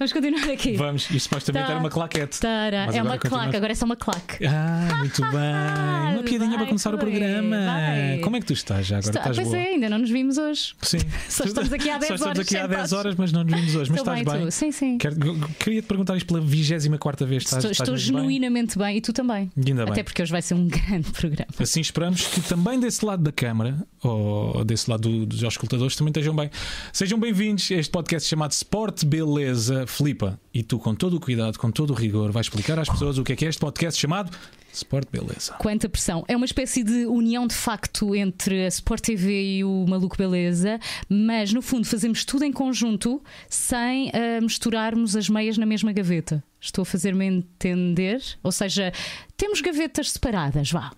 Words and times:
Vamos 0.00 0.14
continuar 0.14 0.48
aqui. 0.50 0.76
Vamos, 0.78 1.02
isto 1.10 1.20
supostamente 1.24 1.66
Tá. 1.66 1.72
era 1.72 1.78
uma 1.78 1.90
claquete. 1.90 2.40
Tara. 2.40 2.88
É 2.90 3.02
uma 3.02 3.18
claque, 3.18 3.54
agora 3.54 3.72
é 3.72 3.74
só 3.74 3.84
uma 3.84 3.96
claque. 3.96 4.46
Ah, 4.46 4.96
muito 5.00 5.20
bem. 5.30 6.14
Uma 6.14 6.22
piadinha 6.22 6.48
Vai, 6.48 6.56
para 6.56 6.66
começar 6.68 6.94
o 6.94 6.96
programa. 6.98 7.56
vai. 7.66 8.18
Como 8.20 8.34
é 8.36 8.40
que 8.40 8.46
tu 8.46 8.54
estás 8.54 8.86
já 8.86 8.96
agora? 8.96 9.10
Está- 9.10 9.20
estás 9.20 9.36
pois 9.36 9.48
boa? 9.48 9.58
é, 9.58 9.66
ainda 9.74 9.90
não 9.90 9.98
nos 9.98 10.08
vimos 10.08 10.38
hoje. 10.38 10.72
Sim. 10.80 11.00
Só 11.28 11.44
estamos 11.44 11.70
aqui 11.70 11.90
há 11.90 11.98
10 11.98 12.08
Só 12.08 12.14
estamos 12.14 12.22
horas 12.38 12.46
aqui 12.46 12.56
há 12.56 12.60
10 12.66 12.70
sentados. 12.70 12.92
horas, 12.94 13.14
mas 13.14 13.30
não 13.30 13.44
nos 13.44 13.52
vimos 13.54 13.74
hoje. 13.76 13.90
Mas 13.90 14.00
Estou 14.00 14.14
estás 14.14 14.32
bem, 14.34 14.42
bem? 14.44 14.50
Sim, 14.50 14.72
sim. 14.72 14.96
Quero- 14.96 15.16
Queria 15.58 15.82
te 15.82 15.86
perguntar 15.88 16.16
isto 16.16 16.26
pela 16.28 16.40
24 16.40 17.26
vez. 17.26 17.42
Estás, 17.42 17.58
Estou, 17.58 17.70
estás 17.70 17.88
estou 17.90 17.92
mesmo 17.94 18.12
bem? 18.14 18.22
genuinamente 18.38 18.78
bem. 18.78 18.96
e 18.96 19.00
tu 19.02 19.12
também. 19.12 19.52
Ainda 19.54 19.84
bem. 19.84 19.92
Até 19.92 20.02
porque 20.02 20.22
hoje 20.22 20.32
vai 20.32 20.40
ser 20.40 20.54
um 20.54 20.64
grande 20.66 21.10
programa. 21.10 21.50
Assim 21.60 21.80
esperamos 21.82 22.26
que 22.26 22.40
também 22.40 22.80
desse 22.80 23.04
lado 23.04 23.22
da 23.22 23.32
câmara, 23.32 23.76
ou 24.02 24.64
desse 24.64 24.88
lado 24.90 25.02
do- 25.10 25.26
dos 25.26 25.44
auscultadores, 25.44 25.94
também 25.94 26.10
estejam 26.10 26.34
bem. 26.34 26.50
Sejam 26.90 27.20
bem-vindos 27.20 27.68
a 27.70 27.74
este 27.74 27.90
podcast 27.90 28.26
chamado 28.26 28.52
Sport 28.52 29.04
Beleza 29.04 29.84
Flipa. 29.90 30.40
E 30.54 30.62
tu, 30.62 30.78
com 30.78 30.94
todo 30.94 31.16
o 31.16 31.20
cuidado, 31.20 31.58
com 31.58 31.70
todo 31.70 31.90
o 31.90 31.94
rigor, 31.94 32.30
vais 32.32 32.46
explicar 32.46 32.78
às 32.78 32.88
pessoas 32.88 33.18
o 33.18 33.24
que 33.24 33.32
é 33.32 33.36
que 33.36 33.44
é 33.44 33.48
este 33.48 33.60
podcast 33.60 34.00
chamado 34.00 34.30
Sport 34.72 35.08
Beleza. 35.10 35.54
Quanta 35.58 35.88
pressão. 35.88 36.24
É 36.28 36.36
uma 36.36 36.46
espécie 36.46 36.82
de 36.82 37.06
união 37.06 37.46
de 37.46 37.54
facto 37.54 38.14
entre 38.14 38.64
a 38.64 38.68
Sport 38.68 39.02
TV 39.02 39.58
e 39.58 39.64
o 39.64 39.84
Maluco 39.88 40.16
Beleza, 40.16 40.78
mas 41.08 41.52
no 41.52 41.60
fundo 41.60 41.86
fazemos 41.86 42.24
tudo 42.24 42.44
em 42.44 42.52
conjunto 42.52 43.22
sem 43.48 44.10
ah, 44.10 44.40
misturarmos 44.40 45.16
as 45.16 45.28
meias 45.28 45.58
na 45.58 45.66
mesma 45.66 45.92
gaveta. 45.92 46.42
Estou 46.60 46.82
a 46.82 46.86
fazer-me 46.86 47.26
entender? 47.26 48.22
Ou 48.42 48.52
seja, 48.52 48.92
temos 49.36 49.60
gavetas 49.60 50.12
separadas, 50.12 50.70
vá. 50.70 50.92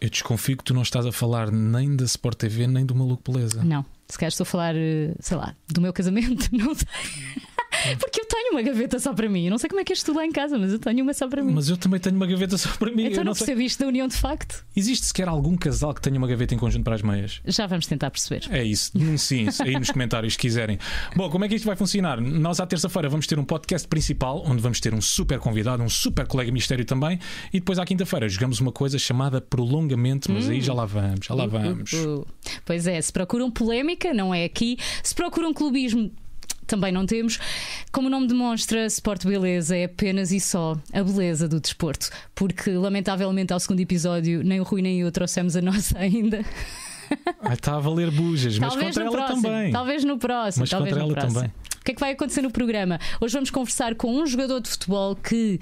Eu 0.00 0.08
desconfio 0.08 0.56
que 0.56 0.64
tu 0.64 0.72
não 0.72 0.82
estás 0.82 1.04
a 1.04 1.12
falar 1.12 1.50
nem 1.50 1.94
da 1.94 2.04
Sport 2.04 2.38
TV 2.38 2.66
nem 2.66 2.86
do 2.86 2.94
Maluco 2.94 3.32
Beleza. 3.32 3.62
Não, 3.62 3.84
se 4.08 4.18
calhar 4.18 4.30
estou 4.30 4.44
a 4.44 4.46
falar, 4.46 4.74
eh, 4.74 5.14
sei 5.20 5.36
lá, 5.36 5.54
do 5.68 5.80
meu 5.80 5.92
casamento, 5.92 6.48
não 6.56 6.74
sei. 6.74 6.88
Porque 7.98 8.20
eu 8.20 8.26
tenho 8.26 8.52
uma 8.52 8.62
gaveta 8.62 8.98
só 8.98 9.12
para 9.14 9.28
mim. 9.28 9.44
Eu 9.44 9.50
não 9.50 9.58
sei 9.58 9.68
como 9.68 9.80
é 9.80 9.84
que 9.84 9.92
és 9.92 10.02
tu 10.02 10.12
lá 10.12 10.24
em 10.24 10.32
casa, 10.32 10.58
mas 10.58 10.72
eu 10.72 10.78
tenho 10.78 11.02
uma 11.02 11.14
só 11.14 11.26
para 11.28 11.42
mim. 11.42 11.52
Mas 11.52 11.68
eu 11.68 11.76
também 11.76 11.98
tenho 11.98 12.16
uma 12.16 12.26
gaveta 12.26 12.58
só 12.58 12.68
para 12.70 12.90
mim. 12.90 13.04
então 13.06 13.18
Eu 13.20 13.24
não 13.24 13.30
não 13.30 13.34
percebi 13.34 13.64
isto 13.64 13.80
da 13.80 13.86
união 13.86 14.08
de 14.08 14.16
facto? 14.16 14.64
Existe 14.76 15.06
sequer 15.06 15.28
algum 15.28 15.56
casal 15.56 15.94
que 15.94 16.00
tenha 16.00 16.18
uma 16.18 16.26
gaveta 16.26 16.54
em 16.54 16.58
conjunto 16.58 16.84
para 16.84 16.94
as 16.94 17.02
meias? 17.02 17.40
Já 17.44 17.66
vamos 17.66 17.86
tentar 17.86 18.10
perceber. 18.10 18.46
É 18.50 18.62
isso, 18.62 18.96
denunciem 18.96 19.48
isso 19.48 19.62
aí 19.62 19.74
nos 19.78 19.90
comentários 19.90 20.34
se 20.34 20.38
quiserem. 20.38 20.78
Bom, 21.16 21.30
como 21.30 21.44
é 21.44 21.48
que 21.48 21.54
isto 21.54 21.64
vai 21.64 21.76
funcionar? 21.76 22.20
Nós 22.20 22.60
à 22.60 22.66
terça-feira 22.66 23.08
vamos 23.08 23.26
ter 23.26 23.38
um 23.38 23.44
podcast 23.44 23.86
principal 23.86 24.42
onde 24.46 24.60
vamos 24.60 24.80
ter 24.80 24.92
um 24.94 25.00
super 25.00 25.38
convidado, 25.38 25.82
um 25.82 25.88
super 25.88 26.26
colega 26.26 26.50
mistério 26.52 26.84
também, 26.84 27.18
e 27.52 27.60
depois 27.60 27.78
à 27.78 27.84
quinta-feira 27.84 28.28
jogamos 28.28 28.60
uma 28.60 28.72
coisa 28.72 28.98
chamada 28.98 29.40
prolongamento, 29.40 30.30
mas 30.30 30.48
aí 30.48 30.60
já 30.60 30.74
lá 30.74 30.84
vamos, 30.84 31.26
já 31.26 31.34
lá 31.34 31.46
vamos. 31.46 31.92
Uh, 31.92 32.20
uh. 32.20 32.26
Pois 32.64 32.86
é, 32.86 33.00
se 33.00 33.12
procuram 33.12 33.50
polémica, 33.50 34.12
não 34.12 34.34
é 34.34 34.44
aqui. 34.44 34.76
Se 35.02 35.14
procuram 35.14 35.52
clubismo, 35.52 36.10
também 36.70 36.92
não 36.92 37.04
temos. 37.04 37.38
Como 37.90 38.06
o 38.06 38.10
nome 38.10 38.28
demonstra, 38.28 38.86
Sport 38.86 39.24
Beleza 39.26 39.76
é 39.76 39.84
apenas 39.84 40.30
e 40.30 40.38
só 40.38 40.78
a 40.92 41.02
beleza 41.02 41.48
do 41.48 41.60
desporto. 41.60 42.08
Porque, 42.34 42.70
lamentavelmente, 42.70 43.52
ao 43.52 43.58
segundo 43.58 43.80
episódio, 43.80 44.44
nem 44.44 44.60
o 44.60 44.62
Rui 44.62 44.80
nem 44.80 45.00
eu 45.00 45.10
trouxemos 45.10 45.56
a 45.56 45.60
nossa 45.62 45.98
ainda. 45.98 46.44
Ai, 47.42 47.54
Está 47.54 47.74
a 47.76 47.80
valer 47.80 48.10
bujas, 48.12 48.56
mas 48.58 48.72
talvez 48.72 48.94
contra 48.94 49.04
ela 49.04 49.16
próximo. 49.16 49.42
também. 49.42 49.72
Talvez 49.72 50.04
no 50.04 50.16
próximo. 50.16 50.62
Mas 50.62 50.70
talvez 50.70 50.94
contra 50.94 51.04
ela 51.04 51.12
próximo. 51.12 51.34
também. 51.34 51.50
O 51.80 51.84
que 51.84 51.90
é 51.92 51.94
que 51.94 52.00
vai 52.00 52.12
acontecer 52.12 52.42
no 52.42 52.50
programa? 52.52 53.00
Hoje 53.20 53.32
vamos 53.34 53.50
conversar 53.50 53.94
com 53.96 54.14
um 54.14 54.26
jogador 54.26 54.60
de 54.60 54.68
futebol 54.68 55.16
que 55.16 55.58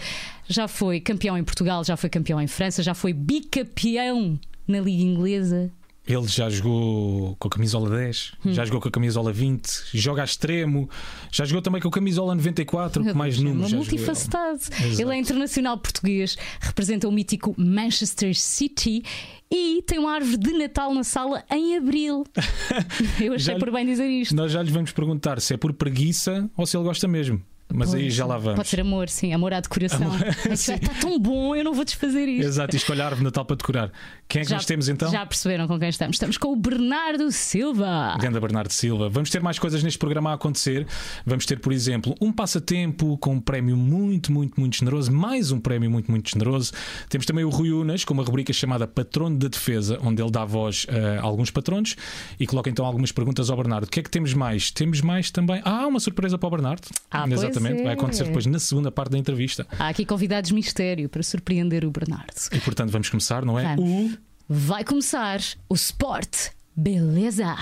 já 0.46 0.68
foi 0.68 1.00
campeão 1.00 1.38
em 1.38 1.44
Portugal, 1.44 1.82
já 1.84 1.96
foi 1.96 2.10
campeão 2.10 2.40
em 2.40 2.46
França, 2.46 2.82
já 2.82 2.92
foi 2.92 3.14
bicampeão 3.14 4.38
na 4.66 4.80
Liga 4.80 5.02
Inglesa. 5.02 5.70
Ele 6.08 6.26
já 6.26 6.48
jogou 6.48 7.36
com 7.38 7.48
a 7.48 7.50
camisola 7.50 7.90
10, 7.90 8.32
Hum. 8.44 8.52
já 8.54 8.64
jogou 8.64 8.80
com 8.80 8.88
a 8.88 8.90
camisola 8.90 9.30
20, 9.32 9.68
joga 9.92 10.22
a 10.22 10.24
extremo, 10.24 10.88
já 11.30 11.44
jogou 11.44 11.60
também 11.60 11.82
com 11.82 11.88
a 11.88 11.90
camisola 11.90 12.34
94, 12.34 13.02
Meu 13.04 13.12
com 13.12 13.18
mais 13.18 13.38
é 13.38 13.42
números. 13.42 13.66
Ele. 13.72 13.76
multifacetado. 13.76 14.60
Ele 14.98 15.14
é 15.14 15.18
internacional 15.18 15.76
português, 15.78 16.36
representa 16.60 17.06
o 17.06 17.12
mítico 17.12 17.54
Manchester 17.58 18.34
City 18.34 19.02
e 19.50 19.82
tem 19.86 19.98
uma 19.98 20.12
árvore 20.14 20.36
de 20.38 20.52
Natal 20.54 20.94
na 20.94 21.04
sala 21.04 21.44
em 21.50 21.76
abril. 21.76 22.24
Eu 23.20 23.34
achei 23.34 23.54
Já- 23.54 23.58
por 23.58 23.70
bem 23.70 23.84
dizer 23.84 24.06
isto. 24.06 24.34
Nós 24.34 24.50
já 24.52 24.62
lhes 24.62 24.72
vamos 24.72 24.92
perguntar 24.92 25.40
se 25.40 25.54
é 25.54 25.56
por 25.56 25.72
preguiça 25.72 26.50
ou 26.56 26.64
se 26.66 26.76
ele 26.76 26.84
gosta 26.84 27.06
mesmo. 27.06 27.42
Mas 27.72 27.94
aí 27.94 28.02
Pois, 28.02 28.14
já 28.14 28.24
lá 28.24 28.38
vamos. 28.38 28.56
Pode 28.56 28.68
ser 28.68 28.80
amor, 28.80 29.08
sim, 29.08 29.32
amor 29.32 29.52
à 29.52 29.60
decoração. 29.60 30.06
Amor, 30.10 30.34
sim. 30.56 30.74
Está 30.74 30.94
tão 30.94 31.18
bom, 31.18 31.54
eu 31.54 31.62
não 31.62 31.74
vou 31.74 31.84
desfazer 31.84 32.26
isto. 32.26 32.46
Exato, 32.46 32.74
e 32.74 32.78
escolher 32.78 33.02
árvore 33.02 33.24
Natal 33.24 33.44
para 33.44 33.56
decorar. 33.56 33.92
Quem 34.26 34.42
é 34.42 34.44
que 34.44 34.52
nós 34.52 34.64
temos 34.64 34.88
então? 34.88 35.10
Já 35.10 35.24
perceberam 35.26 35.66
com 35.68 35.78
quem 35.78 35.88
estamos? 35.88 36.16
Estamos 36.16 36.38
com 36.38 36.52
o 36.52 36.56
Bernardo 36.56 37.30
Silva. 37.30 38.16
Ganda 38.20 38.40
Bernardo 38.40 38.72
Silva. 38.72 39.08
Vamos 39.08 39.30
ter 39.30 39.42
mais 39.42 39.58
coisas 39.58 39.82
neste 39.82 39.98
programa 39.98 40.30
a 40.30 40.34
acontecer. 40.34 40.86
Vamos 41.26 41.44
ter, 41.44 41.58
por 41.60 41.72
exemplo, 41.72 42.14
um 42.20 42.32
passatempo 42.32 43.18
com 43.18 43.34
um 43.34 43.40
prémio 43.40 43.76
muito, 43.76 44.32
muito, 44.32 44.58
muito 44.58 44.76
generoso. 44.76 45.12
Mais 45.12 45.50
um 45.50 45.60
prémio 45.60 45.90
muito, 45.90 46.10
muito 46.10 46.30
generoso. 46.30 46.72
Temos 47.08 47.26
também 47.26 47.44
o 47.44 47.50
Rui 47.50 47.70
Unas 47.72 48.04
com 48.04 48.14
uma 48.14 48.22
rubrica 48.22 48.52
chamada 48.52 48.86
Patrono 48.86 49.38
da 49.38 49.48
Defesa, 49.48 49.98
onde 50.02 50.22
ele 50.22 50.30
dá 50.30 50.44
voz 50.44 50.86
a 50.88 51.22
alguns 51.22 51.50
patronos 51.50 51.96
e 52.40 52.46
coloca 52.46 52.70
então 52.70 52.84
algumas 52.84 53.12
perguntas 53.12 53.50
ao 53.50 53.56
Bernardo. 53.56 53.84
O 53.84 53.86
que 53.90 54.00
é 54.00 54.02
que 54.02 54.10
temos 54.10 54.32
mais? 54.32 54.70
Temos 54.70 55.00
mais 55.00 55.30
também. 55.30 55.60
Ah, 55.64 55.86
uma 55.86 56.00
surpresa 56.00 56.38
para 56.38 56.46
o 56.46 56.50
Bernardo. 56.50 56.88
Ah, 57.10 57.24
pois 57.26 57.57
Exatamente. 57.58 57.84
Vai 57.84 57.94
acontecer 57.94 58.24
depois 58.24 58.46
na 58.46 58.58
segunda 58.58 58.90
parte 58.90 59.12
da 59.12 59.18
entrevista. 59.18 59.66
Há 59.78 59.88
aqui 59.88 60.04
convidados 60.04 60.50
mistério 60.50 61.08
para 61.08 61.22
surpreender 61.22 61.84
o 61.84 61.90
Bernardo. 61.90 62.32
E 62.52 62.58
portanto 62.60 62.90
vamos 62.90 63.08
começar, 63.08 63.44
não 63.44 63.58
é? 63.58 63.76
Vamos. 63.76 64.18
Vai 64.48 64.82
começar 64.84 65.40
o 65.68 65.74
Sport 65.74 66.50
Beleza. 66.74 67.54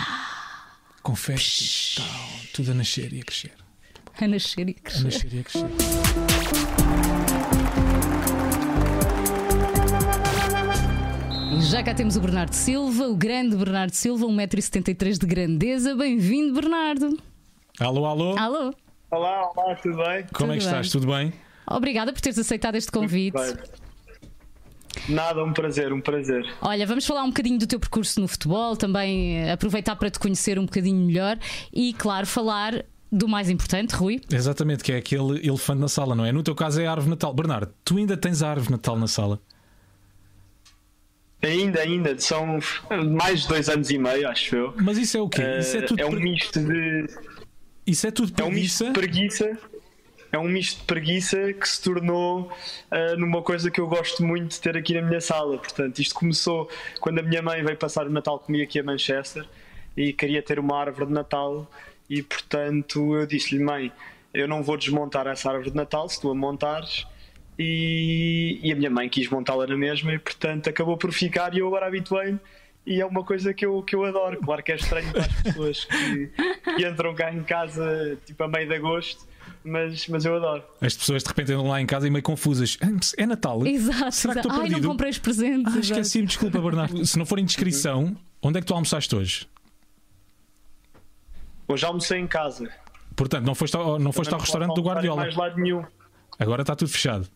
O 0.98 1.02
confete 1.02 1.94
tal, 1.96 2.06
tudo 2.52 2.70
a 2.72 2.74
nascer 2.74 3.12
e 3.12 3.20
a 3.20 3.24
crescer. 3.24 3.52
A 4.20 4.26
nascer 4.28 4.68
e 4.68 4.72
A 4.72 4.74
crescer. 4.82 5.04
nascer 5.04 5.34
e 5.34 5.38
a 5.40 5.42
crescer. 5.44 6.76
E 11.52 11.60
já 11.62 11.82
cá 11.82 11.94
temos 11.94 12.16
o 12.16 12.20
Bernardo 12.20 12.52
Silva, 12.52 13.08
o 13.08 13.16
grande 13.16 13.56
Bernardo 13.56 13.92
Silva, 13.92 14.26
1,73m 14.26 15.18
de 15.18 15.26
grandeza. 15.26 15.94
Bem-vindo, 15.94 16.52
Bernardo. 16.54 17.18
Alô, 17.78 18.04
alô. 18.06 18.36
Alô. 18.38 18.74
Olá, 19.10 19.50
olá, 19.54 19.74
tudo 19.76 19.96
bem? 19.98 20.26
Como 20.32 20.52
é 20.52 20.58
que 20.58 20.64
tudo 20.64 20.66
estás? 20.66 20.86
bem. 20.86 20.90
Tudo 20.90 21.06
bem? 21.06 21.32
Obrigada 21.68 22.12
por 22.12 22.20
teres 22.20 22.38
aceitado 22.38 22.74
este 22.74 22.90
convite. 22.90 23.34
Bem. 23.34 23.54
Nada, 25.08 25.44
um 25.44 25.52
prazer, 25.52 25.92
um 25.92 26.00
prazer. 26.00 26.44
Olha, 26.60 26.86
vamos 26.86 27.06
falar 27.06 27.22
um 27.22 27.28
bocadinho 27.28 27.58
do 27.58 27.66
teu 27.66 27.78
percurso 27.78 28.20
no 28.20 28.26
futebol, 28.26 28.76
também 28.76 29.38
eh, 29.38 29.52
aproveitar 29.52 29.94
para 29.94 30.10
te 30.10 30.18
conhecer 30.18 30.58
um 30.58 30.64
bocadinho 30.64 31.06
melhor 31.06 31.38
e, 31.72 31.92
claro, 31.92 32.26
falar 32.26 32.84
do 33.12 33.28
mais 33.28 33.48
importante, 33.48 33.94
Rui. 33.94 34.20
Exatamente, 34.32 34.82
que 34.82 34.92
é 34.92 34.96
aquele 34.96 35.46
elefante 35.46 35.80
na 35.80 35.88
sala, 35.88 36.14
não 36.14 36.24
é? 36.24 36.32
No 36.32 36.42
teu 36.42 36.54
caso 36.54 36.80
é 36.80 36.86
a 36.86 36.90
árvore 36.90 37.10
Natal. 37.10 37.32
Bernardo, 37.32 37.72
tu 37.84 37.98
ainda 37.98 38.16
tens 38.16 38.42
a 38.42 38.50
árvore 38.50 38.72
Natal 38.72 38.98
na 38.98 39.06
sala? 39.06 39.40
Ainda, 41.42 41.80
ainda, 41.80 42.18
são 42.18 42.58
mais 43.08 43.42
de 43.42 43.48
dois 43.48 43.68
anos 43.68 43.90
e 43.90 43.98
meio, 43.98 44.28
acho 44.28 44.56
eu. 44.56 44.74
Mas 44.82 44.98
isso 44.98 45.16
é 45.16 45.20
o 45.20 45.28
quê? 45.28 45.42
Isso 45.60 45.76
é 45.76 45.82
tudo, 45.82 46.00
é 46.00 46.06
um 46.06 46.12
misto 46.12 46.58
de. 46.58 47.06
Isso 47.86 48.06
é 48.06 48.10
tudo 48.10 48.32
É 48.40 48.44
um 48.44 48.50
misto 48.50 48.84
preguiça? 48.92 49.44
de 49.44 49.58
preguiça. 49.58 49.58
É 50.32 50.38
um 50.38 50.48
misto 50.48 50.80
de 50.80 50.84
preguiça 50.84 51.52
que 51.52 51.68
se 51.68 51.80
tornou 51.82 52.50
ah, 52.90 53.14
numa 53.16 53.42
coisa 53.42 53.70
que 53.70 53.80
eu 53.80 53.86
gosto 53.86 54.24
muito 54.24 54.52
de 54.52 54.60
ter 54.60 54.76
aqui 54.76 54.94
na 54.94 55.02
minha 55.02 55.20
sala. 55.20 55.56
Portanto, 55.58 55.98
isto 55.98 56.14
começou 56.14 56.68
quando 57.00 57.20
a 57.20 57.22
minha 57.22 57.40
mãe 57.40 57.62
veio 57.64 57.76
passar 57.76 58.06
o 58.06 58.10
Natal 58.10 58.38
comigo 58.38 58.64
aqui 58.64 58.78
a 58.80 58.82
Manchester 58.82 59.46
e 59.96 60.12
queria 60.12 60.42
ter 60.42 60.58
uma 60.58 60.78
árvore 60.78 61.06
de 61.06 61.12
Natal. 61.12 61.70
E 62.10 62.22
portanto, 62.22 63.16
eu 63.16 63.26
disse-lhe, 63.26 63.62
mãe, 63.62 63.92
eu 64.34 64.46
não 64.46 64.62
vou 64.62 64.76
desmontar 64.76 65.26
essa 65.26 65.48
árvore 65.50 65.70
de 65.70 65.76
Natal 65.76 66.08
se 66.08 66.20
tu 66.20 66.30
a 66.30 66.34
montares. 66.34 67.06
E, 67.58 68.60
e 68.62 68.70
a 68.72 68.76
minha 68.76 68.90
mãe 68.90 69.08
quis 69.08 69.28
montá-la 69.30 69.66
na 69.66 69.76
mesma 69.76 70.12
e 70.12 70.18
portanto 70.18 70.68
acabou 70.68 70.98
por 70.98 71.10
ficar 71.10 71.54
e 71.54 71.60
eu 71.60 71.66
agora 71.66 71.86
habituei-me 71.86 72.38
e 72.86 73.00
é 73.00 73.06
uma 73.06 73.24
coisa 73.24 73.52
que 73.52 73.66
eu, 73.66 73.82
que 73.82 73.94
eu 73.96 74.04
adoro. 74.04 74.38
Claro 74.40 74.62
que 74.62 74.72
é 74.72 74.76
estranho 74.76 75.10
para 75.12 75.22
as 75.22 75.42
pessoas 75.42 75.84
que, 75.84 76.30
que 76.76 76.88
entram 76.88 77.14
cá 77.14 77.32
em 77.32 77.42
casa 77.42 78.16
tipo 78.24 78.42
a 78.44 78.48
meio 78.48 78.68
de 78.68 78.74
agosto, 78.74 79.26
mas, 79.64 80.06
mas 80.08 80.24
eu 80.24 80.36
adoro. 80.36 80.62
As 80.80 80.94
pessoas 80.96 81.22
de 81.22 81.28
repente 81.28 81.52
andam 81.52 81.68
lá 81.68 81.80
em 81.80 81.86
casa 81.86 82.06
e 82.06 82.10
meio 82.10 82.22
confusas. 82.22 82.78
"Ah, 82.80 82.86
É 83.18 83.26
Natal? 83.26 83.66
Exato. 83.66 84.12
Será 84.12 84.34
que 84.34 84.38
exato. 84.40 84.48
estou 84.48 84.52
Ai, 84.62 84.68
não 84.70 84.80
comprei 84.90 85.10
os 85.10 85.18
presentes. 85.18 85.74
Ah, 85.74 85.80
esqueci-me, 85.80 86.26
desculpa, 86.26 86.60
Bernardo. 86.60 87.04
Se 87.06 87.18
não 87.18 87.26
for 87.26 87.38
indiscrição, 87.38 88.16
onde 88.40 88.58
é 88.58 88.60
que 88.60 88.66
tu 88.66 88.74
almoçaste 88.74 89.14
hoje? 89.14 89.48
Hoje 91.68 91.84
almocei 91.84 92.18
em 92.20 92.26
casa. 92.26 92.70
Portanto, 93.16 93.44
não 93.44 93.54
foste 93.54 93.76
ao, 93.76 93.98
não 93.98 94.12
foste 94.12 94.32
ao 94.32 94.38
restaurante 94.40 94.74
do 94.74 94.82
Guardiola. 94.82 95.22
Mais 95.22 95.34
lado 95.36 95.56
nenhum. 95.58 95.84
Agora 96.38 96.62
está 96.62 96.76
tudo 96.76 96.90
fechado. 96.90 97.26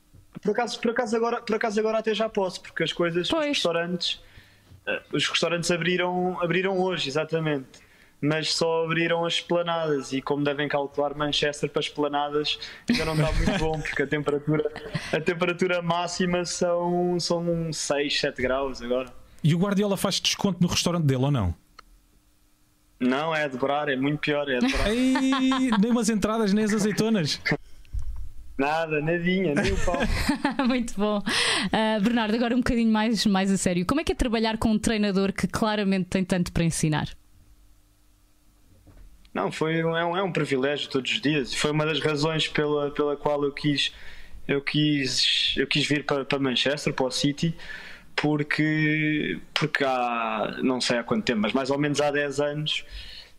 Por 0.43 0.53
acaso, 0.53 0.81
por, 0.81 0.91
acaso 0.93 1.17
agora, 1.17 1.41
por 1.43 1.57
acaso 1.57 1.81
agora 1.81 1.99
até 1.99 2.15
já 2.15 2.29
posso, 2.29 2.61
porque 2.61 2.85
as 2.85 2.93
coisas, 2.93 3.23
os 3.25 3.31
Pois. 3.31 3.47
restaurantes, 3.49 4.21
eh, 4.21 4.30
os 5.13 5.29
restaurantes 5.29 5.71
abriram, 5.71 6.41
abriram 6.41 6.79
hoje, 6.79 7.09
exatamente. 7.09 7.67
Mas 8.21 8.53
só 8.53 8.85
abriram 8.85 9.25
as 9.25 9.35
esplanadas 9.35 10.13
e 10.13 10.21
como 10.21 10.45
devem 10.45 10.69
calcular 10.69 11.15
Manchester 11.15 11.71
para 11.71 11.81
esplanadas 11.81 12.59
ainda 12.89 13.07
não 13.07 13.15
está 13.15 13.33
muito 13.33 13.59
bom 13.59 13.81
porque 13.81 14.03
a 14.03 14.07
temperatura, 14.07 14.71
a 15.11 15.21
temperatura 15.21 15.81
máxima 15.81 16.45
são, 16.45 17.19
são 17.19 17.73
6, 17.73 18.21
7 18.21 18.43
graus 18.43 18.83
agora. 18.83 19.11
E 19.43 19.55
o 19.55 19.59
Guardiola 19.59 19.97
faz 19.97 20.21
desconto 20.21 20.59
no 20.61 20.69
restaurante 20.69 21.05
dele 21.05 21.25
ou 21.25 21.31
não? 21.31 21.55
Não, 23.01 23.35
é 23.35 23.45
a 23.45 23.49
dobrar, 23.49 23.89
é 23.89 23.97
muito 23.97 24.19
pior, 24.19 24.47
é 24.51 24.59
dobrar. 24.59 24.91
Ei, 24.93 25.71
nem 25.81 25.91
umas 25.91 26.11
entradas, 26.11 26.53
nem 26.53 26.67
as 26.67 26.75
azeitonas. 26.75 27.41
Nada, 28.61 29.01
nadinha, 29.01 29.55
nem 29.55 29.73
o 29.73 29.85
pau. 29.87 29.97
Muito 30.69 30.93
bom. 30.95 31.17
Uh, 31.19 32.03
Bernardo, 32.03 32.35
agora 32.35 32.55
um 32.55 32.59
bocadinho 32.59 32.93
mais, 32.93 33.25
mais 33.25 33.51
a 33.51 33.57
sério. 33.57 33.87
Como 33.87 34.03
é 34.03 34.05
que 34.05 34.13
é 34.13 34.15
trabalhar 34.15 34.59
com 34.59 34.69
um 34.69 34.79
treinador 34.79 35.33
que 35.33 35.47
claramente 35.47 36.11
tem 36.11 36.23
tanto 36.23 36.53
para 36.53 36.63
ensinar? 36.63 37.09
Não, 39.33 39.51
foi, 39.51 39.79
é, 39.79 39.87
um, 39.87 40.15
é 40.15 40.23
um 40.23 40.31
privilégio 40.31 40.91
todos 40.91 41.11
os 41.11 41.23
dias. 41.23 41.55
Foi 41.55 41.71
uma 41.71 41.87
das 41.87 42.01
razões 42.01 42.49
pela, 42.49 42.91
pela 42.91 43.17
qual 43.17 43.43
eu 43.45 43.53
quis, 43.53 43.95
eu 44.47 44.61
quis, 44.61 45.55
eu 45.57 45.67
quis 45.67 45.87
vir 45.87 46.05
para, 46.05 46.27
para 46.27 46.39
Manchester, 46.39 46.93
para 46.93 47.07
o 47.07 47.11
City, 47.11 47.57
porque, 48.15 49.41
porque 49.55 49.83
há, 49.83 50.59
não 50.63 50.83
sei 50.83 50.99
há 50.99 51.03
quanto 51.03 51.25
tempo, 51.25 51.41
mas 51.41 51.55
mais 51.55 51.71
ou 51.71 51.79
menos 51.79 51.99
há 51.99 52.11
10 52.11 52.41
anos 52.41 52.85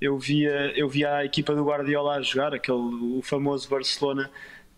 eu 0.01 0.17
via, 0.17 0.73
eu 0.75 0.89
via 0.89 1.17
a 1.17 1.25
equipa 1.25 1.53
do 1.53 1.63
Guardiola 1.63 2.15
a 2.15 2.21
jogar, 2.23 2.55
aquele, 2.55 2.75
o 2.75 3.21
famoso 3.21 3.69
Barcelona 3.69 4.31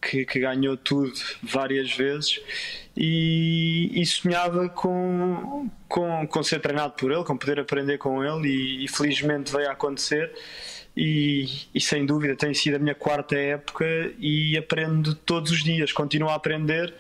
que, 0.09 0.25
que 0.25 0.39
ganhou 0.39 0.77
tudo 0.77 1.13
várias 1.41 1.91
vezes 1.94 2.39
e, 2.95 3.89
e, 3.94 4.05
sonhava 4.05 4.69
com, 4.69 5.69
com, 5.88 6.27
com 6.27 6.44
ser 6.44 6.59
treinado 6.59 6.94
por 6.94 7.11
ele, 7.11 7.23
com 7.23 7.35
poder 7.35 7.59
aprender 7.59 7.97
com 7.97 8.23
ele 8.23 8.47
e, 8.47 8.85
e 8.85 8.88
felizmente 8.88 9.51
veio 9.51 9.69
a 9.69 9.71
acontecer 9.71 10.31
e, 10.95 11.47
e, 11.73 11.81
sem 11.81 12.05
dúvida 12.05 12.35
tem 12.35 12.53
sido 12.53 12.75
a 12.75 12.79
minha 12.79 12.94
quarta 12.94 13.35
época 13.35 13.85
e 14.19 14.55
aprendo 14.57 15.15
todos 15.15 15.51
os 15.51 15.63
dias, 15.63 15.91
continuo 15.91 16.29
a 16.29 16.35
aprender. 16.35 16.94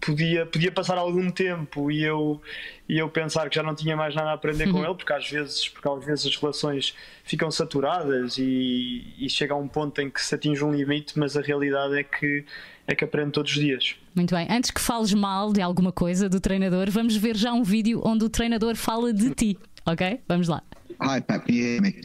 Podia, 0.00 0.46
podia 0.46 0.72
passar 0.72 0.96
algum 0.96 1.30
tempo 1.30 1.90
e 1.90 2.02
eu, 2.02 2.40
e 2.88 2.98
eu 2.98 3.08
pensar 3.08 3.48
que 3.50 3.56
já 3.56 3.62
não 3.62 3.74
tinha 3.74 3.96
mais 3.96 4.14
nada 4.14 4.30
a 4.30 4.32
aprender 4.32 4.66
uhum. 4.68 4.72
com 4.72 4.84
ele, 4.84 4.94
porque 4.94 5.12
às 5.12 5.28
vezes, 5.28 5.68
porque 5.68 5.88
às 5.88 6.04
vezes 6.04 6.26
as 6.26 6.36
relações 6.36 6.96
ficam 7.22 7.50
saturadas 7.50 8.38
e, 8.38 9.14
e 9.18 9.28
chega 9.28 9.52
a 9.52 9.56
um 9.56 9.68
ponto 9.68 10.00
em 10.00 10.08
que 10.08 10.20
se 10.22 10.34
atinge 10.34 10.64
um 10.64 10.72
limite, 10.72 11.18
mas 11.18 11.36
a 11.36 11.40
realidade 11.40 11.98
é 11.98 12.02
que 12.02 12.44
é 12.86 12.94
que 12.94 13.04
aprendo 13.04 13.30
todos 13.30 13.52
os 13.52 13.58
dias. 13.58 13.94
Muito 14.14 14.34
bem. 14.34 14.48
Antes 14.50 14.70
que 14.72 14.80
fales 14.80 15.14
mal 15.14 15.52
de 15.52 15.62
alguma 15.62 15.92
coisa 15.92 16.28
do 16.28 16.40
treinador, 16.40 16.90
vamos 16.90 17.16
ver 17.16 17.36
já 17.36 17.52
um 17.52 17.62
vídeo 17.62 18.02
onde 18.04 18.24
o 18.24 18.28
treinador 18.28 18.74
fala 18.74 19.12
de 19.12 19.32
ti, 19.32 19.58
ok? 19.86 20.20
Vamos 20.26 20.48
lá. 20.48 20.62
Hi 21.00 21.22
hear 21.48 21.80
me? 21.80 22.02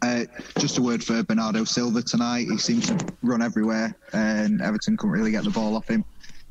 Uh, 0.00 0.24
just 0.58 0.78
a 0.78 0.82
word 0.82 1.02
for 1.02 1.22
Bernardo 1.22 1.64
Silva 1.64 2.02
tonight. 2.02 2.46
He 2.48 2.58
seems 2.58 2.88
to 2.88 3.06
run 3.22 3.42
everywhere, 3.42 3.96
and 4.12 4.60
Everton 4.60 4.96
couldn't 4.96 5.12
really 5.12 5.30
get 5.30 5.44
the 5.44 5.50
ball 5.50 5.76
off 5.76 5.88
him. 5.88 6.04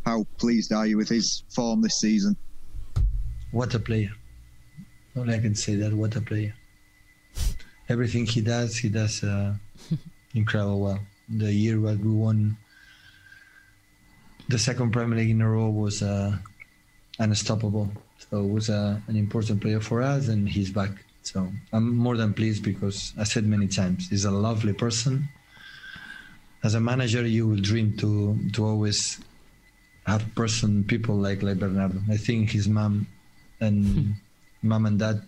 How 0.06 0.26
pleased 0.38 0.74
are 0.74 0.88
you 0.88 0.98
with 0.98 1.10
his 1.10 1.44
form 1.50 1.82
this 1.82 2.00
season? 2.00 2.36
What 3.52 3.74
a 3.74 3.80
player! 3.80 4.12
Only 5.16 5.36
I 5.36 5.40
can 5.40 5.56
say 5.56 5.76
that. 5.76 5.94
What 5.94 6.16
a 6.16 6.22
player! 6.22 6.56
Everything 7.90 8.26
he 8.26 8.42
does, 8.42 8.78
he 8.78 8.90
does 8.90 9.24
uh, 9.24 9.54
incredible 10.34 10.80
well. 10.80 11.00
The 11.30 11.54
year 11.54 11.78
that 11.80 12.00
we 12.00 12.10
won 12.10 12.58
the 14.52 14.60
second 14.60 14.92
Premier 14.92 15.18
League 15.18 15.30
in 15.30 15.42
a 15.42 15.50
row 15.50 15.70
was 15.70 16.02
uh, 16.02 16.36
unstoppable. 17.20 17.90
So 18.18 18.44
it 18.44 18.50
was 18.50 18.70
uh, 18.70 19.00
an 19.08 19.16
important 19.16 19.62
player 19.62 19.80
for 19.80 20.02
us, 20.02 20.28
and 20.28 20.48
he's 20.48 20.72
back. 20.72 20.92
So 21.24 21.52
I'm 21.72 21.96
more 21.96 22.18
than 22.18 22.34
pleased 22.34 22.64
because 22.64 23.14
I 23.18 23.24
said 23.24 23.46
many 23.46 23.68
times 23.68 24.10
he's 24.10 24.26
a 24.26 24.32
lovely 24.32 24.74
person. 24.74 25.30
As 26.64 26.76
a 26.76 26.80
manager, 26.80 27.26
you 27.26 27.48
will 27.48 27.62
dream 27.62 27.96
to 27.98 28.38
to 28.54 28.66
always 28.66 29.20
have 30.06 30.24
person 30.36 30.84
people 30.84 31.16
like 31.16 31.44
like 31.44 31.60
Bernardo. 31.60 32.02
I 32.10 32.18
think 32.18 32.52
his 32.52 32.68
mom 32.68 33.08
and 33.60 34.16
mom 34.64 34.86
and 34.86 35.00
dad 35.00 35.22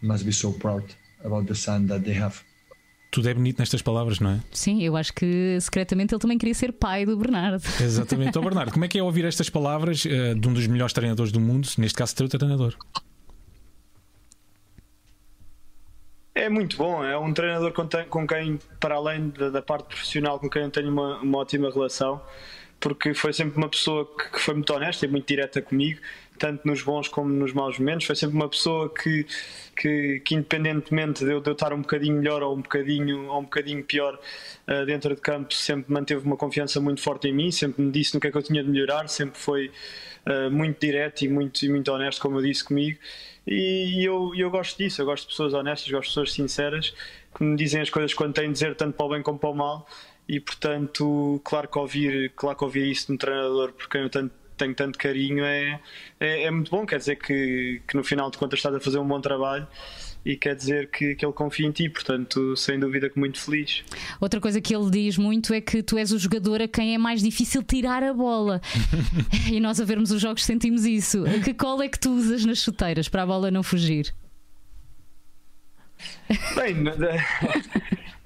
must 0.00 0.24
be 0.24 0.32
so 0.32 0.52
proud 0.52 0.84
about 1.24 1.46
the 1.46 1.54
son 1.54 1.86
that 1.88 2.04
they 2.04 2.14
have. 2.14 2.42
Tudo 3.10 3.28
é 3.28 3.34
bonito 3.34 3.58
nestas 3.58 3.82
palavras, 3.82 4.20
não 4.20 4.30
é? 4.30 4.40
Sim, 4.52 4.82
eu 4.82 4.96
acho 4.96 5.12
que 5.12 5.58
secretamente 5.60 6.14
ele 6.14 6.20
também 6.20 6.38
queria 6.38 6.54
ser 6.54 6.72
pai 6.72 7.04
do 7.04 7.14
Bernardo. 7.14 7.62
Exatamente. 7.78 8.30
Então, 8.30 8.42
Bernardo, 8.42 8.72
como 8.72 8.86
é 8.86 8.88
que 8.88 8.98
é 8.98 9.02
ouvir 9.02 9.26
estas 9.26 9.50
palavras 9.50 10.02
uh, 10.06 10.34
de 10.34 10.48
um 10.48 10.54
dos 10.54 10.66
melhores 10.66 10.94
treinadores 10.94 11.30
do 11.30 11.38
mundo, 11.38 11.68
neste 11.76 11.94
caso, 11.94 12.16
teu 12.16 12.26
treinador? 12.26 12.74
É 16.34 16.48
muito 16.48 16.78
bom, 16.78 17.04
é 17.04 17.16
um 17.18 17.32
treinador 17.32 17.72
com, 18.08 18.26
quem, 18.26 18.58
para 18.80 18.94
além 18.94 19.28
da, 19.28 19.50
da, 19.50 19.60
parte 19.60 19.84
profissional, 19.88 20.38
com 20.40 20.48
quem 20.48 20.62
eu 20.62 20.70
tenho 20.70 20.88
uma, 20.90 21.18
uma, 21.18 21.38
ótima 21.38 21.70
relação, 21.70 22.22
porque 22.80 23.12
foi 23.12 23.34
sempre 23.34 23.58
uma 23.58 23.68
pessoa 23.68 24.06
que, 24.16 24.30
que, 24.30 24.40
foi 24.40 24.54
muito 24.54 24.72
honesta 24.72 25.04
e 25.04 25.08
muito 25.10 25.26
direta 25.26 25.60
comigo, 25.60 26.00
tanto 26.38 26.66
nos 26.66 26.80
bons 26.80 27.06
como 27.06 27.28
nos 27.28 27.52
maus 27.52 27.78
momentos. 27.78 28.06
Foi 28.06 28.16
sempre 28.16 28.34
uma 28.34 28.48
pessoa 28.48 28.88
que, 28.88 29.26
que, 29.76 30.20
que 30.20 30.34
independentemente 30.34 31.22
de 31.22 31.32
eu, 31.32 31.40
de 31.42 31.50
eu, 31.50 31.52
estar 31.52 31.74
um 31.74 31.82
bocadinho 31.82 32.16
melhor 32.16 32.42
ou 32.42 32.56
um 32.56 32.62
bocadinho, 32.62 33.26
ou 33.26 33.40
um 33.40 33.44
bocadinho 33.44 33.84
pior 33.84 34.18
uh, 34.68 34.86
dentro 34.86 35.14
de 35.14 35.20
campo, 35.20 35.52
sempre 35.52 35.92
manteve 35.92 36.24
uma 36.24 36.38
confiança 36.38 36.80
muito 36.80 37.02
forte 37.02 37.28
em 37.28 37.34
mim, 37.34 37.50
sempre 37.50 37.82
me 37.82 37.92
disse 37.92 38.14
no 38.14 38.20
que 38.20 38.28
é 38.28 38.30
que 38.30 38.38
eu 38.38 38.42
tinha 38.42 38.64
de 38.64 38.70
melhorar, 38.70 39.06
sempre 39.06 39.38
foi 39.38 39.70
uh, 40.26 40.50
muito 40.50 40.80
direto 40.80 41.26
e 41.26 41.28
muito, 41.28 41.62
e 41.62 41.68
muito 41.68 41.92
honesto, 41.92 42.22
como 42.22 42.38
eu 42.38 42.42
disse 42.42 42.64
comigo. 42.64 42.98
E 43.46 44.04
eu, 44.06 44.32
eu 44.36 44.50
gosto 44.50 44.78
disso, 44.78 45.02
eu 45.02 45.06
gosto 45.06 45.24
de 45.24 45.30
pessoas 45.30 45.52
honestas, 45.54 45.90
gosto 45.90 46.02
de 46.02 46.08
pessoas 46.10 46.32
sinceras 46.32 46.94
que 47.34 47.42
me 47.42 47.56
dizem 47.56 47.80
as 47.80 47.90
coisas 47.90 48.14
quando 48.14 48.34
têm 48.34 48.46
de 48.48 48.52
dizer, 48.52 48.76
tanto 48.76 48.96
para 48.96 49.06
o 49.06 49.08
bem 49.08 49.22
como 49.22 49.38
para 49.38 49.50
o 49.50 49.54
mal. 49.54 49.86
E 50.28 50.38
portanto, 50.38 51.40
claro 51.44 51.68
que 51.68 51.78
ouvir, 51.78 52.32
claro 52.36 52.56
que 52.56 52.64
ouvir 52.64 52.90
isso 52.90 53.08
de 53.08 53.12
um 53.14 53.16
treinador 53.16 53.72
por 53.72 53.88
quem 53.88 54.02
eu 54.02 54.10
tanto, 54.10 54.32
tenho 54.56 54.74
tanto 54.74 54.98
carinho 54.98 55.44
é, 55.44 55.80
é, 56.20 56.44
é, 56.44 56.50
muito 56.50 56.70
bom. 56.70 56.86
Quer 56.86 56.98
dizer 56.98 57.16
que, 57.16 57.82
que 57.86 57.96
no 57.96 58.04
final 58.04 58.30
de 58.30 58.38
contas 58.38 58.58
estás 58.58 58.74
a 58.74 58.80
fazer 58.80 58.98
um 58.98 59.06
bom 59.06 59.20
trabalho 59.20 59.66
e 60.24 60.36
quer 60.36 60.54
dizer 60.54 60.90
que, 60.90 61.14
que 61.14 61.24
ele 61.24 61.32
confia 61.32 61.66
em 61.66 61.72
ti, 61.72 61.88
portanto, 61.88 62.56
sem 62.56 62.78
dúvida 62.78 63.10
que 63.10 63.18
muito 63.18 63.40
feliz. 63.40 63.84
Outra 64.20 64.40
coisa 64.40 64.60
que 64.60 64.74
ele 64.74 64.90
diz 64.90 65.18
muito 65.18 65.52
é 65.52 65.60
que 65.60 65.82
tu 65.82 65.98
és 65.98 66.12
o 66.12 66.18
jogador 66.18 66.62
a 66.62 66.68
quem 66.68 66.94
é 66.94 66.98
mais 66.98 67.22
difícil 67.22 67.62
tirar 67.62 68.02
a 68.02 68.12
bola. 68.12 68.60
e 69.50 69.58
nós 69.60 69.80
a 69.80 69.84
vermos 69.84 70.10
os 70.10 70.20
jogos 70.20 70.44
sentimos 70.44 70.84
isso. 70.84 71.24
Que 71.44 71.52
cola 71.52 71.84
é 71.84 71.88
que 71.88 71.98
tu 71.98 72.10
usas 72.10 72.44
nas 72.44 72.58
chuteiras 72.58 73.08
para 73.08 73.22
a 73.22 73.26
bola 73.26 73.50
não 73.50 73.62
fugir? 73.62 74.14
Bem, 76.54 76.76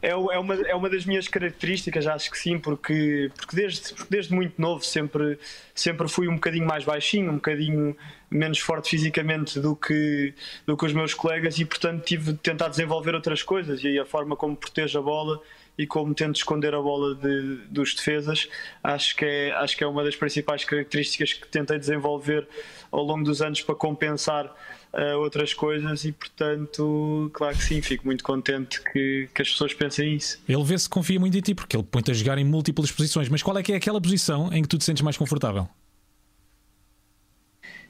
é, 0.02 0.10
é, 0.10 0.14
uma, 0.14 0.54
é 0.54 0.74
uma 0.74 0.88
das 0.88 1.04
minhas 1.04 1.26
características, 1.26 2.06
acho 2.06 2.30
que 2.30 2.38
sim, 2.38 2.58
porque, 2.58 3.30
porque, 3.36 3.56
desde, 3.56 3.94
porque 3.94 4.10
desde 4.10 4.34
muito 4.34 4.60
novo 4.60 4.84
sempre, 4.84 5.38
sempre 5.74 6.08
fui 6.08 6.28
um 6.28 6.34
bocadinho 6.34 6.66
mais 6.66 6.84
baixinho, 6.84 7.30
um 7.32 7.36
bocadinho 7.36 7.96
menos 8.30 8.58
forte 8.58 8.90
fisicamente 8.90 9.58
do 9.58 9.74
que, 9.74 10.34
do 10.66 10.76
que 10.76 10.84
os 10.84 10.92
meus 10.92 11.14
colegas 11.14 11.58
e, 11.58 11.64
portanto, 11.64 12.04
tive 12.04 12.32
de 12.32 12.38
tentar 12.38 12.68
desenvolver 12.68 13.14
outras 13.14 13.42
coisas 13.42 13.82
e 13.82 13.98
a 13.98 14.04
forma 14.04 14.36
como 14.36 14.56
protejo 14.56 14.98
a 14.98 15.02
bola 15.02 15.40
e 15.78 15.86
como 15.86 16.14
tento 16.14 16.36
esconder 16.36 16.74
a 16.74 16.80
bola 16.80 17.14
de, 17.14 17.56
dos 17.68 17.94
defesas, 17.94 18.48
acho 18.82 19.16
que, 19.16 19.24
é, 19.24 19.52
acho 19.52 19.76
que 19.76 19.84
é 19.84 19.86
uma 19.86 20.02
das 20.02 20.16
principais 20.16 20.64
características 20.64 21.34
que 21.34 21.46
tentei 21.48 21.78
desenvolver 21.78 22.48
ao 22.90 23.02
longo 23.02 23.24
dos 23.24 23.42
anos 23.42 23.60
para 23.60 23.74
compensar 23.74 24.46
uh, 24.46 25.18
outras 25.18 25.52
coisas 25.52 26.04
e, 26.04 26.12
portanto, 26.12 27.30
claro 27.34 27.56
que 27.56 27.62
sim, 27.62 27.82
fico 27.82 28.06
muito 28.06 28.24
contente 28.24 28.82
que, 28.82 29.28
que 29.34 29.42
as 29.42 29.50
pessoas 29.50 29.74
pensem 29.74 30.14
isso. 30.14 30.40
Ele 30.48 30.64
vê 30.64 30.78
se 30.78 30.88
confia 30.88 31.20
muito 31.20 31.36
em 31.36 31.40
ti, 31.40 31.54
porque 31.54 31.76
ele 31.76 31.84
põe-te 31.84 32.10
a 32.10 32.14
jogar 32.14 32.38
em 32.38 32.44
múltiplas 32.44 32.90
posições, 32.90 33.28
mas 33.28 33.42
qual 33.42 33.58
é 33.58 33.62
que 33.62 33.72
é 33.72 33.76
aquela 33.76 34.00
posição 34.00 34.52
em 34.52 34.62
que 34.62 34.68
tu 34.68 34.78
te 34.78 34.84
sentes 34.84 35.02
mais 35.02 35.16
confortável? 35.16 35.68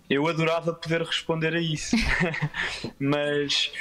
Eu 0.08 0.26
adorava 0.28 0.72
poder 0.72 1.02
responder 1.02 1.54
a 1.54 1.60
isso, 1.60 1.96
mas 2.98 3.72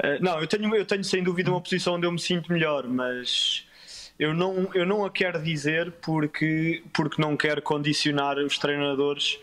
uh, 0.00 0.22
não, 0.22 0.40
eu 0.40 0.46
tenho, 0.46 0.74
eu 0.74 0.84
tenho 0.84 1.04
sem 1.04 1.22
dúvida 1.22 1.50
uma 1.50 1.60
posição 1.60 1.94
onde 1.94 2.06
eu 2.06 2.12
me 2.12 2.20
sinto 2.20 2.52
melhor, 2.52 2.86
mas 2.86 3.64
eu 4.18 4.34
não, 4.34 4.68
eu 4.74 4.84
não 4.84 5.04
a 5.04 5.10
quero 5.10 5.42
dizer 5.42 5.92
porque, 6.02 6.82
porque 6.92 7.20
não 7.20 7.36
quero 7.36 7.62
condicionar 7.62 8.36
os 8.38 8.58
treinadores 8.58 9.38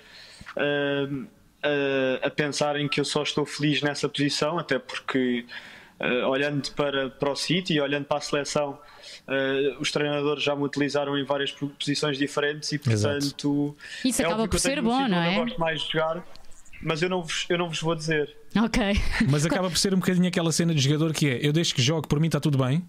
uh, 0.56 1.28
a, 1.64 2.28
a 2.28 2.30
pensarem 2.30 2.88
que 2.88 3.00
eu 3.00 3.06
só 3.06 3.24
estou 3.24 3.46
feliz 3.46 3.82
nessa 3.82 4.08
posição, 4.08 4.60
até 4.60 4.78
porque 4.78 5.46
uh, 6.00 6.28
olhando 6.28 6.72
para, 6.72 7.10
para 7.10 7.32
o 7.32 7.36
City 7.36 7.74
e 7.74 7.82
olhando 7.82 8.06
para 8.06 8.18
a 8.18 8.22
seleção. 8.22 8.80
Uh, 9.28 9.82
os 9.82 9.92
treinadores 9.92 10.44
já 10.44 10.56
me 10.56 10.64
utilizaram 10.64 11.18
em 11.18 11.24
várias 11.24 11.52
posições 11.52 12.18
diferentes 12.18 12.72
e 12.72 12.78
portanto 12.78 12.96
Exato. 13.18 13.78
isso 14.06 14.22
é 14.22 14.26
acaba 14.26 14.48
por 14.48 14.60
ser 14.60 14.82
bom, 14.82 15.08
não 15.08 15.18
é? 15.18 15.36
Eu 15.36 15.44
gosto 15.44 15.60
mais 15.60 15.82
de 15.82 15.92
jogar, 15.92 16.26
mas 16.82 17.02
eu 17.02 17.10
não 17.10 17.24
vos, 17.24 17.46
eu 17.50 17.58
não 17.58 17.68
vos 17.68 17.82
vou 17.82 17.96
dizer. 17.96 18.38
Ok. 18.66 18.82
Mas 19.30 19.46
acaba 19.46 19.70
por 19.70 19.78
ser 19.78 19.94
um 19.94 20.00
bocadinho 20.00 20.28
aquela 20.28 20.52
cena 20.52 20.74
de 20.74 20.82
jogador 20.82 21.14
que 21.14 21.30
é: 21.30 21.46
eu 21.46 21.54
deixo 21.54 21.76
que 21.76 21.82
jogue, 21.82 22.08
por 22.08 22.20
mim 22.20 22.28
está 22.28 22.40
tudo 22.40 22.58
bem. 22.58 22.84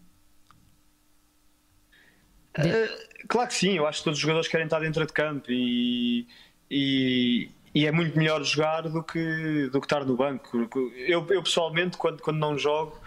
Uh, 2.59 3.27
claro 3.29 3.49
que 3.49 3.55
sim, 3.55 3.75
eu 3.75 3.87
acho 3.87 3.99
que 3.99 4.05
todos 4.05 4.19
os 4.19 4.23
jogadores 4.23 4.49
querem 4.49 4.67
estar 4.67 4.81
dentro 4.81 5.07
de 5.07 5.13
campo 5.13 5.47
e, 5.51 6.27
e, 6.71 7.51
e 7.73 7.87
é 7.87 7.93
muito 7.93 8.19
melhor 8.19 8.43
jogar 8.43 8.83
do 8.83 9.03
que, 9.03 9.69
do 9.71 9.81
que 9.81 9.87
estar 9.87 10.05
no 10.05 10.17
banco. 10.17 10.69
Eu, 11.07 11.25
eu 11.31 11.43
pessoalmente, 11.43 11.97
quando, 11.97 12.21
quando 12.21 12.39
não 12.39 12.59
jogo, 12.59 12.99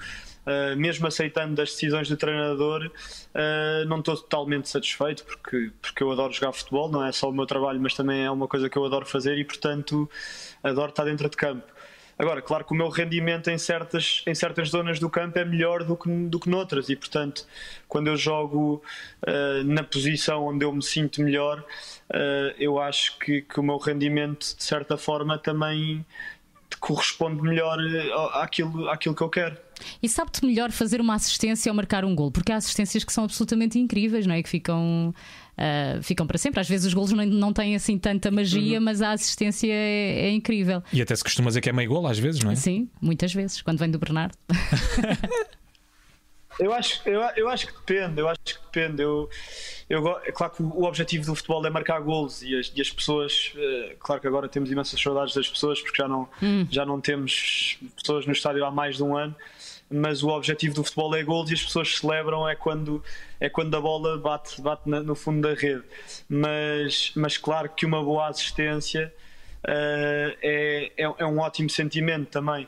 uh, 0.46 0.76
mesmo 0.78 1.06
aceitando 1.06 1.62
as 1.62 1.72
decisões 1.72 2.08
do 2.08 2.16
treinador, 2.16 2.86
uh, 2.86 3.86
não 3.88 4.00
estou 4.00 4.16
totalmente 4.16 4.70
satisfeito 4.70 5.26
porque, 5.26 5.72
porque 5.82 6.02
eu 6.02 6.12
adoro 6.12 6.32
jogar 6.32 6.54
futebol, 6.54 6.90
não 6.90 7.06
é 7.06 7.12
só 7.12 7.30
o 7.30 7.34
meu 7.34 7.46
trabalho, 7.46 7.82
mas 7.82 7.94
também 7.94 8.24
é 8.24 8.32
uma 8.32 8.48
coisa 8.48 8.70
que 8.70 8.78
eu 8.78 8.86
adoro 8.86 9.06
fazer 9.06 9.38
e, 9.38 9.44
portanto, 9.44 10.10
adoro 10.64 10.92
estar 10.92 11.04
dentro 11.04 11.30
de 11.30 11.36
campo. 11.36 11.66
Agora, 12.22 12.40
claro 12.40 12.64
que 12.64 12.72
o 12.72 12.76
meu 12.76 12.88
rendimento 12.88 13.50
em 13.50 13.58
certas, 13.58 14.22
em 14.28 14.36
certas 14.36 14.70
zonas 14.70 15.00
do 15.00 15.10
campo 15.10 15.40
é 15.40 15.44
melhor 15.44 15.84
do 15.84 15.98
que, 15.98 16.08
do 16.08 16.40
que 16.40 16.48
noutras, 16.48 16.88
e 16.88 16.96
portanto, 16.96 17.48
quando 17.88 18.10
eu 18.10 18.16
jogo 18.16 18.80
uh, 19.28 19.64
na 19.64 19.82
posição 19.82 20.46
onde 20.46 20.64
eu 20.64 20.72
me 20.72 20.84
sinto 20.84 21.20
melhor, 21.20 21.66
uh, 22.12 22.54
eu 22.60 22.80
acho 22.80 23.18
que, 23.18 23.42
que 23.42 23.60
o 23.60 23.64
meu 23.64 23.80
rendimento, 23.80 24.56
de 24.56 24.64
certa 24.64 24.98
forma, 24.98 25.36
também 25.36 26.06
corresponde 26.80 27.42
melhor 27.42 27.80
àquilo, 28.36 28.88
àquilo 28.88 29.16
que 29.16 29.24
eu 29.24 29.30
quero. 29.30 29.58
E 30.02 30.08
sabe-te 30.08 30.46
melhor 30.46 30.72
fazer 30.72 31.02
uma 31.02 31.16
assistência 31.16 31.72
ou 31.72 31.76
marcar 31.76 32.06
um 32.06 32.14
gol? 32.14 32.32
Porque 32.32 32.52
há 32.52 32.58
assistências 32.58 33.04
que 33.04 33.12
são 33.12 33.24
absolutamente 33.24 33.80
incríveis, 33.80 34.28
não 34.28 34.36
é? 34.36 34.44
Que 34.44 34.50
ficam 34.50 35.12
uh, 35.62 36.02
ficam 36.02 36.26
para 36.26 36.38
sempre. 36.38 36.60
Às 36.60 36.68
vezes 36.68 36.88
os 36.88 36.94
golos 36.94 37.12
não, 37.12 37.26
não 37.26 37.54
têm 37.54 37.76
assim 37.76 37.98
tanta 37.98 38.32
magia, 38.32 38.80
uhum. 38.80 38.86
mas 38.86 39.02
a 39.02 39.12
assistência 39.12 39.72
é, 39.72 40.28
é, 40.28 40.32
incrível. 40.32 40.84
E 40.92 41.02
até 41.02 41.16
se 41.16 41.24
costuma 41.24 41.50
dizer 41.50 41.62
que 41.62 41.70
é 41.70 41.74
meio 41.74 41.90
gol 41.90 42.08
às 42.08 42.18
vezes, 42.18 42.44
não 42.44 42.52
é? 42.52 42.56
Sim, 42.56 42.90
muitas 43.02 43.34
vezes, 43.34 43.62
quando 43.62 43.78
vem 43.78 43.90
do 43.90 44.00
Bernardo. 44.00 44.36
Eu 46.60 46.74
acho, 46.74 47.02
eu, 47.08 47.22
eu 47.38 47.50
acho 47.50 47.66
que 47.66 47.74
depende, 47.74 48.22
eu 48.22 48.28
acho 48.28 48.40
que 48.44 48.54
depende. 48.72 49.02
Eu, 49.02 49.28
eu, 49.90 50.18
é 50.20 50.32
claro 50.32 50.54
que 50.54 50.62
o 50.62 50.84
objetivo 50.84 51.26
do 51.26 51.34
futebol 51.34 51.66
é 51.66 51.70
marcar 51.70 52.00
golos 52.02 52.44
e 52.44 52.56
as, 52.56 52.72
e 52.76 52.82
as 52.82 52.92
pessoas, 52.92 53.54
uh, 53.56 53.96
claro 53.98 54.22
que 54.22 54.28
agora 54.28 54.48
temos 54.48 54.72
imensas 54.72 55.02
saudades 55.02 55.34
das 55.34 55.48
pessoas 55.48 55.82
porque 55.82 56.00
já 56.00 56.08
não, 56.08 56.30
hum. 56.44 56.68
já 56.70 56.86
não 56.86 57.00
temos 57.00 57.80
pessoas 57.96 58.26
no 58.26 58.32
estádio 58.32 58.64
há 58.66 58.70
mais 58.70 58.98
de 58.98 59.04
um 59.04 59.18
ano, 59.18 59.36
mas 59.92 60.24
o 60.24 60.30
objetivo 60.30 60.76
do 60.76 60.84
futebol 60.84 61.16
é 61.16 61.24
gols 61.24 61.50
e 61.52 61.54
as 61.54 61.64
pessoas 61.64 61.98
celebram 61.98 62.48
é 62.48 62.56
quando, 62.56 63.04
é 63.40 63.50
quando 63.50 63.76
a 63.76 63.82
bola 63.82 64.18
bate, 64.18 64.62
bate 64.62 64.90
no 64.90 65.16
fundo 65.16 65.48
da 65.48 65.54
rede. 65.54 65.84
Mas, 66.30 67.12
mas 67.16 67.38
claro 67.38 67.70
que 67.70 67.86
uma 67.86 68.04
boa 68.04 68.28
assistência 68.30 69.14
uh, 69.64 70.38
é, 70.42 70.92
é, 70.98 71.14
é, 71.18 71.26
um 71.26 71.40
ótimo 71.40 71.70
sentimento 71.70 72.30
também. 72.30 72.68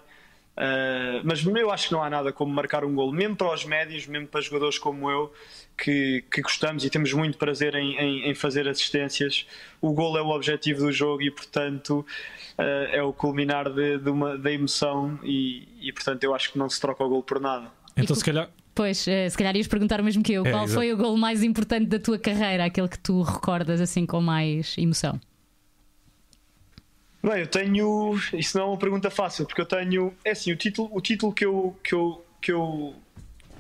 Uh, 0.56 1.20
mas 1.24 1.44
eu 1.44 1.72
acho 1.72 1.88
que 1.88 1.94
não 1.94 2.04
há 2.04 2.10
nada 2.10 2.32
como 2.32 2.54
marcar 2.54 2.84
um 2.86 2.94
gol, 2.94 3.12
mesmo 3.12 3.36
para 3.36 3.52
os 3.52 3.66
médios, 3.66 4.06
mesmo 4.06 4.28
para 4.28 4.42
jogadores 4.42 4.78
como 4.78 5.10
eu, 5.10 5.34
que, 5.78 6.24
que 6.32 6.42
gostamos 6.42 6.86
e 6.86 6.90
temos 6.90 7.12
muito 7.14 7.38
prazer 7.38 7.76
em, 7.76 7.98
em, 7.98 8.30
em, 8.30 8.36
fazer 8.36 8.68
assistências. 8.68 9.46
O 9.82 9.92
gol 9.94 10.18
é 10.18 10.22
o 10.22 10.30
objetivo 10.30 10.82
do 10.82 10.92
jogo 10.92 11.22
e, 11.22 11.32
portanto, 11.32 12.06
uh, 12.58 12.62
é 12.92 13.02
o 13.02 13.12
culminar 13.12 13.70
de, 13.70 13.98
de 13.98 14.10
uma, 14.10 14.38
da 14.38 14.52
emoção. 14.52 15.20
E, 15.24 15.68
e, 15.82 15.92
portanto, 15.92 16.24
eu 16.24 16.34
acho 16.34 16.52
que 16.52 16.58
não 16.58 16.70
se 16.70 16.80
troca 16.80 17.04
o 17.04 17.10
gol 17.10 17.24
por 17.24 17.40
nada. 17.40 17.72
Então, 17.98 18.16
se 18.16 18.24
calhar. 18.24 18.50
Pois, 18.76 19.08
eh, 19.08 19.30
se 19.30 19.38
calhar 19.38 19.56
ias 19.56 19.68
perguntar 19.68 20.02
o 20.02 20.04
mesmo 20.04 20.24
que 20.24 20.34
eu. 20.34 20.46
É, 20.46 20.50
Qual 20.50 20.64
exato. 20.64 20.80
foi 20.80 20.92
o 20.92 20.98
gol 20.98 21.16
mais 21.16 21.44
importante 21.44 21.86
da 21.86 22.00
tua 22.00 22.18
carreira? 22.18 22.66
Aquele 22.66 22.88
que 22.88 22.98
tu 22.98 23.22
recordas 23.22 23.80
assim 23.80 24.06
com 24.06 24.20
mais 24.20 24.76
emoção? 24.80 25.20
Bem, 27.22 27.40
eu 27.40 27.48
tenho. 27.48 28.20
Isso 28.34 28.58
não 28.58 28.66
é 28.66 28.68
uma 28.70 28.78
pergunta 28.78 29.10
fácil, 29.12 29.46
porque 29.46 29.62
eu 29.62 29.66
tenho. 29.66 30.14
É 30.26 30.32
assim, 30.32 30.52
o 30.52 30.56
título, 30.58 30.90
o 30.92 31.00
título 31.00 31.32
que, 31.32 31.46
eu, 31.46 31.78
que, 31.84 31.94
eu, 31.94 32.26
que, 32.42 32.52
eu, 32.52 32.96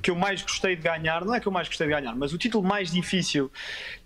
que 0.03 0.12
eu 0.12 0.15
mais 0.15 0.41
gostei 0.41 0.75
de 0.75 0.81
ganhar, 0.81 1.24
não 1.24 1.33
é 1.33 1.39
que 1.39 1.48
eu 1.48 1.51
mais 1.51 1.69
gostei 1.69 1.88
de 1.88 1.93
ganhar, 1.93 2.13
mas 2.13 2.33
o 2.33 2.38
título 2.38 2.67
mais 2.67 2.91
difícil 2.91 3.50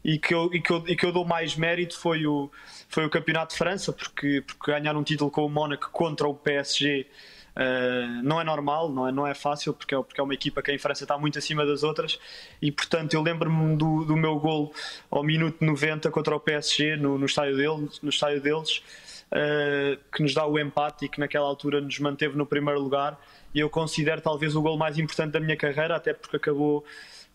e 0.06 0.20
que 0.20 0.32
eu, 0.32 0.54
e 0.54 0.62
que 0.62 0.72
eu, 0.72 0.84
e 0.88 0.96
que 0.96 1.04
eu 1.04 1.12
dou 1.12 1.25
mais 1.25 1.56
mérito 1.56 2.00
foi 2.00 2.27
o, 2.27 2.51
foi 2.88 3.04
o 3.04 3.10
Campeonato 3.10 3.54
de 3.54 3.58
França, 3.58 3.92
porque, 3.92 4.44
porque 4.46 4.72
ganhar 4.72 4.96
um 4.96 5.04
título 5.04 5.32
com 5.32 5.44
o 5.44 5.50
Mónaco 5.50 5.89
contra 5.92 6.27
o 6.27 6.36
PSG. 6.36 7.08
Uh, 7.56 7.60
eh, 7.60 8.22
não 8.22 8.39
é 8.39 8.44
normal, 8.44 8.92
não 8.92 9.08
é, 9.08 9.12
não 9.12 9.25
é 9.25 9.34
fácil, 9.34 9.74
porque 9.74 9.96
é, 9.96 9.98
porque 9.98 10.22
é 10.22 10.24
uma 10.24 10.36
equipa 10.36 10.62
que 10.62 10.72
em 10.72 10.77
França 10.77 11.04
está 11.04 11.18
muito 11.18 11.39
acima 11.39 11.66
das 11.66 11.82
outras 11.82 12.20
e, 12.62 12.72
portanto, 12.72 13.16
eu 13.16 13.22
lembro-me 13.24 13.75
do, 13.75 14.06
do 14.06 14.16
meu 14.16 14.38
gol 14.38 14.72
ao 15.10 15.24
minuto 15.24 15.66
90 15.66 16.12
contra 16.12 16.36
o 16.36 16.39
PSG 16.39 16.98
no, 16.98 17.18
no, 17.18 17.25
estádio, 17.25 17.58
deles, 17.58 18.00
no 18.04 18.10
estádio 18.10 18.39
deles 18.42 18.84
uh, 19.32 19.98
que 20.13 20.22
nos 20.22 20.36
dá 20.36 20.46
o 20.46 20.60
empate 20.60 21.06
e 21.06 21.10
que 21.10 21.20
naquela 21.20 21.48
altura 21.48 21.82
nos 21.82 21.98
manteve 21.98 22.38
no 22.38 22.46
primeiro 22.46 22.80
lugar. 22.80 23.20
E 23.58 23.60
eu 23.60 23.72
considero 23.72 24.22
talvez 24.22 24.56
o 24.56 24.62
gol 24.62 24.78
mais 24.78 25.00
importante 25.00 25.32
da 25.32 25.40
minha 25.40 25.58
carreira, 25.58 25.96
até 25.96 26.14
porque 26.14 26.38
acabou 26.38 26.86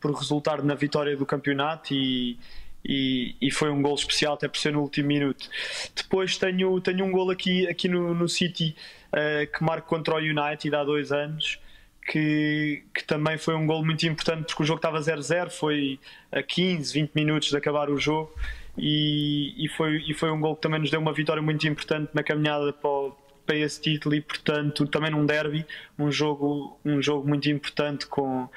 por 0.00 0.12
resultar 0.14 0.62
na 0.62 0.72
vitória 0.72 1.16
do 1.16 1.26
campeonato 1.26 1.92
e, 1.92 2.38
e, 2.84 3.34
e, 3.40 3.50
foi 3.50 3.70
um 3.70 3.82
gol 3.82 3.96
especial 3.96 4.34
até 4.34 4.46
por 4.46 4.56
ser 4.56 4.72
no 4.72 4.82
último 4.82 5.08
minuto. 5.08 5.50
Depois 5.96 6.36
tenho, 6.36 6.80
tenho 6.80 7.04
um 7.04 7.10
gol 7.10 7.28
aqui, 7.28 7.66
aqui 7.66 7.88
no, 7.88 8.14
no 8.14 8.28
City 8.28 8.76
uh, 9.08 9.50
que 9.52 9.64
marco 9.64 9.88
contra 9.88 10.14
o 10.14 10.18
United 10.18 10.72
há 10.72 10.84
dois 10.84 11.10
anos. 11.10 11.58
Que, 12.06 12.84
que 12.94 13.02
também 13.04 13.36
foi 13.36 13.56
um 13.56 13.66
gol 13.66 13.84
muito 13.84 14.06
importante 14.06 14.46
porque 14.46 14.62
o 14.62 14.66
jogo 14.66 14.78
estava 14.78 15.00
0-0, 15.00 15.50
foi 15.50 15.98
a 16.30 16.42
15, 16.42 16.92
20 16.92 17.12
minutos 17.14 17.48
de 17.48 17.56
acabar 17.56 17.90
o 17.90 17.98
jogo 17.98 18.32
e, 18.76 19.54
e, 19.56 19.68
foi, 19.68 20.04
e 20.08 20.14
foi 20.14 20.30
um 20.30 20.40
gol 20.40 20.56
que 20.56 20.62
também 20.62 20.80
nos 20.80 20.90
deu 20.90 21.00
uma 21.00 21.12
vitória 21.12 21.42
muito 21.42 21.66
importante 21.66 22.10
na 22.12 22.24
caminhada 22.24 22.72
para, 22.72 22.90
o, 22.90 23.16
para 23.52 23.56
esse 23.58 23.80
título 23.80 24.14
e 24.14 24.20
portanto 24.20 24.86
também 24.86 25.10
num 25.10 25.26
derby 25.26 25.66
um 25.98 26.10
jogo 26.10 26.78
um 26.82 27.02
jogo 27.02 27.28
muito 27.28 27.50
importante 27.50 28.06
com 28.06 28.48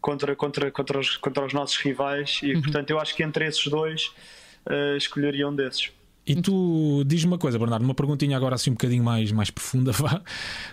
contra 0.00 0.34
contra 0.34 0.70
contra 0.70 0.98
os, 0.98 1.16
contra 1.18 1.44
os 1.44 1.52
nossos 1.52 1.76
rivais 1.76 2.40
e 2.42 2.54
uhum. 2.54 2.62
portanto 2.62 2.90
eu 2.90 2.98
acho 2.98 3.14
que 3.14 3.22
entre 3.22 3.46
esses 3.46 3.66
dois 3.66 4.06
uh, 4.66 4.96
escolheria 4.96 5.46
um 5.46 5.54
desses 5.54 5.92
e 6.30 6.42
tu 6.42 7.02
diz-me 7.04 7.32
uma 7.32 7.38
coisa, 7.38 7.58
Bernardo, 7.58 7.82
uma 7.82 7.94
perguntinha 7.94 8.36
agora 8.36 8.54
assim 8.54 8.70
um 8.70 8.74
bocadinho 8.74 9.02
mais, 9.02 9.32
mais 9.32 9.50
profunda. 9.50 9.90
Vá. 10.00 10.22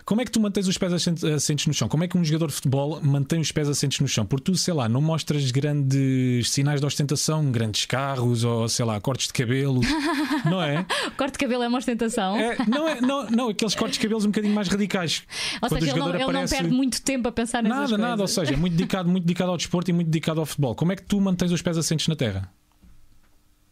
Como 0.06 0.22
é 0.22 0.26
que 0.26 0.32
tu 0.32 0.40
mantens 0.40 0.68
os 0.68 0.78
pés 0.78 0.94
assentes 0.94 1.66
no 1.66 1.74
chão? 1.74 1.88
Como 1.88 2.04
é 2.04 2.08
que 2.08 2.18
um 2.18 2.24
jogador 2.24 2.48
de 2.48 2.54
futebol 2.54 3.00
mantém 3.02 3.40
os 3.40 3.52
pés 3.52 3.68
assentes 3.68 4.00
no 4.00 4.08
chão? 4.08 4.26
Porque 4.26 4.52
tu, 4.52 4.56
sei 4.56 4.74
lá, 4.74 4.88
não 4.88 5.02
mostras 5.02 5.50
grandes 5.52 6.52
sinais 6.52 6.80
de 6.80 6.86
ostentação, 6.86 7.52
grandes 7.52 7.86
carros 7.86 8.44
ou 8.44 8.70
sei 8.70 8.86
lá, 8.86 9.00
cortes 9.02 9.28
de 9.28 9.34
cabelo, 9.34 9.82
não 10.46 10.62
é? 10.62 10.86
Corte 11.18 11.34
de 11.34 11.40
cabelo 11.40 11.64
é 11.64 11.68
uma 11.68 11.78
ostentação? 11.78 12.38
É, 12.38 12.58
não, 12.68 12.88
é, 12.88 13.02
não, 13.02 13.30
não, 13.30 13.50
aqueles 13.50 13.74
cortes 13.74 13.98
de 13.98 14.04
cabelos 14.04 14.26
um 14.26 14.30
bocadinho 14.30 14.54
mais 14.54 14.68
radicais. 14.68 15.24
Ou 15.62 15.70
seja, 15.70 15.92
ele, 15.92 16.00
não, 16.00 16.10
ele 16.10 16.24
aparece... 16.24 16.54
não, 16.54 16.62
perde 16.62 16.76
muito 16.76 17.02
tempo 17.02 17.28
a 17.28 17.32
pensar 17.32 17.64
nessas 17.64 17.78
nada, 17.78 17.88
coisas. 17.88 18.00
Nada, 18.00 18.12
nada, 18.12 18.22
ou 18.22 18.28
seja, 18.28 18.56
muito 18.56 18.74
dedicado, 18.74 19.10
muito 19.10 19.24
dedicado 19.24 19.52
ao 19.52 19.58
desporto 19.58 19.90
e 19.90 19.94
muito 19.94 20.08
dedicado 20.08 20.40
ao 20.40 20.46
futebol. 20.46 20.76
Como 20.76 20.92
é 20.92 20.96
que 20.96 21.04
tu 21.04 21.20
mantens 21.20 21.52
os 21.52 21.62
pés 21.62 21.78
assentes 21.78 22.08
na 22.08 22.16
terra? 22.16 22.52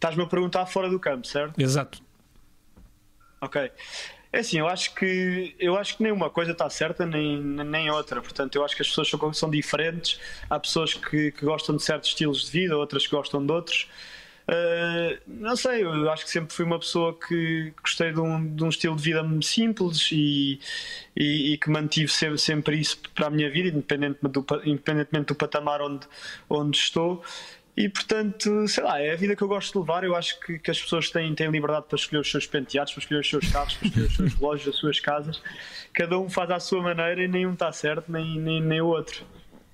Estás-me 0.06 0.22
a 0.22 0.28
perguntar 0.28 0.68
fora 0.68 0.88
do 0.88 1.00
campo, 1.00 1.26
certo? 1.26 1.60
Exato. 1.60 2.00
Ok. 3.42 3.72
É 4.32 4.40
assim, 4.40 4.60
eu 4.60 4.68
acho 4.68 4.94
que 4.94 5.56
eu 5.60 5.76
acho 5.76 5.98
que 5.98 6.04
nenhuma 6.04 6.30
coisa 6.30 6.52
está 6.52 6.70
certa 6.70 7.08
nem, 7.08 7.42
nem 7.42 7.90
outra. 7.90 8.22
Portanto, 8.22 8.56
eu 8.56 8.64
acho 8.64 8.76
que 8.76 8.84
as 8.84 8.88
pessoas 8.88 9.10
são, 9.10 9.34
são 9.34 9.50
diferentes. 9.50 10.20
Há 10.48 10.60
pessoas 10.60 10.94
que, 10.94 11.32
que 11.32 11.44
gostam 11.44 11.76
de 11.76 11.82
certos 11.82 12.10
estilos 12.10 12.46
de 12.46 12.52
vida, 12.52 12.78
outras 12.78 13.08
que 13.08 13.16
gostam 13.16 13.44
de 13.44 13.52
outros. 13.52 13.90
Uh, 14.48 15.20
não 15.26 15.56
sei, 15.56 15.84
eu 15.84 16.12
acho 16.12 16.24
que 16.24 16.30
sempre 16.30 16.54
fui 16.54 16.66
uma 16.66 16.78
pessoa 16.78 17.18
que 17.18 17.74
gostei 17.82 18.12
de 18.14 18.20
um, 18.20 18.56
de 18.56 18.64
um 18.64 18.70
estilo 18.70 18.96
de 18.96 19.02
vida 19.02 19.26
simples 19.42 20.12
e, 20.12 20.60
e, 21.18 21.54
e, 21.54 21.58
que 21.58 21.68
mantive 21.68 22.12
sempre, 22.12 22.38
sempre 22.38 22.78
isso 22.78 23.00
para 23.16 23.26
a 23.26 23.30
minha 23.32 23.50
vida, 23.50 23.70
independentemente 23.70 24.32
do, 24.32 24.46
independentemente 24.66 25.28
do 25.30 25.36
patamar 25.36 25.82
onde, 25.82 26.06
onde 26.48 26.78
estou. 26.78 27.24
E 27.78 27.90
portanto, 27.90 28.68
sei 28.68 28.84
lá, 28.84 29.02
é 29.02 29.12
a 29.12 29.16
vida 29.16 29.36
que 29.36 29.42
eu 29.42 29.48
gosto 29.48 29.74
de 29.74 29.80
levar. 29.80 30.04
Eu 30.04 30.16
acho 30.16 30.40
que, 30.40 30.58
que 30.60 30.72
as 30.72 30.82
pessoas 30.82 31.10
têm, 31.10 31.36
têm 31.36 31.50
liberdade 31.50 31.88
para 31.88 31.98
escolher 31.98 32.22
os 32.22 32.32
seus 32.32 32.48
penteados, 32.48 32.94
para 32.94 33.02
escolher 33.02 33.20
os 33.20 33.30
seus 33.30 33.52
carros, 33.52 33.74
para 33.74 33.88
escolher 33.88 34.08
os 34.08 34.16
seus 34.16 34.34
relógios, 34.40 34.68
as 34.70 34.76
suas 34.80 35.00
casas. 35.00 35.42
Cada 35.94 36.18
um 36.18 36.30
faz 36.30 36.50
à 36.52 36.60
sua 36.60 36.82
maneira 36.82 37.24
e 37.24 37.28
nenhum 37.28 37.54
está 37.54 37.72
certo, 37.72 38.10
nem, 38.12 38.40
nem, 38.40 38.62
nem 38.62 38.82
o 38.82 38.88
outro. 38.88 39.26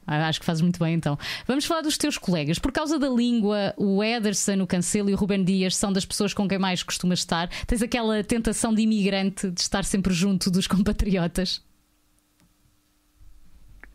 Ah, 0.08 0.28
acho 0.28 0.40
que 0.40 0.46
fazes 0.46 0.62
muito 0.62 0.80
bem 0.80 0.96
então. 0.96 1.18
Vamos 1.46 1.66
falar 1.66 1.82
dos 1.82 1.98
teus 1.98 2.18
colegas. 2.18 2.58
Por 2.58 2.72
causa 2.72 2.98
da 2.98 3.08
língua, 3.08 3.74
o 3.78 4.04
Ederson, 4.04 4.62
o 4.62 4.68
Cancelo 4.68 5.10
e 5.10 5.14
o 5.14 5.18
Ruben 5.18 5.44
Dias 5.44 5.76
são 5.76 5.94
das 5.94 6.04
pessoas 6.04 6.34
com 6.34 6.48
quem 6.48 6.58
mais 6.58 6.82
costumas 6.82 7.20
estar. 7.20 7.50
Tens 7.68 7.84
aquela 7.84 8.24
tentação 8.24 8.74
de 8.74 8.82
imigrante 8.82 9.50
de 9.52 9.62
estar 9.62 9.86
sempre 9.86 10.14
junto 10.14 10.50
dos 10.50 10.66
compatriotas? 10.68 11.62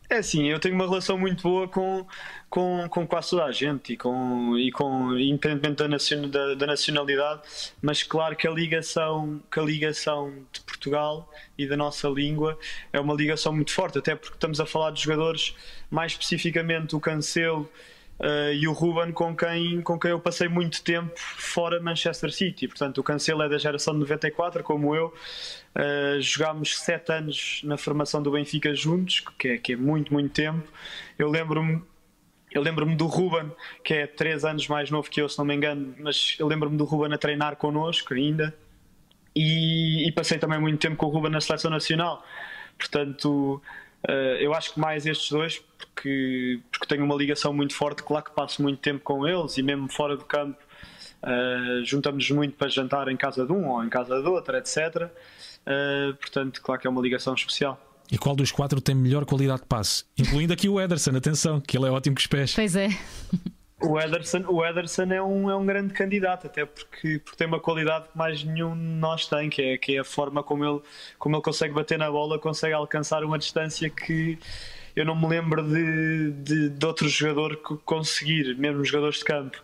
É 0.09 0.19
assim, 0.19 0.45
eu 0.47 0.57
tenho 0.57 0.73
uma 0.73 0.85
relação 0.85 1.17
muito 1.17 1.43
boa 1.43 1.67
com, 1.67 2.07
com, 2.49 2.87
com 2.89 3.05
quase 3.05 3.31
toda 3.31 3.43
a 3.43 3.51
gente 3.51 3.91
e 3.91 3.97
com, 3.97 4.57
e 4.57 4.71
com 4.71 5.17
independentemente 5.17 5.75
da, 5.75 5.87
nacion, 5.89 6.29
da, 6.29 6.55
da, 6.55 6.65
nacionalidade, 6.65 7.41
mas 7.81 8.03
claro 8.03 8.33
que 8.33 8.47
a 8.47 8.51
ligação 8.51 9.41
que 9.51 9.59
a 9.59 9.63
ligação 9.63 10.33
de 10.49 10.61
Portugal 10.61 11.29
e 11.57 11.67
da 11.67 11.75
nossa 11.75 12.07
língua 12.07 12.57
é 12.93 13.01
uma 13.01 13.13
ligação 13.13 13.51
muito 13.51 13.73
forte, 13.73 13.97
até 13.97 14.15
porque 14.15 14.35
estamos 14.35 14.61
a 14.61 14.65
falar 14.65 14.91
de 14.91 15.03
jogadores, 15.03 15.53
mais 15.91 16.13
especificamente 16.13 16.95
o 16.95 17.01
Cancelo 17.01 17.69
uh, 18.19 18.53
e 18.53 18.67
o 18.67 18.73
Ruben 18.73 19.11
com 19.11 19.35
quem, 19.35 19.81
com 19.81 19.99
quem 19.99 20.11
eu 20.11 20.19
passei 20.19 20.47
muito 20.47 20.83
tempo 20.83 21.13
fora 21.15 21.79
Manchester 21.79 22.31
City. 22.31 22.67
Portanto, 22.67 22.99
o 22.99 23.03
Cancelo 23.03 23.41
é 23.43 23.49
da 23.49 23.57
geração 23.57 23.93
de 23.93 23.99
94, 24.01 24.63
como 24.63 24.95
eu. 24.95 25.13
Uh, 25.75 26.21
jogámos 26.21 26.79
sete 26.79 27.11
anos 27.11 27.61
na 27.63 27.77
formação 27.77 28.21
do 28.21 28.31
Benfica 28.31 28.73
juntos, 28.73 29.23
que 29.37 29.47
é, 29.49 29.57
que 29.57 29.73
é 29.73 29.75
muito, 29.75 30.11
muito 30.11 30.33
tempo. 30.33 30.67
Eu 31.17 31.29
lembro-me 31.29 31.81
eu 32.51 32.61
lembro-me 32.61 32.95
do 32.95 33.07
Ruben, 33.07 33.51
que 33.83 33.93
é 33.93 34.07
três 34.07 34.45
anos 34.45 34.67
mais 34.67 34.89
novo 34.89 35.09
que 35.09 35.21
eu, 35.21 35.27
se 35.27 35.37
não 35.37 35.45
me 35.45 35.53
engano, 35.53 35.93
mas 35.99 36.35
eu 36.39 36.47
lembro-me 36.47 36.77
do 36.77 36.85
Ruben 36.85 37.13
a 37.13 37.17
treinar 37.17 37.57
connosco 37.57 38.13
ainda. 38.13 38.55
E, 39.35 40.07
e, 40.07 40.11
passei 40.13 40.39
também 40.39 40.59
muito 40.59 40.79
tempo 40.79 40.95
com 40.95 41.05
o 41.05 41.09
Ruben 41.09 41.29
na 41.29 41.41
seleção 41.41 41.69
nacional. 41.69 42.23
Portanto, 42.77 43.61
eu 44.39 44.53
acho 44.53 44.73
que 44.73 44.79
mais 44.79 45.05
estes 45.05 45.29
dois, 45.29 45.61
porque, 45.77 46.59
porque 46.71 46.87
tenho 46.87 47.03
uma 47.03 47.15
ligação 47.15 47.53
muito 47.53 47.73
forte, 47.73 48.03
claro 48.03 48.23
que 48.25 48.31
passo 48.31 48.61
muito 48.61 48.79
tempo 48.79 49.03
com 49.03 49.27
eles 49.27 49.57
e 49.57 49.63
mesmo 49.63 49.91
fora 49.91 50.15
do 50.15 50.23
campo 50.23 50.57
uh, 51.23 51.83
juntamos-nos 51.85 52.31
muito 52.31 52.55
para 52.55 52.67
jantar 52.67 53.07
em 53.07 53.17
casa 53.17 53.45
de 53.45 53.51
um 53.51 53.67
ou 53.67 53.83
em 53.83 53.89
casa 53.89 54.21
de 54.21 54.27
outro, 54.27 54.55
etc. 54.57 55.09
Uh, 55.65 56.15
portanto, 56.15 56.61
claro 56.61 56.81
que 56.81 56.87
é 56.87 56.89
uma 56.89 57.01
ligação 57.01 57.33
especial. 57.33 57.81
E 58.11 58.17
qual 58.17 58.35
dos 58.35 58.51
quatro 58.51 58.79
tem 58.79 58.95
melhor 58.95 59.25
qualidade 59.25 59.61
de 59.61 59.67
passe? 59.67 60.05
Incluindo 60.17 60.53
aqui 60.53 60.69
o 60.69 60.79
Ederson, 60.79 61.15
atenção, 61.15 61.59
que 61.59 61.77
ele 61.77 61.87
é 61.87 61.91
ótimo 61.91 62.15
com 62.15 62.21
os 62.21 62.27
pés. 62.27 62.53
Pois 62.53 62.75
é. 62.75 62.89
O 63.79 63.99
Ederson, 63.99 64.43
o 64.47 64.65
Ederson 64.65 65.03
é, 65.13 65.21
um, 65.21 65.49
é 65.51 65.55
um 65.55 65.65
grande 65.65 65.93
candidato, 65.93 66.47
até 66.47 66.65
porque, 66.65 67.19
porque 67.19 67.37
tem 67.37 67.45
uma 67.45 67.59
qualidade 67.59 68.07
que 68.09 68.17
mais 68.17 68.43
nenhum 68.43 68.73
de 68.73 68.81
nós 68.81 69.27
tem, 69.27 69.51
que 69.51 69.61
é, 69.61 69.77
que 69.77 69.95
é 69.95 69.99
a 69.99 70.03
forma 70.03 70.41
como 70.41 70.65
ele, 70.65 70.81
como 71.19 71.35
ele 71.35 71.43
consegue 71.43 71.75
bater 71.75 71.97
na 71.99 72.09
bola, 72.09 72.39
consegue 72.39 72.73
alcançar 72.73 73.23
uma 73.23 73.37
distância 73.37 73.87
que 73.87 74.39
eu 74.95 75.05
não 75.05 75.15
me 75.15 75.27
lembro 75.27 75.61
de, 75.61 76.31
de, 76.31 76.69
de 76.69 76.85
outro 76.87 77.07
jogador 77.07 77.55
conseguir, 77.85 78.57
mesmo 78.57 78.83
jogadores 78.83 79.19
de 79.19 79.25
campo. 79.25 79.61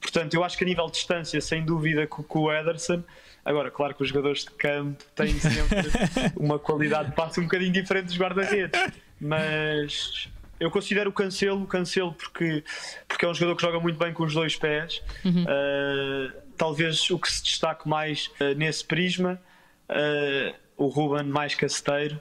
Portanto, 0.00 0.32
eu 0.32 0.42
acho 0.42 0.56
que 0.56 0.64
a 0.64 0.66
nível 0.66 0.86
de 0.86 0.92
distância, 0.92 1.38
sem 1.42 1.62
dúvida, 1.62 2.06
com, 2.06 2.22
com 2.22 2.40
o 2.44 2.52
Ederson. 2.52 3.04
Agora, 3.44 3.70
claro 3.70 3.94
que 3.94 4.02
os 4.02 4.08
jogadores 4.08 4.44
de 4.44 4.50
campo 4.52 5.04
têm 5.14 5.38
sempre 5.38 5.90
uma 6.34 6.58
qualidade 6.58 7.10
de 7.10 7.14
passe 7.14 7.38
um 7.40 7.42
bocadinho 7.42 7.72
diferente 7.72 8.06
dos 8.06 8.18
guarda-redes, 8.18 8.80
mas 9.20 10.30
eu 10.60 10.70
considero 10.70 11.08
o 11.08 11.12
Cancelo, 11.12 11.66
Cancelo 11.66 12.12
porque, 12.12 12.62
porque 13.08 13.24
é 13.24 13.28
um 13.28 13.34
jogador 13.34 13.56
que 13.56 13.62
joga 13.62 13.80
muito 13.80 13.98
bem 13.98 14.12
com 14.12 14.24
os 14.24 14.34
dois 14.34 14.54
pés. 14.54 15.02
Uhum. 15.24 15.44
Uh, 15.44 16.32
talvez 16.56 17.10
o 17.10 17.18
que 17.18 17.32
se 17.32 17.42
destaque 17.42 17.88
mais 17.88 18.30
uh, 18.40 18.54
nesse 18.54 18.84
prisma. 18.84 19.40
Uh, 19.88 20.54
o 20.76 20.86
Ruben 20.86 21.24
mais 21.24 21.54
caceteiro, 21.54 22.18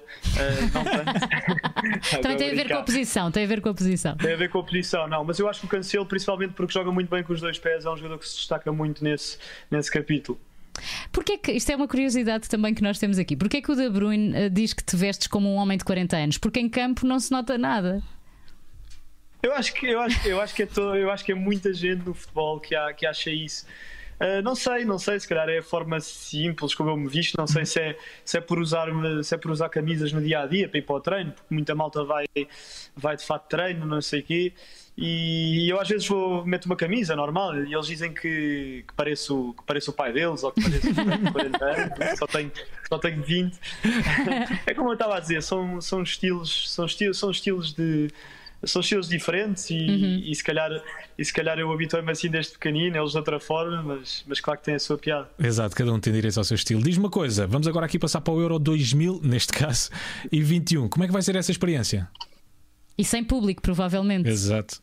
não 0.74 0.84
tanto. 0.84 2.22
Também 2.22 2.36
tem 2.36 2.52
a 2.52 2.56
ver 2.56 2.68
com 2.68 2.74
a 2.74 2.84
posição, 2.84 3.32
tem 3.32 3.46
a 3.46 3.48
ver 3.48 3.62
com 3.62 3.70
a 3.70 3.74
posição. 3.74 4.18
Tem 4.18 4.34
a 4.34 4.36
ver 4.36 4.50
com 4.50 4.60
a 4.60 4.64
posição, 4.64 5.08
não, 5.08 5.24
mas 5.24 5.40
eu 5.40 5.48
acho 5.48 5.62
que 5.62 5.66
o 5.66 5.70
Cancelo, 5.70 6.06
principalmente 6.06 6.52
porque 6.56 6.74
joga 6.74 6.92
muito 6.92 7.10
bem 7.10 7.24
com 7.24 7.32
os 7.32 7.40
dois 7.40 7.58
pés, 7.58 7.86
é 7.86 7.90
um 7.90 7.96
jogador 7.96 8.18
que 8.18 8.28
se 8.28 8.36
destaca 8.36 8.70
muito 8.74 9.02
nesse, 9.02 9.38
nesse 9.72 9.90
capítulo. 9.90 10.38
Porquê 11.10 11.38
que, 11.38 11.54
isto 11.54 11.72
é 11.72 11.76
uma 11.78 11.88
curiosidade 11.88 12.50
também 12.50 12.74
que 12.74 12.84
nós 12.84 13.00
temos 13.00 13.18
aqui, 13.18 13.38
porquê 13.38 13.62
que 13.62 13.72
o 13.72 13.76
De 13.76 13.90
Bruyne 13.90 14.50
diz 14.50 14.74
que 14.74 14.84
te 14.84 14.98
vestes 14.98 15.28
como 15.28 15.48
um 15.48 15.56
homem 15.56 15.78
de 15.78 15.86
40 15.86 16.18
anos? 16.18 16.38
Porque 16.38 16.60
em 16.60 16.68
campo 16.68 17.08
não 17.08 17.18
se 17.18 17.32
nota 17.32 17.58
nada. 17.58 18.04
Eu 19.42 19.54
acho 19.54 19.74
que, 19.74 19.88
eu 19.88 20.00
acho, 20.02 20.28
eu 20.28 20.42
acho 20.42 20.54
que, 20.54 20.64
é, 20.64 20.66
todo, 20.66 20.96
eu 20.96 21.10
acho 21.10 21.24
que 21.24 21.32
é 21.32 21.36
muita 21.36 21.74
gente 21.74 22.06
no 22.06 22.14
futebol 22.14 22.60
que, 22.60 22.76
há, 22.76 22.94
que 22.94 23.06
acha 23.06 23.30
isso. 23.30 23.66
Uh, 24.20 24.42
não 24.44 24.54
sei, 24.54 24.84
não 24.84 25.00
sei, 25.00 25.18
se 25.18 25.26
calhar 25.26 25.48
é 25.48 25.60
a 25.60 25.64
forma 25.64 25.98
simples 26.02 26.76
como 26.76 26.90
eu 26.90 26.98
me 26.98 27.08
visto, 27.08 27.38
não 27.38 27.48
sei 27.48 27.66
se 27.66 27.80
é, 27.80 27.98
se 28.26 28.38
é, 28.38 28.42
por, 28.42 28.60
usar, 28.60 28.88
se 29.24 29.34
é 29.34 29.38
por 29.38 29.50
usar 29.50 29.70
camisas 29.70 30.12
no 30.12 30.22
dia 30.22 30.42
a 30.42 30.46
dia 30.46 30.68
para 30.68 30.78
ir 30.78 30.82
para 30.82 30.96
o 30.96 31.00
treino, 31.00 31.32
porque 31.32 31.54
muita 31.54 31.74
malta 31.74 32.04
vai, 32.04 32.26
vai 32.98 33.16
de 33.16 33.24
fato 33.24 33.48
treino, 33.48 33.86
não 33.86 34.02
sei 34.02 34.20
o 34.20 34.24
quê. 34.24 34.54
E 34.98 35.70
eu 35.70 35.80
às 35.80 35.88
vezes 35.88 36.06
vou, 36.06 36.46
meto 36.46 36.66
uma 36.66 36.76
camisa 36.76 37.16
normal 37.16 37.56
e 37.64 37.74
eles 37.74 37.88
dizem 37.88 38.14
que, 38.14 38.84
que, 38.86 38.94
pareço, 38.94 39.56
que 39.58 39.64
pareço 39.64 39.92
o 39.92 39.94
pai 39.94 40.12
deles 40.12 40.44
ou 40.44 40.52
que 40.52 40.62
pareço 40.62 41.32
40 41.32 41.66
anos, 41.66 41.94
só 42.20 42.28
tenho, 42.28 42.52
só 42.90 43.00
tenho 43.00 43.24
20. 43.24 43.58
é 44.68 44.74
como 44.74 44.90
eu 44.90 44.94
estava 44.94 45.16
a 45.16 45.20
dizer, 45.22 45.42
são, 45.42 45.80
são, 45.80 46.04
estilos, 46.04 46.70
são, 46.70 46.86
estilos, 46.86 47.18
são 47.18 47.32
estilos 47.32 47.72
de 47.72 48.10
são 48.64 48.82
estilos 48.82 49.08
diferentes 49.08 49.70
e, 49.70 49.76
uhum. 49.76 50.22
e, 50.26 50.36
se 50.36 50.44
calhar, 50.44 50.70
e 51.18 51.24
se 51.24 51.34
calhar 51.34 51.58
eu 51.60 51.72
habituei-me 51.72 52.12
assim 52.12 52.30
desde 52.30 52.54
pequenino, 52.54 52.98
eles 52.98 53.12
de 53.12 53.18
outra 53.18 53.40
forma, 53.40 53.82
mas, 53.82 54.24
mas 54.28 54.40
claro 54.40 54.60
que 54.60 54.66
tem 54.66 54.76
a 54.76 54.80
sua 54.80 54.98
piada. 54.98 55.30
Exato, 55.40 55.76
cada 55.76 55.94
um 55.94 56.00
tem 56.00 56.12
direito 56.12 56.38
ao 56.38 56.44
seu 56.44 56.56
estilo. 56.56 56.82
Diz-me 56.84 57.06
uma 57.06 57.10
coisa, 57.10 57.48
vamos 57.48 57.68
agora 57.68 57.86
aqui 57.86 57.98
passar 57.98 58.22
para 58.22 58.34
o 58.34 58.42
Euro 58.42 58.60
2000, 58.60 59.22
neste 59.24 59.54
caso, 59.54 59.90
e 60.32 60.42
21. 60.42 60.90
Como 60.90 61.04
é 61.04 61.08
que 61.08 61.14
vai 61.14 61.22
ser 61.22 61.36
essa 61.36 61.52
experiência? 61.52 62.10
E 62.98 63.06
sem 63.06 63.24
público, 63.24 63.62
provavelmente. 63.62 64.28
Exato. 64.28 64.82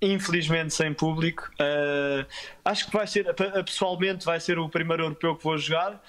Infelizmente 0.00 0.72
sem 0.72 0.92
público. 0.92 1.50
Uh, 1.54 2.24
acho 2.64 2.86
que 2.86 2.92
vai 2.92 3.06
ser, 3.06 3.34
pessoalmente, 3.64 4.24
vai 4.24 4.38
ser 4.38 4.58
o 4.58 4.68
primeiro 4.68 5.04
europeu 5.04 5.34
que 5.34 5.42
vou 5.42 5.58
jogar 5.58 6.00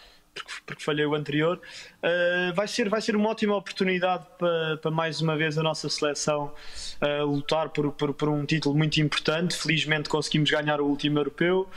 porque, 0.44 0.62
porque 0.66 0.84
falhei 0.84 1.06
o 1.06 1.16
anterior. 1.16 1.60
Uh, 2.04 2.54
vai, 2.54 2.68
ser, 2.68 2.90
vai 2.90 3.02
ser 3.02 3.16
uma 3.16 3.30
ótima 3.30 3.56
oportunidade 3.56 4.26
para, 4.38 4.78
para 4.78 4.92
mais 4.92 5.22
uma 5.22 5.36
vez 5.36 5.58
a 5.58 5.64
nossa 5.64 5.90
seleção 5.90 6.54
uh, 7.02 7.26
lutar 7.26 7.70
por, 7.70 7.92
por, 7.92 8.14
por, 8.14 8.30
um 8.30 8.46
título 8.46 8.76
muito 8.76 9.00
importante. 9.02 9.56
Felizmente 9.56 10.10
conseguimos 10.10 10.50
ganhar 10.50 10.82
o 10.82 10.86
último 10.86 11.20
europeu, 11.20 11.70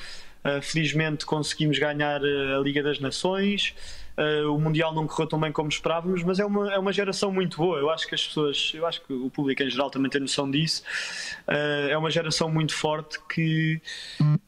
uh, 0.45 0.63
felizmente 0.63 1.25
conseguimos 1.27 1.79
ganhar 1.79 2.21
a 2.23 2.61
Liga 2.61 2.83
das 2.83 3.01
Nações. 3.01 3.75
Uh, 4.21 4.55
o 4.55 4.61
Mundial 4.61 4.93
não 4.93 5.07
correu 5.07 5.27
tão 5.27 5.41
bem 5.41 5.51
como 5.51 5.71
esperávamos, 5.71 6.23
mas 6.23 6.39
é 6.39 6.45
uma, 6.45 6.75
é 6.75 6.79
uma 6.79 6.93
geração 6.93 7.33
muito 7.33 7.57
boa. 7.57 7.79
Eu 7.79 7.89
acho 7.89 8.07
que 8.07 8.15
as 8.15 8.27
pessoas, 8.27 8.71
eu 8.75 8.87
acho 8.87 9.01
que 9.01 9.13
o 9.15 9.31
público 9.31 9.63
em 9.63 9.71
geral 9.71 9.91
também 9.91 10.11
tem 10.11 10.21
noção 10.21 10.51
disso. 10.51 10.83
Uh, 11.49 11.89
é 11.89 11.97
uma 11.97 12.11
geração 12.11 12.51
muito 12.51 12.75
forte 12.75 13.19
que 13.33 13.81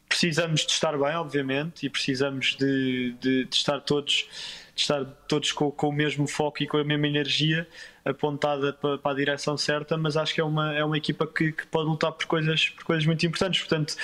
precisamos 0.07 0.67
de 0.67 0.73
estar 0.73 0.93
bem, 0.99 1.17
obviamente, 1.17 1.87
e 1.87 1.89
precisamos 1.89 2.55
de, 2.59 3.15
de, 3.19 3.45
de 3.47 3.57
estar 3.57 3.81
todos, 3.81 4.29
de 4.75 4.81
estar 4.81 5.05
todos 5.29 5.53
com, 5.53 5.71
com, 5.71 5.89
o 5.89 5.93
mesmo 5.93 6.27
foco 6.27 6.63
e 6.63 6.67
com 6.67 6.79
a 6.79 6.85
mesma 6.85 7.07
energia 7.07 7.67
apontada 8.05 8.73
para, 8.73 8.99
para, 8.99 9.13
a 9.13 9.15
direção 9.15 9.57
certa, 9.57 9.97
mas 9.97 10.17
acho 10.17 10.35
que 10.35 10.41
é 10.41 10.45
uma, 10.45 10.75
é 10.75 10.85
uma 10.85 10.97
equipa 10.97 11.27
que, 11.27 11.53
que, 11.53 11.67
pode 11.67 11.89
lutar 11.89 12.13
por 12.13 12.27
coisas, 12.27 12.71
por 12.71 12.85
coisas 12.85 13.05
muito 13.05 13.25
importantes. 13.27 13.61
Portanto, 13.61 13.95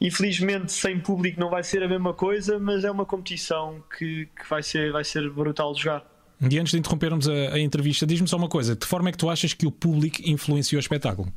infelizmente, 0.00 0.72
sem 0.72 0.98
público 1.00 1.40
não 1.40 1.50
vai 1.50 1.62
ser 1.62 1.82
a 1.82 1.88
mesma 1.88 2.14
coisa, 2.14 2.58
mas 2.58 2.84
é 2.84 2.90
uma 2.90 3.04
competição 3.04 3.82
que, 3.98 4.26
que 4.26 4.48
vai, 4.48 4.62
ser, 4.62 4.92
vai 4.92 5.04
ser 5.04 5.28
brutal 5.30 5.72
de 5.72 5.82
jogar. 5.82 6.04
E 6.40 6.58
antes 6.58 6.72
de 6.72 6.78
interrompermos 6.78 7.28
a, 7.28 7.54
a 7.54 7.58
entrevista, 7.58 8.06
diz-me 8.06 8.28
só 8.28 8.36
uma 8.36 8.48
coisa: 8.48 8.76
de 8.76 8.86
forma 8.86 9.08
é 9.08 9.12
que 9.12 9.18
tu 9.18 9.28
achas 9.28 9.54
que 9.54 9.66
o 9.66 9.72
público 9.72 10.18
influenciou 10.24 10.78
o 10.78 10.80
espetáculo? 10.80 11.32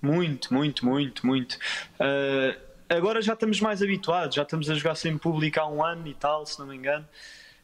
Muito, 0.00 0.52
muito, 0.52 0.84
muito, 0.84 1.26
muito. 1.26 1.54
Uh, 1.94 2.73
agora 2.96 3.20
já 3.22 3.34
estamos 3.34 3.60
mais 3.60 3.82
habituados, 3.82 4.36
já 4.36 4.42
estamos 4.42 4.70
a 4.70 4.74
jogar 4.74 4.94
sem 4.94 5.16
público 5.16 5.60
há 5.60 5.68
um 5.68 5.84
ano 5.84 6.06
e 6.06 6.14
tal, 6.14 6.46
se 6.46 6.58
não 6.58 6.66
me 6.66 6.76
engano. 6.76 7.06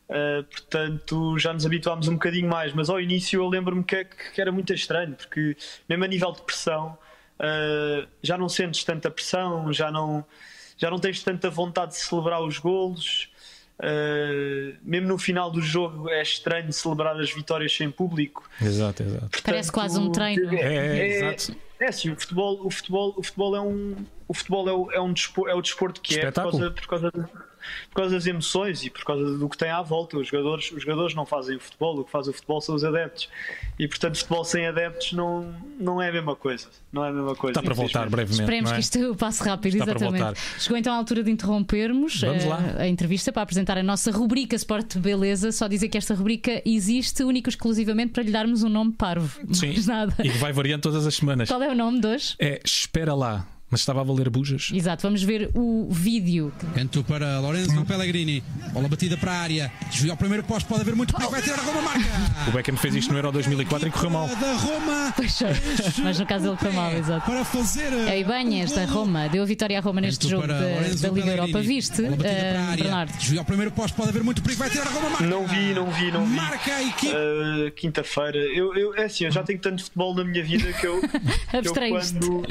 Uh, 0.08 0.42
portanto, 0.42 1.38
já 1.38 1.52
nos 1.52 1.64
habituámos 1.64 2.08
um 2.08 2.14
bocadinho 2.14 2.48
mais. 2.48 2.72
Mas 2.72 2.90
ao 2.90 3.00
início 3.00 3.40
eu 3.40 3.48
lembro-me 3.48 3.84
que, 3.84 4.04
que, 4.04 4.40
era 4.40 4.50
muito 4.50 4.72
estranho, 4.74 5.14
porque 5.14 5.56
mesmo 5.88 6.04
a 6.04 6.08
nível 6.08 6.32
de 6.32 6.42
pressão, 6.42 6.98
uh, 7.38 8.08
já 8.22 8.36
não 8.36 8.48
sentes 8.48 8.82
tanta 8.82 9.10
pressão, 9.10 9.72
já 9.72 9.90
não, 9.90 10.24
já 10.76 10.90
não 10.90 10.98
tens 10.98 11.22
tanta 11.22 11.48
vontade 11.48 11.92
de 11.92 11.98
celebrar 11.98 12.42
os 12.42 12.58
golos. 12.58 13.30
Uh, 13.78 14.76
mesmo 14.82 15.08
no 15.08 15.16
final 15.16 15.50
do 15.50 15.62
jogo 15.62 16.10
é 16.10 16.20
estranho 16.20 16.70
celebrar 16.70 17.18
as 17.18 17.32
vitórias 17.32 17.74
sem 17.74 17.90
público. 17.90 18.50
Exato, 18.60 19.02
exato. 19.02 19.20
Portanto, 19.20 19.44
Parece 19.44 19.72
quase 19.72 19.98
um 19.98 20.10
treino. 20.10 20.52
É, 20.54 20.98
é, 20.98 21.32
é. 21.32 21.36
É 21.80 21.88
assim, 21.88 22.10
o 22.10 22.16
futebol, 22.16 22.66
o 22.66 22.70
futebol, 22.70 23.14
o 23.16 23.22
futebol 23.22 23.56
é 23.56 23.60
um, 23.60 23.96
o 24.30 24.34
futebol 24.34 24.68
é 24.68 24.72
o, 24.72 24.92
é 24.92 25.00
um 25.00 25.12
desporto, 25.12 25.50
é 25.50 25.54
o 25.56 25.60
desporto 25.60 26.00
que 26.00 26.14
Espetáculo. 26.14 26.64
é 26.64 26.70
por 26.70 26.86
causa, 26.86 27.10
por 27.10 27.10
causa 27.10 27.10
de 27.10 27.50
por 27.90 27.96
causa 27.96 28.14
das 28.14 28.26
emoções 28.26 28.84
e 28.84 28.90
por 28.90 29.04
causa 29.04 29.36
do 29.36 29.48
que 29.48 29.58
tem 29.58 29.70
à 29.70 29.82
volta. 29.82 30.16
Os 30.16 30.28
jogadores, 30.28 30.70
os 30.72 30.82
jogadores 30.82 31.14
não 31.14 31.26
fazem 31.26 31.56
o 31.56 31.60
futebol, 31.60 31.98
o 31.98 32.04
que 32.04 32.10
faz 32.10 32.26
o 32.26 32.32
futebol 32.32 32.60
são 32.60 32.74
os 32.74 32.84
adeptos. 32.84 33.28
E 33.78 33.86
portanto, 33.86 34.16
futebol 34.16 34.44
sem 34.44 34.66
adeptos 34.66 35.12
não, 35.12 35.54
não 35.78 36.00
é 36.00 36.08
a 36.08 36.12
mesma 36.12 36.34
coisa. 36.34 36.68
Não 36.92 37.04
é 37.04 37.10
a 37.10 37.12
mesma 37.12 37.34
coisa. 37.34 37.58
Está 37.58 37.62
para 37.62 37.74
voltar 37.74 38.08
brevemente. 38.08 38.40
Esperemos 38.40 38.70
é? 38.70 38.74
que 38.74 38.80
isto 38.80 39.14
passe 39.18 39.42
rápido, 39.42 39.76
Está 39.76 39.92
exatamente. 39.92 40.40
Chegou 40.58 40.78
então 40.78 40.94
a 40.94 40.96
altura 40.96 41.22
de 41.22 41.30
interrompermos 41.30 42.24
a, 42.24 42.28
eh, 42.28 42.82
a, 42.82 42.88
entrevista 42.88 43.30
para 43.32 43.42
apresentar 43.42 43.76
a 43.76 43.82
nossa 43.82 44.10
rubrica 44.10 44.56
Sport 44.56 44.96
Beleza. 44.96 45.52
Só 45.52 45.68
dizer 45.68 45.88
que 45.88 45.98
esta 45.98 46.14
rubrica 46.14 46.62
existe 46.64 47.22
única 47.22 47.50
e 47.50 47.52
exclusivamente 47.52 48.12
para 48.12 48.22
lhe 48.22 48.30
darmos 48.30 48.62
um 48.62 48.68
nome 48.68 48.92
parvo. 48.92 49.38
Sim. 49.52 49.74
nada. 49.86 50.14
E 50.20 50.30
que 50.30 50.38
vai 50.38 50.52
variando 50.52 50.82
todas 50.82 51.06
as 51.06 51.14
semanas. 51.14 51.48
Qual 51.48 51.62
é 51.62 51.68
o 51.68 51.74
nome 51.74 52.00
de 52.00 52.06
hoje? 52.06 52.34
É 52.38 52.60
Espera 52.64 53.14
lá. 53.14 53.46
Mas 53.70 53.80
estava 53.80 54.00
a 54.00 54.04
valer 54.04 54.28
bujas. 54.28 54.70
Exato, 54.74 55.02
vamos 55.02 55.22
ver 55.22 55.48
o 55.54 55.88
vídeo. 55.90 56.52
Canto 56.74 57.04
para 57.04 57.38
Lorenzo 57.38 57.84
Pellegrini. 57.84 58.42
Bola 58.72 58.88
batida 58.88 59.16
para 59.16 59.32
a 59.32 59.38
área. 59.38 59.72
Desvio 59.88 60.10
ao 60.10 60.16
primeiro 60.16 60.42
posto, 60.42 60.66
pode 60.66 60.80
haver 60.80 60.96
muito 60.96 61.14
perigo. 61.14 61.30
Vai 61.30 61.40
tirar 61.40 61.60
a 61.60 61.62
Roma 61.62 61.82
marca. 61.82 62.08
O 62.48 62.50
Beckham 62.50 62.76
fez 62.76 62.96
isto 62.96 63.12
no 63.12 63.18
Euro 63.18 63.30
2004 63.30 63.88
e 63.88 63.90
correu 63.92 64.10
mal. 64.10 64.26
Da 64.26 64.54
Roma. 64.54 65.14
Mas 66.02 66.18
no 66.18 66.26
caso 66.26 66.48
ele 66.48 66.56
foi 66.56 66.72
mal, 66.72 66.92
exato. 66.92 67.30
Para 67.30 67.44
fazer. 67.44 67.92
É 67.92 68.18
Ibanhas 68.18 68.72
da 68.72 68.84
Roma. 68.86 69.28
Deu 69.28 69.42
a 69.42 69.46
vitória 69.46 69.78
à 69.78 69.80
Roma 69.80 70.00
neste 70.00 70.28
jogo 70.28 70.48
da, 70.48 70.58
da, 70.58 71.08
Liga 71.10 71.30
Europa. 71.30 71.60
Viste, 71.60 72.02
uh, 72.02 72.16
Bernardo? 72.16 73.16
Desvio 73.18 73.38
ao 73.38 73.44
primeiro 73.44 73.70
posto, 73.70 73.94
pode 73.94 74.08
haver 74.08 74.24
muito 74.24 74.42
perigo. 74.42 74.58
Vai 74.58 74.70
tirar 74.70 74.86
a 74.86 74.90
Roma 74.90 75.10
marca. 75.10 75.26
Não 75.26 75.46
vi, 75.46 75.74
não 75.74 75.90
vi, 75.92 76.10
não 76.10 76.26
vi. 76.26 76.34
Marca 76.34 76.74
a 76.74 76.82
equipe. 76.82 77.12
Uh, 77.12 77.70
Quinta-feira. 77.76 78.38
Eu, 78.38 78.74
eu, 78.74 78.94
é 78.96 79.04
assim, 79.04 79.24
eu 79.24 79.30
já 79.30 79.44
tenho 79.44 79.60
tanto 79.60 79.84
futebol 79.84 80.12
na 80.14 80.24
minha 80.24 80.42
vida 80.42 80.72
que 80.72 80.86
eu. 80.86 81.00
eu 81.52 81.72
quando, 81.72 82.44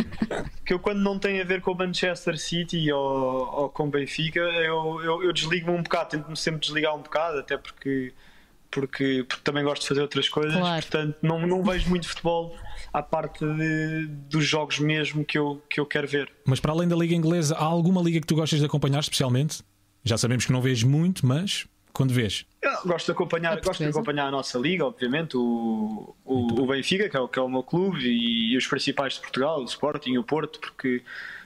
que 0.69 0.73
eu 0.75 0.79
quando 0.79 0.99
não 0.99 1.17
tem 1.17 1.41
a 1.41 1.43
ver 1.43 1.62
com 1.62 1.71
o 1.71 1.75
Manchester 1.75 2.38
City 2.38 2.91
ou, 2.91 3.01
ou 3.01 3.69
com 3.69 3.89
Benfica, 3.89 4.39
eu, 4.39 5.01
eu, 5.03 5.23
eu 5.23 5.34
desligo-me 5.34 5.75
um 5.75 5.82
bocado, 5.82 6.12
tento-me 6.12 6.38
sempre 6.38 6.62
desligar 6.62 6.95
um 6.95 7.01
bocado, 7.01 7.39
até 7.39 7.58
porque, 7.58 8.13
porque, 8.69 9.25
porque 9.27 9.43
também 9.43 9.63
gosto 9.63 9.82
de 9.82 9.88
fazer 9.88 10.01
outras 10.01 10.29
coisas. 10.29 10.53
Claro. 10.55 10.79
Portanto, 10.79 11.17
não, 11.23 11.47
não 11.47 11.63
vejo 11.63 11.89
muito 11.89 12.08
futebol 12.08 12.55
à 12.93 13.01
parte 13.01 13.43
de, 13.43 14.05
dos 14.29 14.45
jogos 14.45 14.77
mesmo 14.77 15.25
que 15.25 15.39
eu, 15.39 15.60
que 15.67 15.79
eu 15.79 15.88
quero 15.88 16.08
ver. 16.08 16.32
Mas 16.45 16.60
para 16.60 16.71
além 16.71 16.88
da 16.88 16.95
Liga 16.95 17.15
Inglesa, 17.15 17.55
há 17.55 17.63
alguma 17.63 17.99
liga 18.03 18.21
que 18.21 18.27
tu 18.27 18.36
gostas 18.36 18.60
de 18.60 18.65
acompanhar 18.67 18.99
especialmente? 18.99 19.63
Já 20.03 20.19
sabemos 20.19 20.45
que 20.45 20.51
não 20.51 20.62
vês 20.62 20.84
muito, 20.84 21.25
mas 21.25 21.65
quando 21.93 22.13
vês? 22.13 22.45
Eu 22.62 22.71
gosto 22.86 23.08
de 23.08 23.12
acompanhar, 23.12 23.60
gosto 23.62 23.84
de 23.84 23.89
acompanhar 23.89 24.28
a 24.28 24.32
nossa 24.32 24.58
liga, 24.58 24.86
obviamente, 24.86 25.36
o, 25.38 26.15
o, 26.25 26.62
o 26.62 26.67
Benfica, 26.67 27.10
que 27.10 27.17
é 27.17 27.19
o, 27.19 27.28
que 27.28 27.39
é 27.39 27.41
o 27.41 27.49
meu 27.49 27.63
clube, 27.63 28.06
e, 28.06 28.54
e, 28.54 28.58
os 28.58 28.67
principais 28.67 29.13
de 29.13 29.21
Portugal, 29.21 29.62
o 29.62 29.65
Sporting 29.65 30.12
e 30.12 30.17
o 30.17 30.23
Porto, 30.23 30.60
porque, 30.60 31.02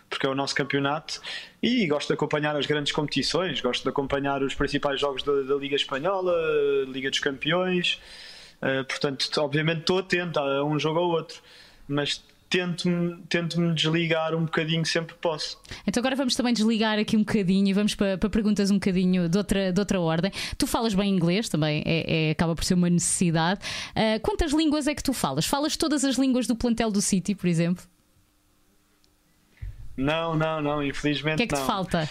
porque 0.09 0.25
é 0.25 0.29
o 0.29 0.35
nosso 0.35 0.55
campeonato. 0.55 1.21
E 1.61 1.87
gosto 1.87 2.07
de 2.07 2.13
acompanhar 2.13 2.55
as 2.55 2.65
grandes 2.65 2.91
competições, 2.91 3.61
gosto 3.61 3.83
de 3.83 3.89
acompanhar 3.89 4.41
os 4.43 4.53
principais 4.55 4.99
jogos 4.99 5.23
da, 5.23 5.41
da 5.41 5.55
Liga 5.55 5.75
Espanhola, 5.75 6.33
Liga 6.87 7.09
dos 7.09 7.19
Campeões. 7.19 8.01
Uh, 8.61 8.83
portanto, 8.85 9.29
obviamente 9.37 9.81
estou 9.81 9.99
atento 9.99 10.39
a 10.39 10.63
um 10.63 10.79
jogo 10.79 10.99
ou 10.99 11.11
outro, 11.11 11.41
mas 11.87 12.23
tento-me 12.53 13.17
tento 13.27 13.59
-me 13.59 13.73
desligar 13.73 14.35
um 14.35 14.45
bocadinho 14.45 14.85
sempre 14.85 15.15
que 15.15 15.19
posso. 15.19 15.59
Então 15.87 15.99
agora 15.99 16.15
vamos 16.15 16.35
também 16.35 16.53
desligar 16.53 16.99
aqui 16.99 17.17
um 17.17 17.21
bocadinho 17.23 17.67
e 17.67 17.73
vamos 17.73 17.95
para, 17.95 18.15
para 18.15 18.29
perguntas 18.29 18.69
um 18.69 18.75
bocadinho 18.75 19.27
de 19.27 19.35
outra, 19.35 19.73
de 19.73 19.79
outra 19.79 19.99
ordem. 19.99 20.31
Tu 20.55 20.67
falas 20.67 20.93
bem 20.93 21.09
inglês 21.09 21.49
também, 21.49 21.81
é, 21.83 22.27
é 22.27 22.31
acaba 22.31 22.53
por 22.53 22.63
ser 22.63 22.75
uma 22.75 22.91
necessidade. 22.91 23.59
Uh, 23.89 24.19
quantas 24.21 24.51
línguas 24.51 24.87
é 24.87 24.93
que 24.93 25.01
tu 25.01 25.13
falas? 25.13 25.47
Falas 25.47 25.75
todas 25.75 26.05
as 26.05 26.15
línguas 26.15 26.45
do 26.45 26.55
plantel 26.55 26.91
do 26.91 27.01
City, 27.01 27.33
por 27.33 27.47
exemplo? 27.47 27.83
Não, 29.97 30.35
não, 30.35 30.61
não, 30.61 30.83
infelizmente. 30.83 31.35
O 31.35 31.37
que 31.37 31.43
é 31.43 31.47
que 31.47 31.55
não. 31.55 31.61
te 31.61 31.65
falta? 31.65 32.07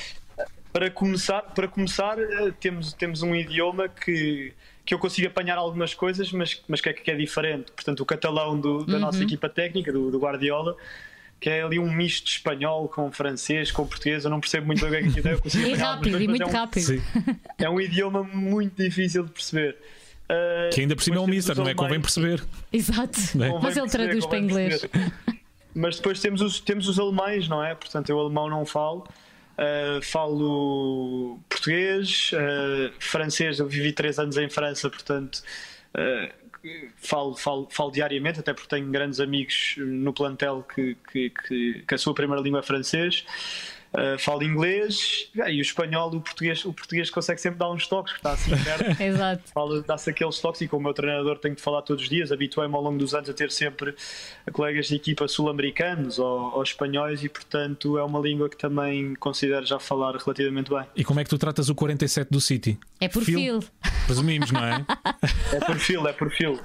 Para 0.72 0.90
começar, 0.90 1.42
para 1.42 1.68
começar 1.68 2.18
eh, 2.18 2.52
temos, 2.58 2.92
temos 2.94 3.22
um 3.22 3.34
idioma 3.34 3.88
que 3.88 4.52
que 4.84 4.94
eu 4.94 4.98
consigo 4.98 5.28
apanhar 5.28 5.56
algumas 5.56 5.94
coisas, 5.94 6.32
mas, 6.32 6.60
mas 6.66 6.80
que, 6.80 6.88
é, 6.88 6.92
que 6.92 7.10
é 7.10 7.14
diferente. 7.14 7.70
Portanto, 7.72 8.00
o 8.00 8.06
catalão 8.06 8.58
do, 8.58 8.84
da 8.84 8.94
uhum. 8.94 9.00
nossa 9.00 9.22
equipa 9.22 9.48
técnica, 9.48 9.92
do, 9.92 10.10
do, 10.10 10.18
Guardiola, 10.18 10.76
que 11.40 11.48
é 11.48 11.62
ali 11.62 11.78
um 11.78 11.92
misto 11.92 12.24
de 12.24 12.30
espanhol 12.32 12.88
com 12.88 13.10
francês, 13.12 13.70
com 13.70 13.86
português, 13.86 14.24
eu 14.24 14.30
não 14.30 14.40
percebo 14.40 14.66
muito 14.66 14.86
bem 14.88 15.08
o 15.08 15.12
que 15.12 15.20
é 15.20 15.36
que 15.36 15.58
E 15.58 15.74
rápido, 15.74 16.20
e 16.20 16.28
muito 16.28 16.42
é 16.42 16.46
um, 16.46 16.50
rápido. 16.50 17.02
É 17.58 17.70
um 17.70 17.80
idioma 17.80 18.22
muito 18.22 18.82
difícil 18.82 19.24
de 19.24 19.30
perceber. 19.30 19.76
Uh, 20.24 20.70
que 20.72 20.80
ainda 20.80 20.96
por 20.96 21.02
cima 21.02 21.16
é 21.16 21.20
um 21.20 21.26
mister, 21.26 21.56
não 21.56 21.68
é? 21.68 21.74
Convém 21.74 22.00
perceber. 22.00 22.42
Exato, 22.72 23.18
é? 23.40 23.60
mas 23.60 23.76
ele 23.76 23.88
traduz 23.88 24.26
para 24.26 24.38
inglês. 24.38 24.86
Mas 25.74 25.96
depois 25.96 26.20
temos 26.20 26.40
os, 26.42 26.60
temos 26.60 26.88
os 26.88 26.98
alemães, 26.98 27.48
não 27.48 27.62
é? 27.64 27.74
Portanto, 27.74 28.10
eu 28.10 28.18
alemão 28.18 28.48
não 28.48 28.66
falo. 28.66 29.06
Uh, 29.52 30.02
falo 30.02 31.38
português, 31.48 32.30
uh, 32.32 32.92
francês, 32.98 33.58
eu 33.58 33.66
vivi 33.68 33.92
três 33.92 34.18
anos 34.18 34.38
em 34.38 34.48
França, 34.48 34.88
portanto 34.88 35.42
uh, 35.94 36.42
falo, 36.96 37.36
falo, 37.36 37.68
falo 37.70 37.90
diariamente, 37.90 38.40
até 38.40 38.54
porque 38.54 38.68
tenho 38.68 38.90
grandes 38.90 39.20
amigos 39.20 39.74
no 39.76 40.12
plantel 40.12 40.64
que, 40.74 40.96
que, 41.10 41.30
que, 41.30 41.84
que 41.86 41.94
a 41.94 41.98
sua 41.98 42.14
primeira 42.14 42.42
língua 42.42 42.60
é 42.60 42.62
francês. 42.62 43.26
Uh, 43.92 44.18
falo 44.18 44.42
inglês 44.42 45.28
e 45.34 45.58
o 45.58 45.60
espanhol, 45.60 46.08
o 46.14 46.20
português, 46.20 46.64
o 46.64 46.72
português 46.72 47.10
consegue 47.10 47.38
sempre 47.38 47.58
dar 47.58 47.70
uns 47.70 47.86
toques, 47.86 48.14
que 48.14 48.18
está 48.18 48.32
assim 48.32 48.50
perto. 48.56 48.96
Exato. 49.02 49.42
Dá-se 49.86 50.08
aqueles 50.08 50.38
toques 50.38 50.62
e 50.62 50.68
como 50.68 50.80
o 50.80 50.84
meu 50.84 50.94
treinador 50.94 51.38
tenho 51.38 51.54
de 51.54 51.60
falar 51.60 51.82
todos 51.82 52.02
os 52.02 52.08
dias, 52.08 52.32
habituei-me 52.32 52.74
ao 52.74 52.80
longo 52.80 52.96
dos 52.96 53.14
anos 53.14 53.28
a 53.28 53.34
ter 53.34 53.50
sempre 53.50 53.94
colegas 54.50 54.86
de 54.86 54.96
equipa 54.96 55.28
sul-americanos 55.28 56.18
ou, 56.18 56.54
ou, 56.54 56.62
espanhóis 56.62 57.22
e, 57.22 57.28
portanto, 57.28 57.98
é 57.98 58.02
uma 58.02 58.18
língua 58.18 58.48
que 58.48 58.56
também 58.56 59.14
considero 59.16 59.66
já 59.66 59.78
falar 59.78 60.16
relativamente 60.16 60.70
bem. 60.70 60.84
E 60.96 61.04
como 61.04 61.20
é 61.20 61.24
que 61.24 61.30
tu 61.30 61.36
tratas 61.36 61.68
o 61.68 61.74
47 61.74 62.30
do 62.30 62.40
City? 62.40 62.78
É 63.02 63.08
por 63.08 63.24
fil. 63.24 63.60
fil. 63.60 63.64
Presumimos, 64.06 64.50
não 64.52 64.64
é? 64.64 64.84
é 65.52 65.60
por 65.60 65.76
fil, 65.76 66.06
é 66.06 66.12
por 66.12 66.30
fil. 66.30 66.60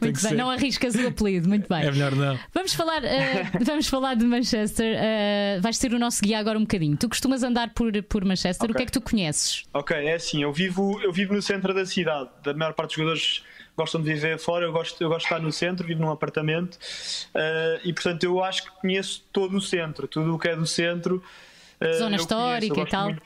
bem, 0.00 0.14
ser. 0.14 0.34
não 0.34 0.48
arriscas 0.48 0.94
o 0.94 1.08
apelido, 1.08 1.48
muito 1.48 1.68
bem. 1.68 1.84
É 1.84 1.90
melhor 1.90 2.14
não. 2.14 2.38
Vamos 2.54 2.72
falar, 2.74 3.02
uh, 3.02 3.64
vamos 3.64 3.88
falar 3.88 4.14
de 4.14 4.24
Manchester. 4.24 4.96
Uh, 4.96 5.60
vais 5.60 5.76
ser 5.76 5.92
o 5.92 5.98
nosso 5.98 6.22
guia 6.22 6.38
agora 6.38 6.56
um 6.56 6.62
bocadinho. 6.62 6.96
Tu 6.96 7.08
costumas 7.08 7.42
andar 7.42 7.70
por, 7.74 7.90
por 8.04 8.24
Manchester, 8.24 8.70
okay. 8.70 8.72
o 8.72 8.76
que 8.76 8.82
é 8.82 8.86
que 8.86 8.92
tu 8.92 9.00
conheces? 9.00 9.64
Ok, 9.74 9.96
é 9.96 10.14
assim, 10.14 10.42
eu 10.42 10.52
vivo, 10.52 11.00
eu 11.02 11.12
vivo 11.12 11.34
no 11.34 11.42
centro 11.42 11.74
da 11.74 11.84
cidade. 11.84 12.30
A 12.46 12.54
maior 12.54 12.74
parte 12.74 12.90
dos 12.90 12.96
jogadores 12.96 13.42
gostam 13.76 14.00
de 14.00 14.12
viver 14.12 14.38
fora, 14.38 14.66
eu 14.66 14.72
gosto, 14.72 15.02
eu 15.02 15.08
gosto 15.08 15.20
de 15.20 15.34
estar 15.34 15.40
no 15.40 15.52
centro, 15.52 15.86
vivo 15.86 16.00
num 16.00 16.10
apartamento 16.10 16.74
uh, 16.74 17.80
e 17.84 17.92
portanto 17.92 18.24
eu 18.24 18.42
acho 18.42 18.64
que 18.64 18.70
conheço 18.80 19.24
todo 19.32 19.56
o 19.56 19.60
centro, 19.60 20.06
tudo 20.06 20.34
o 20.34 20.38
que 20.38 20.48
é 20.48 20.56
do 20.56 20.66
centro. 20.66 21.22
Zona 21.96 22.16
histórica 22.16 22.80
e 22.80 22.86
tal. 22.86 23.04
Muito, 23.04 23.22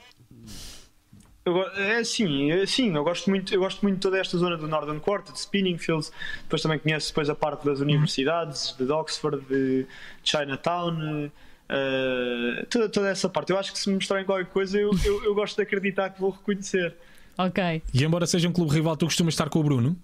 eu, 1.45 1.63
é 1.77 1.97
assim, 1.97 2.51
é 2.53 2.63
assim, 2.63 2.95
eu 2.95 3.03
gosto 3.03 3.29
muito, 3.29 3.53
eu 3.53 3.61
gosto 3.61 3.83
muito 3.83 3.97
de 3.97 4.01
toda 4.01 4.19
esta 4.19 4.39
zona 4.39 4.57
do 4.57 4.69
Northern 4.69 5.01
Quarter, 5.01 5.33
de 5.33 5.41
Spinningfields, 5.41 6.13
depois 6.43 6.63
também 6.63 6.79
conheço 6.79 7.09
depois 7.09 7.29
a 7.29 7.35
parte 7.35 7.65
das 7.65 7.81
universidades, 7.81 8.75
de 8.79 8.91
Oxford, 8.91 9.45
de 9.49 9.87
Chinatown, 10.23 11.27
uh, 11.27 12.67
toda, 12.71 12.89
toda 12.89 13.09
essa 13.09 13.29
parte. 13.29 13.51
Eu 13.51 13.59
acho 13.59 13.73
que 13.73 13.79
se 13.79 13.89
me 13.89 13.97
mostrarem 13.97 14.25
qualquer 14.25 14.47
coisa, 14.47 14.79
eu, 14.79 14.91
eu, 15.05 15.25
eu, 15.25 15.35
gosto 15.35 15.57
de 15.57 15.63
acreditar 15.63 16.11
que 16.11 16.21
vou 16.21 16.31
reconhecer. 16.31 16.95
Ok. 17.37 17.83
E 17.93 18.05
embora 18.05 18.27
seja 18.27 18.49
um 18.49 18.53
clube 18.53 18.73
rival, 18.73 18.97
tu 18.97 19.07
costumas 19.07 19.35
estar 19.35 19.49
com 19.49 19.59
o 19.59 19.65
Bruno? 19.65 19.97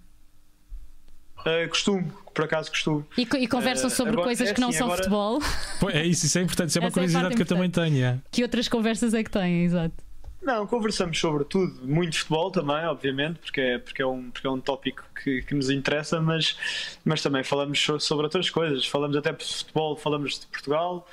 Uh, 1.39 1.69
costumo, 1.69 2.13
por 2.35 2.47
acaso 2.47 2.69
costumo. 2.69 3.07
E, 3.17 3.23
e 3.23 3.47
conversam 3.47 3.87
uh, 3.87 3.91
sobre 3.91 4.15
agora, 4.15 4.27
coisas 4.27 4.49
é 4.49 4.55
que 4.55 4.61
não 4.61 4.71
assim, 4.71 4.79
são 4.79 4.89
agora... 4.89 5.05
futebol? 5.05 5.41
É 5.93 6.05
isso, 6.05 6.27
isso 6.27 6.37
é 6.37 6.43
importante, 6.43 6.71
isso 6.71 6.79
é 6.79 6.81
uma 6.81 6.89
Essa 6.89 6.95
curiosidade 6.95 7.33
é 7.33 7.37
que 7.37 7.43
eu 7.43 7.47
também 7.47 7.71
tenho. 7.71 8.05
É. 8.05 8.19
Que 8.33 8.43
outras 8.43 8.67
conversas 8.67 9.15
é 9.15 9.23
que 9.23 9.31
têm, 9.31 9.63
exato. 9.63 10.08
Não, 10.41 10.67
conversamos 10.67 11.19
sobre 11.19 11.45
tudo, 11.45 11.85
muito 11.87 12.17
futebol 12.17 12.51
também, 12.51 12.85
obviamente, 12.87 13.39
porque 13.41 13.61
é, 13.61 13.79
porque 13.79 14.01
é, 14.01 14.07
um, 14.07 14.31
porque 14.31 14.47
é 14.47 14.51
um 14.51 14.61
tópico 14.61 15.05
que, 15.23 15.43
que 15.43 15.55
nos 15.55 15.69
interessa, 15.69 16.21
mas, 16.21 16.57
mas 17.05 17.21
também 17.21 17.43
falamos 17.43 17.85
sobre 18.01 18.25
outras 18.25 18.49
coisas. 18.49 18.87
Falamos 18.87 19.17
até 19.17 19.33
de 19.33 19.45
futebol, 19.45 19.97
falamos 19.97 20.39
de 20.39 20.47
Portugal, 20.47 21.07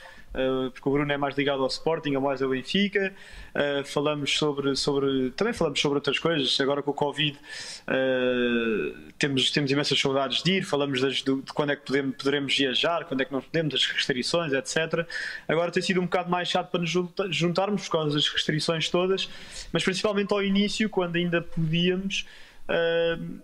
porque 0.74 0.90
o 0.90 0.92
Bruno 0.92 1.12
é 1.12 1.18
mais 1.18 1.36
ligado 1.36 1.62
ao 1.62 1.68
Sporting, 1.68 2.16
a 2.16 2.20
mais 2.20 2.42
ao 2.42 2.50
Benfica. 2.50 3.14
Uh, 3.56 3.86
falamos 3.86 4.38
sobre, 4.38 4.76
sobre. 4.76 5.32
Também 5.32 5.54
falamos 5.54 5.80
sobre 5.80 5.98
outras 5.98 6.20
coisas. 6.20 6.60
Agora 6.60 6.84
com 6.84 6.92
o 6.92 6.94
Covid 6.94 7.38
uh, 7.38 9.12
temos, 9.18 9.50
temos 9.52 9.72
imensas 9.72 10.00
saudades 10.00 10.44
de 10.44 10.54
ir. 10.54 10.66
Falamos 10.66 11.00
das, 11.02 11.18
de, 11.18 11.24
de, 11.24 11.54
quando 11.54 11.72
é 11.72 11.76
que 11.76 11.86
podemos, 11.86 12.16
poderemos 12.18 12.58
viajar, 12.58 13.06
quando 13.06 13.22
é 13.22 13.26
que 13.26 13.32
não 13.32 13.42
podemos, 13.42 13.74
das 13.74 13.86
restrições, 13.86 14.52
etc. 14.52 15.08
Agora 15.48 15.72
tem 15.72 15.82
sido 15.82 16.02
um 16.02 16.06
bocado 16.06 16.30
mais 16.30 16.50
chato 16.50 16.70
para 16.70 16.82
nos 16.82 16.92
juntarmos 17.30 17.86
por 17.86 17.92
causa 17.92 18.16
das 18.16 18.28
restrições 18.28 18.90
todas, 18.90 19.30
mas 19.72 19.84
principalmente 19.84 20.34
ao 20.34 20.44
início, 20.44 20.90
quando 20.90 21.16
ainda 21.16 21.42
podíamos, 21.42 22.26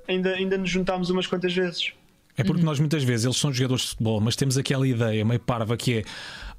ainda, 0.08 0.34
ainda 0.34 0.58
nos 0.58 0.70
juntámos 0.70 1.10
umas 1.10 1.28
quantas 1.28 1.54
vezes. 1.54 1.94
É 2.42 2.44
porque 2.44 2.62
uhum. 2.62 2.66
nós 2.66 2.80
muitas 2.80 3.04
vezes 3.04 3.26
eles 3.26 3.38
são 3.38 3.52
jogadores 3.54 3.84
de 3.84 3.90
futebol, 3.90 4.20
mas 4.20 4.36
temos 4.36 4.58
aquela 4.58 4.88
ideia 4.88 5.24
meio 5.24 5.40
parva 5.40 5.78
que 5.78 6.00
é 6.00 6.04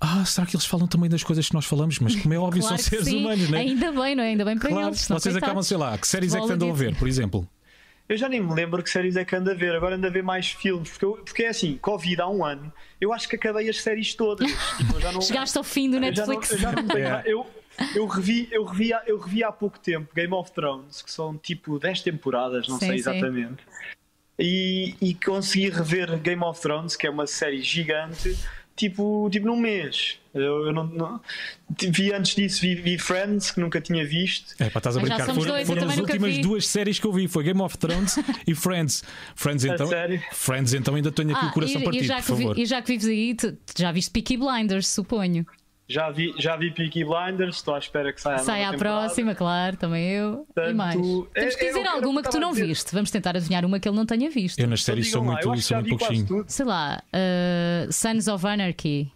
ah, 0.04 0.24
será 0.24 0.44
que 0.44 0.56
eles 0.56 0.66
falam 0.66 0.88
também 0.88 1.08
das 1.08 1.22
coisas 1.22 1.48
que 1.48 1.54
nós 1.54 1.64
falamos? 1.64 2.00
Mas 2.00 2.16
como 2.16 2.34
é 2.34 2.38
óbvio, 2.38 2.60
claro 2.66 2.76
são 2.76 2.90
seres 2.90 3.04
sim. 3.04 3.20
humanos, 3.20 3.48
não 3.48 3.56
é? 3.56 3.60
Ainda 3.60 3.92
bem, 3.92 4.14
não 4.16 4.24
é? 4.24 4.28
Ainda 4.28 4.44
bem 4.44 4.58
para 4.58 4.68
claro. 4.68 4.88
eles. 4.88 5.06
Vocês 5.06 5.36
acabam, 5.36 5.62
sei 5.62 5.76
lá, 5.76 5.96
que 5.96 6.08
séries 6.08 6.34
é 6.34 6.40
que 6.40 6.52
andam 6.52 6.70
a 6.70 6.74
ver, 6.74 6.96
por 6.96 7.06
exemplo? 7.06 7.48
Eu 8.08 8.16
já 8.16 8.28
nem 8.28 8.40
me 8.42 8.52
lembro 8.52 8.82
que 8.82 8.90
séries 8.90 9.16
é 9.16 9.24
que 9.24 9.34
ando 9.34 9.50
a 9.50 9.54
ver, 9.54 9.74
agora 9.74 9.94
ando 9.94 10.06
a 10.06 10.10
ver 10.10 10.22
mais 10.22 10.50
filmes, 10.50 10.90
porque, 10.90 11.04
eu, 11.04 11.12
porque 11.24 11.44
é 11.44 11.48
assim, 11.48 11.78
Covid 11.80 12.20
há 12.20 12.28
um 12.28 12.44
ano, 12.44 12.70
eu 13.00 13.12
acho 13.12 13.28
que 13.28 13.36
acabei 13.36 13.70
as 13.70 13.80
séries 13.80 14.14
todas. 14.14 14.50
Tipo, 14.76 14.98
não, 14.98 15.22
Chegaste 15.22 15.56
ao 15.56 15.64
fim 15.64 15.88
do 15.88 16.00
Netflix. 16.00 16.50
Eu, 16.50 16.58
já 16.58 16.72
não, 16.72 16.82
eu, 16.82 16.88
já 16.88 16.94
yeah. 16.94 17.22
eu, 17.24 17.46
eu, 17.94 18.06
revi, 18.06 18.48
eu, 18.50 18.64
revi, 18.64 18.90
eu 19.06 19.18
revi 19.18 19.44
há 19.44 19.52
pouco 19.52 19.78
tempo 19.78 20.12
Game 20.14 20.34
of 20.34 20.50
Thrones, 20.52 21.00
que 21.00 21.12
são 21.12 21.38
tipo 21.38 21.78
10 21.78 22.02
temporadas, 22.02 22.66
não 22.66 22.78
sim, 22.78 22.86
sei 22.88 22.96
exatamente. 22.96 23.62
E, 24.42 24.94
e 25.00 25.14
consegui 25.14 25.70
rever 25.70 26.18
Game 26.18 26.42
of 26.42 26.60
Thrones, 26.60 26.96
que 26.96 27.06
é 27.06 27.10
uma 27.10 27.26
série 27.26 27.62
gigante 27.62 28.36
tipo, 28.76 29.28
tipo 29.30 29.46
num 29.46 29.56
mês. 29.56 30.18
Eu, 30.34 30.66
eu 30.66 30.72
não, 30.72 30.84
não, 30.84 31.20
vi 31.90 32.12
antes 32.12 32.34
disso, 32.34 32.62
vi, 32.62 32.74
vi, 32.74 32.98
Friends, 32.98 33.50
que 33.50 33.60
nunca 33.60 33.80
tinha 33.80 34.04
visto. 34.04 34.54
É, 34.58 34.70
para 34.70 34.78
estás 34.78 34.96
a 34.96 35.00
brincar. 35.00 35.26
Foram, 35.26 35.44
dois, 35.44 35.66
foram 35.66 35.88
as 35.88 35.98
últimas 35.98 36.38
duas 36.38 36.66
séries 36.66 36.98
que 36.98 37.06
eu 37.06 37.12
vi: 37.12 37.28
foi 37.28 37.44
Game 37.44 37.60
of 37.60 37.76
Thrones 37.76 38.16
e 38.46 38.54
Friends. 38.54 39.04
Friends 39.34 39.64
então, 39.64 39.88
Friends, 40.32 40.72
então 40.72 40.94
ainda 40.94 41.12
tenho 41.12 41.36
aqui 41.36 41.44
ah, 41.44 41.48
o 41.48 41.52
coração 41.52 41.80
e, 41.80 41.84
partido. 41.84 42.04
E 42.04 42.08
já, 42.08 42.22
que, 42.22 42.32
vi, 42.32 42.62
e 42.62 42.66
já 42.66 42.82
que 42.82 42.88
vives 42.88 43.06
aí, 43.06 43.34
tu, 43.34 43.56
já 43.76 43.92
viste 43.92 44.10
Peaky 44.10 44.38
Blinders, 44.38 44.88
suponho. 44.88 45.46
Já 45.92 46.10
vi, 46.10 46.34
já 46.38 46.56
vi 46.56 46.70
Peaky 46.70 47.04
Blinders, 47.04 47.56
estou 47.56 47.74
à 47.74 47.78
espera 47.78 48.10
que 48.14 48.20
saia 48.20 48.38
Sai 48.38 48.64
à 48.64 48.72
próxima, 48.72 49.34
claro, 49.34 49.76
também 49.76 50.08
eu. 50.08 50.46
Portanto, 50.46 50.70
e 50.70 50.74
mais. 50.74 50.94
Temos 50.96 51.54
que 51.54 51.64
é, 51.64 51.68
dizer 51.68 51.80
é, 51.80 51.86
alguma 51.86 52.22
que 52.22 52.30
tu 52.30 52.40
não 52.40 52.54
viste. 52.54 52.94
Vamos 52.94 53.10
tentar 53.10 53.36
adivinhar 53.36 53.62
uma 53.62 53.78
que 53.78 53.86
ele 53.86 53.96
não 53.96 54.06
tenha 54.06 54.30
visto. 54.30 54.58
Eu 54.58 54.66
nas 54.66 54.82
séries 54.82 55.10
sou 55.10 55.22
muito, 55.22 55.60
sou 55.60 55.76
muito 55.82 55.98
pouquinho. 55.98 56.44
Sei 56.48 56.64
lá, 56.64 57.02
uh, 57.12 57.92
Sons 57.92 58.26
of 58.26 58.46
Anarchy. 58.46 59.12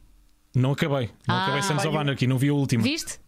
Não 0.54 0.72
acabei. 0.72 1.08
Não 1.26 1.34
ah, 1.34 1.44
acabei 1.44 1.62
Sons 1.62 1.82
of 1.82 1.96
Anarchy, 1.96 2.26
não 2.26 2.36
vi 2.36 2.50
o 2.50 2.56
último. 2.56 2.82
Viste? 2.82 3.18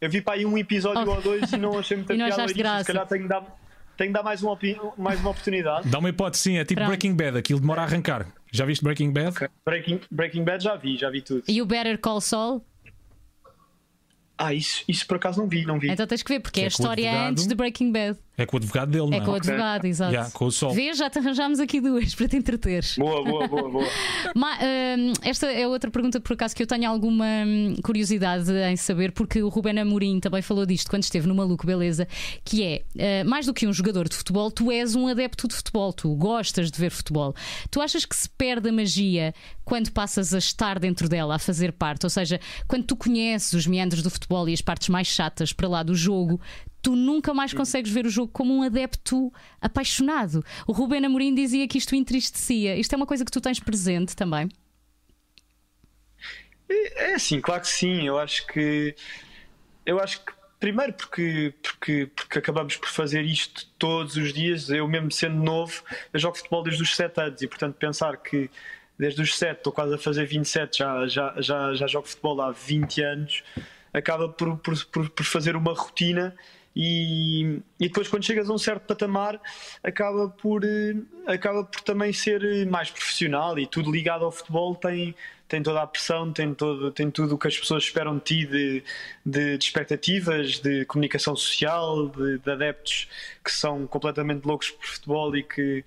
Eu 0.00 0.08
vi 0.08 0.20
para 0.20 0.34
aí 0.34 0.46
um 0.46 0.56
episódio 0.56 1.10
oh. 1.10 1.16
ou 1.16 1.20
dois 1.20 1.52
e 1.52 1.56
não 1.56 1.76
achei 1.76 1.96
muito 1.98 2.12
e 2.12 2.16
não 2.16 2.28
graça. 2.28 2.84
Se 2.84 2.92
calhar 2.92 3.06
tenho 3.08 3.22
de 3.24 3.28
dar, 3.28 3.42
tenho 3.96 4.10
de 4.10 4.14
dar 4.14 4.22
mais, 4.22 4.40
uma, 4.44 4.56
mais 4.96 5.18
uma 5.18 5.30
oportunidade. 5.30 5.88
Dá 5.88 5.98
uma 5.98 6.08
hipótese, 6.08 6.44
sim. 6.44 6.56
É 6.56 6.64
tipo 6.64 6.76
Pronto. 6.76 6.90
Breaking 6.90 7.16
Bad, 7.16 7.36
aquilo 7.36 7.58
demora 7.58 7.80
a 7.80 7.84
arrancar. 7.84 8.28
Já 8.52 8.64
viste 8.64 8.82
Breaking 8.82 9.12
Bad? 9.12 9.28
Okay. 9.30 9.48
Breaking, 9.64 10.00
Breaking 10.10 10.44
Bad 10.44 10.64
já 10.64 10.76
vi, 10.76 10.96
já 10.96 11.10
vi 11.10 11.22
tudo. 11.22 11.42
E 11.48 11.60
o 11.60 11.66
Better 11.66 11.98
Call 11.98 12.20
Saul? 12.20 12.64
Ah, 14.38 14.54
isso, 14.54 14.84
isso 14.86 15.04
por 15.06 15.16
acaso 15.16 15.40
não 15.40 15.48
vi, 15.48 15.64
não 15.66 15.78
vi. 15.80 15.90
Então 15.90 16.06
tens 16.06 16.22
que 16.22 16.32
ver, 16.32 16.38
porque 16.40 16.60
Que 16.60 16.60
é 16.60 16.62
a 16.62 16.66
é 16.66 16.68
o 16.68 16.70
história 16.70 17.08
advogado. 17.10 17.30
antes 17.32 17.46
de 17.48 17.54
Breaking 17.56 17.90
Bad. 17.92 18.18
É 18.36 18.46
com 18.46 18.56
o 18.56 18.58
advogado 18.58 18.90
dele, 18.92 19.06
não 19.06 19.14
É 19.14 19.16
é? 19.16 19.20
com 19.20 19.32
o 19.32 19.34
advogado, 19.34 19.84
exato. 19.84 20.12
Yeah, 20.12 20.30
com 20.30 20.44
o 20.44 20.52
sol. 20.52 20.70
Vês, 20.72 20.96
já 20.96 21.10
te 21.10 21.18
arranjámos 21.18 21.58
aqui 21.58 21.80
duas 21.80 22.14
para 22.14 22.28
te 22.28 22.36
entreteres. 22.36 22.94
Boa, 22.96 23.24
boa, 23.24 23.48
boa, 23.48 23.68
boa. 23.68 23.84
Ma- 24.36 24.56
hum, 24.62 25.12
esta 25.22 25.46
é 25.50 25.66
outra 25.66 25.90
pergunta, 25.90 26.20
por 26.20 26.34
acaso, 26.34 26.54
que 26.54 26.62
eu 26.62 26.66
tenho 26.68 26.88
alguma 26.88 27.24
hum, 27.44 27.74
curiosidade 27.82 28.48
em 28.52 28.76
saber, 28.76 29.10
porque 29.10 29.42
o 29.42 29.48
Ruben 29.48 29.80
Amorim 29.80 30.20
também 30.20 30.40
falou 30.40 30.64
disto 30.64 30.88
quando 30.88 31.02
esteve 31.02 31.26
no 31.26 31.34
Maluco 31.34 31.66
Beleza, 31.66 32.06
que 32.44 32.62
é, 32.62 32.82
eh, 32.96 33.24
mais 33.24 33.44
do 33.44 33.52
que 33.52 33.66
um 33.66 33.72
jogador 33.72 34.08
de 34.08 34.14
futebol, 34.14 34.52
tu 34.52 34.70
és 34.70 34.94
um 34.94 35.08
adepto 35.08 35.48
de 35.48 35.56
futebol, 35.56 35.92
tu 35.92 36.14
gostas 36.14 36.70
de 36.70 36.78
ver 36.78 36.90
futebol. 36.92 37.34
Tu 37.72 37.80
achas 37.80 38.04
que 38.04 38.14
se 38.14 38.28
perde 38.30 38.68
a 38.68 38.72
magia 38.72 39.34
quando 39.64 39.90
passas 39.90 40.32
a 40.32 40.38
estar 40.38 40.78
dentro 40.78 41.08
dela, 41.08 41.34
a 41.34 41.38
fazer 41.40 41.72
parte? 41.72 42.06
Ou 42.06 42.10
seja, 42.10 42.38
quando 42.68 42.84
tu 42.84 42.94
conheces 42.94 43.52
os 43.52 43.66
meandros 43.66 44.00
do 44.00 44.10
futebol 44.10 44.27
e 44.48 44.52
as 44.52 44.60
partes 44.60 44.88
mais 44.88 45.06
chatas 45.06 45.52
para 45.52 45.68
lá 45.68 45.82
do 45.82 45.94
jogo, 45.94 46.40
tu 46.82 46.94
nunca 46.94 47.32
mais 47.32 47.52
consegues 47.52 47.90
ver 47.90 48.06
o 48.06 48.10
jogo 48.10 48.30
como 48.32 48.54
um 48.54 48.62
adepto 48.62 49.32
apaixonado. 49.60 50.44
O 50.66 50.72
Ruben 50.72 51.04
Amorim 51.04 51.34
dizia 51.34 51.66
que 51.66 51.78
isto 51.78 51.94
entristecia. 51.94 52.76
Isto 52.76 52.94
é 52.94 52.96
uma 52.96 53.06
coisa 53.06 53.24
que 53.24 53.30
tu 53.30 53.40
tens 53.40 53.58
presente 53.58 54.14
também? 54.14 54.48
É 56.68 57.14
assim, 57.14 57.40
claro 57.40 57.62
que 57.62 57.68
sim. 57.68 58.06
Eu 58.06 58.18
acho 58.18 58.46
que. 58.46 58.94
Eu 59.86 59.98
acho 60.00 60.24
que. 60.24 60.32
Primeiro 60.60 60.92
porque, 60.92 61.54
porque, 61.62 62.10
porque 62.16 62.38
acabamos 62.40 62.76
por 62.76 62.88
fazer 62.88 63.22
isto 63.22 63.66
todos 63.78 64.16
os 64.16 64.32
dias. 64.32 64.68
Eu 64.68 64.88
mesmo 64.88 65.10
sendo 65.10 65.36
novo, 65.36 65.82
eu 66.12 66.18
jogo 66.18 66.36
futebol 66.36 66.62
desde 66.62 66.82
os 66.82 66.94
7 66.96 67.20
anos 67.20 67.42
e 67.42 67.46
portanto 67.46 67.76
pensar 67.76 68.16
que 68.16 68.50
desde 68.98 69.22
os 69.22 69.38
7, 69.38 69.58
estou 69.58 69.72
quase 69.72 69.94
a 69.94 69.98
fazer 69.98 70.26
27, 70.26 70.78
já, 70.78 71.06
já, 71.06 71.34
já, 71.38 71.74
já 71.74 71.86
jogo 71.86 72.08
futebol 72.08 72.40
há 72.40 72.50
20 72.50 73.02
anos, 73.02 73.44
acaba 73.92 74.28
por, 74.28 74.56
por, 74.58 74.84
por, 74.86 75.10
por 75.10 75.24
fazer 75.24 75.56
uma 75.56 75.72
rotina 75.72 76.34
e, 76.80 77.60
e 77.80 77.88
depois 77.88 78.06
quando 78.06 78.24
chegas 78.24 78.48
a 78.48 78.52
um 78.52 78.58
certo 78.58 78.82
patamar 78.82 79.40
acaba 79.82 80.28
por, 80.28 80.64
eh, 80.64 80.94
acaba 81.26 81.64
por 81.64 81.80
também 81.80 82.12
ser 82.12 82.66
mais 82.66 82.88
profissional 82.88 83.58
e 83.58 83.66
tudo 83.66 83.90
ligado 83.90 84.24
ao 84.24 84.30
futebol 84.30 84.76
tem, 84.76 85.12
tem 85.48 85.60
toda 85.60 85.82
a 85.82 85.86
pressão, 85.88 86.32
tem, 86.32 86.54
todo, 86.54 86.92
tem 86.92 87.10
tudo 87.10 87.34
o 87.34 87.38
que 87.38 87.48
as 87.48 87.58
pessoas 87.58 87.82
esperam 87.82 88.16
de 88.18 88.22
ti 88.22 88.46
de, 88.46 88.84
de, 89.26 89.58
de 89.58 89.64
expectativas, 89.64 90.60
de 90.60 90.84
comunicação 90.84 91.34
social, 91.34 92.10
de, 92.10 92.38
de 92.38 92.50
adeptos 92.50 93.08
que 93.44 93.50
são 93.50 93.84
completamente 93.86 94.44
loucos 94.44 94.70
por 94.70 94.86
futebol 94.86 95.36
e 95.36 95.42
que, 95.42 95.84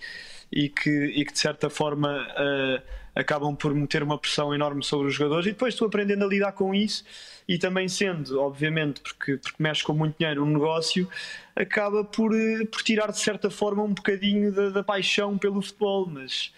e 0.52 0.68
que, 0.68 0.90
e 0.90 1.24
que 1.24 1.32
de 1.32 1.40
certa 1.40 1.70
forma 1.70 2.28
eh, 2.36 2.82
acabam 3.16 3.56
por 3.56 3.74
meter 3.74 4.04
uma 4.04 4.18
pressão 4.18 4.54
enorme 4.54 4.84
sobre 4.84 5.08
os 5.08 5.16
jogadores. 5.16 5.48
E 5.48 5.52
depois 5.52 5.76
tu 5.76 5.86
aprendendo 5.86 6.24
a 6.24 6.28
lidar 6.28 6.52
com 6.54 6.74
isso 6.74 7.04
e 7.48 7.58
também 7.58 7.88
sendo, 7.88 8.40
obviamente, 8.40 9.02
porque, 9.02 9.38
porque 9.38 9.62
mexe 9.62 9.84
com 9.84 9.94
muito 9.94 10.16
dinheiro, 10.18 10.44
um 10.44 10.50
negócio, 10.50 11.08
acaba 11.56 12.04
por, 12.04 12.34
eh, 12.34 12.66
por 12.66 12.82
tirar 12.82 13.12
de 13.12 13.20
certa 13.20 13.50
forma 13.50 13.84
um 13.84 13.94
bocadinho 13.94 14.52
da, 14.52 14.70
da 14.70 14.84
paixão 14.84 15.38
pelo 15.38 15.62
futebol, 15.62 16.08
mas 16.08 16.54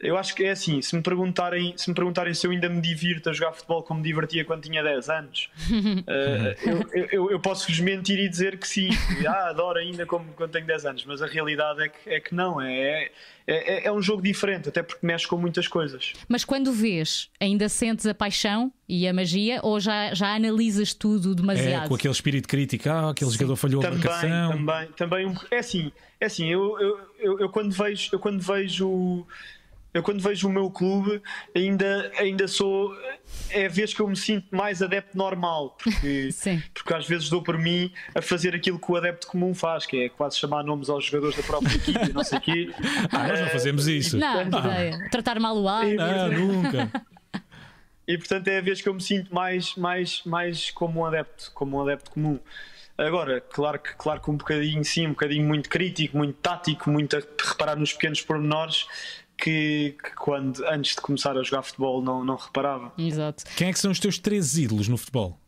eu 0.00 0.16
acho 0.16 0.34
que 0.34 0.44
é 0.44 0.50
assim, 0.50 0.80
se 0.82 0.94
me 0.96 1.02
perguntarem 1.02 1.74
se, 1.76 1.88
me 1.88 1.94
perguntarem 1.94 2.34
se 2.34 2.46
eu 2.46 2.50
ainda 2.50 2.68
me 2.68 2.80
divirto 2.80 3.30
a 3.30 3.32
jogar 3.32 3.52
futebol 3.52 3.82
como 3.82 4.00
me 4.00 4.06
divertia 4.06 4.44
quando 4.44 4.62
tinha 4.62 4.82
10 4.82 5.08
anos, 5.08 5.50
eh, 6.06 6.56
eu, 6.64 7.08
eu, 7.12 7.30
eu 7.32 7.40
posso-vos 7.40 7.78
mentir 7.80 8.18
e 8.18 8.28
dizer 8.28 8.58
que 8.58 8.66
sim, 8.66 8.88
que, 9.18 9.26
ah, 9.26 9.48
adoro 9.50 9.78
ainda 9.78 10.06
como 10.06 10.32
quando 10.32 10.50
tenho 10.50 10.66
10 10.66 10.86
anos, 10.86 11.04
mas 11.04 11.22
a 11.22 11.26
realidade 11.26 11.82
é 11.82 11.88
que, 11.88 12.10
é 12.10 12.20
que 12.20 12.34
não, 12.34 12.60
é, 12.60 13.10
é, 13.46 13.86
é 13.86 13.92
um 13.92 14.00
jogo 14.00 14.22
diferente, 14.22 14.68
até 14.68 14.82
porque 14.82 15.04
mexe 15.04 15.26
com 15.26 15.36
muitas 15.36 15.66
coisas. 15.66 16.12
Mas 16.28 16.44
quando 16.44 16.72
vês, 16.72 17.28
ainda 17.40 17.68
sentes 17.68 18.06
a 18.06 18.14
paixão 18.14 18.72
e 18.88 19.06
a 19.08 19.12
magia 19.12 19.60
ou 19.62 19.80
já, 19.80 20.14
já 20.14 20.34
analisas 20.34 20.94
tudo 20.94 21.32
É, 21.32 21.34
demasiado? 21.34 21.88
com 21.88 21.94
aquele 21.94 22.12
espírito 22.12 22.48
crítico, 22.48 22.88
ah, 22.88 23.10
aquele 23.10 23.30
jogador 23.30 23.56
falhou 23.56 23.80
a 23.80 23.84
Também, 23.84 23.98
marcação. 24.00 24.50
também, 24.52 24.88
também 24.96 25.26
um, 25.26 25.34
é 25.50 25.58
assim, 25.58 25.90
é 26.20 26.26
assim, 26.26 26.46
eu, 26.48 26.78
eu, 26.80 27.00
eu, 27.18 27.40
eu 27.40 27.48
quando 27.48 27.72
vejo, 27.72 28.10
eu 28.12 28.18
quando 28.18 28.40
vejo 28.40 29.26
eu 29.94 30.02
quando 30.02 30.22
vejo 30.22 30.48
o 30.48 30.50
meu 30.50 30.70
clube 30.70 31.20
ainda, 31.54 32.10
ainda 32.18 32.48
sou 32.48 32.96
é 33.50 33.66
a 33.66 33.68
vez 33.68 33.92
que 33.92 34.00
eu 34.00 34.08
me 34.08 34.16
sinto 34.16 34.46
mais 34.50 34.82
adepto 34.82 35.16
normal 35.16 35.76
porque, 35.82 36.30
Sim. 36.32 36.62
porque 36.72 36.94
às 36.94 37.06
vezes 37.06 37.28
dou 37.28 37.42
por 37.42 37.58
mim 37.58 37.92
a 38.14 38.22
fazer 38.22 38.54
aquilo 38.54 38.78
que 38.78 38.90
o 38.90 38.96
adepto 38.96 39.26
comum 39.26 39.54
faz, 39.54 39.84
que 39.84 40.04
é 40.04 40.08
quase 40.08 40.38
chamar 40.38 40.64
nomes 40.64 40.88
aos 40.88 41.04
jogadores 41.04 41.36
da 41.36 41.42
própria 41.42 41.74
equipe 41.74 42.10
e 42.10 42.12
não 42.12 42.24
sei 42.24 42.38
o 42.38 42.40
quê. 42.40 42.70
Ah, 43.12 43.28
nós 43.28 43.40
não 43.40 43.48
fazemos 43.48 43.86
isso. 43.88 44.16
Não, 44.16 44.48
que 44.48 44.56
ideia. 44.56 45.08
Tratar 45.10 45.38
mal 45.38 45.56
o 45.56 45.68
ar. 45.68 45.84
Não, 45.86 46.28
nunca. 46.30 46.90
E 48.06 48.18
portanto 48.18 48.48
é 48.48 48.58
a 48.58 48.60
vez 48.60 48.80
que 48.80 48.88
eu 48.88 48.94
me 48.94 49.00
sinto 49.00 49.32
mais, 49.32 49.76
mais, 49.76 50.22
mais 50.24 50.70
como 50.72 51.00
um 51.00 51.06
adepto, 51.06 51.52
como 51.54 51.78
um 51.78 51.82
adepto 51.82 52.10
comum. 52.10 52.38
Agora, 52.98 53.40
claro 53.40 53.78
que, 53.78 53.94
claro 53.94 54.20
que 54.20 54.30
um 54.30 54.36
bocadinho 54.36 54.84
sim, 54.84 55.06
um 55.06 55.10
bocadinho 55.10 55.46
muito 55.46 55.68
crítico, 55.68 56.16
muito 56.16 56.34
tático, 56.34 56.90
muito 56.90 57.16
a 57.16 57.20
reparar 57.20 57.76
nos 57.76 57.92
pequenos 57.92 58.20
pormenores 58.20 58.86
que, 59.42 59.96
que 60.02 60.14
quando 60.14 60.64
antes 60.68 60.94
de 60.94 61.00
começar 61.00 61.36
a 61.36 61.42
jogar 61.42 61.62
futebol 61.62 62.00
não, 62.02 62.24
não 62.24 62.36
reparava. 62.36 62.92
Exato. 62.96 63.44
Quem 63.56 63.68
é 63.68 63.72
que 63.72 63.78
são 63.78 63.90
os 63.90 63.98
teus 63.98 64.18
três 64.18 64.56
ídolos 64.56 64.86
no 64.88 64.96
futebol? 64.96 65.38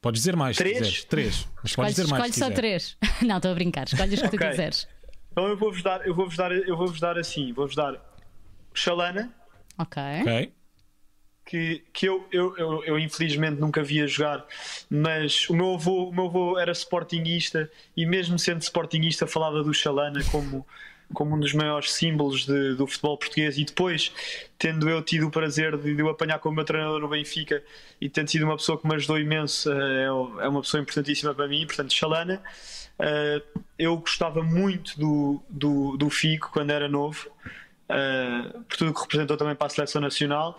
Podes 0.00 0.20
dizer 0.20 0.36
mais, 0.36 0.56
Três? 0.56 0.76
se 0.76 0.82
quiseres. 0.82 1.04
Três. 1.04 1.48
Mas 1.56 1.70
Escolhe, 1.70 1.88
dizer 1.90 2.06
mais. 2.08 2.24
escolhe 2.26 2.32
se 2.32 2.38
só 2.40 2.50
três. 2.50 2.96
Não, 3.22 3.36
estou 3.36 3.50
a 3.50 3.54
brincar. 3.54 3.86
Escolhe 3.86 4.14
os 4.14 4.20
que 4.22 4.28
tu 4.28 4.36
Ok. 4.36 4.48
quiseres. 4.50 4.86
Então 5.32 5.48
eu 5.48 5.56
vou-vos 5.56 5.82
dar, 5.82 6.06
eu 6.06 6.14
vou-vos 6.14 6.36
dar, 6.36 6.52
eu 6.52 6.76
vou-vos 6.76 7.00
dar 7.00 7.18
assim, 7.18 7.52
vou-vos 7.52 7.74
dar 7.74 7.94
Xalana, 8.74 9.34
Ok. 9.78 10.02
Ok. 10.20 10.52
que, 11.44 11.84
que 11.92 12.06
eu, 12.06 12.26
eu, 12.32 12.56
eu, 12.56 12.84
eu 12.84 12.98
infelizmente 12.98 13.58
nunca 13.60 13.82
via 13.82 14.06
jogar, 14.06 14.44
mas 14.90 15.48
o 15.48 15.54
meu 15.54 15.74
avô, 15.74 16.08
o 16.08 16.12
meu 16.12 16.26
avô 16.26 16.58
era 16.58 16.72
sportinguista 16.72 17.70
e 17.96 18.04
mesmo 18.06 18.38
sendo 18.38 18.60
sportinguista 18.62 19.26
falava 19.26 19.62
do 19.62 19.72
Xalana 19.74 20.22
como, 20.30 20.66
como 21.12 21.36
um 21.36 21.40
dos 21.40 21.52
maiores 21.52 21.92
símbolos 21.92 22.44
de- 22.46 22.74
do 22.74 22.86
futebol 22.86 23.16
português 23.16 23.56
e 23.58 23.64
depois, 23.64 24.12
tendo 24.58 24.88
eu 24.88 25.02
tido 25.02 25.26
o 25.28 25.30
prazer 25.30 25.76
de, 25.76 25.94
de 25.94 26.02
o 26.02 26.08
apanhar 26.08 26.38
como 26.38 26.56
meu 26.56 26.64
treinador 26.64 27.00
no 27.00 27.08
Benfica 27.08 27.62
e 28.00 28.08
tendo 28.08 28.28
sido 28.30 28.44
uma 28.44 28.56
pessoa 28.56 28.78
que 28.80 28.86
me 28.86 28.94
ajudou 28.96 29.18
imenso, 29.18 29.70
eh, 29.72 30.02
é, 30.02 30.44
é 30.44 30.48
uma 30.48 30.60
pessoa 30.62 30.80
importantíssima 30.82 31.34
para 31.34 31.46
mim, 31.48 31.64
portanto 31.66 31.92
Xalana. 31.94 32.42
eh, 32.98 33.42
eu 33.78 33.96
gostava 33.98 34.42
muito 34.42 34.98
do, 34.98 35.42
do, 35.48 35.96
do 35.96 36.10
Figo 36.10 36.48
quando 36.52 36.70
era 36.70 36.88
novo. 36.88 37.28
Uh, 37.88 38.64
por 38.64 38.76
tudo 38.78 38.92
que 38.92 39.00
representou 39.02 39.36
também 39.36 39.54
para 39.54 39.68
a 39.68 39.70
seleção 39.70 40.00
nacional 40.02 40.58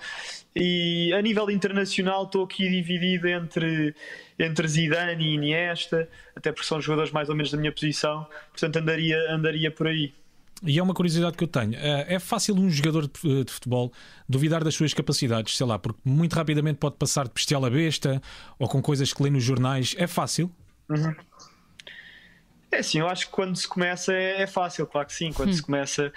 e 0.55 1.11
a 1.13 1.21
nível 1.21 1.51
internacional 1.51 2.23
estou 2.23 2.45
aqui 2.45 2.69
dividido 2.69 3.27
entre, 3.27 3.93
entre 4.39 4.65
Zidane 4.65 5.21
e 5.25 5.33
Iniesta 5.33 6.07
até 6.33 6.53
porque 6.53 6.65
são 6.65 6.79
jogadores 6.79 7.11
mais 7.11 7.27
ou 7.27 7.35
menos 7.35 7.51
da 7.51 7.57
minha 7.57 7.73
posição 7.73 8.25
portanto 8.49 8.77
andaria, 8.77 9.17
andaria 9.29 9.69
por 9.69 9.87
aí 9.87 10.13
E 10.63 10.79
é 10.79 10.83
uma 10.83 10.93
curiosidade 10.93 11.37
que 11.37 11.43
eu 11.43 11.47
tenho. 11.47 11.75
É 11.75 12.15
é 12.15 12.19
fácil 12.19 12.55
um 12.55 12.69
jogador 12.69 13.07
de 13.07 13.43
de 13.43 13.51
futebol 13.51 13.91
duvidar 14.27 14.63
das 14.63 14.73
suas 14.75 14.93
capacidades, 14.93 15.55
sei 15.55 15.65
lá, 15.67 15.77
porque 15.77 15.99
muito 16.03 16.33
rapidamente 16.33 16.77
pode 16.79 16.95
passar 16.95 17.27
de 17.27 17.33
bestial 17.33 17.63
a 17.65 17.69
besta 17.69 18.21
ou 18.57 18.67
com 18.67 18.81
coisas 18.81 19.13
que 19.13 19.21
lê 19.23 19.29
nos 19.29 19.43
jornais. 19.43 19.95
É 19.97 20.07
fácil. 20.07 20.51
É 22.69 22.79
assim, 22.79 22.99
eu 22.99 23.07
acho 23.07 23.27
que 23.27 23.31
quando 23.31 23.55
se 23.55 23.65
começa 23.65 24.11
é, 24.13 24.41
é 24.41 24.47
fácil, 24.47 24.85
claro 24.85 25.07
que 25.07 25.13
sim. 25.13 25.31
Quando 25.31 25.53
se 25.53 25.61
começa, 25.61 26.11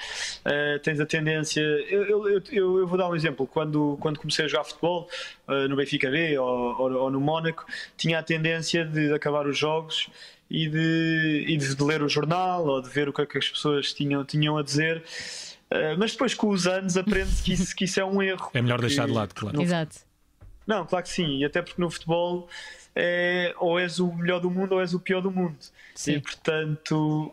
eh, 0.45 0.81
tens 0.83 0.99
a 0.99 1.07
tendência. 1.07 1.61
Eu, 1.61 2.05
eu, 2.07 2.29
eu- 2.29 2.43
eu- 2.81 2.87
vou 2.89 2.99
dar 2.99 3.09
um 3.09 3.15
exemplo. 3.15 3.47
Quando, 3.47 3.97
quando 4.01 4.19
comecei 4.19 4.45
a 4.45 4.49
jogar 4.49 4.65
futebol 4.65 5.09
eh, 5.47 5.69
no 5.69 5.77
Benfica 5.77 6.11
B 6.11 6.37
ou, 6.39 6.49
ou, 6.81 6.93
ou 6.93 7.11
no 7.11 7.21
Mónaco, 7.21 7.65
tinha 7.97 8.19
a 8.19 8.23
tendência 8.23 8.85
de 8.85 9.13
acabar 9.13 9.47
os 9.47 9.57
jogos 9.57 10.09
e 10.51 10.69
de, 10.69 11.45
e 11.47 11.57
de 11.57 11.83
ler 11.83 12.03
o 12.03 12.09
jornal 12.09 12.67
ou 12.67 12.83
de 12.83 12.89
ver 12.89 13.09
o 13.09 13.13
que, 13.13 13.23
é 13.23 13.27
que 13.27 13.39
as 13.39 13.49
pessoas 13.49 13.93
tinham, 13.93 14.25
tinham 14.25 14.59
a 14.59 14.63
dizer. 14.63 15.03
Eh, 15.71 15.95
mas 15.97 16.13
depois, 16.13 16.35
com 16.35 16.49
os 16.49 16.67
anos, 16.67 16.97
aprende-se 16.97 17.43
que 17.43 17.53
isso, 17.53 17.77
que 17.77 17.85
isso 17.85 18.01
é 18.01 18.05
um 18.05 18.21
erro. 18.21 18.51
É 18.53 18.61
melhor 18.61 18.77
porque 18.77 18.89
deixar 18.89 19.07
de 19.07 19.13
lado, 19.13 19.35
claro. 19.35 19.57
no 19.57 19.63
Exato. 19.63 19.97
não, 20.67 20.85
claro 20.85 21.05
que 21.05 21.11
sim, 21.11 21.39
e 21.39 21.45
até 21.45 21.63
porque 21.63 21.81
no 21.81 21.89
futebol 21.89 22.49
é, 22.95 23.55
ou 23.59 23.79
és 23.79 24.01
o 24.01 24.13
melhor 24.13 24.41
do 24.41 24.51
mundo 24.51 24.73
ou 24.73 24.81
és 24.81 24.93
o 24.93 25.01
pior 25.01 25.21
do 25.21 25.31
mundo. 25.31 25.57
Sim. 25.95 26.15
E 26.15 26.21
portanto, 26.21 27.33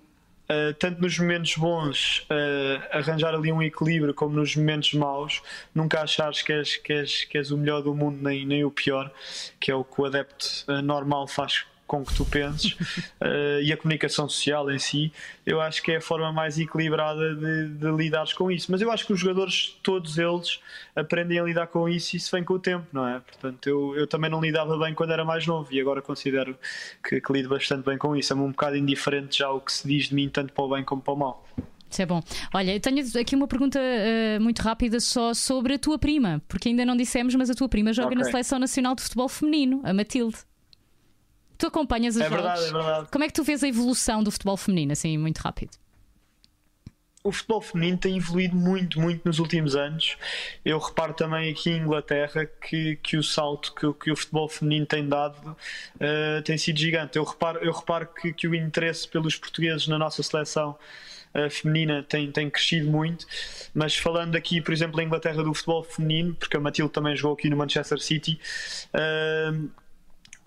eh, 0.49 0.73
tanto 0.73 1.01
nos 1.01 1.17
momentos 1.19 1.55
bons, 1.57 2.25
eh, 2.29 2.89
arranjar 2.91 3.33
ali 3.35 3.51
um 3.51 3.61
equilíbrio, 3.61 4.13
como 4.13 4.35
nos 4.35 4.55
momentos 4.55 4.93
maus, 4.93 5.41
nunca 5.75 6.01
achares 6.01 6.41
que 6.41 6.53
és, 6.53 6.77
que 6.77 6.93
és, 6.93 7.23
que 7.25 7.37
és 7.37 7.51
o 7.51 7.57
melhor 7.57 7.81
do 7.81 7.93
mundo 7.93 8.19
nem, 8.21 8.45
nem 8.45 8.63
o 8.63 8.71
pior, 8.71 9.11
que 9.59 9.71
é 9.71 9.75
o 9.75 9.83
que 9.83 9.99
o 9.99 10.05
adepto 10.05 10.63
eh, 10.69 10.81
normal 10.81 11.27
faz 11.27 11.65
com 11.87 12.03
que 12.03 12.13
tu 12.13 12.25
penses 12.25 12.75
eh, 13.21 13.61
e 13.63 13.73
a 13.73 13.77
comunicação 13.77 14.27
social 14.27 14.69
em 14.69 14.77
si, 14.77 15.11
eu 15.45 15.61
acho 15.61 15.81
que 15.81 15.93
é 15.93 15.97
a 15.97 16.01
forma 16.01 16.31
mais 16.31 16.59
equilibrada 16.59 17.33
de, 17.33 17.69
de 17.69 17.91
lidares 17.91 18.33
com 18.33 18.51
isso. 18.51 18.71
Mas 18.71 18.81
eu 18.81 18.91
acho 18.91 19.05
que 19.05 19.13
os 19.13 19.19
jogadores, 19.19 19.77
todos 19.81 20.17
eles, 20.17 20.59
aprendem 20.95 21.39
a 21.39 21.43
lidar 21.43 21.67
com 21.67 21.87
isso 21.87 22.15
e 22.15 22.17
isso 22.17 22.29
vem 22.31 22.43
com 22.43 22.55
o 22.55 22.59
tempo, 22.59 22.85
não 22.91 23.07
é? 23.07 23.19
Portanto, 23.19 23.67
eu, 23.67 23.95
eu 23.95 24.05
também 24.05 24.29
não 24.29 24.41
lidava 24.41 24.77
bem 24.77 24.93
quando 24.93 25.13
era 25.13 25.23
mais 25.23 25.47
novo 25.47 25.73
e 25.73 25.79
agora 25.79 26.01
considero 26.01 26.57
que, 27.01 27.21
que 27.21 27.33
lido 27.33 27.49
bastante 27.49 27.85
bem 27.85 27.97
com 27.97 28.15
isso. 28.15 28.33
É-me 28.33 28.41
um 28.41 28.51
bocado 28.51 28.75
indiferente 28.75 29.39
já 29.39 29.49
o 29.49 29.61
que 29.61 29.71
se 29.71 29.87
diz 29.87 30.09
de 30.09 30.15
mim, 30.15 30.27
tanto 30.29 30.51
para 30.53 30.63
o 30.63 30.69
bem 30.69 30.83
como 30.83 31.01
para 31.01 31.13
o 31.13 31.17
mal. 31.17 31.47
Isso 31.89 32.01
é 32.01 32.05
bom. 32.05 32.21
Olha, 32.53 32.73
eu 32.73 32.79
tenho 32.79 33.01
aqui 33.19 33.35
uma 33.35 33.47
pergunta 33.47 33.79
eh, 33.79 34.39
muito 34.39 34.61
rápida 34.61 34.99
só 34.99 35.33
sobre 35.33 35.75
a 35.75 35.79
tua 35.79 35.97
prima, 35.97 36.41
porque 36.47 36.67
ainda 36.69 36.85
não 36.85 36.97
dissemos, 36.97 37.33
mas 37.35 37.49
a 37.49 37.53
tua 37.53 37.69
prima 37.69 37.93
joga 37.93 38.09
Ok. 38.09 38.17
na 38.17 38.25
Seleção 38.25 38.59
Nacional 38.59 38.93
de 38.93 39.03
Futebol 39.03 39.29
Feminino, 39.29 39.81
a 39.85 39.93
Matilde. 39.93 40.37
Tu 41.57 41.67
acompanhas 41.67 42.15
os 42.15 42.21
É 42.21 42.29
jogos. 42.29 42.43
verdade, 42.43 42.69
é 42.69 42.71
verdade. 42.73 43.07
Como 43.11 43.23
é 43.23 43.27
que 43.27 43.33
tu 43.33 43.43
vês 43.43 43.63
a 43.63 43.67
evolução 43.67 44.23
do 44.23 44.31
futebol 44.31 44.57
feminino, 44.57 44.93
assim, 44.93 45.17
muito 45.17 45.39
rápido? 45.39 45.71
o 47.27 47.31
futebol 47.31 47.59
feminino 47.61 47.97
tem 47.97 48.15
evoluído 48.15 48.55
muito, 48.55 49.01
muito 49.01 49.25
nos 49.25 49.37
últimos 49.37 49.75
anos. 49.75 50.15
Eu 50.63 50.79
reparo 50.79 51.13
também 51.13 51.51
aqui 51.51 51.69
em 51.69 51.79
Inglaterra 51.81 52.45
que, 52.45 52.95
que 53.03 53.17
o 53.17 53.23
salto 53.23 53.73
que, 53.75 53.91
que 54.05 54.11
o 54.11 54.15
futebol 54.15 54.47
feminino 54.47 54.85
tem 54.85 55.07
dado 55.07 55.49
uh, 55.49 56.41
tem 56.43 56.57
sido 56.57 56.79
gigante. 56.79 57.17
Eu 57.17 57.25
reparo, 57.25 57.59
eu 57.59 57.73
reparo 57.73 58.07
que, 58.07 58.31
que 58.31 58.47
o 58.47 58.55
interesse 58.55 59.07
pelos 59.09 59.35
portugueses 59.35 59.89
na 59.89 59.97
nossa 59.99 60.23
seleção 60.23 60.77
uh, 61.35 61.49
feminina 61.49 62.01
tem, 62.01 62.31
tem 62.31 62.49
crescido 62.49 62.89
muito. 62.89 63.25
Mas 63.73 63.93
falando 63.97 64.37
aqui, 64.37 64.61
por 64.61 64.73
exemplo, 64.73 65.01
em 65.01 65.05
Inglaterra 65.05 65.43
do 65.43 65.53
futebol 65.53 65.83
feminino, 65.83 66.33
porque 66.33 66.55
a 66.55 66.61
Matilde 66.61 66.93
também 66.93 67.13
jogou 67.13 67.35
aqui 67.35 67.49
no 67.49 67.57
Manchester 67.57 67.99
City. 67.99 68.39
Uh, 68.93 69.69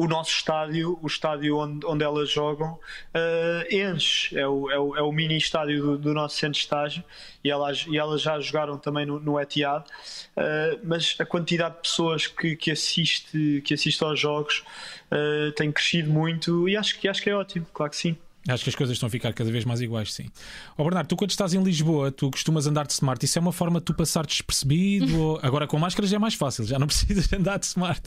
o 0.01 0.09
nosso 0.09 0.31
estádio, 0.31 0.99
o 1.03 1.07
estádio 1.07 1.59
onde, 1.59 1.85
onde 1.85 2.03
elas 2.03 2.31
jogam, 2.31 2.73
uh, 2.73 3.75
enche. 3.75 4.39
É 4.39 4.49
o, 4.49 4.71
é, 4.71 4.79
o, 4.79 4.97
é 4.97 5.03
o 5.03 5.13
mini 5.13 5.37
estádio 5.37 5.83
do, 5.83 5.99
do, 5.99 6.15
nosso 6.15 6.37
centro 6.37 6.55
de 6.55 6.61
estágio 6.61 7.05
e 7.45 7.51
elas, 7.51 7.85
e 7.87 7.99
elas 7.99 8.23
já 8.23 8.41
jogaram 8.41 8.79
também 8.79 9.05
no, 9.05 9.21
no 9.21 9.39
Etihad. 9.39 9.85
Uh, 9.85 10.81
mas 10.83 11.17
a 11.19 11.27
quantidade 11.27 11.75
de 11.75 11.83
pessoas 11.83 12.27
que, 12.27 12.57
que, 12.57 12.71
assiste, 12.71 13.63
que 13.63 13.75
assiste 13.75 14.03
aos 14.03 14.19
jogos 14.19 14.65
uh, 15.13 15.53
tem 15.53 15.71
crescido 15.71 16.11
muito 16.11 16.67
e 16.67 16.79
acho 16.79 16.99
que, 16.99 17.07
acho 17.07 17.21
que 17.21 17.29
é 17.29 17.37
ótimo, 17.37 17.67
claro 17.71 17.91
que 17.91 17.99
sim. 17.99 18.17
Acho 18.49 18.65
que 18.65 18.71
as 18.71 18.75
coisas 18.75 18.97
estão 18.97 19.07
a 19.07 19.11
ficar 19.11 19.35
cada 19.35 19.53
vez 19.53 19.67
mais 19.67 19.83
iguais, 19.83 20.15
sim. 20.15 20.31
Ó 20.79 20.81
oh, 20.81 20.85
Bernardo, 20.85 21.09
tu 21.09 21.15
quando 21.15 21.31
estás 21.31 21.53
em 21.53 21.63
Lisboa, 21.63 22.11
tu 22.11 22.31
costumas 22.31 22.67
andar 22.67 22.87
de 22.87 22.95
smart, 22.95 23.23
isso 23.23 23.39
é 23.39 23.43
uma 23.43 23.53
forma 23.53 23.81
de 23.81 23.85
tu 23.85 23.93
passar 23.93 24.25
despercebido? 24.25 25.21
ou... 25.21 25.41
Agora 25.43 25.67
com 25.67 25.79
máscaras 25.79 26.09
já 26.09 26.17
é 26.17 26.19
mais 26.19 26.33
fácil, 26.33 26.65
já 26.65 26.79
não 26.79 26.87
precisas 26.87 27.31
andar 27.31 27.59
de 27.59 27.67
smart 27.67 28.01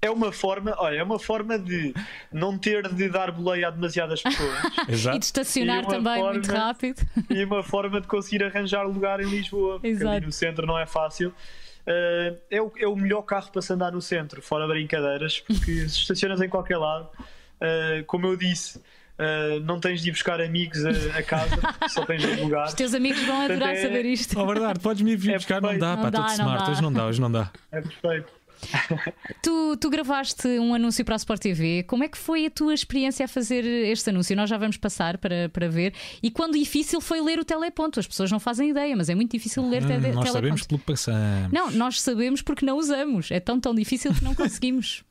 é 0.00 0.10
uma 0.10 0.30
forma, 0.30 0.74
olha, 0.78 0.98
é 0.98 1.02
uma 1.02 1.18
forma 1.18 1.58
de 1.58 1.94
não 2.32 2.56
ter 2.58 2.86
de 2.88 3.08
dar 3.08 3.30
boleia 3.32 3.68
a 3.68 3.70
demasiadas 3.70 4.22
pessoas. 4.22 4.58
Exato. 4.88 5.16
E 5.16 5.18
de 5.18 5.24
estacionar 5.24 5.84
e 5.84 5.86
também 5.86 6.16
forma, 6.16 6.32
muito 6.32 6.52
rápido. 6.52 7.02
E 7.30 7.44
uma 7.44 7.62
forma 7.62 8.00
de 8.00 8.06
conseguir 8.06 8.44
arranjar 8.44 8.86
lugar 8.86 9.20
em 9.20 9.28
Lisboa, 9.28 9.74
porque 9.74 9.88
Exato. 9.88 10.08
ali 10.08 10.26
no 10.26 10.32
centro 10.32 10.66
não 10.66 10.78
é 10.78 10.86
fácil. 10.86 11.28
Uh, 11.28 12.36
é, 12.50 12.60
o, 12.60 12.72
é 12.78 12.86
o 12.86 12.96
melhor 12.96 13.22
carro 13.22 13.50
para 13.50 13.62
se 13.62 13.72
andar 13.72 13.92
no 13.92 14.02
centro, 14.02 14.42
fora 14.42 14.66
brincadeiras, 14.66 15.40
porque 15.40 15.72
se 15.88 15.98
estacionas 15.98 16.40
em 16.40 16.48
qualquer 16.48 16.78
lado, 16.78 17.08
uh, 17.60 18.04
como 18.06 18.26
eu 18.26 18.36
disse, 18.36 18.80
Uh, 19.18 19.58
não 19.60 19.80
tens 19.80 20.02
de 20.02 20.10
ir 20.10 20.12
buscar 20.12 20.42
amigos 20.42 20.84
a, 20.84 20.90
a 21.18 21.22
casa, 21.22 21.56
só 21.88 22.04
tens 22.04 22.20
de 22.20 22.38
lugar. 22.38 22.66
Os 22.66 22.74
teus 22.74 22.92
amigos 22.92 23.22
vão 23.22 23.40
adorar 23.40 23.70
é... 23.70 23.76
saber 23.76 24.04
isto. 24.04 24.38
Oh, 24.38 24.46
verdade, 24.46 24.78
podes 24.78 25.00
me 25.00 25.16
vir 25.16 25.30
é 25.30 25.36
buscar, 25.36 25.58
perfeito. 25.58 25.80
não 25.80 25.88
dá, 25.88 25.96
não 25.96 26.02
pá, 26.02 26.10
dá, 26.10 26.26
smart, 26.34 26.64
dá. 26.66 26.70
hoje 26.70 26.82
não 26.82 26.92
dá, 26.92 27.06
hoje 27.06 27.20
não 27.22 27.32
dá. 27.32 27.50
É 27.72 27.80
perfeito. 27.80 28.35
tu, 29.42 29.76
tu 29.76 29.90
gravaste 29.90 30.46
um 30.46 30.74
anúncio 30.74 31.04
para 31.04 31.14
a 31.14 31.16
Sport 31.16 31.40
TV. 31.40 31.82
Como 31.84 32.04
é 32.04 32.08
que 32.08 32.18
foi 32.18 32.46
a 32.46 32.50
tua 32.50 32.74
experiência 32.74 33.24
a 33.24 33.28
fazer 33.28 33.64
este 33.64 34.10
anúncio? 34.10 34.36
Nós 34.36 34.48
já 34.48 34.56
vamos 34.56 34.76
passar 34.76 35.18
para, 35.18 35.48
para 35.48 35.68
ver. 35.68 35.94
E 36.22 36.30
quando 36.30 36.54
difícil 36.54 37.00
foi 37.00 37.20
ler 37.20 37.38
o 37.38 37.44
teleponto? 37.44 38.00
As 38.00 38.06
pessoas 38.06 38.30
não 38.30 38.40
fazem 38.40 38.70
ideia, 38.70 38.96
mas 38.96 39.08
é 39.08 39.14
muito 39.14 39.32
difícil 39.32 39.68
ler 39.68 39.82
hum, 39.84 39.88
teleponto. 39.88 40.14
Nós 40.16 40.30
sabemos 40.30 40.62
pelo 40.66 40.78
que 40.78 40.86
passamos. 40.86 41.52
Não, 41.52 41.70
nós 41.70 42.00
sabemos 42.00 42.42
porque 42.42 42.64
não 42.64 42.78
usamos. 42.78 43.30
É 43.30 43.40
tão, 43.40 43.60
tão 43.60 43.74
difícil 43.74 44.14
que 44.14 44.24
não 44.24 44.34
conseguimos. 44.36 45.04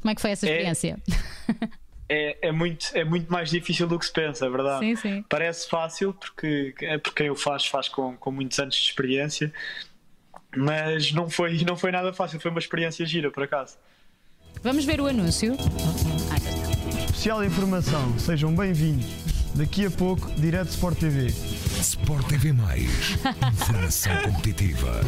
Como 0.00 0.10
é 0.10 0.14
que 0.14 0.20
foi 0.20 0.30
essa 0.32 0.46
é- 0.46 0.50
experiência? 0.50 0.98
É... 2.08 2.42
é, 2.42 2.48
é, 2.48 2.52
muito, 2.52 2.86
é 2.94 3.04
muito 3.04 3.30
mais 3.32 3.50
difícil 3.50 3.86
do 3.86 3.98
que 3.98 4.06
se 4.06 4.12
pensa, 4.12 4.46
é 4.46 4.50
verdade. 4.50 4.80
Sim, 4.80 4.96
sim. 4.96 5.24
Parece 5.28 5.68
fácil 5.68 6.12
porque, 6.12 6.74
porque 7.02 7.22
quem 7.22 7.30
o 7.30 7.36
faz, 7.36 7.66
faz 7.66 7.88
com, 7.88 8.16
com 8.16 8.30
muitos 8.30 8.58
anos 8.58 8.74
de 8.74 8.82
experiência, 8.82 9.52
mas 10.56 11.12
não 11.12 11.28
foi, 11.30 11.62
não 11.64 11.76
foi 11.76 11.90
nada 11.90 12.12
fácil, 12.12 12.40
foi 12.40 12.50
uma 12.50 12.60
experiência 12.60 13.04
gira, 13.06 13.30
por 13.30 13.42
acaso. 13.42 13.76
Vamos 14.62 14.84
ver 14.84 15.00
o 15.00 15.06
anúncio. 15.06 15.56
Especial 17.06 17.44
informação, 17.44 18.18
sejam 18.18 18.54
bem-vindos. 18.54 19.06
Daqui 19.54 19.86
a 19.86 19.90
pouco, 19.90 20.30
direto 20.32 20.70
Sport 20.70 20.98
TV. 20.98 21.26
Sport 21.26 22.26
TV 22.26 22.52
Mais. 22.52 23.16
Informação 23.52 24.22
competitiva. 24.22 25.00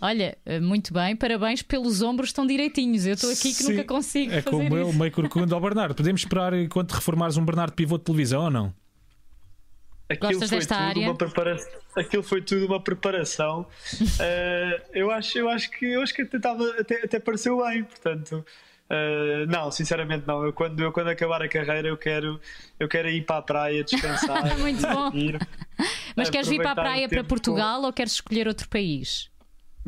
Olha, 0.00 0.38
eh, 0.46 0.60
muito 0.60 0.92
bem, 0.92 1.16
parabéns 1.16 1.62
pelos 1.62 2.02
ombros 2.02 2.30
estão 2.30 2.46
direitinhos. 2.46 3.04
Eu 3.04 3.14
estou 3.14 3.30
aqui 3.30 3.48
que 3.48 3.62
Sim, 3.62 3.72
nunca 3.72 3.84
consigo. 3.84 4.32
É 4.32 4.42
fazer 4.42 4.56
como 4.56 4.76
eu, 4.76 4.92
meio 4.92 5.10
corcunda. 5.10 5.56
Ó 5.56 5.60
Bernardo, 5.60 5.94
podemos 5.94 6.20
esperar 6.20 6.54
enquanto 6.54 6.92
reformares 6.92 7.36
um 7.36 7.44
Bernardo 7.44 7.72
pivô 7.72 7.98
de 7.98 8.04
televisão 8.04 8.44
ou 8.44 8.50
não? 8.50 8.74
Aquilo 10.08 10.32
Gostas 10.32 10.48
foi 10.48 10.58
desta 10.58 10.74
tudo 10.74 10.86
área? 10.86 11.02
Uma 11.02 11.14
preparação, 11.16 11.80
aquilo 11.94 12.22
foi 12.22 12.40
tudo 12.40 12.66
uma 12.66 12.80
preparação. 12.80 13.60
uh, 13.60 14.82
eu, 14.94 15.10
acho, 15.10 15.38
eu 15.38 15.48
acho 15.50 15.70
que 15.70 15.84
eu 15.84 16.00
acho 16.00 16.14
que 16.14 16.22
até, 16.22 16.38
tava, 16.38 16.64
até, 16.80 17.04
até 17.04 17.20
pareceu 17.20 17.62
bem, 17.62 17.84
portanto. 17.84 18.44
Uh, 18.90 19.44
não, 19.48 19.70
sinceramente 19.70 20.26
não. 20.26 20.42
Eu 20.44 20.52
quando, 20.52 20.80
eu 20.80 20.90
quando 20.90 21.08
acabar 21.08 21.42
a 21.42 21.48
carreira 21.48 21.88
eu 21.88 21.96
quero, 21.96 22.40
eu 22.80 22.88
quero 22.88 23.10
ir 23.10 23.22
para 23.26 23.36
a 23.36 23.42
praia 23.42 23.84
descansar. 23.84 24.56
Muito 24.58 24.80
bom. 24.80 25.10
Ir, 25.12 25.38
Mas 26.16 26.30
queres 26.30 26.48
vir 26.48 26.56
para 26.56 26.72
a 26.72 26.74
praia 26.74 27.08
para 27.08 27.22
Portugal 27.22 27.82
ou 27.82 27.92
queres 27.92 28.12
escolher 28.12 28.48
outro 28.48 28.66
país? 28.68 29.30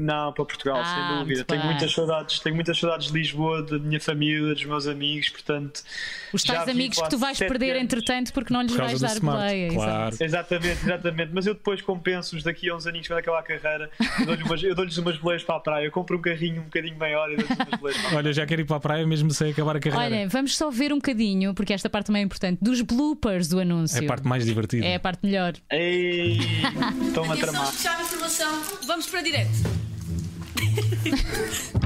Não, 0.00 0.32
para 0.32 0.44
Portugal, 0.46 0.78
ah, 0.80 0.84
sem 0.84 1.18
dúvida. 1.18 1.44
Tenho 1.44 1.64
muitas 1.64 1.92
saudades, 1.92 2.38
tenho 2.40 2.54
muitas 2.54 2.78
saudades 2.78 3.08
de 3.08 3.12
Lisboa, 3.18 3.62
da 3.62 3.78
minha 3.78 4.00
família, 4.00 4.54
dos 4.54 4.64
meus 4.64 4.86
amigos, 4.86 5.28
portanto. 5.28 5.82
Os 6.32 6.42
tais 6.42 6.68
amigos 6.68 7.00
que 7.00 7.10
tu 7.10 7.18
vais 7.18 7.38
perder 7.38 7.72
anos. 7.72 7.82
entretanto 7.82 8.32
porque 8.32 8.52
não 8.52 8.62
lhes 8.62 8.74
vais 8.74 8.98
dar 9.00 9.12
smart, 9.12 9.54
Claro. 9.74 10.16
Exatamente, 10.18 10.82
exatamente. 10.82 11.30
Mas 11.34 11.46
eu 11.46 11.54
depois 11.54 11.82
compenso-os 11.82 12.42
daqui 12.42 12.70
a 12.70 12.76
uns 12.76 12.86
aninhos 12.86 13.06
quando 13.06 13.18
acabar 13.18 13.40
a 13.40 13.42
carreira. 13.42 13.90
Eu 14.20 14.26
dou-lhes 14.26 14.44
umas, 14.44 14.62
eu 14.62 14.74
dou-lhes 14.74 14.96
umas 14.96 15.18
boleias 15.18 15.44
para 15.44 15.56
a 15.56 15.60
praia. 15.60 15.84
Eu 15.84 15.92
compro 15.92 16.16
um 16.16 16.22
carrinho 16.22 16.62
um 16.62 16.64
bocadinho 16.64 16.96
maior 16.96 17.30
e 17.30 17.36
dou-lhes 17.36 17.50
umas 17.50 17.80
boleias 17.80 18.00
para 18.00 18.06
a 18.06 18.10
praia. 18.10 18.24
Olha, 18.24 18.32
já 18.32 18.46
quero 18.46 18.60
ir 18.62 18.64
para 18.64 18.76
a 18.76 18.80
praia 18.80 19.06
mesmo 19.06 19.30
sem 19.30 19.50
acabar 19.50 19.76
a 19.76 19.80
carreira. 19.80 20.16
Olha, 20.16 20.28
vamos 20.28 20.56
só 20.56 20.70
ver 20.70 20.92
um 20.92 20.96
bocadinho, 20.96 21.52
porque 21.52 21.72
esta 21.72 21.90
parte 21.90 22.06
também 22.06 22.22
é 22.22 22.24
importante, 22.24 22.58
dos 22.62 22.80
bloopers 22.80 23.48
do 23.48 23.60
anúncio. 23.60 24.00
É 24.00 24.04
a 24.04 24.08
parte 24.08 24.26
mais 24.26 24.44
divertida. 24.46 24.86
É 24.86 24.94
a 24.94 25.00
parte 25.00 25.20
melhor. 25.26 25.52
Ei, 25.70 26.38
estou-me 27.06 27.32
a 27.32 27.36
tramar. 27.36 27.66
Fechar 27.66 27.98
a 27.98 28.02
informação, 28.02 28.62
vamos 28.86 29.06
para 29.06 29.20
direto. 29.22 29.89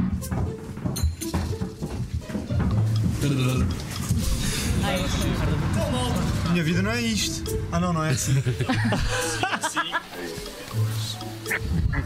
Minha 6.51 6.65
vida 6.65 6.83
não 6.83 6.91
é 6.91 7.01
isto. 7.01 7.43
Ah, 7.73 7.81
não, 7.81 7.93
não 7.93 8.05
é 8.05 8.11
assim. 8.11 8.35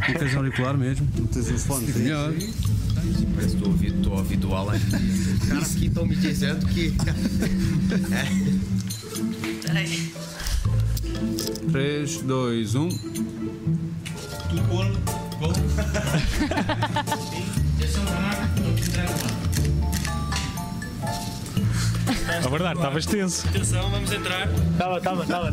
Não 0.09 0.15
tens 0.19 0.37
auricular 0.37 0.77
mesmo? 0.77 1.09
Não 1.19 1.27
tens 1.27 1.51
um 1.51 1.59
fone? 1.59 1.93
Melhor. 1.93 2.33
Parece 3.35 3.57
que 3.57 3.57
estou 3.57 3.65
a 3.65 3.69
ouvir, 3.69 3.95
estou 3.95 4.13
a 4.15 4.17
ouvir 4.19 4.37
do 4.37 4.55
Alan. 4.55 4.79
Cara, 5.49 5.61
aqui 5.61 5.87
estão 5.87 6.07
me 6.07 6.17
dizendo 6.17 6.67
que. 6.67 6.95
Peraí. 9.67 10.13
3, 11.73 12.23
2, 12.23 12.75
1. 12.75 12.89
Tudo 14.49 14.63
bom? 14.69 15.28
Gol. 15.39 15.53
É 22.29 22.49
verdade, 22.49 22.79
estavas 22.79 23.07
tenso. 23.07 23.49
Atenção, 23.49 23.91
vamos 23.91 24.13
entrar. 24.13 24.49
Estava, 24.49 24.99
estava, 24.99 25.23
estava. 25.23 25.51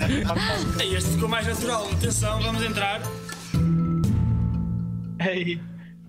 Este 0.84 1.10
ficou 1.12 1.30
mais 1.30 1.48
natural. 1.48 1.90
Atenção, 1.92 2.42
vamos 2.42 2.64
entrar. 2.64 3.02
Ei, 5.20 5.62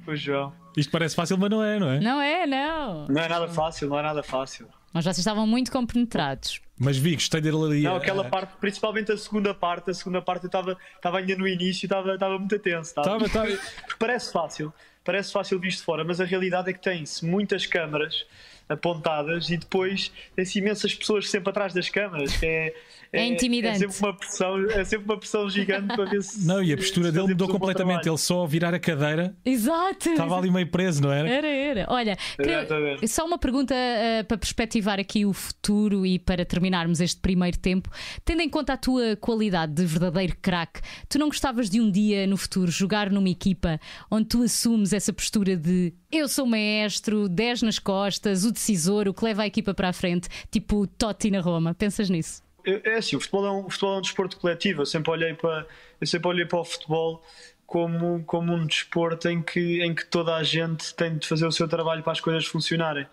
o 0.07 0.17
João. 0.17 0.53
Isto 0.77 0.91
parece 0.91 1.15
fácil, 1.15 1.39
mas 1.39 1.51
não 1.51 1.62
é, 1.62 1.79
não 1.79 1.89
é? 1.89 2.01
Não 2.01 2.21
é, 2.21 2.47
não. 2.47 3.07
Não 3.09 3.23
é 3.23 3.29
nada 3.29 3.49
fácil, 3.49 3.89
não 3.89 3.99
é 3.99 4.03
nada 4.03 4.23
fácil. 4.23 4.67
Mas 4.93 5.05
vocês 5.05 5.19
estavam 5.19 5.47
muito 5.47 5.71
compenetrados. 5.73 6.61
Mas 6.79 6.99
vi, 6.99 7.15
gostei 7.15 7.41
dele 7.41 7.57
ali. 7.57 7.83
Não, 7.83 7.97
aquela 7.97 8.25
parte, 8.25 8.55
principalmente 8.61 9.11
a 9.11 9.17
segunda 9.17 9.55
parte, 9.55 9.91
a 9.91 9.95
segunda 9.95 10.21
parte 10.21 10.45
eu 10.45 10.49
estava, 10.49 10.77
ainda 11.19 11.37
no 11.37 11.49
início 11.49 11.85
e 11.85 11.87
estava, 11.87 12.39
muito 12.39 12.59
tenso. 12.59 12.91
Estava, 12.91 13.25
estava, 13.25 13.47
Porque 13.47 13.97
parece 13.99 14.31
fácil, 14.31 14.73
parece 15.03 15.33
fácil 15.33 15.59
visto 15.59 15.83
fora, 15.83 16.05
mas 16.05 16.21
a 16.21 16.25
realidade 16.25 16.69
é 16.69 16.73
que 16.75 16.81
tem-se 16.81 17.25
muitas 17.25 17.65
câmaras 17.65 18.27
apontadas 18.68 19.50
e 19.50 19.57
depois 19.57 20.12
tem-se 20.35 20.59
imensas 20.59 20.94
pessoas 20.94 21.29
sempre 21.29 21.50
atrás 21.50 21.72
das 21.72 21.88
câmaras, 21.88 22.37
que 22.37 22.46
é 22.46 22.74
é, 23.12 23.20
é 23.20 23.26
intimidante. 23.26 23.85
É 23.85 23.88
sempre, 23.88 24.07
uma 24.07 24.14
pressão, 24.14 24.70
é 24.70 24.85
sempre 24.85 25.05
uma 25.07 25.18
pressão 25.18 25.48
gigante 25.48 25.94
para 25.94 26.05
ver 26.05 26.22
se. 26.22 26.46
Não, 26.46 26.62
e 26.62 26.72
a 26.72 26.76
postura 26.76 27.12
dele 27.12 27.29
mudou 27.29 27.48
completamente. 27.48 28.09
Ele 28.09 28.18
só 28.18 28.46
virar 28.46 28.74
a 28.74 28.79
cadeira. 28.79 29.35
Exato. 29.44 30.11
Estava 30.11 30.38
ali 30.38 30.50
meio 30.50 30.66
preso, 30.66 31.02
não 31.02 31.12
era? 31.12 31.29
Era, 31.29 31.46
era. 31.46 31.87
Olha, 31.88 32.16
queria... 32.37 32.66
só 33.07 33.24
uma 33.24 33.38
pergunta 33.38 33.74
uh, 33.74 34.24
para 34.24 34.38
perspectivar 34.38 34.98
aqui 34.98 35.24
o 35.24 35.33
futuro 35.33 36.05
e 36.05 36.18
para 36.18 36.44
terminarmos 36.44 37.00
este 37.00 37.20
primeiro 37.20 37.59
tempo. 37.59 37.90
Tendo 38.24 38.42
em 38.42 38.48
conta 38.48 38.74
a 38.74 38.76
tua 38.76 39.16
qualidade 39.16 39.72
de 39.72 39.85
verdadeiro 39.85 40.37
craque, 40.40 40.81
tu 41.09 41.18
não 41.18 41.29
gostavas 41.29 41.70
de 41.70 41.81
um 41.81 41.90
dia 41.90 42.26
no 42.26 42.37
futuro 42.37 42.70
jogar 42.70 43.11
numa 43.11 43.29
equipa 43.29 43.81
onde 44.11 44.29
tu 44.29 44.42
assumes 44.42 44.92
essa 44.92 45.12
postura 45.12 45.57
de 45.57 45.92
eu 46.18 46.29
sou 46.29 46.46
maestro, 46.46 47.29
10 47.29 47.62
nas 47.62 47.79
costas, 47.79 48.44
o 48.44 48.52
decisor, 48.52 49.09
o 49.09 49.14
que 49.14 49.24
leva 49.24 49.42
a 49.42 49.46
equipa 49.46 49.74
para 49.74 49.88
a 49.88 49.92
frente, 49.92 50.29
tipo 50.50 50.87
Totti 50.87 51.31
na 51.31 51.41
Roma? 51.41 51.74
Pensas 51.74 52.11
nisso? 52.11 52.47
é 52.66 52.97
assim, 52.97 53.16
o 53.16 53.20
futebol 53.20 53.47
é 53.47 53.53
um, 53.53 53.70
futebol 53.70 53.95
é 53.95 53.99
um 53.99 54.01
desporto 54.01 54.36
coletivo. 54.38 54.82
Eu 54.82 54.86
sempre 54.86 55.11
olhei 55.11 55.34
para, 55.34 55.66
eu 56.01 56.07
sempre 56.07 56.28
olhei 56.28 56.45
para 56.45 56.59
o 56.59 56.64
futebol 56.64 57.22
como, 57.66 58.22
como 58.24 58.53
um 58.53 58.66
desporto 58.66 59.28
em 59.28 59.43
que, 59.43 59.82
em 59.82 59.95
que 59.95 60.05
toda 60.05 60.34
a 60.34 60.43
gente 60.43 60.95
tem 60.95 61.16
de 61.16 61.26
fazer 61.26 61.47
o 61.47 61.53
seu 61.53 61.68
trabalho 61.68 62.03
para 62.03 62.12
as 62.12 62.20
coisas 62.20 62.45
funcionarem. 62.47 63.07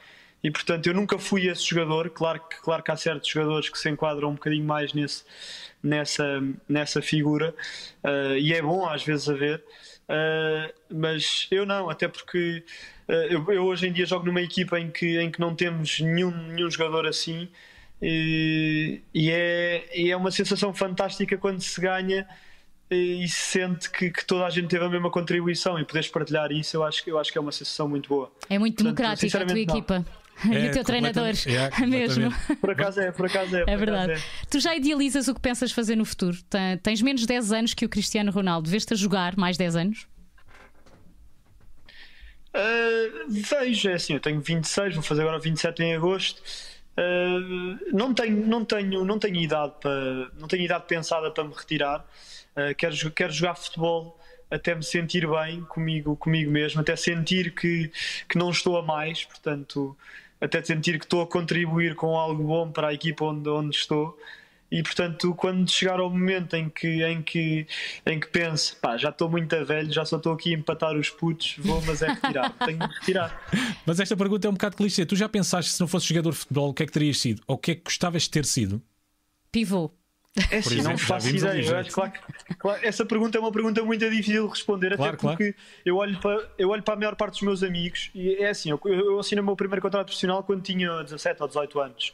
E 0.44 0.52
portanto 0.52 0.88
eu 0.88 0.94
nunca 0.94 1.18
fui 1.18 1.48
esse 1.48 1.64
jogador. 1.64 2.10
Claro 2.10 2.40
que, 2.40 2.62
claro 2.62 2.84
que 2.84 2.92
há 2.92 2.98
certos 2.98 3.30
jogadores 3.30 3.70
que 3.70 3.78
se 3.78 3.90
enquadram 3.90 4.30
um 4.30 4.34
bocadinho 4.34 4.66
mais 4.66 4.94
nesse, 4.94 5.24
nessa, 5.82 6.44
nessa 6.68 7.02
figura, 7.02 7.56
uh, 8.04 8.36
e 8.38 8.54
é 8.54 8.62
bom 8.62 8.88
às 8.88 9.04
vezes 9.04 9.30
haver. 9.30 9.64
Uh, 10.14 10.72
mas 10.94 11.48
eu 11.50 11.66
não, 11.66 11.90
até 11.90 12.08
porque 12.08 12.64
uh, 13.08 13.12
eu, 13.12 13.52
eu, 13.52 13.66
hoje 13.66 13.88
em 13.88 13.92
dia 13.92 14.06
jogo 14.06 14.28
numa 14.28 14.42
equipa 14.42 14.80
em 14.80 14.92
que, 14.92 15.20
em 15.20 15.32
que 15.32 15.40
não 15.40 15.56
temos 15.56 16.00
nenhum, 16.00 16.30
nenhum 16.30 16.70
jogador 16.70 17.08
assim. 17.08 17.50
E, 18.00 19.02
e, 19.14 19.32
é, 19.32 19.90
e 19.96 20.12
é 20.12 20.16
uma 20.16 20.30
sensação 20.30 20.74
fantástica 20.74 21.36
quando 21.38 21.62
se 21.62 21.82
ganha 21.82 22.28
e 22.92 23.28
se 23.28 23.36
sente 23.36 23.90
que, 23.90 24.12
que, 24.12 24.24
toda 24.26 24.46
a 24.46 24.50
gente 24.50 24.68
teve 24.68 24.84
a 24.86 24.90
mesma 24.90 25.10
contribuição 25.10 25.80
e 25.80 25.86
poderes 25.86 26.10
partilhar 26.10 26.52
isso, 26.52 26.78
eu 26.78 26.84
acho, 26.84 27.02
eu 27.10 27.18
acho 27.18 27.32
que 27.32 27.38
é 27.38 27.42
uma 27.42 27.52
sensação 27.52 27.88
muito 27.88 28.08
boa. 28.08 28.32
É 28.50 28.60
muito 28.60 28.76
Portanto, 28.76 28.98
democrática 28.98 29.42
a 29.42 29.46
tua 29.46 29.60
equipa. 29.60 30.06
É, 30.50 30.60
e 30.66 30.70
o 30.70 30.72
teu 30.72 30.84
treinador, 30.84 31.34
é, 31.46 31.86
mesmo. 31.86 32.32
Por 32.60 32.72
acaso 32.72 33.00
é, 33.00 33.12
por 33.12 33.26
acaso 33.26 33.56
é. 33.56 33.64
é 33.68 33.78
verdade. 33.78 34.14
É. 34.14 34.18
Tu 34.50 34.60
já 34.60 34.76
idealizas 34.76 35.28
o 35.28 35.34
que 35.34 35.42
pensas 35.42 35.72
fazer 35.72 35.96
no 35.96 36.06
futuro? 36.06 36.38
Tens 36.82 37.02
menos 37.02 37.26
10 37.26 37.52
anos 37.52 37.74
que 37.74 37.86
o 37.86 37.90
Cristiano 37.90 38.32
Ronaldo. 38.32 38.70
Vês-te 38.70 38.94
a 38.94 38.98
jogar 38.98 39.38
mais 39.38 39.58
10 39.58 39.76
anos? 39.76 40.08
Uh, 42.56 43.26
vejo, 43.30 43.90
é 43.90 43.94
assim, 43.94 44.14
eu 44.14 44.20
tenho 44.20 44.40
26, 44.40 44.94
vou 44.94 45.04
fazer 45.04 45.24
agora 45.24 45.40
27 45.40 45.82
em 45.82 45.96
agosto. 45.96 46.42
Uh, 46.96 47.80
não 47.92 48.14
tenho, 48.14 48.46
não 48.46 48.64
tenho, 48.64 49.04
não 49.04 49.18
tenho 49.18 49.38
idade 49.38 49.74
para, 49.82 50.30
não 50.38 50.48
tenho 50.48 50.64
idade 50.64 50.86
pensada 50.88 51.32
para 51.32 51.44
me 51.44 51.54
retirar. 51.54 52.06
Uh, 52.56 52.76
quero, 52.78 53.12
quero 53.12 53.34
jogar 53.34 53.56
futebol 53.56 54.20
até 54.52 54.76
me 54.76 54.84
sentir 54.84 55.28
bem 55.28 55.62
comigo, 55.62 56.16
comigo 56.16 56.52
mesmo, 56.52 56.80
até 56.80 56.96
sentir 56.96 57.56
que, 57.56 57.92
que 58.30 58.38
não 58.38 58.52
estou 58.52 58.78
a 58.78 58.84
mais, 58.84 59.26
portanto, 59.26 59.98
até 60.44 60.62
sentir 60.62 61.00
que 61.00 61.06
estou 61.06 61.22
a 61.22 61.28
contribuir 61.28 61.96
com 61.96 62.18
algo 62.18 62.44
bom 62.44 62.70
para 62.70 62.90
a 62.90 62.94
equipa 62.94 63.24
onde, 63.24 63.48
onde 63.50 63.76
estou. 63.76 64.18
E 64.70 64.82
portanto, 64.84 65.34
quando 65.36 65.70
chegar 65.70 66.00
ao 66.00 66.10
momento 66.10 66.56
em 66.56 66.68
que, 66.68 67.04
em 67.04 67.22
que, 67.22 67.66
em 68.06 68.20
que 68.20 68.28
penso, 68.28 68.76
pá, 68.82 68.98
já 68.98 69.10
estou 69.10 69.30
muito 69.30 69.56
a 69.56 69.64
velho, 69.64 69.92
já 69.92 70.04
só 70.04 70.18
estou 70.18 70.34
aqui 70.34 70.54
a 70.54 70.58
empatar 70.58 70.98
os 70.98 71.10
putos, 71.10 71.56
vou, 71.60 71.82
mas 71.84 72.02
é 72.02 72.08
retirar, 72.08 72.52
tenho 72.66 72.80
de 72.80 72.94
retirar. 72.96 73.42
Mas 73.86 74.00
esta 74.00 74.18
pergunta 74.18 74.48
é 74.48 74.50
um 74.50 74.54
bocado 74.54 74.76
clichê. 74.76 75.06
Tu 75.06 75.16
já 75.16 75.30
pensaste 75.30 75.72
se 75.72 75.80
não 75.80 75.88
fosse 75.88 76.08
jogador 76.08 76.32
de 76.32 76.38
futebol, 76.38 76.70
o 76.70 76.74
que 76.74 76.84
é 76.84 76.86
que 76.88 76.92
terias 76.92 77.20
sido? 77.20 77.42
Ou 77.48 77.56
o 77.56 77.58
que 77.58 77.72
é 77.72 77.76
que 77.76 77.84
gostavas 77.84 78.24
de 78.24 78.32
ter 78.32 78.46
sido? 78.46 78.82
Pivô. 79.52 79.92
É 80.50 80.62
sim, 80.62 80.82
não 80.82 80.98
faço 80.98 81.30
ideia. 81.30 81.62
Eu 81.62 81.78
acho, 81.78 81.92
claro, 81.92 82.12
claro, 82.58 82.80
essa 82.84 83.06
pergunta 83.06 83.38
é 83.38 83.42
uma 83.42 83.52
pergunta 83.52 83.84
muito 83.84 84.10
difícil 84.10 84.44
de 84.46 84.50
responder, 84.50 84.96
claro, 84.96 85.14
até 85.14 85.18
porque 85.18 85.54
claro. 85.54 85.68
eu, 85.86 85.98
olho 85.98 86.20
para, 86.20 86.50
eu 86.58 86.70
olho 86.70 86.82
para 86.82 86.96
a 86.96 86.98
maior 86.98 87.16
parte 87.16 87.34
dos 87.34 87.42
meus 87.44 87.62
amigos 87.62 88.10
e 88.16 88.36
é 88.36 88.50
assim: 88.50 88.72
eu, 88.72 88.80
eu 88.86 89.20
assinei 89.20 89.42
o 89.42 89.46
meu 89.46 89.56
primeiro 89.56 89.82
contrato 89.82 90.08
profissional 90.08 90.44
quando 90.44 90.64
tinha 90.64 91.04
17 91.04 91.42
ou 91.42 91.48
18 91.48 91.80
anos. 91.80 92.14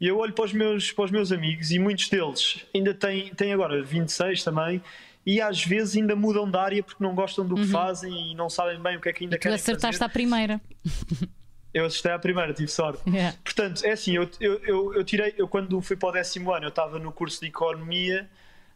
E 0.00 0.08
eu 0.08 0.18
olho 0.18 0.32
para 0.32 0.44
os 0.44 0.52
meus, 0.52 0.90
para 0.90 1.04
os 1.04 1.10
meus 1.12 1.30
amigos 1.30 1.70
e 1.70 1.78
muitos 1.78 2.08
deles 2.08 2.66
ainda 2.74 2.92
têm, 2.92 3.32
têm 3.34 3.52
agora 3.52 3.80
26 3.80 4.42
também 4.42 4.82
e 5.24 5.40
às 5.40 5.64
vezes 5.64 5.96
ainda 5.96 6.16
mudam 6.16 6.50
de 6.50 6.58
área 6.58 6.82
porque 6.82 7.02
não 7.02 7.14
gostam 7.14 7.46
do 7.46 7.54
que 7.54 7.60
uhum. 7.60 7.68
fazem 7.68 8.32
e 8.32 8.34
não 8.34 8.50
sabem 8.50 8.80
bem 8.80 8.96
o 8.96 9.00
que 9.00 9.08
é 9.08 9.12
que 9.12 9.22
ainda 9.22 9.36
e 9.36 9.38
querem 9.38 9.56
tu 9.56 9.60
acertaste 9.60 9.98
fazer. 9.98 10.10
à 10.10 10.12
primeira. 10.12 10.60
Eu 11.72 11.86
assisti 11.86 12.08
à 12.08 12.18
primeira, 12.18 12.52
tive 12.52 12.70
sorte. 12.70 13.02
Yeah. 13.12 13.36
Portanto, 13.44 13.84
é 13.84 13.92
assim, 13.92 14.16
eu, 14.16 14.28
eu, 14.40 14.60
eu, 14.64 14.94
eu, 14.94 15.04
tirei, 15.04 15.34
eu 15.36 15.48
quando 15.48 15.80
fui 15.80 15.96
para 15.96 16.08
o 16.08 16.12
décimo 16.12 16.52
ano, 16.52 16.66
eu 16.66 16.70
estava 16.70 16.98
no 16.98 17.12
curso 17.12 17.40
de 17.40 17.46
Economia 17.48 18.28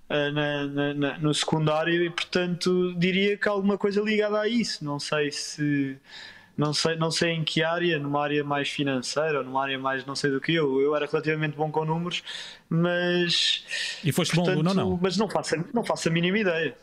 uh, 0.08 0.32
na, 0.32 0.66
na, 0.66 0.94
na, 0.94 1.18
no 1.18 1.32
secundário 1.32 2.04
e, 2.04 2.10
portanto, 2.10 2.94
diria 2.96 3.36
que 3.36 3.48
alguma 3.48 3.78
coisa 3.78 4.00
ligada 4.00 4.40
a 4.40 4.48
isso. 4.48 4.84
Não 4.84 4.98
sei 4.98 5.30
se 5.30 5.98
não 6.56 6.72
sei, 6.72 6.96
não 6.96 7.10
sei 7.10 7.32
em 7.32 7.44
que 7.44 7.62
área, 7.62 7.98
numa 7.98 8.22
área 8.22 8.42
mais 8.42 8.70
financeira 8.70 9.38
ou 9.38 9.44
numa 9.44 9.62
área 9.62 9.78
mais 9.78 10.06
não 10.06 10.16
sei 10.16 10.30
do 10.30 10.40
que 10.40 10.54
eu. 10.54 10.80
Eu 10.80 10.96
era 10.96 11.06
relativamente 11.06 11.54
bom 11.54 11.70
com 11.70 11.84
números, 11.84 12.22
mas. 12.68 13.64
E 14.02 14.10
foste 14.10 14.34
portanto, 14.34 14.54
bom 14.54 14.60
aluno 14.60 14.70
ou 14.70 14.90
não? 14.92 15.00
Mas 15.02 15.18
não 15.18 15.28
faço, 15.28 15.54
não 15.74 15.84
faço 15.84 16.08
a 16.08 16.10
mínima 16.10 16.38
ideia. 16.38 16.74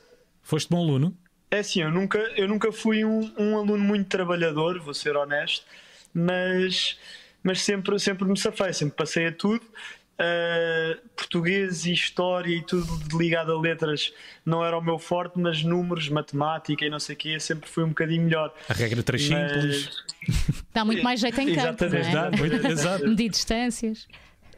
Foste 0.43 0.69
bom 0.69 0.77
aluno? 0.77 1.17
É 1.49 1.59
assim, 1.59 1.81
eu 1.81 1.91
nunca, 1.91 2.19
eu 2.35 2.47
nunca 2.47 2.71
fui 2.71 3.03
um, 3.03 3.31
um 3.37 3.57
aluno 3.57 3.83
muito 3.83 4.07
trabalhador, 4.09 4.79
vou 4.79 4.93
ser 4.93 5.15
honesto, 5.15 5.65
mas, 6.13 6.97
mas 7.41 7.61
sempre, 7.61 7.99
sempre 7.99 8.27
me 8.27 8.37
safei, 8.37 8.73
sempre 8.73 8.95
passei 8.95 9.27
a 9.27 9.31
tudo 9.31 9.65
Uh, 10.13 11.09
português 11.15 11.87
e 11.87 11.91
história 11.91 12.55
e 12.55 12.61
tudo 12.61 12.87
ligado 13.17 13.51
a 13.51 13.59
letras 13.59 14.13
não 14.45 14.63
era 14.63 14.77
o 14.77 14.81
meu 14.81 14.99
forte, 14.99 15.39
mas 15.39 15.63
números, 15.63 16.07
matemática 16.07 16.85
e 16.85 16.89
não 16.89 16.99
sei 16.99 17.15
o 17.15 17.17
que 17.17 17.39
sempre 17.39 17.67
fui 17.67 17.83
um 17.83 17.89
bocadinho 17.89 18.21
melhor. 18.21 18.53
A 18.69 18.73
regra 18.73 19.01
3 19.01 19.29
mas... 19.29 19.51
simples. 19.51 20.03
Dá 20.71 20.85
muito 20.85 21.03
mais 21.03 21.19
jeito 21.19 21.41
em 21.41 21.55
campo. 21.55 21.83
Exatamente. 21.83 22.67
É? 22.67 22.69
Exato. 22.69 23.07
Medir 23.07 23.29
distâncias. 23.29 24.07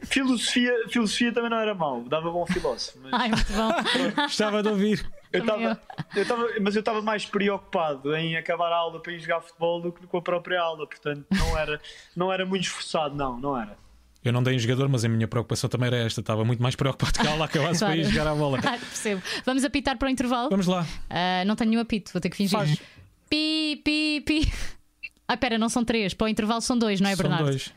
Filosofia, 0.02 0.74
filosofia 0.90 1.32
também 1.32 1.48
não 1.48 1.58
era 1.58 1.74
mau, 1.74 2.02
dava 2.02 2.30
bom 2.30 2.44
filósofo. 2.46 2.98
Mas... 3.02 3.12
Ai, 3.14 3.30
muito 3.30 3.52
bom. 3.54 4.22
Gostava 4.24 4.62
de 4.62 4.68
ouvir. 4.68 5.06
Eu 5.38 5.44
tava, 5.46 5.80
eu 6.14 6.26
tava, 6.26 6.48
mas 6.60 6.76
eu 6.76 6.80
estava 6.80 7.02
mais 7.02 7.26
preocupado 7.26 8.14
em 8.14 8.36
acabar 8.36 8.72
a 8.72 8.76
aula 8.76 9.00
para 9.00 9.12
ir 9.12 9.20
jogar 9.20 9.40
futebol 9.40 9.80
do 9.80 9.92
que 9.92 10.06
com 10.06 10.16
a 10.18 10.22
própria 10.22 10.60
aula, 10.60 10.86
portanto 10.86 11.24
não 11.30 11.58
era, 11.58 11.80
não 12.14 12.32
era 12.32 12.46
muito 12.46 12.64
esforçado, 12.64 13.14
não, 13.14 13.38
não 13.38 13.60
era. 13.60 13.76
Eu 14.24 14.32
não 14.32 14.42
dei 14.42 14.56
em 14.56 14.58
jogador, 14.58 14.88
mas 14.88 15.04
a 15.04 15.08
minha 15.08 15.28
preocupação 15.28 15.70
também 15.70 15.86
era 15.86 15.98
esta. 15.98 16.20
Estava 16.20 16.44
muito 16.44 16.60
mais 16.60 16.74
preocupado 16.74 17.12
que 17.12 17.24
ela 17.24 17.44
acabasse 17.44 17.78
claro. 17.78 17.94
para 17.94 18.02
ir 18.02 18.10
jogar 18.10 18.26
a 18.26 18.34
bola. 18.34 18.60
Claro, 18.60 18.80
percebo. 18.80 19.22
Vamos 19.44 19.64
apitar 19.64 19.96
para 19.96 20.06
o 20.06 20.10
intervalo? 20.10 20.50
Vamos 20.50 20.66
lá. 20.66 20.82
Uh, 20.82 21.46
não 21.46 21.54
tenho 21.54 21.70
nenhum 21.70 21.82
apito, 21.82 22.12
vou 22.12 22.20
ter 22.20 22.28
que 22.28 22.36
fingir. 22.36 22.58
Faz. 22.58 22.76
Pi, 23.30 23.80
pi, 23.84 24.20
pi. 24.26 24.52
Ah, 25.28 25.36
pera, 25.36 25.58
não 25.58 25.68
são 25.68 25.84
três. 25.84 26.12
Para 26.12 26.24
o 26.24 26.28
intervalo 26.28 26.60
são 26.60 26.76
dois, 26.76 27.00
não 27.00 27.08
é, 27.08 27.14
Bernardo? 27.14 27.44
São 27.44 27.50
dois. 27.50 27.74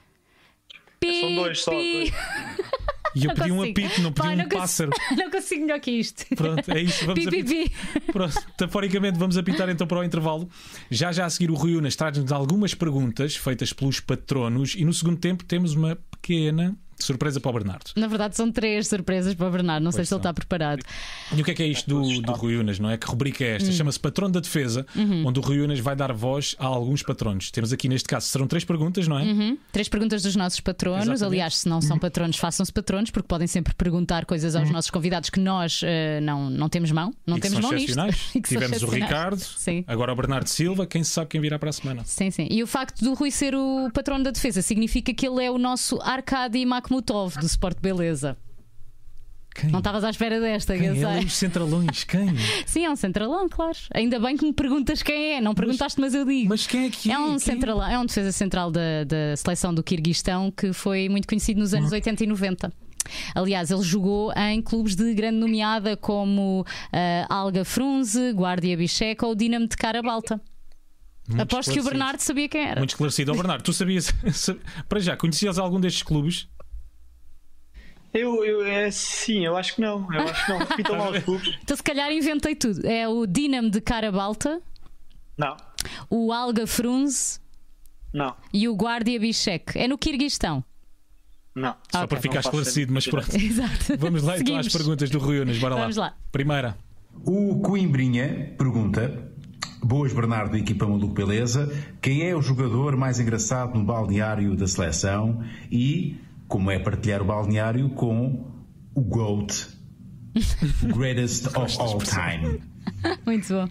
Pi, 0.99 1.21
são 1.21 1.35
dois 1.35 1.61
só. 1.61 1.71
Pi. 3.19 3.25
E 3.25 3.29
eu 3.29 3.35
pedi 3.35 3.51
um 3.51 3.61
apito, 3.61 4.01
não 4.01 4.11
pedi 4.11 4.27
um 4.27 4.35
não 4.35 4.49
pássaro. 4.49 4.91
Não 5.17 5.31
consigo 5.31 5.61
melhor 5.61 5.79
que 5.79 5.91
isto. 5.91 6.25
Pronto, 6.35 6.71
é 6.71 6.81
isso. 6.81 7.05
Vamos 7.05 7.25
pi, 7.25 7.43
pi, 7.43 7.71
Pronto, 8.11 8.35
metaforicamente, 8.35 9.17
vamos 9.19 9.37
apitar 9.37 9.69
então 9.69 9.87
para 9.87 9.99
o 9.99 10.03
intervalo. 10.03 10.49
Já 10.89 11.11
já 11.11 11.25
a 11.25 11.29
seguir, 11.29 11.51
o 11.51 11.55
Rui 11.55 11.75
Unas 11.75 11.95
traz-nos 11.95 12.31
algumas 12.31 12.73
perguntas 12.73 13.35
feitas 13.35 13.73
pelos 13.73 13.99
patronos 13.99 14.75
e 14.75 14.85
no 14.85 14.93
segundo 14.93 15.17
tempo 15.17 15.43
temos 15.43 15.73
uma 15.73 15.97
pequena 16.11 16.77
Surpresa 17.03 17.39
para 17.39 17.49
o 17.49 17.53
Bernardo. 17.53 17.91
Na 17.95 18.07
verdade, 18.07 18.35
são 18.35 18.51
três 18.51 18.87
surpresas 18.87 19.33
para 19.33 19.47
o 19.47 19.51
Bernardo. 19.51 19.83
Não 19.83 19.91
pois 19.91 19.95
sei 19.95 20.05
se 20.05 20.13
ele 20.13 20.19
está 20.19 20.33
preparado. 20.33 20.81
E 21.35 21.41
o 21.41 21.45
que 21.45 21.51
é 21.51 21.53
que 21.53 21.63
é 21.63 21.67
isto 21.67 21.87
do, 21.89 22.21
do 22.21 22.31
Rui 22.33 22.57
Unas, 22.57 22.79
não 22.79 22.89
é? 22.89 22.97
Que 22.97 23.07
rubrica 23.07 23.43
é 23.43 23.55
esta? 23.55 23.69
Hum. 23.69 23.73
Chama-se 23.73 23.99
Patrono 23.99 24.33
da 24.33 24.39
Defesa, 24.39 24.85
uhum. 24.95 25.27
onde 25.27 25.39
o 25.39 25.41
Rui 25.41 25.61
Unas 25.61 25.79
vai 25.79 25.95
dar 25.95 26.13
voz 26.13 26.55
a 26.59 26.65
alguns 26.65 27.03
patronos. 27.03 27.51
Temos 27.51 27.71
aqui 27.73 27.87
neste 27.87 28.07
caso, 28.07 28.27
serão 28.27 28.47
três 28.47 28.63
perguntas, 28.63 29.07
não 29.07 29.19
é? 29.19 29.23
Uhum. 29.23 29.57
Três 29.71 29.87
perguntas 29.87 30.23
dos 30.23 30.35
nossos 30.35 30.59
patronos. 30.59 31.07
Exatamente. 31.07 31.23
Aliás, 31.25 31.57
se 31.57 31.69
não 31.69 31.81
são 31.81 31.95
uhum. 31.95 31.99
patronos, 31.99 32.37
façam-se 32.37 32.71
patronos, 32.71 33.11
porque 33.11 33.27
podem 33.27 33.47
sempre 33.47 33.73
perguntar 33.73 34.25
coisas 34.25 34.55
aos 34.55 34.67
uhum. 34.67 34.73
nossos 34.73 34.91
convidados 34.91 35.29
que 35.29 35.39
nós 35.39 35.81
uh, 35.81 36.21
não, 36.21 36.49
não 36.49 36.69
temos 36.69 36.91
mão. 36.91 37.13
Não 37.25 37.37
e 37.37 37.41
temos 37.41 37.59
mão 37.59 37.71
nisto. 37.71 37.97
Tivemos 38.47 38.83
o 38.83 38.87
Ricardo, 38.87 39.39
sim. 39.39 39.83
agora 39.87 40.11
o 40.11 40.15
Bernardo 40.15 40.47
Silva, 40.47 40.85
quem 40.85 41.03
sabe 41.03 41.29
quem 41.29 41.41
virá 41.41 41.59
para 41.59 41.69
a 41.69 41.73
semana. 41.73 42.03
Sim, 42.05 42.31
sim. 42.31 42.47
E 42.49 42.63
o 42.63 42.67
facto 42.67 43.03
do 43.03 43.13
Rui 43.13 43.31
ser 43.31 43.55
o 43.55 43.89
patrono 43.93 44.23
da 44.23 44.31
defesa 44.31 44.61
significa 44.61 45.13
que 45.13 45.27
ele 45.27 45.43
é 45.43 45.51
o 45.51 45.57
nosso 45.57 45.99
Arkady 46.01 46.65
Makhmutov 46.89 47.37
do 47.39 47.45
Sport 47.45 47.77
beleza. 47.79 48.35
Quem? 49.53 49.69
Não 49.71 49.79
estavas 49.79 50.03
à 50.03 50.09
espera 50.09 50.39
desta, 50.39 50.77
quem? 50.77 51.01
É 51.01 51.07
um 51.07 51.29
centralões, 51.29 52.03
quem? 52.03 52.29
Sim, 52.65 52.85
é 52.85 52.91
um 52.91 52.95
centralão, 52.95 53.49
claro. 53.49 53.77
Ainda 53.93 54.19
bem 54.19 54.37
que 54.37 54.45
me 54.45 54.53
perguntas 54.53 55.01
quem 55.01 55.35
é. 55.35 55.41
Não 55.41 55.53
perguntaste, 55.53 55.99
mas, 55.99 56.13
mas 56.13 56.19
eu 56.19 56.25
digo. 56.25 56.49
Mas 56.49 56.67
quem 56.67 56.85
é 56.85 56.89
que 56.89 57.11
é? 57.11 57.13
É 57.13 57.19
um, 57.19 57.37
centralão, 57.39 57.87
é 57.87 57.99
um 57.99 58.05
defesa 58.05 58.31
central 58.31 58.71
da, 58.71 59.03
da 59.05 59.35
seleção 59.35 59.73
do 59.73 59.83
Kirguistão 59.83 60.51
que 60.51 60.71
foi 60.71 61.09
muito 61.09 61.27
conhecido 61.27 61.59
nos 61.59 61.73
anos 61.73 61.91
80 61.91 62.23
e 62.23 62.27
90. 62.27 62.73
Aliás, 63.33 63.71
ele 63.71 63.81
jogou 63.81 64.31
em 64.33 64.61
clubes 64.61 64.95
de 64.95 65.13
grande 65.13 65.37
nomeada 65.37 65.97
como 65.97 66.61
uh, 66.61 66.65
Alga 67.27 67.65
Frunze, 67.65 68.31
Guardia 68.31 68.77
Bicheca 68.77 69.25
ou 69.25 69.33
Dinamo 69.33 69.67
de 69.67 69.75
Carabalta. 69.75 70.39
Muito 71.27 71.41
Aposto 71.41 71.71
que 71.71 71.79
o 71.79 71.83
Bernardo 71.83 72.19
sabia 72.19 72.47
quem 72.47 72.61
era. 72.61 72.79
Muito 72.79 72.91
esclarecido. 72.91 73.31
Oh, 73.31 73.35
Bernardo, 73.35 73.63
tu 73.63 73.73
sabias. 73.73 74.11
Para 74.87 74.99
já, 74.99 75.17
conhecias 75.17 75.59
algum 75.59 75.79
destes 75.79 76.03
clubes? 76.03 76.47
Eu, 78.13 78.43
eu 78.43 78.65
é, 78.65 78.89
sim, 78.89 79.45
eu 79.45 79.55
acho 79.55 79.75
que 79.75 79.81
não. 79.81 80.11
Eu 80.11 80.21
acho 80.21 80.45
que 80.45 80.51
não. 80.51 80.59
Repitam 80.59 80.97
lá 80.97 81.11
os 81.11 81.23
clubes. 81.23 81.57
Então, 81.61 81.77
se 81.77 81.83
calhar 81.83 82.11
inventei 82.11 82.55
tudo. 82.55 82.85
É 82.85 83.07
o 83.07 83.25
Dinamo 83.25 83.69
de 83.69 83.79
Carabalta. 83.81 84.61
Não. 85.37 85.55
O 86.09 86.33
Alga 86.33 86.65
Frunze. 86.65 87.39
Não. 88.13 88.35
E 88.51 88.67
o 88.67 88.75
Guardia 88.75 89.19
Bichek. 89.19 89.77
É 89.77 89.87
no 89.87 89.97
Kirguistão. 89.97 90.63
Não. 91.53 91.75
Só 91.91 91.99
okay. 91.99 92.07
para 92.07 92.21
ficar 92.21 92.39
esclarecido, 92.39 92.93
mas 92.93 93.07
pronto. 93.07 93.35
Exato. 93.35 93.97
Vamos 93.97 94.23
lá 94.23 94.37
então 94.37 94.57
às 94.57 94.67
perguntas 94.67 95.09
do 95.09 95.19
Rui 95.19 95.39
Unas. 95.39 95.57
Bora 95.59 95.75
lá. 95.75 95.81
Vamos 95.81 95.97
lá. 95.97 96.15
Primeira. 96.31 96.77
O 97.25 97.59
Coimbrinha 97.61 98.53
pergunta. 98.57 99.29
Boas, 99.81 100.11
Bernardo, 100.11 100.57
equipa 100.57 100.85
Maluco 100.85 101.13
Beleza. 101.13 101.71
Quem 102.01 102.27
é 102.27 102.35
o 102.35 102.41
jogador 102.41 102.97
mais 102.97 103.19
engraçado 103.19 103.77
no 103.77 103.83
balneário 103.85 104.55
da 104.55 104.67
seleção? 104.67 105.41
E 105.71 106.17
como 106.49 106.71
é 106.71 106.79
partilhar 106.79 107.21
o 107.21 107.25
balneário 107.25 107.89
com 107.91 108.43
o 108.95 109.01
GOAT, 109.01 109.67
Greatest 110.83 111.45
of 111.55 111.79
All 111.79 111.99
Time. 111.99 112.61
Muito 113.25 113.53
bom. 113.53 113.69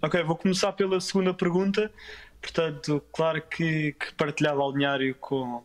Ok, 0.00 0.22
vou 0.24 0.34
começar 0.34 0.72
pela 0.72 0.98
segunda 1.00 1.32
pergunta. 1.34 1.92
Portanto, 2.40 3.04
claro 3.12 3.40
que, 3.42 3.92
que 3.92 4.14
partilhar 4.14 4.56
balneário 4.56 5.14
com, 5.16 5.62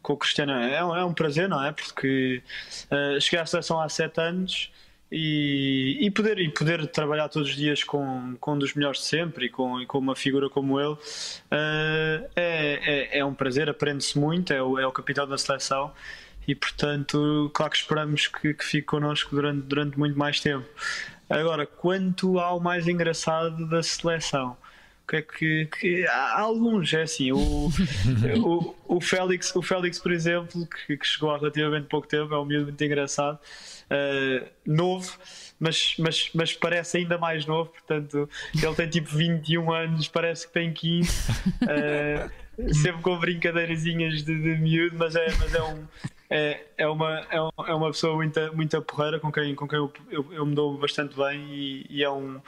com 0.00 0.12
o 0.14 0.16
Cristiano 0.16 0.52
é 0.52 0.82
um, 0.82 0.96
é 0.96 1.04
um 1.04 1.12
prazer, 1.12 1.48
não 1.48 1.62
é? 1.62 1.72
Porque 1.72 2.40
uh, 2.86 3.20
cheguei 3.20 3.40
à 3.40 3.44
seleção 3.44 3.78
há 3.80 3.88
sete 3.88 4.20
anos 4.20 4.72
e, 5.16 5.96
e, 6.00 6.10
poder, 6.10 6.40
e 6.40 6.48
poder 6.48 6.88
trabalhar 6.88 7.28
todos 7.28 7.50
os 7.50 7.54
dias 7.54 7.84
com, 7.84 8.36
com 8.40 8.54
um 8.54 8.58
dos 8.58 8.74
melhores 8.74 8.98
de 8.98 9.06
sempre 9.06 9.46
e 9.46 9.48
com, 9.48 9.80
e 9.80 9.86
com 9.86 9.98
uma 9.98 10.16
figura 10.16 10.50
como 10.50 10.80
ele 10.80 10.94
uh, 10.94 10.98
é, 12.34 13.10
é, 13.14 13.18
é, 13.18 13.24
um 13.24 13.32
prazer, 13.32 13.70
aprende-se 13.70 14.18
muito, 14.18 14.52
é 14.52 14.60
o, 14.60 14.76
é 14.76 14.84
o 14.84 14.90
capitão 14.90 15.24
da 15.28 15.38
seleção 15.38 15.92
e 16.48 16.54
portanto, 16.56 17.48
claro 17.54 17.70
que 17.70 17.78
esperamos 17.78 18.26
que, 18.26 18.54
que 18.54 18.64
fique 18.64 18.86
connosco 18.86 19.36
durante, 19.36 19.62
durante 19.62 19.96
muito 19.96 20.18
mais 20.18 20.40
tempo. 20.40 20.66
Agora, 21.30 21.64
quanto 21.64 22.40
ao 22.40 22.58
mais 22.58 22.88
engraçado 22.88 23.68
da 23.68 23.84
seleção, 23.84 24.56
que 25.06 25.16
é 25.16 25.22
que, 25.22 25.66
que, 25.66 26.06
há 26.06 26.40
alguns, 26.40 26.92
é 26.94 27.02
assim, 27.02 27.30
o, 27.32 27.68
o, 28.42 28.74
o, 28.96 29.00
Félix, 29.00 29.54
o 29.54 29.62
Félix, 29.62 29.98
por 29.98 30.12
exemplo, 30.12 30.66
que, 30.66 30.96
que, 30.96 31.06
chegou 31.06 31.30
há 31.30 31.38
relativamente 31.38 31.86
pouco 31.88 32.08
tempo, 32.08 32.34
é 32.34 32.38
um 32.38 32.44
miúdo 32.44 32.66
muito 32.66 32.84
engraçado, 32.84 33.38
uh, 33.38 34.46
novo, 34.66 35.18
mas, 35.60 35.94
mas, 35.98 36.30
mas 36.34 36.52
parece 36.54 36.98
ainda 36.98 37.18
mais 37.18 37.44
novo, 37.46 37.70
portanto, 37.70 38.28
ele 38.54 38.74
tem 38.74 38.88
tipo 38.88 39.14
21 39.14 39.72
anos, 39.72 40.08
parece 40.08 40.46
que 40.46 40.54
tem 40.54 40.72
15, 40.72 41.10
uh, 41.10 41.44
eh, 41.68 42.28
sempre 42.72 43.02
com 43.02 43.18
brincadeirazinhas 43.18 44.22
de, 44.22 44.40
de 44.40 44.56
miúdo, 44.58 44.96
mas 44.98 45.14
é, 45.14 45.26
mas 45.38 45.54
é 45.54 45.62
um 45.62 45.86
é, 46.30 46.64
é, 46.78 46.88
uma, 46.88 47.20
é, 47.30 47.36
é 47.36 47.74
uma 47.74 47.90
pessoa 47.90 48.16
muito, 48.16 48.40
muito 48.56 48.80
porreira 48.82 49.20
com 49.20 49.30
quem, 49.30 49.54
com 49.54 49.68
quem 49.68 49.78
eu, 49.78 49.92
eu, 50.10 50.32
eu 50.32 50.46
me 50.46 50.54
dou 50.54 50.76
bastante 50.76 51.16
bem 51.16 51.40
e, 51.50 51.86
e, 51.88 52.02
é, 52.02 52.10
um, 52.10 52.40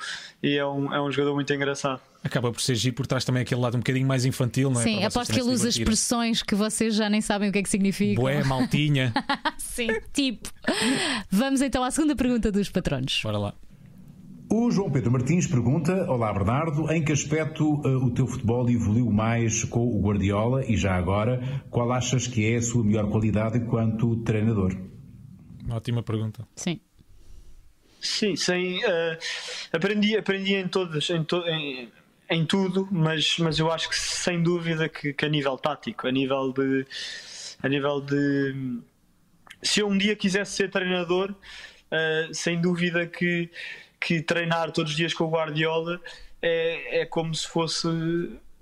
e 0.43 0.57
é, 0.57 0.67
um, 0.67 0.93
é 0.93 1.01
um 1.01 1.11
jogador 1.11 1.35
muito 1.35 1.53
engraçado. 1.53 2.01
Acaba 2.27 2.51
por 2.51 2.61
ser 2.61 2.75
giro 2.75 2.97
por 2.97 3.07
trás 3.07 3.25
também 3.25 3.43
aquele 3.43 3.61
lado 3.61 3.77
um 3.77 3.81
bocadinho 3.81 4.07
mais 4.07 4.25
infantil, 4.25 4.69
não 4.69 4.81
é? 4.81 4.85
Sim, 4.85 5.05
aposto 5.05 5.33
que 5.33 5.41
ele 5.41 5.49
usa 5.51 5.69
expressões 5.69 6.43
que 6.43 6.57
vocês 6.57 6.95
já 6.95 7.09
nem 7.09 7.21
sabem 7.21 7.49
o 7.49 7.53
que 7.53 7.59
é 7.59 7.63
que 7.63 7.69
significa. 7.69 8.21
Bué, 8.21 8.43
maltinha. 8.45 9.13
Sim, 9.57 9.89
tipo. 10.13 10.51
Vamos 11.31 11.61
então 11.61 11.85
à 11.85 11.91
segunda 11.91 12.17
pergunta 12.17 12.51
dos 12.51 12.69
patronos. 12.69 13.21
Bora 13.23 13.39
lá. 13.39 13.55
O 14.51 14.71
João 14.71 14.91
Pedro 14.91 15.13
Martins 15.13 15.47
pergunta: 15.47 16.11
Olá 16.11 16.33
Bernardo, 16.33 16.91
em 16.93 17.05
que 17.05 17.13
aspecto 17.13 17.75
uh, 17.81 18.05
o 18.05 18.11
teu 18.11 18.27
futebol 18.27 18.69
evoluiu 18.69 19.11
mais 19.11 19.65
com 19.65 19.87
o 19.87 20.01
Guardiola 20.01 20.65
e 20.65 20.77
já 20.77 20.95
agora, 20.95 21.63
qual 21.71 21.93
achas 21.93 22.27
que 22.27 22.53
é 22.53 22.57
a 22.57 22.63
sua 22.63 22.85
melhor 22.85 23.09
qualidade 23.09 23.59
enquanto 23.59 24.17
treinador? 24.25 24.77
Ótima 25.71 26.03
pergunta. 26.03 26.47
Sim. 26.55 26.81
Sim, 28.01 28.37
sem, 28.37 28.85
uh, 28.85 29.19
aprendi, 29.73 30.17
aprendi 30.17 30.55
em 30.55 30.69
todas, 30.69 31.11
em, 31.11 31.25
to, 31.25 31.39
em, 31.49 31.89
em, 32.29 32.45
tudo, 32.45 32.89
mas, 32.91 33.39
mas 33.39 33.59
eu 33.59 33.71
acho 33.71 33.89
que 33.89 33.97
sem 33.97 34.43
dúvida 34.43 34.89
que, 34.89 35.13
que, 35.13 35.25
a 35.25 35.29
nível 35.29 35.57
tático, 35.57 36.07
a 36.07 36.11
nível 36.11 36.53
de. 36.53 36.87
A 37.63 37.69
nível 37.69 38.01
de 38.01 38.81
se 39.63 39.81
eu 39.81 39.89
um 39.89 39.97
dia 39.97 40.15
quisesse 40.15 40.53
ser 40.53 40.71
treinador, 40.71 41.31
uh, 41.31 42.35
sem 42.35 42.61
dúvida 42.61 43.07
que 43.07 43.51
que 43.99 44.23
treinar 44.23 44.71
todos 44.73 44.93
os 44.93 44.97
dias 44.97 45.15
com 45.15 45.25
o 45.25 45.31
Guardiola 45.31 46.01
é, 46.41 47.01
é 47.01 47.07
como 47.07 47.35
se 47.35 47.49
fosse 47.49 47.89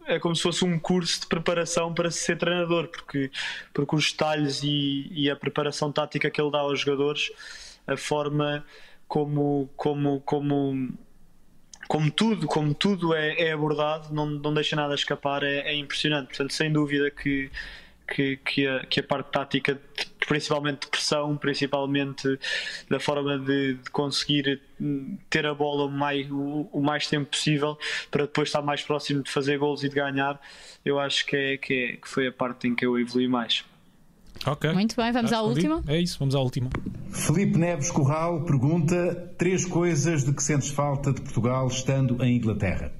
é 0.06 0.18
como 0.18 0.36
se 0.36 0.42
fosse 0.42 0.64
um 0.64 0.78
curso 0.78 1.22
de 1.22 1.26
preparação 1.26 1.94
para 1.94 2.10
ser 2.10 2.36
treinador, 2.36 2.88
porque, 2.88 3.30
porque 3.72 3.96
os 3.96 4.12
detalhes 4.12 4.62
e, 4.62 5.08
e, 5.10 5.30
a 5.30 5.36
preparação 5.36 5.90
tática 5.90 6.30
que 6.30 6.38
ele 6.38 6.50
dá 6.50 6.58
aos 6.58 6.80
jogadores, 6.80 7.32
a 7.86 7.96
forma 7.96 8.62
como, 9.08 9.66
como, 9.76 10.20
como, 10.20 10.92
como 11.88 12.10
tudo, 12.10 12.46
como 12.46 12.74
tudo 12.74 13.14
é, 13.14 13.40
é 13.40 13.52
abordado, 13.52 14.12
não, 14.12 14.26
não 14.26 14.52
deixa 14.54 14.76
nada 14.76 14.94
escapar, 14.94 15.42
é, 15.42 15.58
é 15.60 15.74
impressionante. 15.74 16.28
Portanto, 16.28 16.52
sem 16.52 16.72
dúvida 16.72 17.10
que, 17.10 17.50
que, 18.06 18.36
que, 18.38 18.66
a, 18.66 18.80
que 18.86 19.00
a 19.00 19.02
parte 19.02 19.30
tática, 19.30 19.80
principalmente 20.26 20.82
de 20.82 20.86
pressão, 20.88 21.36
principalmente 21.36 22.38
da 22.88 23.00
forma 23.00 23.38
de, 23.38 23.74
de 23.74 23.90
conseguir 23.90 24.60
hum, 24.80 25.18
ter 25.30 25.46
a 25.46 25.54
bola 25.54 25.84
o 25.84 25.90
mais, 25.90 26.30
o, 26.30 26.68
o, 26.72 26.82
mais 26.82 27.06
tempo 27.06 27.30
possível 27.30 27.78
para 28.10 28.24
depois 28.24 28.48
estar 28.48 28.62
mais 28.62 28.82
próximo 28.82 29.22
de 29.22 29.30
fazer 29.30 29.58
gols 29.58 29.82
e 29.82 29.88
de 29.88 29.94
ganhar, 29.94 30.40
eu 30.84 30.98
acho 30.98 31.26
que, 31.26 31.36
é, 31.36 31.56
que, 31.56 31.74
é, 31.74 31.96
que 31.96 32.08
foi 32.08 32.26
a 32.26 32.32
parte 32.32 32.68
em 32.68 32.74
que 32.74 32.84
eu 32.84 32.98
evolui 32.98 33.28
mais. 33.28 33.64
Ok. 34.46 34.72
Muito 34.72 34.96
bem, 34.96 35.12
vamos 35.12 35.32
à 35.32 35.40
última. 35.42 35.82
É 35.86 35.98
isso, 35.98 36.18
vamos 36.18 36.34
à 36.34 36.40
última. 36.40 36.70
Felipe 37.10 37.58
Neves 37.58 37.90
Corral 37.90 38.44
pergunta: 38.44 39.32
três 39.38 39.64
coisas 39.64 40.24
de 40.24 40.32
que 40.32 40.42
sentes 40.42 40.68
falta 40.68 41.12
de 41.12 41.20
Portugal 41.20 41.66
estando 41.68 42.22
em 42.22 42.36
Inglaterra. 42.36 42.92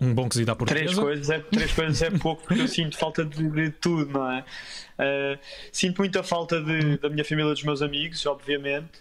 Um 0.00 0.14
bom 0.14 0.28
cozido 0.28 0.50
à 0.50 0.56
portuguesa. 0.56 0.86
Três 0.86 0.98
coisas 0.98 1.30
é, 1.30 1.38
três 1.40 1.72
coisas 1.72 2.02
é 2.02 2.10
pouco, 2.10 2.42
porque 2.42 2.62
eu 2.62 2.68
sinto 2.68 2.96
falta 2.96 3.22
de, 3.22 3.50
de 3.50 3.70
tudo, 3.70 4.10
não 4.10 4.30
é? 4.30 4.40
Uh, 4.40 5.38
sinto 5.70 5.98
muita 5.98 6.22
falta 6.22 6.60
de, 6.62 6.96
da 6.98 7.10
minha 7.10 7.24
família, 7.24 7.52
dos 7.52 7.62
meus 7.62 7.82
amigos, 7.82 8.24
obviamente. 8.24 8.98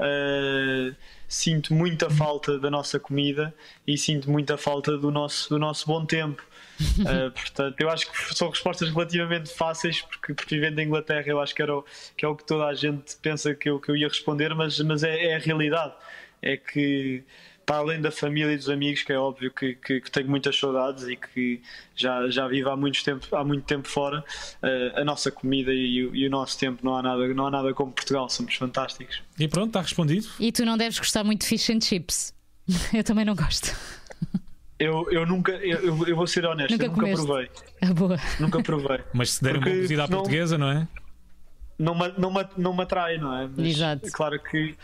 Uh, 0.00 0.94
sinto 1.28 1.72
muita 1.72 2.10
falta 2.10 2.58
da 2.58 2.68
nossa 2.68 2.98
comida 2.98 3.54
e 3.86 3.96
sinto 3.96 4.28
muita 4.28 4.56
falta 4.56 4.98
do 4.98 5.10
nosso, 5.10 5.48
do 5.48 5.58
nosso 5.58 5.86
bom 5.86 6.04
tempo. 6.04 6.42
Uh, 7.00 7.30
portanto, 7.34 7.80
eu 7.80 7.90
acho 7.90 8.10
que 8.10 8.34
são 8.34 8.48
respostas 8.48 8.90
relativamente 8.90 9.50
fáceis, 9.50 10.00
porque, 10.02 10.34
porque 10.34 10.54
vivendo 10.54 10.78
em 10.78 10.86
Inglaterra 10.86 11.24
eu 11.26 11.40
acho 11.40 11.54
que, 11.54 11.62
era 11.62 11.76
o, 11.76 11.84
que 12.16 12.24
é 12.24 12.28
o 12.28 12.36
que 12.36 12.44
toda 12.44 12.66
a 12.66 12.74
gente 12.74 13.16
pensa 13.16 13.54
que 13.54 13.68
eu, 13.68 13.78
que 13.80 13.90
eu 13.90 13.96
ia 13.96 14.08
responder, 14.08 14.54
mas, 14.54 14.78
mas 14.80 15.02
é, 15.02 15.26
é 15.26 15.36
a 15.36 15.38
realidade. 15.38 15.94
É 16.42 16.56
que 16.56 17.22
para 17.70 17.76
além 17.76 18.00
da 18.00 18.10
família 18.10 18.52
e 18.52 18.56
dos 18.56 18.68
amigos, 18.68 19.04
que 19.04 19.12
é 19.12 19.16
óbvio 19.16 19.52
que, 19.52 19.74
que, 19.76 20.00
que 20.00 20.10
tenho 20.10 20.28
muitas 20.28 20.58
saudades 20.58 21.06
e 21.06 21.14
que 21.14 21.62
já, 21.94 22.28
já 22.28 22.48
vivo 22.48 22.68
há 22.68 22.76
muito 22.76 23.04
tempo, 23.04 23.24
há 23.36 23.44
muito 23.44 23.64
tempo 23.64 23.86
fora, 23.86 24.24
uh, 24.60 25.00
a 25.00 25.04
nossa 25.04 25.30
comida 25.30 25.72
e, 25.72 26.10
e, 26.12 26.26
o 26.26 26.30
nosso 26.30 26.58
tempo 26.58 26.84
não 26.84 26.96
há, 26.96 27.02
nada, 27.02 27.28
não 27.28 27.46
há 27.46 27.50
nada 27.52 27.72
como 27.72 27.92
Portugal, 27.92 28.28
somos 28.28 28.56
fantásticos. 28.56 29.22
E 29.38 29.46
pronto, 29.46 29.68
está 29.68 29.82
respondido. 29.82 30.26
E 30.40 30.50
tu 30.50 30.64
não 30.64 30.76
deves 30.76 30.98
gostar 30.98 31.22
muito 31.22 31.42
de 31.42 31.46
fish 31.46 31.70
and 31.70 31.80
chips. 31.80 32.34
Eu 32.92 33.04
também 33.04 33.24
não 33.24 33.36
gosto. 33.36 33.72
Eu, 34.80 35.06
eu 35.12 35.26
nunca, 35.26 35.52
eu, 35.52 36.06
eu 36.06 36.16
vou 36.16 36.26
ser 36.26 36.46
honesto, 36.46 36.72
nunca 36.72 36.84
eu 36.84 36.88
nunca 36.88 37.00
comeste. 37.02 37.26
provei. 37.26 37.50
Ah, 37.82 37.92
boa. 37.92 38.16
Nunca 38.40 38.62
provei. 38.62 39.00
Mas 39.12 39.32
se 39.32 39.44
der 39.44 39.58
uma 39.58 39.66
cozida 39.66 40.04
à 40.04 40.08
portuguesa, 40.08 40.56
não 40.56 40.70
é? 40.70 40.88
Não 41.78 41.94
me, 41.94 42.14
não, 42.16 42.32
me, 42.32 42.46
não 42.56 42.74
me 42.74 42.82
atrai, 42.82 43.18
não 43.18 43.36
é? 43.36 43.46
Mas, 43.54 43.66
Exato. 43.66 44.10
Claro 44.10 44.40
que 44.42 44.74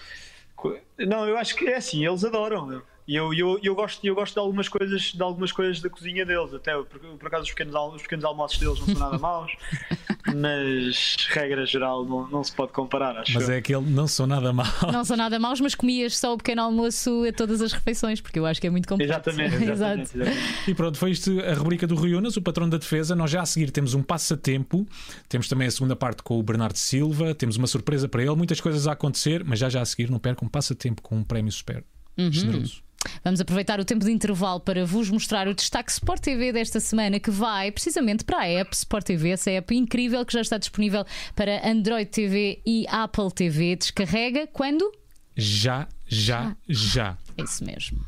não, 0.99 1.27
eu 1.27 1.37
acho 1.39 1.57
que 1.57 1.67
é 1.67 1.77
assim, 1.77 2.07
eles 2.07 2.25
adoram. 2.25 2.83
E 3.07 3.15
eu, 3.15 3.33
eu, 3.33 3.59
eu, 3.63 3.75
gosto, 3.75 4.05
eu 4.05 4.15
gosto 4.17 4.35
de 4.35 4.41
algumas 4.41 4.69
coisas 4.69 5.13
de 5.13 5.23
algumas 5.23 5.53
coisas 5.53 5.81
da 5.81 5.89
cozinha 5.89 6.27
deles, 6.27 6.53
até 6.53 6.73
por, 6.75 6.99
por 6.99 7.27
acaso 7.29 7.45
os 7.45 7.51
pequenos, 7.51 7.75
os 7.95 8.03
pequenos 8.03 8.25
almoços 8.25 8.59
deles 8.59 8.81
não 8.81 8.87
são 8.87 8.99
nada 8.99 9.19
maus, 9.19 9.53
mas 10.35 11.17
regra 11.31 11.65
geral 11.65 12.05
não, 12.05 12.29
não 12.29 12.43
se 12.43 12.53
pode 12.53 12.73
comparar, 12.73 13.17
acho 13.19 13.33
Mas 13.33 13.49
eu. 13.49 13.55
é 13.55 13.61
que 13.61 13.75
ele 13.75 13.89
não 13.89 14.09
são 14.09 14.27
nada 14.27 14.53
maus. 14.53 14.83
Não 14.93 15.05
são 15.05 15.17
nada 15.17 15.39
maus, 15.39 15.61
mas 15.61 15.75
comias 15.75 16.19
só 16.19 16.35
o 16.35 16.37
pequeno 16.37 16.63
almoço 16.63 17.25
a 17.29 17.33
todas 17.33 17.63
as 17.63 17.73
refeições, 17.73 18.21
porque 18.21 18.41
eu 18.41 18.47
acho 18.47 18.61
que 18.61 18.67
é 18.67 18.71
muito 18.71 18.89
complexo. 18.89 19.13
Exatamente, 19.13 19.55
exatamente, 19.55 20.11
exatamente. 20.17 20.71
E 20.71 20.75
pronto, 20.75 20.99
foi 20.99 21.13
isto 21.13 21.41
a 21.41 21.55
rubrica 21.55 21.87
do 21.87 21.95
Rui 21.95 22.15
Unas, 22.15 22.37
o 22.37 22.43
patrão 22.43 22.69
da 22.69 22.77
defesa. 22.77 23.15
Nós 23.15 23.31
já 23.31 23.41
a 23.41 23.47
seguir 23.47 23.71
temos 23.71 23.95
um 23.95 24.03
passatempo, 24.03 24.85
temos 25.29 25.49
também 25.49 25.69
a 25.69 25.71
segunda 25.71 25.95
parte 25.95 26.25
com 26.25 26.39
o 26.39 26.43
Bernardo 26.43 26.77
Silva, 26.77 27.35
temos 27.37 27.57
uma 27.57 27.69
surpresa 27.69 28.09
para 28.09 28.23
ele, 28.23 28.35
muitas 28.35 28.61
coisas 28.61 28.89
a 28.89 28.93
acontecer, 28.93 29.45
mas 29.45 29.61
já 29.61 29.69
já 29.69 29.81
a 29.81 29.85
seguir 29.85 30.11
não 30.11 30.19
percam 30.19 30.47
um 30.47 30.51
passatempo 30.51 31.01
com 31.03 31.17
um 31.17 31.23
prémio 31.23 31.53
super 31.53 31.85
uhum. 32.19 32.33
generoso. 32.33 32.86
Vamos 33.25 33.41
aproveitar 33.41 33.81
o 33.81 33.85
tempo 33.85 34.05
de 34.05 34.11
intervalo 34.11 34.61
para 34.61 34.85
vos 34.85 35.11
mostrar 35.11 35.49
o 35.49 35.55
destaque 35.55 35.91
Sport 35.91 36.23
TV 36.23 36.53
desta 36.53 36.81
semana, 36.81 37.19
que 37.19 37.31
vai 37.31 37.71
precisamente 37.71 38.25
para 38.25 38.41
a 38.41 38.47
app 38.47 38.75
Sport 38.75 39.07
TV, 39.07 39.31
essa 39.31 39.51
app 39.51 39.75
incrível 39.75 40.25
que 40.25 40.33
já 40.33 40.41
está 40.41 40.59
disponível 40.59 41.05
para 41.35 41.69
Android 41.69 42.11
TV 42.11 42.61
e 42.65 42.87
Apple 42.89 43.31
TV. 43.33 43.77
Descarrega 43.77 44.47
quando? 44.47 44.91
Já, 45.37 45.87
já, 46.07 46.57
já. 46.69 47.17
É 47.37 47.43
isso 47.43 47.65
mesmo. 47.65 48.05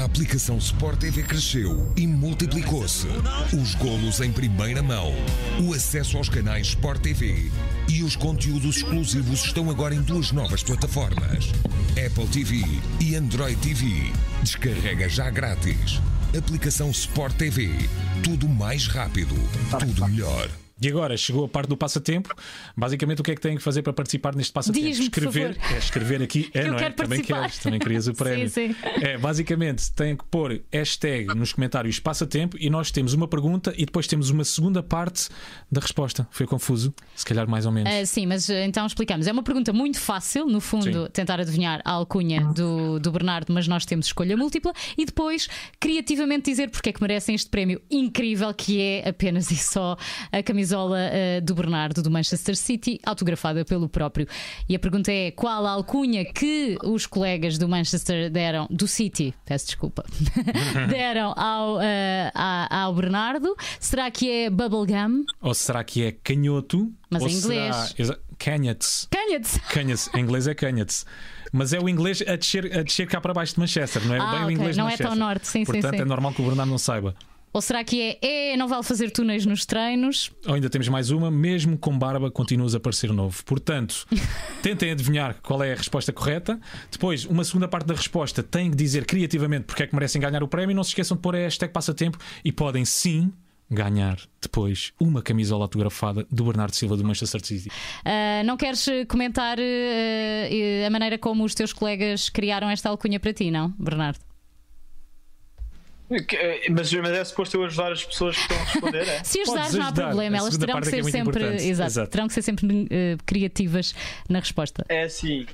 A 0.00 0.04
aplicação 0.04 0.56
Sport 0.56 0.98
TV 0.98 1.22
cresceu 1.22 1.92
e 1.94 2.06
multiplicou-se. 2.06 3.06
Os 3.54 3.74
golos 3.74 4.18
em 4.20 4.32
primeira 4.32 4.82
mão, 4.82 5.12
o 5.62 5.74
acesso 5.74 6.16
aos 6.16 6.30
canais 6.30 6.68
Sport 6.68 7.02
TV 7.02 7.52
e 7.86 8.02
os 8.02 8.16
conteúdos 8.16 8.78
exclusivos 8.78 9.44
estão 9.44 9.68
agora 9.68 9.94
em 9.94 10.00
duas 10.00 10.32
novas 10.32 10.62
plataformas: 10.62 11.50
Apple 12.02 12.26
TV 12.28 12.64
e 12.98 13.14
Android 13.14 13.56
TV. 13.56 14.10
Descarrega 14.42 15.06
já 15.06 15.28
grátis. 15.28 16.00
Aplicação 16.36 16.90
Sport 16.90 17.36
TV. 17.36 17.70
Tudo 18.22 18.48
mais 18.48 18.86
rápido, 18.86 19.36
tudo 19.78 20.08
melhor. 20.08 20.48
E 20.80 20.88
agora 20.88 21.16
chegou 21.16 21.44
a 21.44 21.48
parte 21.48 21.68
do 21.68 21.76
passatempo. 21.76 22.34
Basicamente, 22.76 23.20
o 23.20 23.24
que 23.24 23.32
é 23.32 23.34
que 23.34 23.40
têm 23.40 23.56
que 23.56 23.62
fazer 23.62 23.82
para 23.82 23.92
participar 23.92 24.34
neste 24.34 24.52
passatempo? 24.52 24.86
Escrever. 24.86 25.58
É 25.72 25.78
escrever 25.78 26.22
aqui. 26.22 26.50
É, 26.54 26.66
Eu 26.66 26.72
não 26.72 26.78
é? 26.78 26.90
Também 26.90 27.20
queres, 27.22 27.58
também 27.58 27.78
querias 27.78 28.08
o 28.08 28.14
prémio. 28.14 28.48
Sim, 28.48 28.72
sim. 28.72 28.76
É, 29.02 29.18
basicamente, 29.18 29.92
têm 29.92 30.16
que 30.16 30.24
pôr 30.24 30.60
hashtag 30.72 31.34
nos 31.34 31.52
comentários 31.52 32.00
passatempo 32.00 32.56
e 32.58 32.70
nós 32.70 32.90
temos 32.90 33.12
uma 33.12 33.28
pergunta 33.28 33.74
e 33.76 33.84
depois 33.84 34.06
temos 34.06 34.30
uma 34.30 34.44
segunda 34.44 34.82
parte 34.82 35.28
da 35.70 35.80
resposta. 35.80 36.26
Foi 36.30 36.46
confuso? 36.46 36.94
Se 37.14 37.26
calhar 37.26 37.46
mais 37.48 37.66
ou 37.66 37.72
menos. 37.72 37.92
Ah, 37.92 38.06
sim, 38.06 38.26
mas 38.26 38.48
ah, 38.48 38.64
então 38.64 38.86
explicamos. 38.86 39.26
É 39.26 39.32
uma 39.32 39.42
pergunta 39.42 39.72
muito 39.72 40.00
fácil, 40.00 40.46
no 40.46 40.60
fundo, 40.60 41.04
Sim. 41.04 41.10
tentar 41.12 41.40
adivinhar 41.40 41.82
a 41.84 41.92
alcunha 41.92 42.44
do, 42.54 42.98
do 42.98 43.12
Bernardo, 43.12 43.52
mas 43.52 43.68
nós 43.68 43.84
temos 43.84 44.06
escolha 44.06 44.36
múltipla 44.36 44.72
e 44.96 45.04
depois 45.04 45.48
criativamente 45.78 46.50
dizer 46.50 46.70
porque 46.70 46.88
é 46.88 46.92
que 46.92 47.02
merecem 47.02 47.34
este 47.34 47.50
prémio 47.50 47.80
incrível 47.90 48.52
que 48.54 48.80
é 48.80 49.08
apenas 49.08 49.50
e 49.50 49.56
só 49.56 49.96
a 50.32 50.42
camisola 50.42 50.69
ah, 50.72 51.40
do 51.42 51.54
Bernardo 51.54 52.02
do 52.02 52.10
Manchester 52.10 52.56
City, 52.56 53.00
autografada 53.04 53.64
pelo 53.64 53.88
próprio. 53.88 54.26
E 54.68 54.74
a 54.74 54.78
pergunta 54.78 55.10
é: 55.12 55.30
qual 55.30 55.66
a 55.66 55.70
alcunha 55.70 56.24
que 56.24 56.76
os 56.84 57.06
colegas 57.06 57.58
do 57.58 57.68
Manchester 57.68 58.30
deram, 58.30 58.66
do 58.70 58.86
City, 58.88 59.34
peço 59.44 59.66
desculpa, 59.66 60.04
deram 60.88 61.32
ao, 61.36 61.78
a- 62.34 62.82
ao 62.84 62.94
Bernardo? 62.94 63.54
Será 63.78 64.10
que 64.10 64.30
é 64.30 64.50
Bubblegum? 64.50 65.24
Ou 65.40 65.54
será 65.54 65.82
que 65.84 66.04
é 66.04 66.12
canhoto? 66.12 66.92
Mas 67.10 67.22
ou 67.22 67.28
em 67.28 67.32
inglês. 67.34 67.94
Será... 67.96 68.18
Canyats. 68.38 69.06
Canha-te! 69.10 69.60
Canyats. 69.68 70.08
Em 70.14 70.20
inglês 70.20 70.46
é 70.46 70.54
Canyats. 70.54 71.04
Mas 71.52 71.72
é 71.72 71.80
o 71.80 71.88
inglês 71.88 72.22
a 72.26 72.36
descer, 72.36 72.78
a 72.78 72.82
descer 72.82 73.06
cá 73.08 73.20
para 73.20 73.34
baixo 73.34 73.54
de 73.54 73.60
Manchester, 73.60 74.06
não 74.06 74.14
é 74.14 74.18
Ah, 74.20 74.30
bem 74.30 74.40
o 74.40 74.44
ok. 74.44 74.54
inglês 74.54 74.70
de 74.76 74.78
Não 74.78 74.86
é 74.86 74.90
Manchester. 74.92 75.06
tão 75.08 75.16
norte, 75.16 75.46
sim, 75.48 75.64
sim, 75.64 75.64
Portanto, 75.72 75.96
sim. 75.96 76.00
é 76.02 76.04
normal 76.04 76.32
que 76.32 76.40
o 76.40 76.44
Bernardo 76.46 76.70
não 76.70 76.78
saiba. 76.78 77.14
Ou 77.52 77.60
será 77.60 77.82
que 77.82 78.00
é, 78.22 78.52
é, 78.52 78.56
não 78.56 78.68
vale 78.68 78.84
fazer 78.84 79.10
túneis 79.10 79.44
nos 79.44 79.66
treinos? 79.66 80.30
Ou 80.46 80.54
ainda 80.54 80.70
temos 80.70 80.88
mais 80.88 81.10
uma, 81.10 81.30
mesmo 81.30 81.76
com 81.76 81.98
barba, 81.98 82.30
continuas 82.30 82.74
a 82.74 82.80
parecer 82.80 83.12
novo. 83.12 83.44
Portanto, 83.44 84.06
tentem 84.62 84.92
adivinhar 84.92 85.36
qual 85.42 85.62
é 85.62 85.72
a 85.72 85.76
resposta 85.76 86.12
correta. 86.12 86.60
Depois, 86.90 87.24
uma 87.24 87.42
segunda 87.42 87.66
parte 87.66 87.86
da 87.86 87.94
resposta 87.94 88.42
tem 88.42 88.70
que 88.70 88.76
dizer 88.76 89.04
criativamente 89.04 89.64
porque 89.64 89.82
é 89.82 89.86
que 89.86 89.94
merecem 89.94 90.20
ganhar 90.20 90.42
o 90.42 90.48
prémio. 90.48 90.76
Não 90.76 90.84
se 90.84 90.90
esqueçam 90.90 91.16
de 91.16 91.22
pôr 91.22 91.34
a 91.34 91.38
hashtag 91.38 91.72
passatempo 91.72 92.18
e 92.44 92.52
podem 92.52 92.84
sim 92.84 93.32
ganhar 93.70 94.18
depois 94.40 94.92
uma 94.98 95.22
camisola 95.22 95.64
autografada 95.64 96.26
do 96.30 96.44
Bernardo 96.44 96.74
Silva 96.74 96.96
do 96.96 97.04
Manchester 97.04 97.44
City. 97.44 97.70
Ah, 98.04 98.42
não 98.44 98.56
queres 98.56 98.86
eh, 98.88 99.04
comentar 99.04 99.58
eh, 99.60 100.84
a 100.84 100.90
maneira 100.90 101.16
como 101.16 101.44
os 101.44 101.54
teus 101.54 101.72
colegas 101.72 102.28
criaram 102.28 102.68
esta 102.68 102.88
alcunha 102.88 103.20
para 103.20 103.32
ti, 103.32 103.50
não, 103.50 103.72
Bernardo? 103.78 104.29
Eh, 106.10 106.68
Mas, 106.70 106.92
mas 106.92 107.12
é 107.12 107.24
suposto 107.24 107.56
eu 107.56 107.64
ajudar 107.64 107.92
as 107.92 108.04
pessoas 108.04 108.36
que 108.36 108.42
estão 108.42 108.58
a 108.58 108.64
responder, 108.64 109.08
é? 109.08 109.22
Se 109.24 109.40
ajudares, 109.40 109.74
não 109.74 109.86
há 109.86 109.92
problema, 109.92 110.36
elas 110.38 110.56
terão 110.58 110.80
que 110.80 110.88
é 110.88 110.90
ser 110.90 110.98
é 111.00 111.02
sempre, 111.04 111.44
exato, 111.44 111.90
Exato. 111.90 112.10
terão 112.10 112.28
que 112.28 112.34
ser 112.34 112.42
sempre 112.42 112.88
eh, 112.90 113.16
criativas 113.24 113.94
na 114.28 114.40
resposta. 114.40 114.84
É 114.88 115.04
assim, 115.04 115.46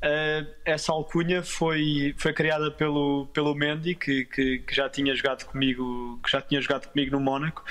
eh, 0.00 0.46
essa 0.64 0.92
alcunha 0.92 1.42
foi, 1.42 2.14
foi 2.16 2.32
criada 2.32 2.70
pelo, 2.70 3.26
pelo 3.32 3.54
Mendy, 3.54 3.94
que, 3.94 4.24
que, 4.24 4.58
que 4.60 4.74
já 4.74 4.88
tinha 4.88 5.14
jogado 5.14 5.44
comigo, 5.44 6.18
que 6.24 6.30
já 6.30 6.40
tinha 6.40 6.60
jogado 6.60 6.88
comigo 6.88 7.12
no 7.12 7.20
Mónaco, 7.20 7.64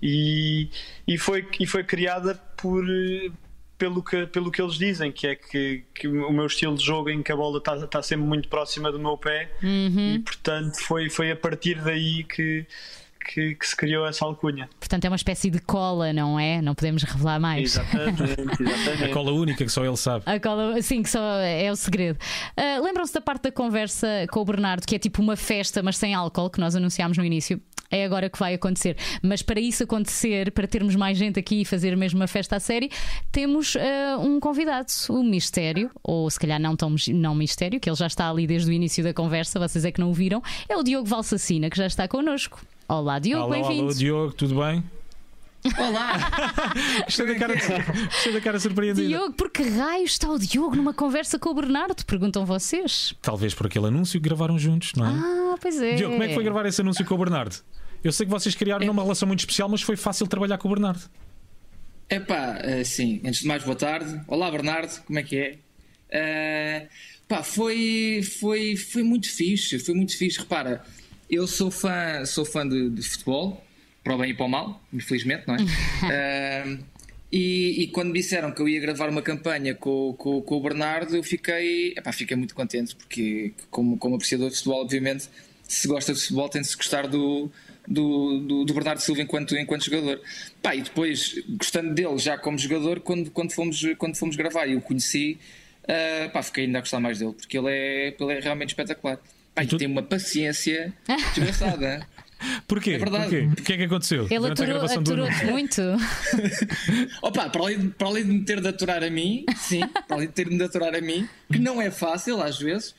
e, 0.00 0.68
e, 1.06 1.18
foi, 1.18 1.46
e 1.60 1.66
foi 1.66 1.84
criada 1.84 2.36
por, 2.56 2.84
pelo, 3.82 4.00
que, 4.00 4.26
pelo 4.28 4.48
que 4.52 4.62
eles 4.62 4.74
dizem, 4.76 5.10
que 5.10 5.26
é 5.26 5.34
que, 5.34 5.82
que 5.92 6.06
o 6.06 6.30
meu 6.32 6.46
estilo 6.46 6.76
de 6.76 6.84
jogo 6.84 7.10
em 7.10 7.20
que 7.20 7.32
a 7.32 7.36
bola 7.36 7.58
está 7.58 7.74
está 7.74 8.00
sempre 8.00 8.24
muito 8.24 8.48
próxima 8.48 8.92
do 8.92 8.98
meu 9.00 9.18
pé, 9.18 9.50
Uhum. 9.60 10.14
e 10.14 10.18
portanto 10.20 10.76
foi, 10.84 11.10
foi 11.10 11.32
a 11.32 11.36
partir 11.36 11.82
daí 11.82 12.22
que, 12.22 12.64
que, 13.34 13.56
que 13.56 13.66
se 13.68 13.76
criou 13.76 14.06
essa 14.06 14.24
alcunha. 14.24 14.68
Portanto, 14.78 15.04
é 15.04 15.08
uma 15.08 15.16
espécie 15.16 15.50
de 15.50 15.58
cola, 15.60 16.12
não 16.12 16.38
é? 16.38 16.62
Não 16.62 16.76
podemos 16.76 17.02
revelar 17.02 17.40
mais. 17.40 17.76
Exatamente, 17.76 18.22
A 18.62 18.62
exatamente. 18.70 19.12
cola 19.12 19.32
única 19.32 19.64
que 19.64 19.70
só 19.72 19.84
ele 19.84 19.96
sabe. 19.96 20.22
A 20.26 20.38
cola, 20.38 20.80
sim, 20.80 21.02
que 21.02 21.10
só 21.10 21.20
é 21.40 21.68
o 21.70 21.74
segredo. 21.76 22.18
Ah, 22.56 22.78
Lembram-se 22.80 23.12
da 23.14 23.20
parte 23.20 23.42
da 23.44 23.52
conversa 23.52 24.06
com 24.30 24.40
o 24.40 24.44
Bernardo, 24.44 24.86
que 24.86 24.94
é 24.94 24.98
tipo 24.98 25.20
uma 25.20 25.34
festa, 25.36 25.82
mas 25.82 25.96
sem 25.96 26.14
álcool, 26.14 26.50
que 26.50 26.60
nós 26.60 26.76
anunciámos 26.76 27.18
no 27.18 27.24
início? 27.24 27.60
É 27.92 28.06
agora 28.06 28.30
que 28.30 28.38
vai 28.38 28.54
acontecer. 28.54 28.96
Mas 29.22 29.42
para 29.42 29.60
isso 29.60 29.84
acontecer, 29.84 30.50
para 30.50 30.66
termos 30.66 30.96
mais 30.96 31.18
gente 31.18 31.38
aqui 31.38 31.60
e 31.60 31.64
fazer 31.66 31.94
mesmo 31.94 32.18
uma 32.18 32.26
festa 32.26 32.56
a 32.56 32.60
série, 32.60 32.90
temos 33.30 33.76
ah, 33.76 34.16
um 34.18 34.40
convidado, 34.40 34.90
o 35.10 35.22
Mistério, 35.22 35.90
ou 36.02 36.30
se 36.30 36.40
calhar 36.40 36.58
não 36.58 36.74
tão 36.74 36.94
não 37.08 37.34
Mistério, 37.34 37.78
que 37.78 37.90
ele 37.90 37.96
já 37.96 38.06
está 38.06 38.30
ali 38.30 38.46
desde 38.46 38.70
o 38.70 38.72
início 38.72 39.04
da 39.04 39.12
conversa, 39.12 39.60
vocês 39.60 39.84
é 39.84 39.92
que 39.92 40.00
não 40.00 40.10
o 40.10 40.14
viram. 40.14 40.42
É 40.66 40.74
o 40.74 40.82
Diogo 40.82 41.06
Valsacina, 41.06 41.68
que 41.68 41.76
já 41.76 41.86
está 41.86 42.08
connosco. 42.08 42.64
Olá, 42.88 43.18
Diogo, 43.18 43.50
bem-vindo. 43.50 43.92
Diogo, 43.92 44.32
tudo 44.32 44.54
bem? 44.62 44.82
Olá! 45.78 46.14
Estou 47.06 47.26
da 47.26 47.34
cara, 47.36 47.54
estou 47.54 48.32
da 48.32 48.40
cara 48.40 48.58
surpreendida. 48.58 49.06
Diogo, 49.06 49.32
por 49.34 49.50
que 49.50 49.62
raio 49.62 50.04
está 50.04 50.28
o 50.28 50.38
Diogo 50.38 50.74
numa 50.74 50.92
conversa 50.92 51.38
com 51.38 51.50
o 51.50 51.54
Bernardo? 51.54 52.04
Perguntam 52.04 52.44
vocês. 52.44 53.14
Talvez 53.22 53.54
por 53.54 53.66
aquele 53.66 53.86
anúncio 53.86 54.20
que 54.20 54.28
gravaram 54.28 54.58
juntos, 54.58 54.92
não 54.96 55.06
é? 55.06 55.10
Ah, 55.10 55.54
pois 55.60 55.80
é. 55.80 55.94
Diogo, 55.94 56.14
como 56.14 56.24
é 56.24 56.28
que 56.28 56.34
foi 56.34 56.42
gravar 56.42 56.66
esse 56.66 56.80
anúncio 56.80 57.04
com 57.04 57.14
o 57.14 57.18
Bernardo? 57.18 57.56
Eu 58.04 58.10
sei 58.10 58.26
que 58.26 58.32
vocês 58.32 58.54
criaram 58.54 58.90
uma 58.90 59.02
relação 59.02 59.28
muito 59.28 59.40
especial, 59.40 59.68
mas 59.68 59.82
foi 59.82 59.96
fácil 59.96 60.26
trabalhar 60.26 60.58
com 60.58 60.68
o 60.68 60.72
Bernardo. 60.72 61.08
Epá, 62.10 62.58
eh, 62.62 62.84
sim, 62.84 63.20
antes 63.24 63.40
de 63.40 63.46
mais, 63.46 63.62
boa 63.62 63.76
tarde. 63.76 64.20
Olá, 64.26 64.50
Bernardo, 64.50 65.00
como 65.04 65.18
é 65.18 65.22
que 65.22 65.36
é? 65.36 65.58
Eh, 66.10 66.88
pá, 67.28 67.42
foi, 67.42 68.22
foi, 68.40 68.76
foi 68.76 69.02
muito 69.02 69.30
fixe, 69.30 69.78
foi 69.78 69.94
muito 69.94 70.16
fixe. 70.16 70.38
Repara, 70.38 70.84
eu 71.30 71.46
sou 71.46 71.70
fã, 71.70 72.24
sou 72.26 72.44
fã 72.44 72.68
de, 72.68 72.90
de 72.90 73.02
futebol, 73.02 73.64
para 74.02 74.16
o 74.16 74.18
bem 74.18 74.32
e 74.32 74.34
para 74.34 74.46
o 74.46 74.48
mal, 74.48 74.82
infelizmente, 74.92 75.44
não 75.46 75.54
é? 75.54 75.58
Eh, 76.12 76.78
e, 77.30 77.84
e 77.84 77.86
quando 77.86 78.08
me 78.08 78.14
disseram 78.14 78.52
que 78.52 78.60
eu 78.60 78.68
ia 78.68 78.78
gravar 78.78 79.08
uma 79.08 79.22
campanha 79.22 79.74
com, 79.74 80.12
com, 80.18 80.42
com 80.42 80.56
o 80.56 80.60
Bernardo, 80.60 81.16
eu 81.16 81.22
fiquei, 81.22 81.94
epá, 81.96 82.12
fiquei 82.12 82.36
muito 82.36 82.54
contente, 82.54 82.94
porque 82.94 83.54
como, 83.70 83.96
como 83.96 84.16
apreciador 84.16 84.50
de 84.50 84.56
futebol, 84.56 84.82
obviamente, 84.82 85.30
se 85.66 85.88
gosta 85.88 86.12
de 86.12 86.20
futebol, 86.20 86.48
tem 86.50 86.60
de 86.60 86.68
se 86.68 86.76
gostar 86.76 87.06
do, 87.06 87.50
do, 87.86 88.38
do, 88.40 88.64
do 88.64 88.74
Bernardo 88.74 89.00
Silva 89.00 89.22
enquanto, 89.22 89.56
enquanto 89.56 89.84
jogador. 89.84 90.20
Pá, 90.62 90.74
e 90.74 90.82
depois, 90.82 91.34
gostando 91.48 91.92
dele 91.94 92.18
já 92.18 92.38
como 92.38 92.58
jogador, 92.58 93.00
quando, 93.00 93.30
quando, 93.30 93.52
fomos, 93.52 93.82
quando 93.98 94.16
fomos 94.16 94.36
gravar 94.36 94.66
e 94.66 94.76
o 94.76 94.80
conheci, 94.80 95.38
ah, 95.88 96.28
pá, 96.32 96.42
fiquei 96.42 96.64
ainda 96.64 96.78
a 96.78 96.80
gostar 96.80 97.00
mais 97.00 97.18
dele, 97.18 97.32
porque 97.32 97.58
ele 97.58 97.68
é, 97.70 98.14
ele 98.18 98.32
é 98.32 98.40
realmente 98.40 98.70
espetacular. 98.70 99.18
Pá, 99.54 99.64
e 99.64 99.66
tem 99.66 99.86
uma 99.86 100.02
paciência 100.02 100.92
desgraçada. 101.34 102.06
Porquê? 102.66 102.92
É 102.92 102.98
verdade. 102.98 103.24
Porquê? 103.46 103.60
O 103.60 103.64
que 103.64 103.72
é 103.72 103.76
que 103.76 103.82
aconteceu? 103.84 104.26
Ele 104.28 104.48
aturou- 104.48 105.02
do 105.02 105.12
anúncio? 105.12 105.50
muito. 105.50 105.80
Opa, 107.22 107.48
para 107.48 107.60
além, 107.62 107.78
de, 107.78 107.88
para 107.88 108.08
além 108.08 108.24
de 108.24 108.32
me 108.32 108.44
ter 108.44 108.60
de 108.60 108.68
aturar 108.68 109.04
a 109.04 109.10
mim, 109.10 109.44
sim, 109.56 109.80
para 109.86 110.16
além 110.16 110.26
de 110.26 110.32
ter-me 110.32 110.56
de 110.56 110.64
aturar 110.64 110.94
a 110.94 111.00
mim, 111.00 111.28
que 111.52 111.58
não 111.58 111.80
é 111.80 111.90
fácil 111.90 112.42
às 112.42 112.58
vezes, 112.58 112.94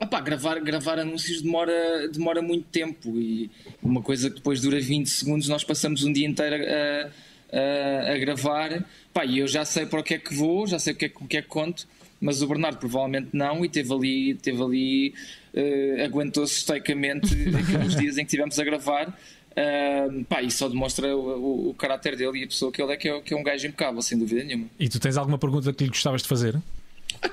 opá, 0.00 0.20
gravar, 0.20 0.58
gravar 0.60 0.98
anúncios 0.98 1.42
demora, 1.42 2.08
demora 2.08 2.40
muito 2.40 2.66
tempo 2.68 3.18
e 3.18 3.50
uma 3.82 4.02
coisa 4.02 4.30
que 4.30 4.36
depois 4.36 4.60
dura 4.60 4.80
20 4.80 5.06
segundos, 5.06 5.48
nós 5.48 5.64
passamos 5.64 6.02
um 6.02 6.12
dia 6.12 6.26
inteiro 6.26 6.56
a, 6.56 7.10
a, 7.56 8.12
a 8.14 8.18
gravar, 8.18 8.84
pá, 9.12 9.24
e 9.24 9.38
eu 9.38 9.46
já 9.46 9.64
sei 9.64 9.86
para 9.86 10.00
o 10.00 10.02
que 10.02 10.14
é 10.14 10.18
que 10.18 10.34
vou, 10.34 10.66
já 10.66 10.78
sei 10.78 10.94
o 10.94 10.96
que 10.96 11.06
é, 11.06 11.12
o 11.20 11.26
que 11.26 11.36
é 11.36 11.42
que 11.42 11.48
conto, 11.48 11.86
mas 12.20 12.42
o 12.42 12.46
Bernardo 12.46 12.78
provavelmente 12.78 13.28
não 13.32 13.64
e 13.64 13.68
teve 13.68 13.92
ali, 13.92 14.34
teve 14.34 14.62
ali 14.62 15.14
eh, 15.54 16.04
aguentou-se 16.04 16.54
estoicamente 16.58 17.34
aqueles 17.56 17.96
dias 17.96 18.16
em 18.16 18.20
que 18.22 18.28
estivemos 18.28 18.58
a 18.58 18.64
gravar. 18.64 19.18
Uh, 19.58 20.24
pá, 20.26 20.40
e 20.40 20.52
só 20.52 20.68
demonstra 20.68 21.16
o, 21.16 21.20
o, 21.20 21.70
o 21.70 21.74
caráter 21.74 22.14
dele 22.14 22.38
e 22.38 22.44
a 22.44 22.46
pessoa 22.46 22.70
que 22.70 22.80
ele 22.80 22.92
é 22.92 22.96
que, 22.96 23.08
é, 23.08 23.20
que 23.20 23.34
é 23.34 23.36
um 23.36 23.42
gajo 23.42 23.66
impecável, 23.66 24.00
sem 24.00 24.16
dúvida 24.16 24.44
nenhuma. 24.44 24.66
E 24.78 24.88
tu 24.88 25.00
tens 25.00 25.16
alguma 25.16 25.36
pergunta 25.36 25.72
que 25.72 25.82
lhe 25.82 25.90
gostavas 25.90 26.22
de 26.22 26.28
fazer? 26.28 26.56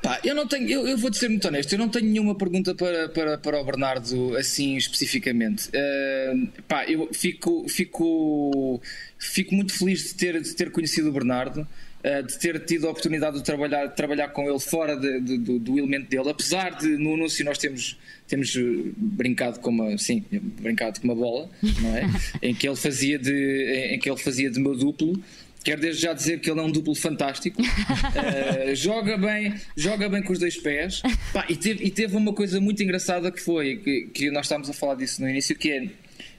Pá, 0.02 0.20
eu 0.24 0.34
não 0.36 0.48
tenho, 0.48 0.68
eu, 0.70 0.88
eu 0.88 0.98
vou-te 0.98 1.18
ser 1.18 1.30
muito 1.30 1.48
honesto, 1.48 1.72
eu 1.74 1.80
não 1.80 1.90
tenho 1.90 2.06
nenhuma 2.06 2.36
pergunta 2.36 2.74
para, 2.74 3.10
para, 3.10 3.38
para 3.38 3.62
o 3.62 3.64
Bernardo 3.64 4.36
assim 4.38 4.76
especificamente. 4.78 5.70
Uh, 5.70 6.48
pá, 6.68 6.86
eu 6.86 7.10
fico, 7.14 7.68
fico, 7.70 8.82
fico 9.18 9.54
muito 9.56 9.74
feliz 9.78 10.04
de 10.10 10.16
ter, 10.16 10.42
de 10.42 10.56
ter 10.56 10.72
conhecido 10.72 11.10
o 11.10 11.12
Bernardo, 11.12 11.62
uh, 11.62 12.24
de 12.26 12.38
ter 12.40 12.60
tido 12.66 12.88
a 12.88 12.92
oportunidade 12.92 13.38
de 13.38 13.44
trabalhar, 13.44 13.88
de 13.88 13.96
trabalhar 13.96 14.30
com 14.30 14.50
ele 14.50 14.60
fora 14.60 14.96
de, 14.96 15.20
de- 15.22 15.38
do, 15.38 15.60
do 15.60 15.78
elemento 15.78 16.10
dele, 16.10 16.30
apesar 16.30 16.72
de 16.78 16.88
no 16.98 17.14
anúncio 17.16 17.44
nós 17.46 17.58
temos, 17.58 17.98
temos 18.28 18.56
uh, 18.56 18.94
brincado 18.98 19.60
com 19.60 19.70
uma, 19.70 19.98
sim, 19.98 20.24
brincado 20.32 21.00
com 21.00 21.08
uma 21.08 21.16
bola, 21.16 21.50
não 21.82 21.96
é? 21.96 22.08
em 22.42 22.54
que 22.56 22.68
ele 22.68 22.76
fazia 22.76 23.20
de, 23.20 23.92
em 23.94 24.00
que 24.00 24.10
ele 24.10 24.20
fazia 24.20 24.50
de 24.50 24.60
meu 24.60 24.76
duplo. 24.76 25.22
Quero 25.66 25.82
desde 25.82 26.04
já 26.04 26.14
dizer 26.14 26.40
que 26.40 26.50
ele 26.50 26.60
é 26.60 26.64
um 26.64 26.72
duplo 26.72 26.94
fantástico. 26.96 27.60
Uh, 27.62 28.74
joga 28.78 29.18
bem, 29.18 29.54
joga 29.76 30.08
bem 30.08 30.22
com 30.22 30.32
os 30.32 30.40
dois 30.40 30.56
pés. 30.56 31.02
Pá, 31.34 31.44
e, 31.50 31.56
teve, 31.58 31.84
e 31.84 31.90
teve 31.90 32.16
uma 32.16 32.32
coisa 32.34 32.62
muito 32.62 32.82
engraçada 32.84 33.32
que 33.32 33.42
foi 33.42 33.78
que, 33.78 34.02
que 34.14 34.30
nós 34.32 34.46
estávamos 34.46 34.70
a 34.70 34.74
falar 34.74 34.94
disso 34.96 35.22
no 35.22 35.30
início, 35.30 35.56
que 35.56 35.72
é 35.72 35.90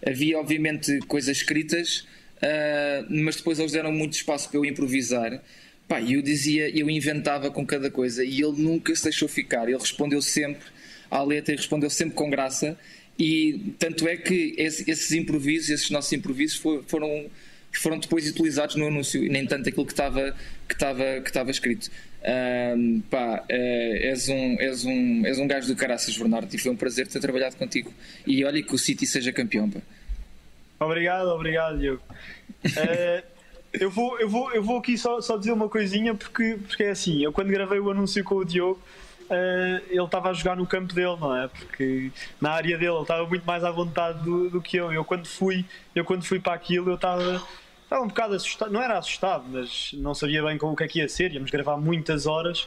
havia 0.09 0.39
obviamente 0.39 0.99
coisas 1.09 1.37
escritas, 1.39 2.07
uh, 2.37 3.07
mas 3.11 3.37
depois 3.37 3.59
eles 3.59 3.72
deram 3.72 3.91
muito 3.93 4.12
espaço 4.14 4.49
para 4.49 4.59
eu 4.59 4.64
improvisar. 4.64 5.43
Pá, 5.89 6.01
e 6.01 6.14
eu 6.14 6.22
dizia, 6.22 6.68
eu 6.77 6.89
inventava 6.89 7.51
com 7.51 7.66
cada 7.66 7.91
coisa 7.91 8.24
e 8.24 8.41
ele 8.41 8.62
nunca 8.62 8.95
se 8.95 9.03
deixou 9.05 9.29
ficar. 9.29 9.64
Ele 9.68 9.77
respondeu 9.79 10.22
sempre 10.22 10.62
à 11.11 11.22
letra 11.22 11.53
e 11.53 11.57
respondeu 11.57 11.91
sempre 11.91 12.14
com 12.14 12.31
graça. 12.31 12.79
E 13.18 13.72
tanto 13.79 14.07
é 14.07 14.16
que 14.16 14.55
esse- 14.59 14.89
esses 14.89 15.11
improvisos, 15.12 15.70
esses 15.70 15.91
nossos 15.91 16.12
improvisos 16.12 16.57
fo- 16.59 16.83
foram 17.79 17.97
foram 17.97 17.99
depois 17.99 18.29
utilizados 18.29 18.77
no 18.77 18.87
anúncio 18.87 19.24
e 19.24 19.29
nem 19.29 19.47
tanto 19.47 19.68
aquilo 19.68 19.87
que 19.87 19.93
estava 19.93 20.35
que 20.68 20.74
estava 20.74 21.20
que 21.20 21.29
estava 21.29 21.51
escrito. 21.51 21.91
Um, 22.27 23.01
pá, 23.03 23.45
uh, 23.45 23.47
és, 23.49 24.29
um, 24.29 24.57
és, 24.59 24.85
um, 24.85 25.27
és 25.27 25.39
um 25.39 25.47
gajo 25.47 25.68
do 25.68 25.77
caraças, 25.77 26.16
Bernardo, 26.16 26.53
e 26.53 26.59
foi 26.59 26.72
um 26.72 26.77
prazer 26.77 27.07
ter 27.07 27.20
trabalhado 27.20 27.57
contigo. 27.57 27.93
E 28.27 28.45
olha 28.45 28.62
que 28.62 28.74
o 28.74 28.79
City 28.79 29.07
seja 29.07 29.33
campeão. 29.33 29.70
Pá. 29.70 29.81
Obrigado, 30.81 31.29
obrigado, 31.29 31.79
Diogo. 31.79 32.03
Uh, 32.64 33.22
eu, 33.72 33.91
vou, 33.91 34.18
eu, 34.18 34.29
vou, 34.29 34.53
eu 34.53 34.62
vou 34.62 34.79
aqui 34.79 34.99
só, 34.99 35.20
só 35.20 35.37
dizer 35.37 35.53
uma 35.53 35.68
coisinha, 35.68 36.14
porque, 36.14 36.59
porque 36.66 36.85
é 36.85 36.91
assim: 36.91 37.22
eu 37.22 37.33
quando 37.33 37.49
gravei 37.49 37.79
o 37.79 37.91
anúncio 37.91 38.22
com 38.24 38.37
o 38.37 38.45
Diogo. 38.45 38.81
Uh, 39.29 39.83
ele 39.91 40.05
estava 40.05 40.31
a 40.31 40.33
jogar 40.33 40.55
no 40.55 40.64
campo 40.64 40.95
dele, 40.95 41.16
não 41.20 41.37
é? 41.37 41.49
Porque 41.49 42.12
na 42.41 42.53
área 42.53 42.79
dele 42.79 42.93
ele 42.93 43.03
estava 43.03 43.27
muito 43.27 43.45
mais 43.45 43.64
à 43.64 43.72
vontade 43.72 44.22
do, 44.22 44.49
do 44.49 44.62
que 44.62 44.77
eu. 44.77 44.93
Eu 44.93 45.05
quando 45.05 45.27
fui, 45.27 45.64
eu 45.97 46.05
quando 46.05 46.24
fui 46.24 46.39
para 46.39 46.55
aquilo, 46.55 46.91
eu 46.91 46.95
estava 46.95 47.43
estava 47.87 48.03
um 48.03 48.09
bocado 48.09 48.34
assustado, 48.34 48.72
não 48.72 48.82
era 48.82 48.99
assustado, 48.99 49.45
mas 49.49 49.91
não 49.95 50.14
sabia 50.14 50.43
bem 50.43 50.59
com 50.59 50.72
o 50.72 50.76
que 50.76 50.84
é 50.84 50.89
que 50.89 50.99
ia 50.99 51.09
ser, 51.09 51.32
íamos 51.32 51.51
gravar 51.51 51.76
muitas 51.76 52.26
horas. 52.26 52.62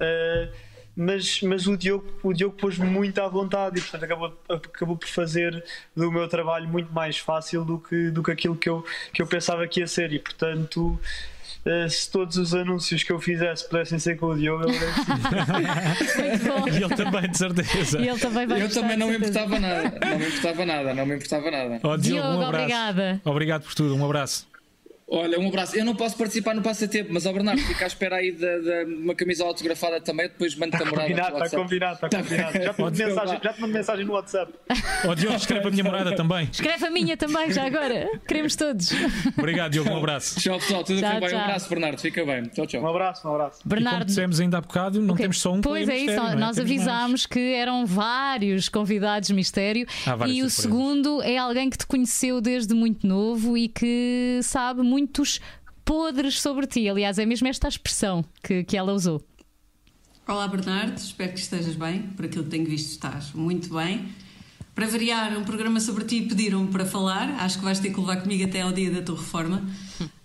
Uh, 0.00 0.48
mas, 0.94 1.40
mas 1.42 1.66
o 1.66 1.76
Diogo, 1.76 2.06
o 2.22 2.32
Diogo 2.32 2.56
pôs-me 2.56 2.86
muito 2.86 3.20
à 3.20 3.26
vontade 3.26 3.78
e 3.78 3.82
portanto 3.82 4.04
acabou, 4.04 4.38
acabou 4.48 4.96
por 4.96 5.08
fazer 5.08 5.64
do 5.96 6.12
meu 6.12 6.28
trabalho 6.28 6.68
muito 6.68 6.92
mais 6.92 7.16
fácil 7.16 7.64
do 7.64 7.78
que, 7.78 8.10
do 8.10 8.22
que 8.22 8.30
aquilo 8.30 8.54
que 8.54 8.68
eu, 8.68 8.84
que 9.12 9.22
eu 9.22 9.26
pensava 9.26 9.66
que 9.66 9.80
ia 9.80 9.86
ser 9.86 10.12
e 10.12 10.18
portanto 10.18 11.00
Uh, 11.64 11.88
se 11.88 12.10
todos 12.10 12.36
os 12.38 12.54
anúncios 12.54 13.04
que 13.04 13.12
eu 13.12 13.20
fizesse 13.20 13.68
pudessem 13.68 13.96
ser 13.96 14.16
com 14.16 14.26
o 14.26 14.36
Diogo, 14.36 14.64
eu 14.64 14.70
E 16.74 16.82
ele 16.82 16.96
também, 16.96 17.30
de 17.30 17.38
certeza. 17.38 18.00
E 18.00 18.08
ele 18.08 18.18
também 18.18 18.48
vai 18.48 18.62
eu 18.62 18.68
também 18.68 18.96
não 18.96 19.06
me 19.06 19.16
importava 19.16 19.60
nada. 19.60 19.92
Não 20.04 20.18
me 20.18 20.26
importava 20.26 20.66
nada, 20.66 20.94
não 20.94 21.06
me 21.06 21.14
importava 21.14 21.50
nada. 21.52 21.80
Oh, 21.84 21.96
Diogo, 21.96 22.00
Diogo 22.00 22.26
um 22.26 22.46
abraço. 22.46 22.48
obrigada. 22.48 23.20
Obrigado 23.24 23.62
por 23.62 23.74
tudo, 23.74 23.94
um 23.94 24.04
abraço. 24.04 24.51
Olha, 25.14 25.38
um 25.38 25.48
abraço. 25.48 25.76
Eu 25.76 25.84
não 25.84 25.94
posso 25.94 26.16
participar 26.16 26.54
no 26.54 26.62
passatempo, 26.62 27.10
mas 27.12 27.26
ao 27.26 27.34
Bernardo, 27.34 27.60
fica 27.60 27.84
à 27.84 27.86
espera 27.86 28.16
aí 28.16 28.32
de, 28.32 28.38
de 28.38 28.94
uma 28.94 29.14
camisola 29.14 29.50
autografada 29.50 30.00
também, 30.00 30.26
depois 30.28 30.54
mando-te 30.56 30.82
a 30.82 30.86
morada. 30.86 31.02
Combinado, 31.08 31.44
está 31.44 31.56
combinado, 31.58 31.94
está 31.94 32.08
combinado. 32.22 32.52
Já 32.62 32.72
te, 32.74 32.80
mando 32.80 32.98
mensagem, 32.98 33.40
já 33.42 33.52
te 33.52 33.60
mando 33.60 33.72
mensagem 33.74 34.04
no 34.06 34.12
WhatsApp. 34.14 34.52
Ó 35.06 35.14
Diogo, 35.14 35.36
escreve 35.36 35.68
a 35.68 35.70
minha 35.70 35.84
morada 35.84 36.14
também. 36.14 36.48
Escreve 36.50 36.86
a 36.86 36.90
minha 36.90 37.16
também, 37.16 37.52
já 37.52 37.66
agora. 37.66 38.08
Queremos 38.26 38.56
todos. 38.56 38.90
Obrigado, 39.36 39.72
Diogo, 39.72 39.90
um 39.90 39.98
abraço. 39.98 40.40
Tchau, 40.40 40.58
pessoal, 40.58 40.82
tudo 40.82 41.00
Tchau, 41.00 41.20
bem? 41.20 41.28
tchau. 41.28 41.38
Um 41.38 41.42
abraço, 41.42 41.68
Bernardo, 41.68 42.00
fica 42.00 42.24
bem. 42.24 42.42
Tchau, 42.44 42.66
tchau. 42.66 42.82
Um 42.82 42.86
abraço, 42.88 43.28
um 43.28 43.34
abraço. 43.34 43.60
E 43.60 43.62
como 43.64 43.74
Bernardo. 43.74 44.06
dissemos 44.06 44.40
ainda 44.40 44.58
há 44.58 44.60
bocado, 44.62 45.00
não 45.02 45.12
Ok. 45.14 45.24
temos 45.24 45.40
só 45.40 45.52
um 45.52 45.60
Pois 45.60 45.84
player 45.84 45.90
é 45.90 46.04
isso, 46.04 46.12
mistério, 46.12 46.36
é? 46.38 46.40
nós 46.40 46.56
mais. 46.56 46.58
avisámos 46.58 47.26
que 47.26 47.52
eram 47.54 47.84
vários 47.84 48.68
convidados 48.70 49.30
mistério 49.30 49.86
e 50.26 50.42
o 50.42 50.48
segundo 50.48 51.20
é 51.22 51.36
alguém 51.36 51.68
que 51.68 51.76
te 51.76 51.86
conheceu 51.86 52.40
desde 52.40 52.72
muito 52.72 53.06
novo 53.06 53.58
e 53.58 53.68
que 53.68 54.40
sabe 54.42 54.80
muitos 55.02 55.40
podres 55.84 56.40
sobre 56.40 56.66
ti. 56.66 56.88
Aliás, 56.88 57.18
é 57.18 57.26
mesmo 57.26 57.48
esta 57.48 57.66
expressão 57.66 58.24
que, 58.42 58.62
que 58.62 58.76
ela 58.76 58.92
usou. 58.92 59.20
Olá 60.28 60.46
Bernardo, 60.46 60.96
espero 60.96 61.32
que 61.32 61.40
estejas 61.40 61.74
bem. 61.74 62.02
Por 62.16 62.24
aquilo 62.24 62.44
que 62.44 62.50
tenho 62.50 62.64
visto, 62.64 62.90
estás 62.90 63.32
muito 63.32 63.74
bem. 63.74 64.08
Para 64.74 64.86
variar, 64.86 65.36
um 65.36 65.42
programa 65.42 65.80
sobre 65.80 66.04
ti 66.04 66.22
pediram-me 66.22 66.70
para 66.70 66.86
falar. 66.86 67.30
Acho 67.40 67.58
que 67.58 67.64
vais 67.64 67.80
ter 67.80 67.92
que 67.92 67.98
levar 67.98 68.22
comigo 68.22 68.44
até 68.44 68.62
ao 68.62 68.72
dia 68.72 68.90
da 68.92 69.02
tua 69.02 69.16
reforma. 69.16 69.62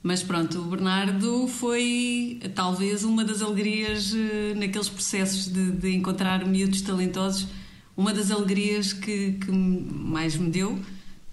Mas 0.04 0.22
pronto, 0.22 0.60
o 0.60 0.66
Bernardo 0.66 1.48
foi 1.48 2.40
talvez 2.54 3.04
uma 3.04 3.26
das 3.26 3.42
alegrias 3.42 4.14
eh, 4.14 4.54
naqueles 4.56 4.88
processos 4.88 5.48
de, 5.48 5.72
de 5.72 5.96
encontrar 5.96 6.46
miúdos 6.46 6.82
talentosos. 6.82 7.48
Uma 7.98 8.14
das 8.14 8.30
alegrias 8.30 8.94
que, 8.94 9.34
que 9.34 9.52
mais 9.52 10.38
me 10.38 10.52
deu, 10.52 10.80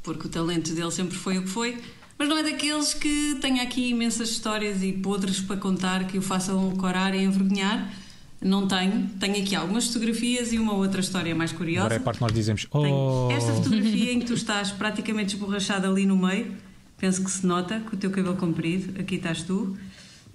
porque 0.03 0.26
o 0.26 0.30
talento 0.30 0.74
dele 0.74 0.90
sempre 0.90 1.14
foi 1.14 1.38
o 1.38 1.42
que 1.42 1.51
foi. 1.51 1.78
Mas 2.18 2.28
não 2.28 2.38
é 2.38 2.42
daqueles 2.42 2.94
que 2.94 3.36
tenha 3.40 3.62
aqui 3.62 3.90
imensas 3.90 4.30
histórias 4.30 4.82
e 4.82 4.92
podres 4.92 5.40
para 5.40 5.56
contar 5.56 6.06
que 6.06 6.16
o 6.16 6.22
façam 6.22 6.76
corar 6.76 7.14
e 7.14 7.24
envergonhar. 7.24 7.92
Não 8.40 8.68
tenho. 8.68 9.08
Tenho 9.18 9.42
aqui 9.42 9.54
algumas 9.54 9.86
fotografias 9.86 10.52
e 10.52 10.58
uma 10.58 10.74
outra 10.74 11.00
história 11.00 11.34
mais 11.34 11.50
curiosa. 11.52 11.86
Agora 11.86 11.94
é 11.94 11.98
a 11.98 12.00
parte 12.00 12.18
que 12.18 12.24
nós 12.24 12.32
dizemos. 12.32 12.66
Oh, 12.70 13.28
esta 13.32 13.52
fotografia 13.54 14.12
em 14.12 14.20
que 14.20 14.26
tu 14.26 14.34
estás 14.34 14.70
praticamente 14.70 15.34
esborrachado 15.34 15.86
ali 15.86 16.06
no 16.06 16.16
meio. 16.16 16.54
Penso 16.98 17.24
que 17.24 17.30
se 17.30 17.46
nota 17.46 17.80
com 17.80 17.96
o 17.96 17.98
teu 17.98 18.10
cabelo 18.10 18.36
comprido. 18.36 19.00
Aqui 19.00 19.16
estás 19.16 19.42
tu. 19.42 19.76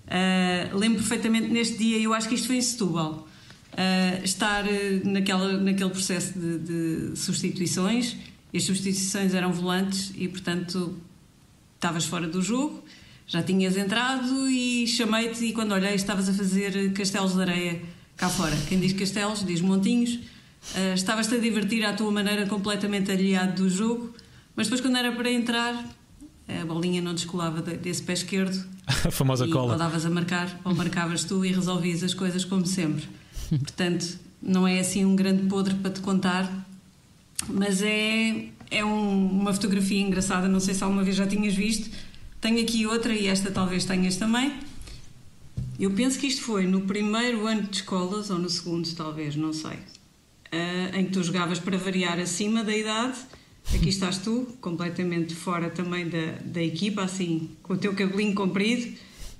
Ah, 0.09 0.69
lembro 0.73 0.99
perfeitamente 0.99 1.47
neste 1.49 1.77
dia, 1.77 1.99
eu 1.99 2.13
acho 2.13 2.27
que 2.27 2.35
isto 2.35 2.47
foi 2.47 2.57
em 2.57 2.61
Setúbal, 2.61 3.27
ah, 3.77 4.19
estar 4.23 4.67
eh, 4.67 5.01
naquela, 5.03 5.53
naquele 5.59 5.91
processo 5.91 6.37
de, 6.37 6.57
de 6.57 7.19
substituições. 7.19 8.17
E 8.51 8.57
as 8.57 8.63
substituições 8.63 9.35
eram 9.35 9.53
volantes 9.53 10.11
e, 10.17 10.27
portanto, 10.27 10.97
estavas 11.79 12.05
fora 12.05 12.27
do 12.27 12.41
jogo, 12.41 12.83
já 13.25 13.41
tinhas 13.41 13.77
entrado 13.77 14.49
e 14.49 14.85
chamei-te 14.85 15.45
e 15.45 15.53
quando 15.53 15.71
olhei 15.71 15.95
estavas 15.95 16.27
a 16.27 16.33
fazer 16.33 16.91
castelos 16.93 17.33
de 17.35 17.41
areia 17.41 17.81
cá 18.17 18.27
fora. 18.27 18.55
Quem 18.67 18.79
diz 18.79 18.91
castelos 18.93 19.45
diz 19.45 19.61
montinhos. 19.61 20.19
Ah, 20.75 20.93
Estavas-te 20.93 21.35
a 21.35 21.37
divertir 21.37 21.85
à 21.85 21.93
tua 21.93 22.11
maneira 22.11 22.45
completamente 22.47 23.09
aliado 23.11 23.63
do 23.63 23.69
jogo, 23.69 24.13
mas 24.57 24.67
depois 24.67 24.81
quando 24.81 24.97
era 24.97 25.11
para 25.13 25.31
entrar 25.31 25.73
a 26.61 26.65
bolinha 26.65 27.01
não 27.01 27.13
descolava 27.13 27.61
de- 27.61 27.77
desse 27.77 28.01
pé 28.03 28.13
esquerdo 28.13 28.61
a 29.05 29.11
famosa 29.11 29.45
e 29.47 29.51
cola. 29.51 29.73
ou 29.73 29.79
davas 29.79 30.05
a 30.05 30.09
marcar 30.09 30.59
ou 30.65 30.73
marcavas 30.75 31.23
tu 31.23 31.45
e 31.45 31.51
resolvias 31.53 32.03
as 32.03 32.13
coisas 32.13 32.43
como 32.43 32.65
sempre. 32.65 33.07
Portanto, 33.49 34.17
não 34.41 34.67
é 34.67 34.79
assim 34.79 35.05
um 35.05 35.15
grande 35.15 35.43
podre 35.47 35.75
para 35.75 35.91
te 35.91 36.01
contar, 36.01 36.51
mas 37.47 37.81
é, 37.81 38.47
é 38.71 38.83
um- 38.85 39.27
uma 39.41 39.53
fotografia 39.53 39.99
engraçada. 40.01 40.47
Não 40.47 40.59
sei 40.59 40.73
se 40.73 40.83
alguma 40.83 41.03
vez 41.03 41.15
já 41.15 41.25
tinhas 41.27 41.55
visto. 41.55 41.89
Tenho 42.41 42.61
aqui 42.61 42.85
outra 42.85 43.13
e 43.13 43.27
esta 43.27 43.51
talvez 43.51 43.85
tenhas 43.85 44.15
também. 44.15 44.53
Eu 45.79 45.91
penso 45.91 46.19
que 46.19 46.27
isto 46.27 46.41
foi 46.41 46.65
no 46.65 46.81
primeiro 46.81 47.47
ano 47.47 47.63
de 47.63 47.77
escolas, 47.77 48.29
ou 48.29 48.37
no 48.37 48.49
segundo, 48.49 48.89
talvez, 48.95 49.35
não 49.35 49.53
sei, 49.53 49.77
ah, 50.51 50.97
em 50.97 51.05
que 51.05 51.11
tu 51.11 51.23
jogavas 51.23 51.57
para 51.59 51.77
variar 51.77 52.19
acima 52.19 52.63
da 52.63 52.75
idade. 52.75 53.17
Aqui 53.73 53.87
estás 53.89 54.17
tu, 54.17 54.47
completamente 54.61 55.35
fora 55.35 55.69
também 55.69 56.09
da, 56.09 56.33
da 56.43 56.61
equipa, 56.61 57.03
assim, 57.03 57.51
com 57.63 57.73
o 57.73 57.77
teu 57.77 57.93
cabelinho 57.93 58.33
comprido. 58.33 58.93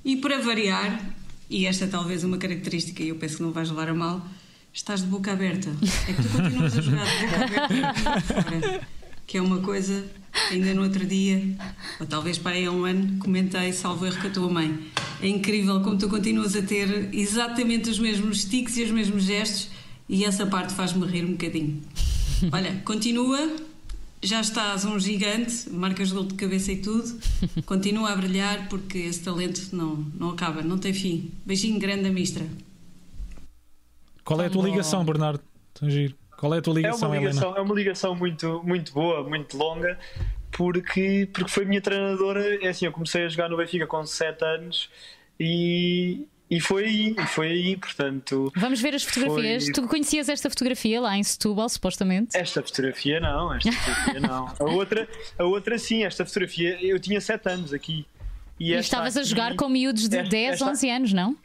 E 0.05 0.15
para 0.17 0.39
variar, 0.39 1.13
e 1.49 1.65
esta 1.65 1.85
é 1.85 1.87
talvez 1.87 2.23
uma 2.23 2.37
característica, 2.37 3.01
e 3.03 3.09
eu 3.09 3.15
penso 3.15 3.37
que 3.37 3.43
não 3.43 3.51
vais 3.51 3.69
levar 3.69 3.89
a 3.89 3.93
mal, 3.93 4.25
estás 4.73 5.01
de 5.01 5.07
boca 5.07 5.31
aberta. 5.33 5.69
É 6.07 6.13
que 6.13 6.21
tu 6.21 6.29
continuas 6.29 6.77
a 6.77 6.81
jogar 6.81 7.05
de 7.05 7.25
boca 7.25 7.35
aberta 8.39 8.87
que 9.29 9.37
é 9.37 9.41
uma 9.43 9.59
coisa, 9.59 10.03
ainda 10.49 10.73
no 10.73 10.81
outro 10.81 11.05
dia, 11.05 11.55
ou 11.99 12.07
talvez 12.07 12.39
para 12.39 12.55
aí 12.55 12.65
há 12.65 12.71
um 12.71 12.83
ano, 12.83 13.19
comentei, 13.19 13.71
salvo 13.71 14.07
erro, 14.07 14.19
com 14.19 14.27
a 14.27 14.31
tua 14.31 14.49
mãe. 14.49 14.89
É 15.21 15.27
incrível 15.27 15.79
como 15.83 15.99
tu 15.99 16.09
continuas 16.09 16.55
a 16.55 16.63
ter 16.63 17.13
exatamente 17.13 17.91
os 17.91 17.99
mesmos 17.99 18.43
tiques 18.45 18.75
e 18.77 18.85
os 18.85 18.89
mesmos 18.89 19.25
gestos, 19.25 19.69
e 20.09 20.25
essa 20.25 20.47
parte 20.47 20.73
faz-me 20.73 21.05
rir 21.05 21.25
um 21.25 21.33
bocadinho. 21.33 21.79
Olha, 22.51 22.81
continua, 22.83 23.55
já 24.19 24.41
estás 24.41 24.83
um 24.83 24.99
gigante, 24.99 25.69
marcas 25.69 26.11
gol 26.11 26.23
de 26.23 26.33
cabeça 26.33 26.71
e 26.71 26.77
tudo, 26.77 27.19
continua 27.67 28.11
a 28.11 28.15
brilhar 28.15 28.67
porque 28.67 28.97
esse 28.97 29.19
talento 29.19 29.69
não, 29.71 30.07
não 30.19 30.31
acaba, 30.31 30.63
não 30.63 30.79
tem 30.79 30.91
fim. 30.91 31.29
Beijinho 31.45 31.77
grande 31.77 32.07
a 32.07 32.11
mistra. 32.11 32.47
Qual 34.23 34.41
é 34.41 34.47
a 34.47 34.49
tua 34.49 34.67
ligação, 34.67 35.05
Bernardo? 35.05 35.43
Tão 35.75 35.87
giro. 35.87 36.18
Qual 36.39 36.53
é 36.53 36.59
a 36.59 36.61
tua 36.61 36.73
É 36.73 36.77
ligação, 36.77 37.09
uma 37.09 37.17
Helena? 37.17 37.31
ligação, 37.31 37.57
é 37.57 37.61
uma 37.61 37.75
ligação 37.75 38.15
muito, 38.15 38.61
muito 38.63 38.93
boa, 38.93 39.23
muito 39.27 39.57
longa, 39.57 39.99
porque, 40.51 41.27
porque 41.33 41.51
foi 41.51 41.65
minha 41.65 41.81
treinadora. 41.81 42.63
É 42.63 42.69
assim, 42.69 42.85
eu 42.85 42.91
comecei 42.91 43.25
a 43.25 43.29
jogar 43.29 43.49
no 43.49 43.57
Benfica 43.57 43.85
com 43.85 44.05
7 44.05 44.43
anos 44.45 44.89
e, 45.39 46.25
e 46.49 46.59
foi 46.59 46.85
aí, 46.85 47.15
e 47.17 47.25
foi 47.27 47.47
aí, 47.47 47.77
portanto. 47.77 48.51
Vamos 48.55 48.79
ver 48.81 48.95
as 48.95 49.03
fotografias. 49.03 49.65
foi- 49.65 49.73
Tu 49.73 49.87
conhecias 49.87 50.29
esta 50.29 50.49
fotografia 50.49 50.99
lá 51.01 51.17
em 51.17 51.23
Setúbal, 51.23 51.67
supostamente? 51.69 52.37
Esta 52.37 52.61
fotografia 52.63 53.19
não, 53.19 53.53
esta 53.53 53.71
fotografia 53.71 54.19
não. 54.21 54.47
A 54.59 54.63
outra, 54.71 55.07
a 55.37 55.43
outra 55.43 55.77
sim, 55.77 56.03
esta 56.03 56.25
fotografia, 56.25 56.77
eu 56.81 56.99
tinha 56.99 57.19
7 57.21 57.49
anos 57.49 57.73
aqui. 57.73 58.05
E, 58.59 58.73
esta 58.73 58.81
estavas 58.97 59.15
a 59.15 59.21
aqui- 59.21 59.29
jogar 59.29 59.55
com 59.55 59.69
miúdos 59.69 60.09
de 60.09 60.17
esta- 60.17 60.29
10, 60.29 60.53
esta- 60.55 60.65
11 60.69 60.89
anos, 60.89 61.13
não? 61.13 61.35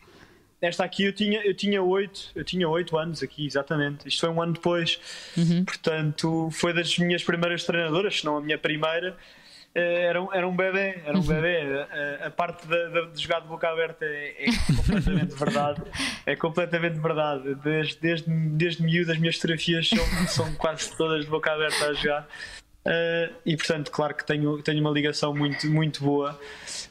Esta 0.67 0.85
aqui 0.85 1.05
eu 1.05 1.13
tinha, 1.13 1.41
eu 1.45 1.55
tinha 1.55 1.83
8, 1.83 2.31
eu 2.35 2.45
tinha 2.45 2.69
8 2.69 2.97
anos 2.97 3.23
aqui, 3.23 3.47
exatamente. 3.47 4.09
Isto 4.09 4.21
foi 4.21 4.31
um 4.31 4.41
ano 4.43 4.53
depois. 4.55 4.99
Portanto, 5.65 6.49
foi 6.53 6.73
das 6.73 6.97
minhas 6.99 7.23
primeiras 7.23 7.65
treinadoras, 7.65 8.19
se 8.21 8.25
não 8.25 8.37
a 8.37 8.41
minha 8.41 8.57
primeira. 8.59 9.17
Eh, 9.75 10.05
Era 10.05 10.23
um, 10.23 10.33
era 10.33 10.47
um 10.49 10.55
bebê, 10.55 11.01
era 11.05 11.19
um 11.19 11.21
bebê. 11.23 11.85
A, 12.23 12.27
a 12.29 12.31
parte 12.31 12.65
da- 12.69 12.89
da- 12.91 13.07
de 13.07 13.21
jogar 13.21 13.41
de 13.41 13.49
boca 13.49 13.69
aberta 13.69 14.05
é, 14.05 14.45
é 14.45 14.75
completamente 14.77 15.35
verdade. 15.35 15.83
É 16.25 16.37
completamente 16.37 16.99
verdade. 17.01 17.55
Desde, 17.57 17.97
desde, 18.01 18.31
desde 18.31 18.83
miúdo, 18.85 19.11
as 19.11 19.19
minhas 19.19 19.35
fotografias 19.35 19.89
são, 19.89 20.27
são 20.29 20.55
quase 20.55 20.97
todas 20.97 21.25
de 21.25 21.31
boca 21.31 21.51
aberta 21.53 21.87
a 21.89 21.93
jogar. 21.95 22.29
Eh, 22.87 23.31
e 23.47 23.57
portanto, 23.57 23.91
claro 23.91 24.15
que 24.15 24.25
tenho, 24.27 24.63
tenho 24.63 24.81
uma 24.81 24.91
ligação 24.91 25.35
muito, 25.35 25.67
muito 25.71 26.05
boa 26.05 26.39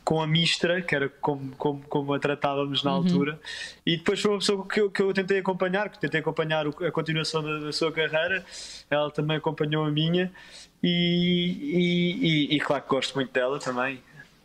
com 0.03 0.19
a 0.21 0.25
Mistra, 0.27 0.81
que 0.81 0.95
era 0.95 1.07
como, 1.07 1.55
como, 1.55 1.81
como 1.87 2.13
a 2.13 2.19
tratávamos 2.19 2.83
na 2.83 2.91
Uhum. 2.91 2.97
altura. 2.97 3.39
E 3.85 3.97
depois 3.97 4.19
foi 4.19 4.31
uma 4.31 4.39
pessoa 4.39 4.67
que 4.67 4.81
eu, 4.81 4.89
que 4.89 5.01
eu 5.01 5.13
tentei 5.13 5.37
acompanhar, 5.39 5.89
que 5.89 5.99
tentei 5.99 6.19
acompanhar 6.19 6.65
a 6.67 6.91
continuação 6.91 7.43
da, 7.43 7.59
da 7.59 7.71
sua 7.71 7.91
carreira. 7.91 8.43
Ela 8.89 9.11
também 9.11 9.37
acompanhou 9.37 9.85
a 9.85 9.91
minha. 9.91 10.31
E, 10.81 11.57
e, 11.61 12.27
e- 12.53 12.55
e 12.55 12.59
claro 12.59 12.83
que 12.83 12.89
gosto 12.89 13.13
muito 13.15 13.31
dela 13.31 13.59
também. 13.59 14.01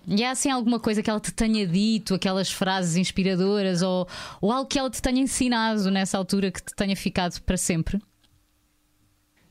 E 0.06 0.24
há 0.24 0.30
assim 0.30 0.50
alguma 0.50 0.78
coisa 0.80 1.02
que 1.02 1.10
ela 1.10 1.20
te 1.20 1.32
tenha 1.32 1.66
dito, 1.66 2.14
aquelas 2.14 2.50
frases 2.50 2.96
inspiradoras 2.96 3.82
ou, 3.82 4.08
ou 4.40 4.52
algo 4.52 4.68
que 4.68 4.78
ela 4.78 4.88
te 4.88 5.02
tenha 5.02 5.20
ensinado 5.20 5.90
nessa 5.90 6.16
altura 6.16 6.50
que 6.50 6.62
te 6.62 6.74
tenha 6.74 6.96
ficado 6.96 7.40
para 7.42 7.56
sempre? 7.56 7.98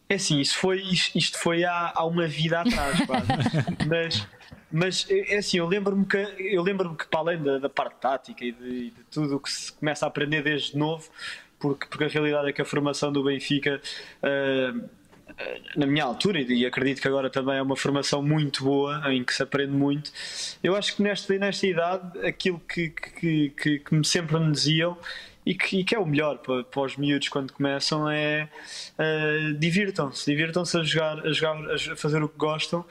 É 0.09 0.15
assim, 0.15 0.39
isso 0.39 0.57
foi, 0.57 0.81
isto 0.81 1.37
foi 1.37 1.65
há, 1.65 1.91
há 1.93 2.05
uma 2.05 2.27
vida 2.27 2.61
atrás, 2.61 3.05
quase. 3.05 3.27
mas, 3.87 4.27
mas 4.71 5.07
é 5.09 5.37
assim, 5.37 5.57
eu 5.57 5.67
lembro-me 5.67 6.05
que, 6.05 6.17
eu 6.39 6.63
lembro 6.63 6.95
que 6.95 7.05
para 7.07 7.19
além 7.19 7.43
da, 7.43 7.57
da 7.59 7.69
parte 7.69 7.95
tática 7.99 8.45
e 8.45 8.51
de, 8.53 8.91
de 8.91 9.03
tudo 9.11 9.35
o 9.35 9.39
que 9.39 9.51
se 9.51 9.73
começa 9.73 10.05
a 10.05 10.07
aprender 10.07 10.41
desde 10.41 10.77
novo, 10.77 11.09
porque, 11.59 11.87
porque 11.87 12.05
a 12.05 12.07
realidade 12.07 12.49
é 12.49 12.53
que 12.53 12.61
a 12.61 12.65
formação 12.65 13.11
do 13.11 13.23
Benfica, 13.23 13.81
uh, 14.23 14.89
na 15.75 15.85
minha 15.85 16.05
altura, 16.05 16.39
e 16.39 16.65
acredito 16.65 17.01
que 17.01 17.07
agora 17.07 17.29
também 17.29 17.57
é 17.57 17.61
uma 17.61 17.75
formação 17.75 18.23
muito 18.23 18.63
boa, 18.63 19.13
em 19.13 19.23
que 19.25 19.33
se 19.33 19.43
aprende 19.43 19.73
muito, 19.73 20.11
eu 20.63 20.75
acho 20.75 20.95
que 20.95 21.03
nesta, 21.03 21.37
nesta 21.37 21.67
idade, 21.67 22.25
aquilo 22.25 22.59
que, 22.59 22.89
que, 22.89 23.49
que, 23.49 23.79
que 23.79 24.07
sempre 24.07 24.39
me 24.39 24.51
diziam 24.51 24.97
e 25.47 25.55
que, 25.55 25.79
e 25.79 25.83
que, 25.85 25.95
é 25.95 25.99
o 25.99 26.05
melhor 26.05 26.39
para, 26.39 26.65
para, 26.65 26.81
os 26.81 26.97
miúdos 26.97 27.29
quando 27.29 27.53
começam 27.53 28.09
é 28.09 28.49
uh, 28.99 29.53
divirtam-se, 29.53 30.29
divirtam-se 30.29 30.77
a 30.77 30.83
jogar, 30.83 31.25
a 31.25 31.31
jogar, 31.31 31.71
a 31.71 31.95
fazer 31.95 32.21
o 32.21 32.27
que 32.27 32.37
gostam 32.37 32.83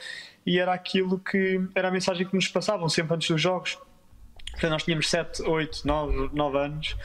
e 0.46 0.59
era 0.59 0.72
aquilo 0.72 1.18
que 1.18 1.61
era 1.74 1.88
a 1.88 1.90
mensagem 1.90 2.26
que 2.26 2.34
nos 2.34 2.48
passavam 2.48 2.88
sempre 2.88 3.14
antes 3.14 3.28
dos 3.28 3.42
jogos. 3.42 3.76
Portanto, 4.52 4.70
nós 4.70 4.84
tínhamos 4.84 5.11
7, 5.11 5.42
8, 5.42 5.82
9, 5.84 6.30
9 6.32 6.59
anos 6.59 6.96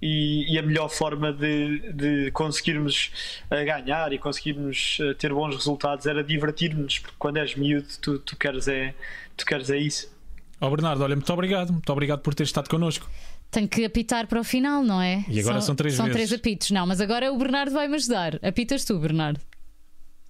e, 0.00 0.54
e, 0.54 0.58
a 0.58 0.62
melhor 0.62 0.88
forma 0.88 1.32
de, 1.32 1.92
de 1.92 2.30
conseguirmos 2.30 3.10
uh, 3.46 3.64
ganhar 3.64 4.12
e 4.12 4.18
conseguirmos 4.18 4.98
uh, 5.00 5.14
ter 5.14 5.34
bons 5.34 5.56
resultados 5.56 6.06
era 6.06 6.22
divertir-nos, 6.22 7.00
porque 7.00 7.16
quando 7.18 7.38
és 7.38 7.56
miúdo 7.56 7.88
tu, 8.00 8.20
tu, 8.20 8.36
queres, 8.36 8.68
é, 8.68 8.94
tu 9.36 9.44
queres 9.44 9.68
é 9.68 9.78
isso. 9.78 10.12
Oh, 10.60 10.70
Bernardo, 10.70 11.02
olha, 11.02 11.16
muito 11.16 11.32
obrigado, 11.32 11.72
muito 11.72 11.92
obrigado 11.92 12.20
por 12.20 12.34
ter 12.34 12.44
estado 12.44 12.68
connosco. 12.68 13.10
Tenho 13.52 13.68
que 13.68 13.84
apitar 13.84 14.26
para 14.26 14.40
o 14.40 14.44
final, 14.44 14.82
não 14.82 15.00
é? 15.00 15.24
E 15.28 15.38
agora 15.38 15.56
são, 15.56 15.66
são 15.66 15.76
três 15.76 15.94
são 15.94 16.06
vezes. 16.06 16.16
três 16.16 16.32
apitos. 16.32 16.70
Não, 16.70 16.86
mas 16.86 17.02
agora 17.02 17.30
o 17.30 17.36
Bernardo 17.36 17.70
vai 17.70 17.86
me 17.86 17.96
ajudar. 17.96 18.40
Apitas 18.42 18.82
tu, 18.82 18.98
Bernardo. 18.98 19.38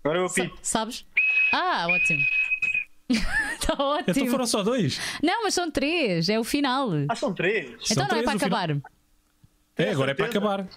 Agora 0.02 0.18
eu 0.18 0.26
apito. 0.26 0.56
Sa 0.60 0.80
sabes? 0.80 1.06
Ah, 1.52 1.86
ótimo. 1.88 2.20
Está 3.08 3.74
ótimo. 3.78 4.04
Então 4.08 4.26
foram 4.26 4.46
só 4.46 4.64
dois? 4.64 5.00
Não, 5.22 5.44
mas 5.44 5.54
são 5.54 5.70
três. 5.70 6.28
É 6.28 6.38
o 6.40 6.42
final. 6.42 6.90
Ah, 7.08 7.14
são 7.14 7.32
três. 7.32 7.66
Então 7.66 7.86
são 7.86 8.02
não 8.02 8.08
três, 8.08 8.22
é 8.22 8.24
para 8.24 8.34
acabar. 8.34 8.68
Final... 8.68 8.82
É, 9.76 9.90
agora 9.90 10.10
é 10.10 10.14
para 10.14 10.26
acabar. 10.26 10.68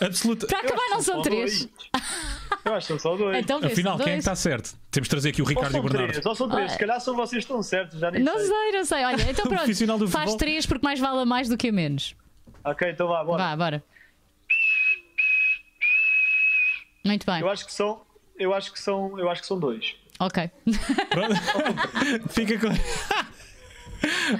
Absoluta. 0.00 0.46
Para 0.46 0.60
acabar 0.60 0.88
não 0.90 1.02
são 1.02 1.20
três. 1.20 1.68
Eu 2.64 2.74
acho 2.74 2.86
que 2.86 2.92
são 2.92 2.98
só 2.98 3.16
dois. 3.16 3.38
Então, 3.38 3.58
Afinal, 3.58 3.96
dois. 3.96 4.04
quem 4.04 4.12
é 4.12 4.16
que 4.16 4.20
está 4.20 4.34
certo? 4.36 4.74
Temos 4.90 5.06
de 5.06 5.10
trazer 5.10 5.28
aqui 5.30 5.42
o 5.42 5.44
Ricardo 5.44 5.76
e 5.76 5.80
o 5.80 5.82
Bernardo. 5.82 6.10
Três, 6.10 6.26
ou 6.26 6.34
são 6.34 6.48
três, 6.48 6.70
ah. 6.70 6.74
se 6.74 6.78
calhar 6.78 7.00
são 7.00 7.16
vocês 7.16 7.44
que 7.44 7.50
estão 7.50 7.62
certos, 7.62 7.98
já 7.98 8.10
nem 8.10 8.22
Não 8.22 8.38
sei. 8.38 8.46
sei, 8.46 8.72
não 8.72 8.84
sei. 8.84 9.04
Olha, 9.04 9.30
então 9.30 9.46
pronto. 9.48 10.08
faz 10.08 10.34
três 10.36 10.66
porque 10.66 10.84
mais 10.84 11.00
vale 11.00 11.20
a 11.20 11.24
mais 11.24 11.48
do 11.48 11.56
que 11.56 11.68
a 11.68 11.72
menos. 11.72 12.14
Ok, 12.64 12.90
então 12.90 13.08
vá, 13.08 13.24
bora. 13.24 13.42
Vá, 13.42 13.56
bora. 13.56 13.84
Muito 17.04 17.24
bem. 17.24 17.40
Eu 17.40 17.48
acho 17.48 17.64
que 17.64 17.72
são. 17.72 18.02
Eu 18.38 18.54
acho 18.54 18.72
que 18.72 18.78
são. 18.78 19.18
Eu 19.18 19.30
acho 19.30 19.40
que 19.40 19.46
são 19.46 19.58
dois. 19.58 19.96
Ok. 20.20 20.50
Fica 22.30 22.58
com. 22.58 22.68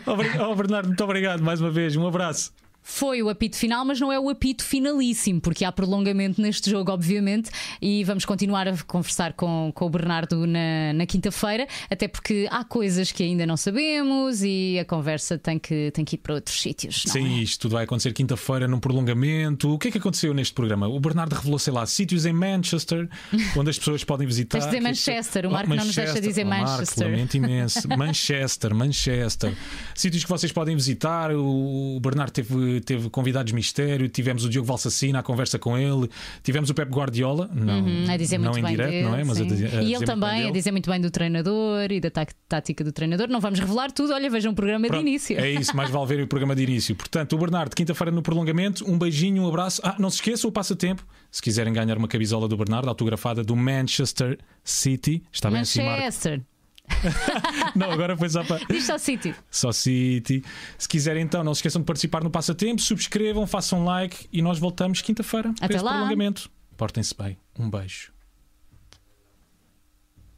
oh, 0.51 0.55
Bernardo, 0.55 0.89
muito 0.89 1.05
obrigado 1.05 1.43
mais 1.43 1.61
uma 1.61 1.71
vez. 1.71 1.97
Um 1.97 2.07
abraço. 2.07 2.53
Foi 2.91 3.23
o 3.23 3.29
apito 3.29 3.55
final, 3.55 3.85
mas 3.85 4.01
não 4.01 4.11
é 4.11 4.19
o 4.19 4.31
apito 4.31 4.65
finalíssimo, 4.65 5.43
porque 5.43 5.63
há 5.63 5.71
prolongamento 5.71 6.41
neste 6.41 6.71
jogo, 6.71 6.91
obviamente, 6.91 7.51
e 7.83 8.03
vamos 8.03 8.25
continuar 8.25 8.67
a 8.67 8.75
conversar 8.85 9.35
com, 9.35 9.71
com 9.75 9.85
o 9.85 9.91
Bernardo 9.91 10.47
na, 10.47 10.95
na 10.95 11.05
quinta-feira, 11.05 11.69
até 11.91 12.09
porque 12.09 12.49
há 12.51 12.65
coisas 12.65 13.13
que 13.13 13.23
ainda 13.23 13.45
não 13.45 13.59
sabemos 13.59 14.43
e 14.43 14.79
a 14.81 14.87
conversa 14.87 15.37
tem 15.37 15.59
que, 15.59 15.91
tem 15.93 16.03
que 16.03 16.17
ir 16.17 16.19
para 16.19 16.35
outros 16.35 16.61
sítios. 16.61 17.03
Sim, 17.07 17.41
é? 17.41 17.43
isto 17.43 17.61
tudo 17.61 17.73
vai 17.73 17.85
acontecer 17.85 18.11
quinta-feira 18.15 18.67
num 18.67 18.81
prolongamento. 18.81 19.71
O 19.71 19.79
que 19.79 19.89
é 19.89 19.91
que 19.91 19.99
aconteceu 19.99 20.33
neste 20.33 20.55
programa? 20.55 20.89
O 20.89 20.99
Bernardo 20.99 21.35
revelou, 21.35 21.59
sei 21.59 21.75
lá, 21.75 21.85
sítios 21.85 22.25
em 22.25 22.33
Manchester 22.33 23.07
onde 23.55 23.69
as 23.69 23.79
pessoas 23.79 24.03
podem 24.03 24.27
visitar. 24.27 24.61
Tens 24.61 24.65
dizer 24.65 24.81
Manchester, 24.81 25.47
o 25.47 25.51
Marco 25.51 25.71
oh, 25.71 25.77
não 25.77 25.85
nos 25.85 25.95
deixa 25.95 26.21
dizer 26.23 26.47
oh, 26.47 26.49
Manchester. 26.49 27.05
Marco, 27.05 27.17
lamento 27.17 27.37
imenso. 27.37 27.87
Manchester, 27.97 28.75
Manchester. 28.75 29.55
Sítios 29.95 30.25
que 30.25 30.31
vocês 30.31 30.51
podem 30.51 30.75
visitar. 30.75 31.33
O 31.35 32.01
Bernardo 32.01 32.33
teve 32.33 32.78
teve 32.81 33.11
convidados 33.11 33.53
mistério, 33.53 34.09
tivemos 34.09 34.45
o 34.45 34.49
Diogo 34.49 34.67
Valsacina 34.67 35.19
à 35.19 35.23
conversa 35.23 35.59
com 35.59 35.77
ele, 35.77 36.09
tivemos 36.43 36.71
o 36.71 36.75
Pep 36.75 36.91
Guardiola, 36.91 37.51
não, 37.53 37.81
uhum, 37.81 38.05
a 38.09 38.17
dizer 38.17 38.39
muito 38.39 38.61
não 38.61 38.69
em 38.69 38.71
direto, 38.73 38.91
dele, 38.91 39.03
não 39.05 39.15
é? 39.17 39.25
Mas 39.25 39.41
a 39.41 39.45
a 39.45 39.83
e 39.83 39.95
ele 39.95 40.05
também 40.05 40.49
a 40.49 40.51
dizer 40.51 40.71
muito 40.71 40.91
bem 40.91 41.01
do 41.01 41.11
treinador 41.11 41.91
e 41.91 42.01
da 42.01 42.11
tática 42.49 42.85
do 42.85 42.93
treinador. 42.93 43.29
Não 43.29 43.41
vamos 43.41 43.59
revelar 43.59 43.91
tudo, 43.91 44.13
olha, 44.13 44.31
vejam 44.31 44.53
um 44.53 44.55
programa 44.55 44.87
Pronto, 44.87 45.03
de 45.03 45.09
início. 45.09 45.39
É 45.39 45.51
isso, 45.51 45.77
mais 45.77 45.91
vale 45.91 46.07
ver 46.07 46.23
o 46.23 46.27
programa 46.27 46.55
de 46.55 46.63
início. 46.63 46.95
Portanto, 46.95 47.35
o 47.35 47.39
Bernardo, 47.39 47.75
quinta-feira 47.75 48.11
no 48.11 48.23
prolongamento, 48.23 48.89
um 48.91 48.99
beijinho, 48.99 49.43
um 49.43 49.49
abraço. 49.49 49.81
Ah, 49.85 49.97
não 49.99 50.11
se 50.11 50.17
esqueçam 50.17 50.49
o 50.49 50.53
passatempo. 50.53 51.07
Se 51.31 51.43
quiserem 51.43 51.73
ganhar 51.73 51.97
uma 51.99 52.09
camisola 52.09 52.49
do 52.49 52.57
Bernardo, 52.57 52.89
autografada 52.89 53.45
do 53.45 53.55
Manchester 53.55 54.39
City, 54.65 55.23
está 55.31 55.51
bem 55.51 55.61
assim, 55.61 55.83
Manchester. 55.83 56.43
não, 57.75 57.91
agora 57.91 58.17
foi 58.17 58.29
só 58.29 58.43
para. 58.45 58.65
Diz 58.67 58.85
só 58.85 58.99
City. 58.99 59.35
Só 59.51 59.73
City. 59.73 60.43
Se 60.77 60.89
quiserem, 60.89 61.23
então, 61.23 61.45
não 61.45 61.55
se 61.55 61.59
esqueçam 61.59 61.83
de 61.83 61.87
participar 61.87 62.23
no 62.23 62.31
passatempo, 62.31 62.81
subscrevam, 62.81 63.47
façam 63.47 63.85
like 63.85 64.29
e 64.33 64.43
nós 64.43 64.59
voltamos 64.59 65.01
quinta-feira 65.01 65.53
para 65.59 65.75
esse 65.75 65.85
lá. 65.85 65.93
prolongamento. 65.93 66.51
Portem-se 66.77 67.15
bem. 67.17 67.37
Um 67.59 67.69
beijo. 67.69 68.13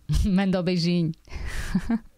Manda 0.24 0.58
o 0.58 0.60
um 0.62 0.64
beijinho. 0.64 1.12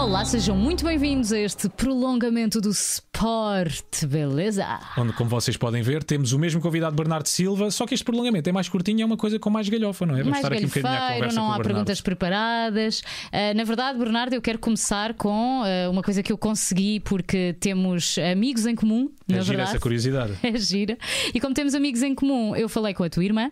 Olá, 0.00 0.24
sejam 0.24 0.56
muito 0.56 0.82
bem-vindos 0.82 1.30
a 1.30 1.38
este 1.38 1.68
prolongamento 1.68 2.58
do 2.58 2.70
Sport, 2.70 4.06
beleza? 4.06 4.80
Onde, 4.96 5.12
como 5.12 5.28
vocês 5.28 5.58
podem 5.58 5.82
ver, 5.82 6.02
temos 6.02 6.32
o 6.32 6.38
mesmo 6.38 6.58
convidado 6.58 6.96
Bernardo 6.96 7.28
Silva, 7.28 7.70
só 7.70 7.86
que 7.86 7.92
este 7.92 8.02
prolongamento 8.02 8.48
é 8.48 8.52
mais 8.52 8.66
curtinho, 8.66 9.02
é 9.02 9.04
uma 9.04 9.18
coisa 9.18 9.38
com 9.38 9.50
mais 9.50 9.68
galhofa, 9.68 10.06
não 10.06 10.14
é? 10.14 10.22
Vamos 10.22 10.30
mais 10.30 10.42
estar 10.42 10.54
aqui 10.54 10.64
um 10.64 10.68
bocadinho 10.68 11.04
à 11.04 11.12
conversa 11.12 11.36
não 11.38 11.52
há 11.52 11.60
perguntas 11.60 12.00
preparadas. 12.00 13.00
Uh, 13.00 13.54
na 13.54 13.62
verdade, 13.62 13.98
Bernardo, 13.98 14.32
eu 14.32 14.40
quero 14.40 14.58
começar 14.58 15.12
com 15.12 15.60
uh, 15.60 15.90
uma 15.90 16.02
coisa 16.02 16.22
que 16.22 16.32
eu 16.32 16.38
consegui 16.38 17.00
porque 17.00 17.54
temos 17.60 18.16
amigos 18.32 18.64
em 18.64 18.74
comum. 18.74 19.10
É 19.28 19.34
na 19.34 19.40
gira 19.42 19.56
verdade. 19.58 19.70
essa 19.70 19.78
curiosidade. 19.78 20.32
É 20.42 20.56
gira. 20.56 20.96
E 21.34 21.38
como 21.38 21.52
temos 21.52 21.74
amigos 21.74 22.02
em 22.02 22.14
comum, 22.14 22.56
eu 22.56 22.70
falei 22.70 22.94
com 22.94 23.04
a 23.04 23.10
tua 23.10 23.22
irmã 23.22 23.50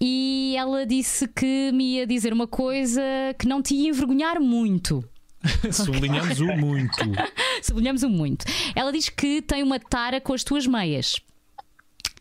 e 0.00 0.54
ela 0.56 0.86
disse 0.86 1.26
que 1.26 1.72
me 1.72 1.96
ia 1.96 2.06
dizer 2.06 2.32
uma 2.32 2.46
coisa 2.46 3.02
que 3.36 3.48
não 3.48 3.60
te 3.60 3.74
ia 3.74 3.88
envergonhar 3.88 4.40
muito. 4.40 5.04
Sublinhamos 5.72 6.40
o 6.40 6.46
muito. 6.46 6.98
Sublinhamos 7.62 8.02
o 8.02 8.08
muito. 8.08 8.44
Ela 8.74 8.92
diz 8.92 9.08
que 9.08 9.42
tem 9.42 9.62
uma 9.62 9.78
tara 9.78 10.20
com 10.20 10.32
as 10.32 10.44
tuas 10.44 10.66
meias. 10.66 11.20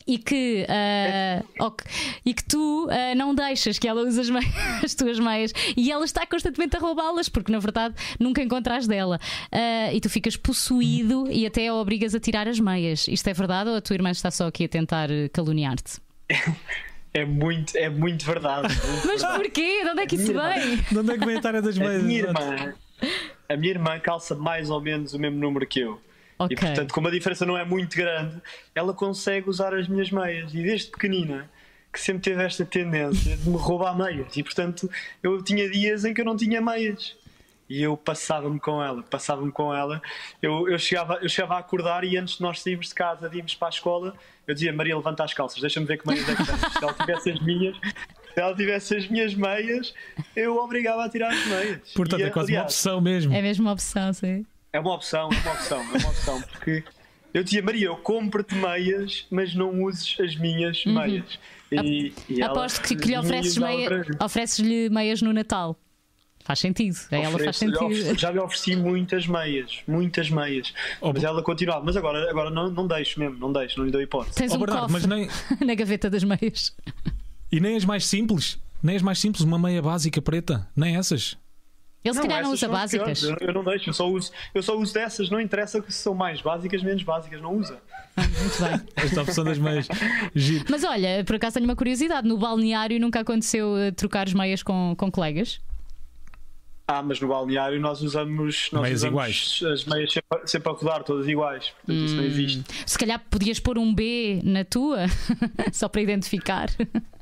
E 0.07 0.17
que, 0.17 0.65
uh, 0.65 1.65
okay, 1.65 1.85
e 2.25 2.33
que 2.33 2.43
tu 2.43 2.87
uh, 2.87 3.15
não 3.15 3.35
deixas 3.35 3.77
que 3.77 3.87
ela 3.87 4.01
use 4.01 4.19
as, 4.19 4.27
meias, 4.27 4.51
as, 4.83 4.95
tuas 4.95 5.19
meias 5.19 5.53
e 5.77 5.91
ela 5.91 6.03
está 6.03 6.25
constantemente 6.25 6.75
a 6.75 6.79
roubá-las, 6.79 7.29
porque 7.29 7.51
na 7.51 7.59
verdade 7.59 7.93
nunca 8.19 8.41
encontras 8.41 8.87
dela. 8.87 9.19
Uh, 9.53 9.93
e 9.93 10.01
tu 10.01 10.09
ficas 10.09 10.35
possuído 10.35 11.27
e 11.29 11.45
até 11.45 11.67
a 11.67 11.75
obrigas 11.75 12.15
a 12.15 12.19
tirar 12.19 12.47
as 12.47 12.59
meias. 12.59 13.07
Isto 13.07 13.27
é 13.27 13.33
verdade 13.33 13.69
ou 13.69 13.75
a 13.75 13.81
tua 13.81 13.93
irmã 13.93 14.09
está 14.09 14.31
só 14.31 14.47
aqui 14.47 14.65
a 14.65 14.69
tentar 14.69 15.09
caluniar-te? 15.31 15.99
É 17.13 17.25
muito, 17.25 17.77
é 17.77 17.89
muito 17.89 18.25
verdade. 18.25 18.67
Muito 18.67 19.07
Mas 19.07 19.21
verdade. 19.21 19.43
porquê? 19.43 19.83
De 19.83 19.89
onde 19.89 20.01
é 20.01 20.05
que 20.07 20.15
isso 20.15 20.33
vem? 20.33 20.75
De 20.77 20.97
onde 20.97 21.11
é 21.11 21.17
que 21.17 21.25
vem 21.25 21.37
a 21.37 21.41
tara 21.41 21.61
das 21.61 21.77
meias? 21.77 22.01
A 22.01 22.05
minha 22.05 22.19
irmã, 22.19 22.73
a 23.47 23.57
minha 23.57 23.71
irmã 23.71 23.99
calça 23.99 24.35
mais 24.35 24.69
ou 24.69 24.81
menos 24.81 25.13
o 25.13 25.19
mesmo 25.19 25.39
número 25.39 25.65
que 25.65 25.79
eu. 25.79 25.99
Okay. 26.37 26.55
E 26.55 26.59
portanto, 26.59 26.93
como 26.93 27.07
a 27.07 27.11
diferença 27.11 27.45
não 27.45 27.57
é 27.57 27.65
muito 27.65 27.97
grande, 27.97 28.41
ela 28.73 28.93
consegue 28.93 29.49
usar 29.49 29.73
as 29.73 29.87
minhas 29.87 30.09
meias. 30.09 30.53
E 30.53 30.63
desde 30.63 30.89
pequenina, 30.89 31.49
que 31.91 31.99
sempre 31.99 32.23
teve 32.23 32.43
esta 32.43 32.65
tendência 32.65 33.35
de 33.35 33.49
me 33.49 33.57
roubar 33.57 33.97
meias. 33.97 34.37
E 34.37 34.43
portanto, 34.43 34.89
eu 35.21 35.41
tinha 35.43 35.69
dias 35.69 36.05
em 36.05 36.13
que 36.13 36.21
eu 36.21 36.25
não 36.25 36.37
tinha 36.37 36.61
meias. 36.61 37.17
E 37.69 37.83
eu 37.83 37.95
passava-me 37.95 38.59
com 38.59 38.81
ela, 38.81 39.03
passava-me 39.03 39.51
com 39.51 39.73
ela. 39.73 40.01
Eu, 40.41 40.67
eu, 40.67 40.79
chegava, 40.79 41.19
eu 41.21 41.29
chegava 41.29 41.55
a 41.55 41.59
acordar 41.59 42.03
e 42.03 42.17
antes 42.17 42.37
de 42.37 42.41
nós 42.41 42.61
sairmos 42.61 42.87
de 42.87 42.95
casa, 42.95 43.29
de 43.29 43.37
irmos 43.37 43.53
para 43.53 43.67
a 43.67 43.69
escola, 43.69 44.15
eu 44.47 44.53
dizia: 44.55 44.73
Maria, 44.73 44.95
levanta 44.95 45.23
as 45.23 45.33
calças, 45.35 45.61
deixa-me 45.61 45.85
ver 45.85 45.97
que 45.97 46.07
meias 46.07 46.27
é 46.27 46.35
que 46.35 46.45
tens. 46.45 46.59
Se 46.59 46.83
ela 46.83 46.93
tivesse 46.93 47.29
as 47.29 47.39
minhas, 47.41 47.77
se 48.39 48.43
ela 48.43 48.55
tivesse 48.55 48.95
as 48.95 49.07
minhas 49.09 49.35
meias, 49.35 49.93
eu 50.33 50.55
obrigava 50.55 51.03
a 51.03 51.09
tirar 51.09 51.29
as 51.33 51.45
meias. 51.45 51.79
Portanto, 51.93 52.21
e, 52.21 52.23
é 52.23 52.29
quase 52.29 52.47
aliás, 52.51 52.61
uma 52.63 52.67
opção 52.67 53.01
mesmo. 53.01 53.33
É 53.33 53.41
mesmo 53.41 53.65
uma 53.65 53.73
opção, 53.73 54.13
sim. 54.13 54.45
É 54.71 54.79
uma 54.79 54.93
opção, 54.95 55.29
é 55.33 55.37
uma 55.39 55.51
opção, 55.51 55.79
é 55.81 55.97
uma 55.97 56.09
opção, 56.09 56.41
porque 56.43 56.83
eu 57.33 57.43
dizia, 57.43 57.61
Maria, 57.61 57.87
eu 57.87 57.97
compro-te 57.97 58.55
meias, 58.55 59.27
mas 59.29 59.53
não 59.53 59.83
uses 59.83 60.15
as 60.21 60.37
minhas 60.37 60.85
Uhum. 60.85 60.93
meias. 60.93 61.39
E, 61.71 62.13
e 62.29 62.41
ela 62.41 62.51
Aposto 62.51 62.81
que, 62.81 62.95
que 62.95 63.09
lhe 63.09 63.17
ofereces, 63.17 63.57
meia, 63.57 63.89
ofereces-lhe 64.23 64.89
meias 64.89 65.21
no 65.21 65.33
Natal. 65.33 65.77
Faz 66.45 66.59
sentido. 66.59 66.95
A 67.11 67.15
ela 67.17 67.37
faz 67.37 67.57
sentido. 67.57 68.17
Já 68.17 68.31
lhe 68.31 68.39
ofereci 68.39 68.75
muitas 68.75 69.27
meias, 69.27 69.81
muitas 69.87 70.29
meias. 70.31 70.73
Oh, 71.01 71.11
mas 71.13 71.23
ela 71.23 71.43
continuava. 71.43 71.83
Mas 71.85 71.95
agora, 71.95 72.27
agora 72.31 72.49
não, 72.49 72.71
não 72.71 72.87
deixo 72.87 73.19
mesmo, 73.19 73.37
não 73.37 73.51
deixo, 73.51 73.77
não 73.77 73.85
lhe 73.85 73.91
dou 73.91 74.01
hipótese. 74.01 74.35
Tens 74.37 74.53
Oh, 74.53 74.55
um 74.55 74.59
Bernardo, 74.59 74.91
cofre 74.93 74.93
mas 74.93 75.05
nem- 75.05 75.29
na 75.67 75.75
gaveta 75.75 76.09
das 76.09 76.23
meias. 76.23 76.75
E 77.51 77.59
nem 77.59 77.75
as 77.75 77.85
mais 77.85 78.05
simples? 78.05 78.59
Nem 78.81 78.95
as 78.95 79.01
mais 79.01 79.19
simples, 79.19 79.43
uma 79.43 79.59
meia 79.59 79.81
básica 79.81 80.21
preta? 80.21 80.67
Nem 80.75 80.95
essas? 80.95 81.37
Ele 82.03 82.13
se 82.13 82.21
calhar 82.21 82.43
não 82.43 82.53
usa 82.53 82.67
básicas. 82.67 83.19
piores. 83.19 83.41
Eu, 83.41 83.47
eu 83.47 83.53
não 83.53 83.63
deixo, 83.63 83.89
eu 83.89 83.93
só, 83.93 84.09
uso, 84.09 84.31
eu 84.53 84.63
só 84.63 84.77
uso 84.77 84.93
dessas, 84.93 85.29
não 85.29 85.39
interessa 85.39 85.83
se 85.89 85.91
são 85.91 86.13
mais 86.13 86.41
básicas, 86.41 86.81
menos 86.81 87.03
básicas, 87.03 87.41
não 87.41 87.53
usa. 87.57 87.77
Muito 88.15 88.61
bem. 88.61 88.87
Esta 88.95 89.21
opção 89.21 89.43
das 89.43 89.57
meias. 89.57 89.87
Giro. 90.33 90.65
Mas 90.69 90.83
olha, 90.85 91.23
por 91.25 91.35
acaso 91.35 91.55
tenho 91.55 91.65
uma 91.65 91.75
curiosidade: 91.75 92.27
no 92.27 92.37
balneário 92.37 92.99
nunca 92.99 93.19
aconteceu 93.19 93.77
eh, 93.77 93.91
trocar 93.91 94.27
as 94.27 94.33
meias 94.33 94.63
com, 94.63 94.95
com 94.97 95.11
colegas? 95.11 95.59
Ah, 96.91 97.03
mas 97.03 97.19
no 97.21 97.27
balneário 97.27 97.79
nós 97.79 98.01
usamos, 98.01 98.67
nós 98.73 98.81
Meias 98.81 98.99
usamos 99.01 99.13
iguais. 99.13 99.59
as 99.71 99.85
meias 99.85 100.11
sempre, 100.11 100.39
sempre 100.47 100.69
a 100.71 100.73
rodar, 100.73 101.03
todas 101.03 101.27
iguais. 101.27 101.71
Portanto, 101.85 102.05
isso 102.05 102.15
não 102.15 102.23
existe. 102.23 102.63
Se 102.83 102.97
calhar 102.97 103.23
podias 103.29 103.59
pôr 103.59 103.77
um 103.77 103.93
B 103.93 104.41
na 104.43 104.65
tua, 104.65 105.05
só 105.71 105.87
para 105.87 106.01
identificar. 106.01 106.67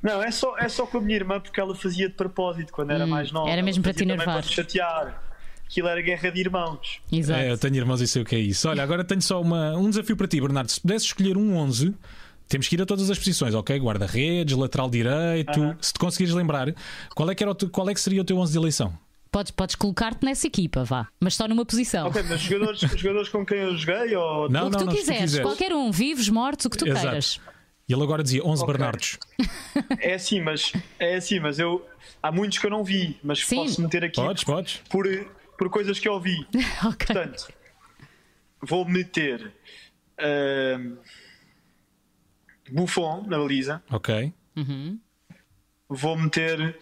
Não, 0.02 0.24
é 0.24 0.32
só, 0.32 0.58
é 0.58 0.70
só 0.70 0.86
com 0.88 1.00
a 1.00 1.02
minha 1.02 1.18
irmã 1.18 1.42
porque 1.42 1.60
ela 1.60 1.76
fazia 1.76 2.08
de 2.08 2.14
propósito 2.16 2.72
quando 2.72 2.92
era 2.92 3.06
mais 3.06 3.30
nova. 3.34 3.50
era 3.50 3.62
mesmo 3.62 3.82
Ela 3.82 3.84
para 3.84 3.94
te 3.94 4.04
enervar. 4.04 4.26
Para 4.36 4.42
te 4.44 4.54
chatear. 4.54 5.24
Aquilo 5.70 5.90
era 5.90 6.00
guerra 6.02 6.30
de 6.32 6.40
irmãos. 6.40 7.02
Exato. 7.12 7.40
É, 7.42 7.52
eu 7.52 7.58
tenho 7.58 7.76
irmãos 7.76 8.00
e 8.00 8.08
sei 8.08 8.22
o 8.22 8.26
que 8.26 8.38
é 8.38 8.40
isso. 8.40 8.70
Olha, 8.70 8.82
agora 8.82 9.04
tenho 9.04 9.22
só 9.22 9.42
uma, 9.42 9.76
um 9.76 9.90
desafio 9.90 10.16
para 10.16 10.28
ti, 10.28 10.40
Bernardo. 10.40 10.72
Se 10.72 10.80
pudesses 10.80 11.10
escolher 11.10 11.36
um 11.36 11.58
11, 11.58 11.94
temos 12.48 12.70
que 12.70 12.76
ir 12.76 12.82
a 12.82 12.86
todas 12.86 13.10
as 13.10 13.18
posições, 13.20 13.54
ok? 13.54 13.78
Guarda-redes, 13.78 14.56
lateral 14.56 14.90
direito. 14.90 15.76
Se 15.82 15.92
te 15.92 16.00
conseguires 16.00 16.34
lembrar, 16.34 16.74
qual 17.14 17.30
é, 17.30 17.36
que 17.36 17.44
era 17.44 17.52
o 17.52 17.56
teu- 17.56 17.70
qual 17.70 17.90
é 17.90 17.94
que 17.94 18.00
seria 18.00 18.22
o 18.22 18.24
teu 18.24 18.38
11 18.38 18.54
de 18.54 18.58
eleição? 18.58 18.98
Podes, 19.32 19.52
podes 19.52 19.76
colocar-te 19.76 20.26
nessa 20.26 20.48
equipa, 20.48 20.84
vá, 20.84 21.08
mas 21.20 21.36
só 21.36 21.48
numa 21.48 21.66
posição. 21.66 22.08
Ok, 22.08 22.24
mas 22.24 22.40
jogadores, 22.42 22.80
jogadores 22.98 23.30
com 23.30 23.46
quem 23.46 23.58
eu 23.60 23.76
joguei 23.78 24.16
ou 24.16 24.50
Não, 24.50 24.68
o 24.68 24.72
que 24.72 24.78
tu 24.78 24.86
não, 24.86 24.92
se 24.92 24.98
tu 24.98 25.00
quiseres, 25.00 25.22
quiseres. 25.22 25.46
qualquer 25.48 25.74
um, 25.74 25.92
vivos, 25.92 26.30
mortos, 26.30 26.66
o 26.66 26.70
que 26.70 26.78
tu 26.78 26.88
Exato. 26.88 27.02
queiras. 27.06 27.42
E 27.90 27.94
ele 27.94 28.04
agora 28.04 28.22
dizia 28.24 28.44
11 28.44 28.64
Ok. 28.64 28.74
Bernardos. 28.74 29.18
É 30.00 30.14
assim, 30.16 30.42
mas 30.42 30.74
é 31.00 31.16
assim, 31.16 31.40
mas 31.40 31.60
eu 31.60 31.86
há 32.22 32.32
muitos 32.32 32.58
que 32.58 32.66
eu 32.66 32.70
não 32.70 32.84
vi, 32.84 33.18
mas 33.24 33.46
Sim. 33.46 33.58
posso 33.58 33.82
meter 33.82 34.04
aqui 34.04 34.16
Podes, 34.16 34.44
podes. 34.44 34.78
por, 34.90 35.06
por 35.58 35.70
coisas 35.70 36.00
que 36.00 36.08
eu 36.08 36.20
vi. 36.20 36.36
ok. 36.86 37.06
Portanto, 37.08 37.48
vou 38.62 38.84
meter 38.86 39.54
ahm, 40.20 40.96
Buffon 42.72 43.24
na 43.28 43.38
baliza, 43.38 43.82
Ok. 43.92 44.34
Uhum. 44.56 45.00
vou 45.88 46.18
meter 46.18 46.78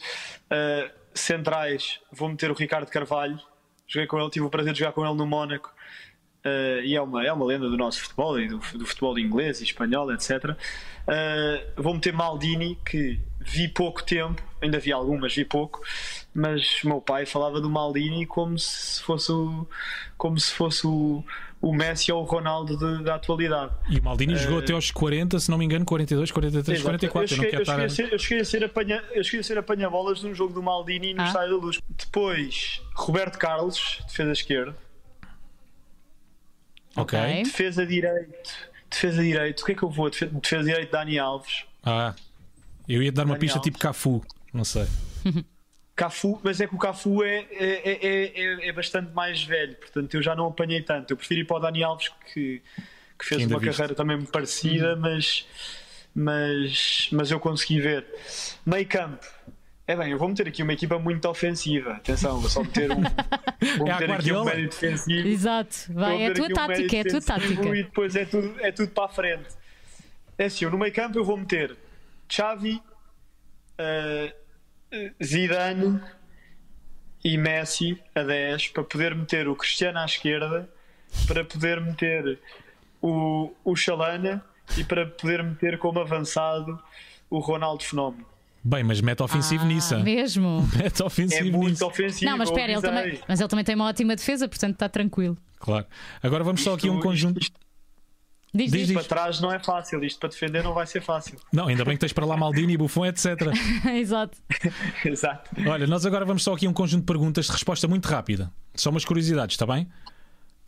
ah, 0.50 0.92
centrais, 1.16 2.00
vou 2.12 2.30
meter 2.30 2.52
o 2.52 2.54
Ricardo 2.54 2.90
Carvalho. 2.90 3.40
Joguei 3.88 4.08
com 4.08 4.20
ele, 4.20 4.30
tive 4.30 4.46
o 4.46 4.50
prazer 4.50 4.74
de 4.74 4.80
jogar 4.80 4.92
com 4.92 5.06
ele 5.06 5.16
no 5.16 5.26
Mónaco. 5.26 5.74
ah, 6.44 6.82
e 6.84 6.96
é 6.96 7.02
uma, 7.02 7.26
é 7.26 7.32
uma 7.32 7.46
lenda 7.46 7.70
do 7.70 7.78
nosso 7.78 8.02
futebol 8.02 8.40
e 8.40 8.48
do, 8.48 8.58
do 8.58 8.86
futebol 8.86 9.18
inglês 9.18 9.62
e 9.62 9.64
espanhol, 9.64 10.12
etc. 10.14 10.56
Ah, 11.08 11.64
vou 11.78 11.94
meter 11.94 12.14
Maldini, 12.14 12.78
que 12.86 13.20
vi 13.40 13.68
pouco 13.68 14.04
tempo, 14.04 14.42
ainda 14.62 14.80
vi 14.80 14.92
algumas, 14.92 15.34
vi 15.36 15.46
pouco, 15.46 15.82
mas 16.34 16.82
meu 16.84 17.00
pai 17.00 17.26
falava 17.26 17.62
do 17.62 17.70
Maldini 17.70 18.26
como 18.26 18.58
se 18.58 19.02
fosse 19.04 19.32
o, 19.32 19.68
como 20.18 20.40
se 20.40 20.52
fosse 20.52 20.88
o, 20.88 21.24
o 21.68 21.74
Messi 21.74 22.12
ou 22.12 22.22
o 22.22 22.26
Ronaldo 22.26 22.78
de- 22.78 23.04
da 23.04 23.16
atualidade. 23.16 23.72
E 23.90 23.98
o 23.98 24.04
Maldini 24.04 24.36
jogou 24.36 24.60
Eh, 24.60 24.64
até 24.64 24.74
aos 24.74 24.92
40, 24.92 25.40
se 25.40 25.50
não 25.50 25.58
me 25.58 25.66
engano, 25.66 25.84
42, 25.84 26.32
43, 26.32 26.78
Exato. 26.80 26.86
44. 27.00 27.34
Eu, 27.34 27.38
Eu 27.38 27.38
não 27.38 27.44
cheguei, 27.44 27.60
eu, 27.60 27.66
cheguei 27.66 27.84
a 27.84 27.88
estar. 27.88 27.96
ser, 28.04 28.14
eu 28.14 28.20
cheguei 28.20 28.46
ser 28.46 28.64
apanha, 28.64 29.04
eu 29.14 29.24
cheguei 29.24 29.40
a 29.40 29.44
ser 29.44 29.58
apanha-bolas 29.58 30.22
num 30.22 30.34
jogo 30.36 30.54
do 30.54 30.62
Maldini 30.62 31.14
no 31.16 31.22
Ah. 31.24 31.26
Estádio 31.28 31.58
da 31.60 31.66
Luz. 31.66 31.80
Depois, 31.90 32.82
Roberto 32.94 33.40
Carlos, 33.40 34.00
defesa 34.08 34.32
esquerda. 34.32 34.76
Ok. 36.96 37.18
Defesa 37.44 37.86
direito. 37.86 38.50
Defesa 38.90 39.22
direito. 39.24 39.62
O 39.62 39.66
que 39.66 39.72
é 39.72 39.76
que 39.76 39.84
eu 39.84 39.90
vou? 39.90 40.10
Defe- 40.10 40.28
Defesa 40.28 40.64
direito, 40.64 40.92
Dani 40.92 41.18
Alves. 41.20 41.66
Ah, 41.84 42.14
eu 42.88 43.02
ia 43.04 43.12
dar 43.12 43.24
uma 43.24 43.30
Dani 43.34 43.40
pista 43.40 43.58
Alves. 43.58 43.72
tipo 43.72 43.80
Cafu. 43.80 44.22
Não 44.54 44.64
sei. 44.64 44.86
Cafu, 45.96 46.40
mas 46.44 46.60
é 46.60 46.68
que 46.68 46.76
o 46.76 46.78
Cafu 46.78 47.24
é, 47.24 47.46
é, 47.52 47.90
é, 48.06 48.42
é, 48.66 48.68
é 48.70 48.72
bastante 48.74 49.14
mais 49.14 49.42
velho, 49.44 49.76
portanto 49.76 50.14
eu 50.14 50.22
já 50.22 50.36
não 50.36 50.48
apanhei 50.48 50.82
tanto. 50.82 51.12
Eu 51.12 51.18
prefiro 51.18 51.42
ir 51.42 51.46
para 51.46 51.58
o 51.58 51.60
Dani 51.60 51.84
Alves 51.84 52.10
que, 52.34 52.62
que 53.18 53.26
fez 53.26 53.42
Ainda 53.42 53.54
uma 53.56 53.60
viste. 53.60 53.78
carreira 53.78 53.96
também 53.96 54.22
parecida, 54.26 54.96
mas, 54.98 55.48
mas, 56.14 57.08
mas 57.12 57.32
eu 57.32 57.40
consegui 57.40 57.80
ver. 57.80 58.06
Meio 58.66 58.86
campo. 58.88 59.26
É 59.88 59.96
bem, 59.96 60.12
eu 60.12 60.18
vou 60.18 60.28
meter 60.28 60.48
aqui 60.48 60.64
uma 60.64 60.74
equipa 60.74 60.98
muito 60.98 61.30
ofensiva. 61.30 61.92
Atenção, 61.94 62.40
vou 62.42 62.50
só 62.50 62.64
meter 62.64 62.92
um, 62.92 63.02
vou 63.78 63.88
É 63.88 63.92
a 63.92 63.94
meter 64.00 64.04
aqui 64.04 64.04
um 64.04 64.08
Guardiola. 64.42 64.46
médio 64.46 64.70
defensivo. 64.70 65.28
Exato, 65.28 65.76
vai, 65.94 66.24
é 66.24 66.28
a 66.28 66.34
tua 66.34 66.46
aqui 66.46 66.54
um 66.54 66.56
tática, 66.56 66.98
é 66.98 67.00
a 67.02 67.06
tua 67.06 67.22
tática. 67.22 67.68
E 67.70 67.84
depois 67.84 68.16
é 68.16 68.26
tudo, 68.26 68.56
é 68.60 68.72
tudo 68.72 68.90
para 68.92 69.06
a 69.06 69.10
frente. 69.10 69.50
É 70.38 70.46
assim, 70.46 70.66
eu 70.66 70.72
no 70.72 70.78
meio 70.78 70.92
campo 70.92 71.18
eu 71.18 71.24
vou 71.24 71.38
meter 71.38 71.78
Xavi, 72.28 72.82
eh, 73.78 74.34
Zidane 75.24 76.00
e 77.24 77.38
Messi 77.38 78.00
a 78.14 78.24
10 78.24 78.70
para 78.70 78.84
poder 78.84 79.16
meter 79.16 79.48
o 79.48 79.56
Cristiano 79.56 80.00
à 80.00 80.06
esquerda, 80.06 80.70
para 81.28 81.44
poder 81.44 81.82
meter 81.82 82.40
o, 83.02 83.52
o 83.64 83.76
Chalana 83.76 84.44
e 84.78 84.84
para 84.84 85.06
poder 85.06 85.44
meter 85.44 85.78
como 85.78 86.00
avançado 86.00 86.80
o 87.30 87.40
Ronaldo 87.40 87.84
Fenómeno. 87.84 88.26
Bem, 88.64 88.84
mas 88.84 89.00
mete 89.00 89.22
ofensivo 89.22 89.64
Ah, 89.64 89.68
nisso. 89.68 90.00
Mesmo. 90.00 90.68
Mete 90.76 91.02
É 91.02 91.06
ofensivo 91.06 91.58
muito 91.58 91.70
nisso. 91.72 91.86
ofensivo. 91.86 92.32
Não, 92.32 92.38
mas 92.38 92.50
espera, 92.50 92.72
ele 92.72 92.82
também, 92.82 93.20
mas 93.28 93.40
ele 93.40 93.50
também 93.50 93.64
tem 93.66 93.76
uma 93.76 93.86
ótima 93.86 94.16
defesa, 94.16 94.48
portanto 94.48 94.74
está 94.74 94.90
tranquilo. 94.90 95.38
Claro. 95.60 95.86
Agora 96.22 96.44
vamos 96.44 96.62
só 96.64 96.74
aqui 96.74 96.90
um 96.90 96.96
Isto- 96.96 97.04
conjunto. 97.04 97.40
isto- 97.40 97.60
Diz, 98.56 98.72
Diz, 98.72 98.88
diz. 98.88 98.94
Para 98.96 99.04
trás 99.04 99.42
não 99.42 99.52
é 99.52 99.60
fácil, 99.60 100.02
isto 100.04 100.18
para 100.18 100.30
defender 100.30 100.64
não 100.64 100.74
vai 100.74 100.88
ser 100.88 101.02
fácil. 101.02 101.38
Não, 101.52 101.68
ainda 101.68 101.84
bem 101.84 101.96
que 101.96 102.00
tens 102.00 102.14
para 102.14 102.26
lá 102.26 102.38
Maldini, 102.38 102.78
Buffon, 102.78 103.06
etc. 103.06 103.26
Exato. 103.94 104.38
Exato. 105.04 105.50
Olha, 105.68 105.86
nós 105.86 106.06
agora 106.06 106.24
vamos 106.24 106.42
só 106.42 106.54
aqui 106.54 106.66
um 106.66 106.72
conjunto 106.74 107.02
de 107.02 107.06
perguntas 107.06 107.48
de 107.48 107.52
resposta 107.52 107.86
muito 107.88 108.06
rápida. 108.08 108.50
Só 108.74 108.90
umas 108.92 109.04
curiosidades, 109.04 109.56
está 109.56 109.66
bem? 109.66 109.92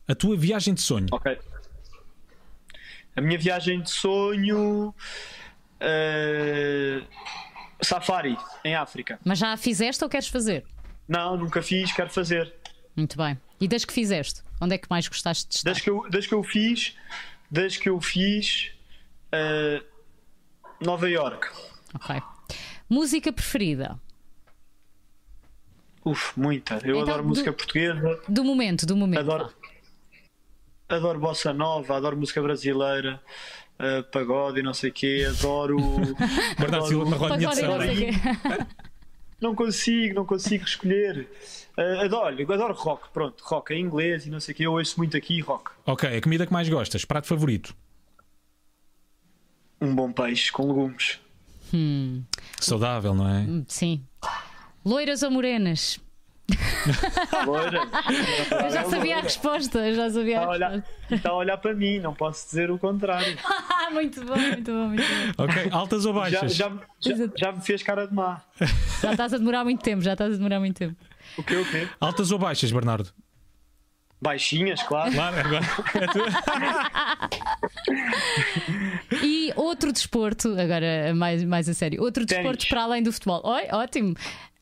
A 0.05 0.13
tua 0.13 0.35
viagem 0.35 0.73
de 0.73 0.81
sonho. 0.81 1.07
Ok. 1.11 1.37
A 3.15 3.21
minha 3.21 3.37
viagem 3.39 3.81
de 3.81 3.89
sonho. 3.89 4.93
eh, 5.79 7.01
safari, 7.81 8.37
em 8.65 8.75
África. 8.75 9.19
Mas 9.23 9.39
já 9.39 9.53
a 9.53 9.57
fizeste 9.57 10.03
ou 10.03 10.09
queres 10.09 10.27
fazer? 10.27 10.65
Não, 11.07 11.37
nunca 11.37 11.61
fiz, 11.61 11.91
quero 11.91 12.09
fazer. 12.09 12.53
Muito 12.95 13.15
bem. 13.17 13.37
E 13.61 13.67
desde 13.67 13.87
que 13.87 13.93
fizeste? 13.93 14.41
Onde 14.59 14.75
é 14.75 14.77
que 14.77 14.87
mais 14.89 15.07
gostaste 15.07 15.47
de 15.47 15.55
estar? 15.55 15.69
Desde 15.69 15.83
que 15.83 15.89
eu, 15.89 16.05
desde 16.09 16.27
que 16.29 16.35
eu 16.35 16.43
fiz. 16.43 16.95
Desde 17.49 17.79
que 17.79 17.89
eu 17.89 17.99
fiz. 18.01 18.71
eh, 19.31 19.83
Nova 20.79 21.09
York. 21.09 21.47
Ok. 21.95 22.21
Música 22.89 23.33
preferida? 23.33 23.99
Uf, 26.05 26.37
muita. 26.39 26.75
Eu 26.75 26.91
Então, 26.91 27.01
adoro 27.01 27.23
do- 27.23 27.29
música 27.29 27.51
portuguesa, 27.51 28.21
Do 28.29 28.43
momento, 28.43 28.85
do 28.85 28.95
momento. 28.95 29.19
adoro, 29.19 29.53
adoro 30.87 31.19
bossa 31.19 31.51
nova, 31.53 31.97
adoro 31.97 32.15
música 32.15 32.41
brasileira, 32.41 33.21
eh, 33.79 34.01
pagode 34.03 34.59
e 34.61 34.63
não 34.63 34.73
sei 34.73 34.89
o 34.91 34.93
quê, 34.93 35.27
adoro. 35.29 35.77
Bernardo 36.57 36.87
Silva 36.87 37.09
na 37.09 37.17
vá. 37.17 37.27
rodinha 37.27 37.49
de 37.49 37.61
não 37.63 37.81
sei 37.81 37.93
o 37.93 37.97
quê. 37.97 38.11
Não 39.39 39.53
consigo, 39.53 40.15
não 40.15 40.25
consigo 40.25 40.63
escolher. 40.63 41.29
Eh, 41.77 42.05
adoro, 42.05 42.53
adoro 42.53 42.73
rock, 42.73 43.09
pronto, 43.13 43.43
rock 43.43 43.73
em 43.73 43.81
inglês 43.81 44.25
e 44.25 44.29
não 44.29 44.39
sei 44.39 44.53
o 44.53 44.55
quê, 44.57 44.65
eu 44.65 44.73
ouço 44.73 44.97
muito 44.97 45.15
aqui 45.15 45.39
rock. 45.41 45.71
Ok, 45.85 46.17
a 46.17 46.21
comida 46.21 46.45
que 46.47 46.53
mais 46.53 46.67
gostas, 46.67 47.05
prato 47.05 47.27
favorito. 47.27 47.75
Um 49.79 49.93
bom 49.93 50.11
peixe 50.11 50.51
com 50.51 50.67
legumes. 50.67 51.19
Hum, 51.71 52.23
Saudável, 52.59 53.13
não 53.13 53.29
é? 53.29 53.45
sim. 53.67 54.03
Loiras 54.83 55.21
ou 55.21 55.29
morenas? 55.29 55.99
Loira. 57.45 57.81
Eu 58.63 58.69
já 58.69 58.83
sabia 58.85 59.17
a 59.17 59.21
resposta, 59.21 59.79
eu 59.79 59.95
já 59.95 60.09
sabia 60.09 60.37
Está 60.37 60.41
a 60.41 60.45
a, 60.45 60.49
olhar, 60.49 60.71
resposta. 60.71 61.15
está 61.15 61.29
a 61.29 61.35
olhar 61.35 61.57
para 61.57 61.73
mim, 61.73 61.99
não 61.99 62.13
posso 62.13 62.45
dizer 62.47 62.71
o 62.71 62.77
contrário. 62.79 63.37
muito 63.91 64.23
bom, 64.25 64.37
muito 64.37 64.71
bom, 64.71 64.87
muito 64.87 65.03
bom. 65.37 65.43
Ok, 65.43 65.67
altas 65.71 66.05
ou 66.05 66.13
Já, 66.13 66.19
baixas? 66.19 66.55
já, 66.55 66.71
já, 67.01 67.15
já 67.35 67.51
me 67.51 67.61
fez 67.61 67.83
cara 67.83 68.07
de 68.07 68.13
má. 68.13 68.41
Já 69.01 69.11
estás 69.11 69.33
a 69.33 69.37
demorar 69.37 69.63
muito 69.65 69.81
tempo, 69.81 70.01
já 70.01 70.13
estás 70.13 70.33
a 70.33 70.37
demorar 70.37 70.59
muito 70.59 70.77
tempo. 70.77 70.95
O 71.37 71.43
quê, 71.43 71.55
o 71.57 71.65
quê? 71.69 71.87
Altas 71.99 72.31
ou 72.31 72.39
baixas, 72.39 72.71
Bernardo? 72.71 73.09
Baixinhas, 74.19 74.81
claro. 74.81 75.11
Claro, 75.13 75.37
agora. 75.39 75.65
é 75.93 76.07
tu. 76.07 76.19
E 79.23 79.53
outro 79.55 79.91
desporto, 79.93 80.49
agora 80.59 81.13
mais, 81.15 81.43
mais 81.43 81.69
a 81.69 81.73
sério, 81.73 82.01
outro 82.01 82.25
desporto 82.25 82.67
para 82.67 82.81
além 82.83 83.03
do 83.03 83.11
futebol. 83.13 83.41
Oi, 83.45 83.67
ótimo. 83.71 84.15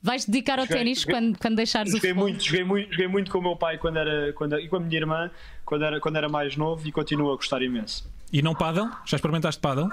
Vais 0.06 0.24
dedicar 0.24 0.60
ao 0.60 0.68
ténis 0.68 1.03
quando, 1.03 1.36
quando 1.36 1.56
deixares 1.56 1.91
o 1.91 1.95
Joguei 1.95 2.12
futebol? 2.12 2.30
muito, 2.30 2.43
joguei 2.43 2.64
muito, 2.64 2.91
joguei 2.91 3.08
muito 3.08 3.32
com 3.32 3.39
o 3.39 3.41
meu 3.41 3.56
pai 3.56 3.80
quando 3.80 3.97
era, 3.97 4.32
quando, 4.34 4.60
e 4.60 4.70
com 4.70 4.76
a 4.76 4.80
minha 4.80 4.99
irmã 4.99 5.32
quando 5.66 5.84
era, 5.84 5.99
quando 5.99 6.16
era 6.16 6.30
mais 6.30 6.56
novo 6.56 6.88
e 6.88 6.91
continuo 6.91 7.34
a 7.34 7.36
gostar 7.36 7.64
imenso. 7.64 8.08
E 8.32 8.39
não 8.39 8.53
paddle? 8.53 8.88
Já 9.03 9.18
experimentaste 9.18 9.60
paddle? 9.60 9.89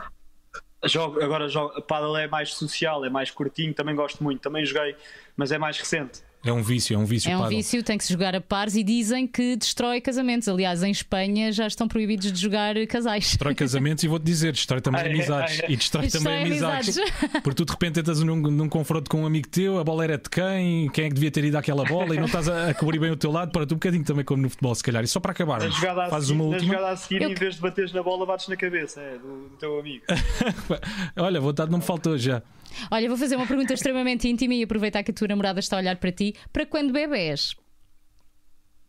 Jogo, 0.84 1.22
agora 1.22 1.48
jogo, 1.48 1.80
paddle 1.80 2.14
é 2.18 2.28
mais 2.28 2.52
social, 2.52 3.02
é 3.06 3.08
mais 3.08 3.30
curtinho, 3.30 3.72
também 3.72 3.94
gosto 3.94 4.22
muito, 4.22 4.42
também 4.42 4.66
joguei, 4.66 4.94
mas 5.34 5.50
é 5.50 5.56
mais 5.56 5.78
recente. 5.78 6.20
É 6.44 6.52
um 6.52 6.60
vício, 6.62 6.94
é 6.94 6.98
um 6.98 7.04
vício. 7.04 7.30
É 7.30 7.36
um 7.36 7.40
paddle. 7.40 7.56
vício, 7.56 7.82
tem 7.84 7.96
que 7.96 8.04
se 8.04 8.12
jogar 8.12 8.34
a 8.34 8.40
pares 8.40 8.74
e 8.74 8.82
dizem 8.82 9.28
que 9.28 9.54
destrói 9.54 10.00
casamentos. 10.00 10.48
Aliás, 10.48 10.82
em 10.82 10.90
Espanha 10.90 11.52
já 11.52 11.68
estão 11.68 11.86
proibidos 11.86 12.32
de 12.32 12.40
jogar 12.40 12.74
casais. 12.88 13.24
Destrói 13.28 13.54
casamentos 13.54 14.02
e 14.02 14.08
vou-te 14.08 14.24
dizer, 14.24 14.52
destrói 14.52 14.80
também 14.80 15.02
amizades. 15.06 15.60
E 15.68 15.76
destrói 15.76 16.06
Destrói 16.06 16.24
também 16.24 16.46
amizades. 16.52 16.98
amizades. 16.98 17.30
Porque 17.44 17.54
tu 17.54 17.64
de 17.64 17.70
repente 17.70 18.00
entras 18.00 18.20
num, 18.20 18.34
num 18.36 18.68
confronto 18.68 19.08
com 19.08 19.22
um 19.22 19.26
amigo 19.26 19.46
teu, 19.48 19.78
a 19.78 19.84
bola 19.84 20.02
era 20.02 20.18
de 20.18 20.28
quem, 20.28 20.88
quem 20.90 21.04
é 21.04 21.08
que 21.08 21.14
devia 21.14 21.30
ter 21.30 21.44
ido 21.44 21.56
àquela 21.56 21.84
bola 21.84 22.14
e 22.14 22.18
não 22.18 22.26
estás 22.26 22.48
a, 22.48 22.70
a 22.70 22.74
cobrir 22.74 22.98
bem 22.98 23.12
o 23.12 23.16
teu 23.16 23.30
lado. 23.30 23.52
Para 23.52 23.64
tu 23.64 23.74
um 23.74 23.78
bocadinho 23.78 24.04
também 24.04 24.24
como 24.24 24.42
no 24.42 24.50
futebol, 24.50 24.74
se 24.74 24.82
calhar. 24.82 25.04
E 25.04 25.06
só 25.06 25.20
para 25.20 25.30
acabar, 25.30 25.60
fazes 25.60 26.26
seguir, 26.28 26.40
uma 26.40 26.44
na 26.50 26.56
última. 26.56 26.74
jogada 26.74 26.92
a 26.92 26.96
seguir 26.96 27.22
Eu- 27.22 27.30
em 27.30 27.34
vez 27.34 27.54
de 27.54 27.60
bateres 27.60 27.92
na 27.92 28.02
bola, 28.02 28.26
bates 28.26 28.48
na 28.48 28.56
cabeça 28.56 29.00
é, 29.00 29.12
do, 29.18 29.48
do 29.48 29.56
teu 29.60 29.78
amigo. 29.78 30.04
Olha, 31.16 31.40
vontade 31.40 31.70
não 31.70 31.78
me 31.78 31.84
faltou 31.84 32.18
já. 32.18 32.42
Olha, 32.90 33.08
vou 33.08 33.16
fazer 33.18 33.36
uma 33.36 33.46
pergunta 33.46 33.72
extremamente 33.74 34.28
íntima 34.28 34.54
e 34.54 34.62
aproveitar 34.62 35.02
que 35.02 35.10
a 35.10 35.14
tua 35.14 35.28
namorada 35.28 35.60
está 35.60 35.76
a 35.76 35.80
olhar 35.80 35.96
para 35.96 36.12
ti. 36.12 36.34
Para 36.52 36.66
quando 36.66 36.92
bebés? 36.92 37.54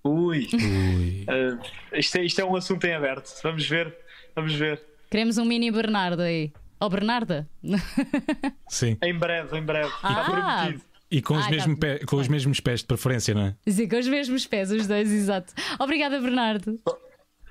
Ui, 0.03 0.47
Ui. 0.53 1.25
Ah, 1.29 1.97
isto, 1.97 2.17
é, 2.17 2.25
isto 2.25 2.41
é 2.41 2.45
um 2.45 2.55
assunto 2.55 2.83
em 2.85 2.93
aberto. 2.93 3.31
Vamos 3.41 3.67
ver, 3.67 3.95
vamos 4.35 4.53
ver. 4.53 4.81
Queremos 5.09 5.37
um 5.37 5.45
mini 5.45 5.71
Bernardo 5.71 6.21
aí. 6.21 6.51
Ou 6.79 6.89
Bernarda? 6.89 7.47
Sim. 8.67 8.97
Em 9.01 9.13
breve, 9.17 9.57
em 9.57 9.61
breve. 9.63 9.87
Está 9.87 10.09
Ah. 10.09 10.23
prometido. 10.63 10.83
E 11.09 11.21
com, 11.21 11.35
os, 11.35 11.45
Ah, 11.45 11.49
mesmo 11.51 11.75
tá. 11.75 11.79
pé- 11.87 11.99
com 12.05 12.15
os 12.17 12.27
mesmos 12.27 12.59
pés 12.59 12.79
de 12.81 12.87
preferência, 12.87 13.33
não 13.35 13.43
é? 13.45 13.55
Dizer 13.65 13.87
com 13.87 13.97
os 13.97 14.07
mesmos 14.07 14.47
pés, 14.47 14.71
os 14.71 14.87
dois, 14.87 15.11
exato. 15.11 15.53
Obrigada, 15.79 16.19
Bernardo. 16.19 16.79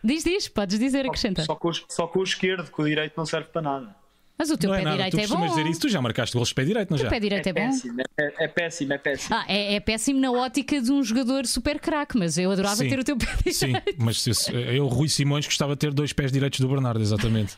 Diz, 0.03 0.25
diz, 0.25 0.49
podes 0.49 0.79
dizer, 0.81 1.07
acrescenta. 1.07 1.45
Só 1.45 1.55
com, 1.55 1.69
o, 1.69 1.73
só 1.73 2.09
com 2.09 2.19
o 2.19 2.25
esquerdo, 2.25 2.71
que 2.73 2.83
o 2.83 2.85
direito 2.85 3.15
não 3.17 3.25
serve 3.25 3.49
para 3.51 3.63
nada. 3.63 3.97
Mas 4.39 4.51
o 4.51 4.57
teu 4.57 4.69
não 4.71 4.75
é 4.75 4.79
pé 4.79 4.85
nada. 4.85 4.97
direito 4.97 5.13
Tu 5.17 5.21
é 5.21 5.27
bom. 5.27 5.29
costumas 5.37 5.51
dizer 5.57 5.71
isso, 5.71 5.81
tu 5.83 5.89
já 5.89 6.01
marcaste 6.01 6.35
gols 6.37 6.49
de 6.49 6.55
pé 6.55 6.65
direito, 6.65 6.91
não 6.91 6.97
O 6.97 6.99
teu 7.01 7.05
já? 7.07 7.11
pé 7.11 7.21
direito 7.21 7.47
é, 7.47 7.53
bom. 7.53 7.61
péssimo, 7.61 8.01
é, 8.01 8.45
é 8.45 8.49
péssimo, 8.49 8.93
é 8.93 8.99
péssimo. 8.99 9.35
Ah, 9.37 9.45
é, 9.47 9.75
é 9.75 9.81
péssimo 9.81 10.21
na 10.21 10.33
ótica 10.33 10.81
de 10.81 10.91
um 10.91 11.03
jogador 11.03 11.47
super 11.47 11.79
craque, 11.79 12.19
mas 12.19 12.37
eu 12.39 12.51
adorava 12.51 12.77
Sim. 12.77 12.89
ter 12.89 12.99
o 12.99 13.05
teu 13.05 13.17
pé 13.17 13.27
direito. 13.27 13.53
Sim, 13.53 13.73
mas 13.99 14.21
se- 14.21 14.35
se- 14.35 14.53
eu, 14.53 14.87
Rui 14.89 15.09
Simões, 15.09 15.45
gostava 15.47 15.75
de 15.75 15.79
ter 15.79 15.93
dois 15.93 16.13
pés 16.13 16.33
direitos 16.33 16.59
do 16.61 16.69
Bernardo, 16.69 17.01
exatamente. 17.01 17.57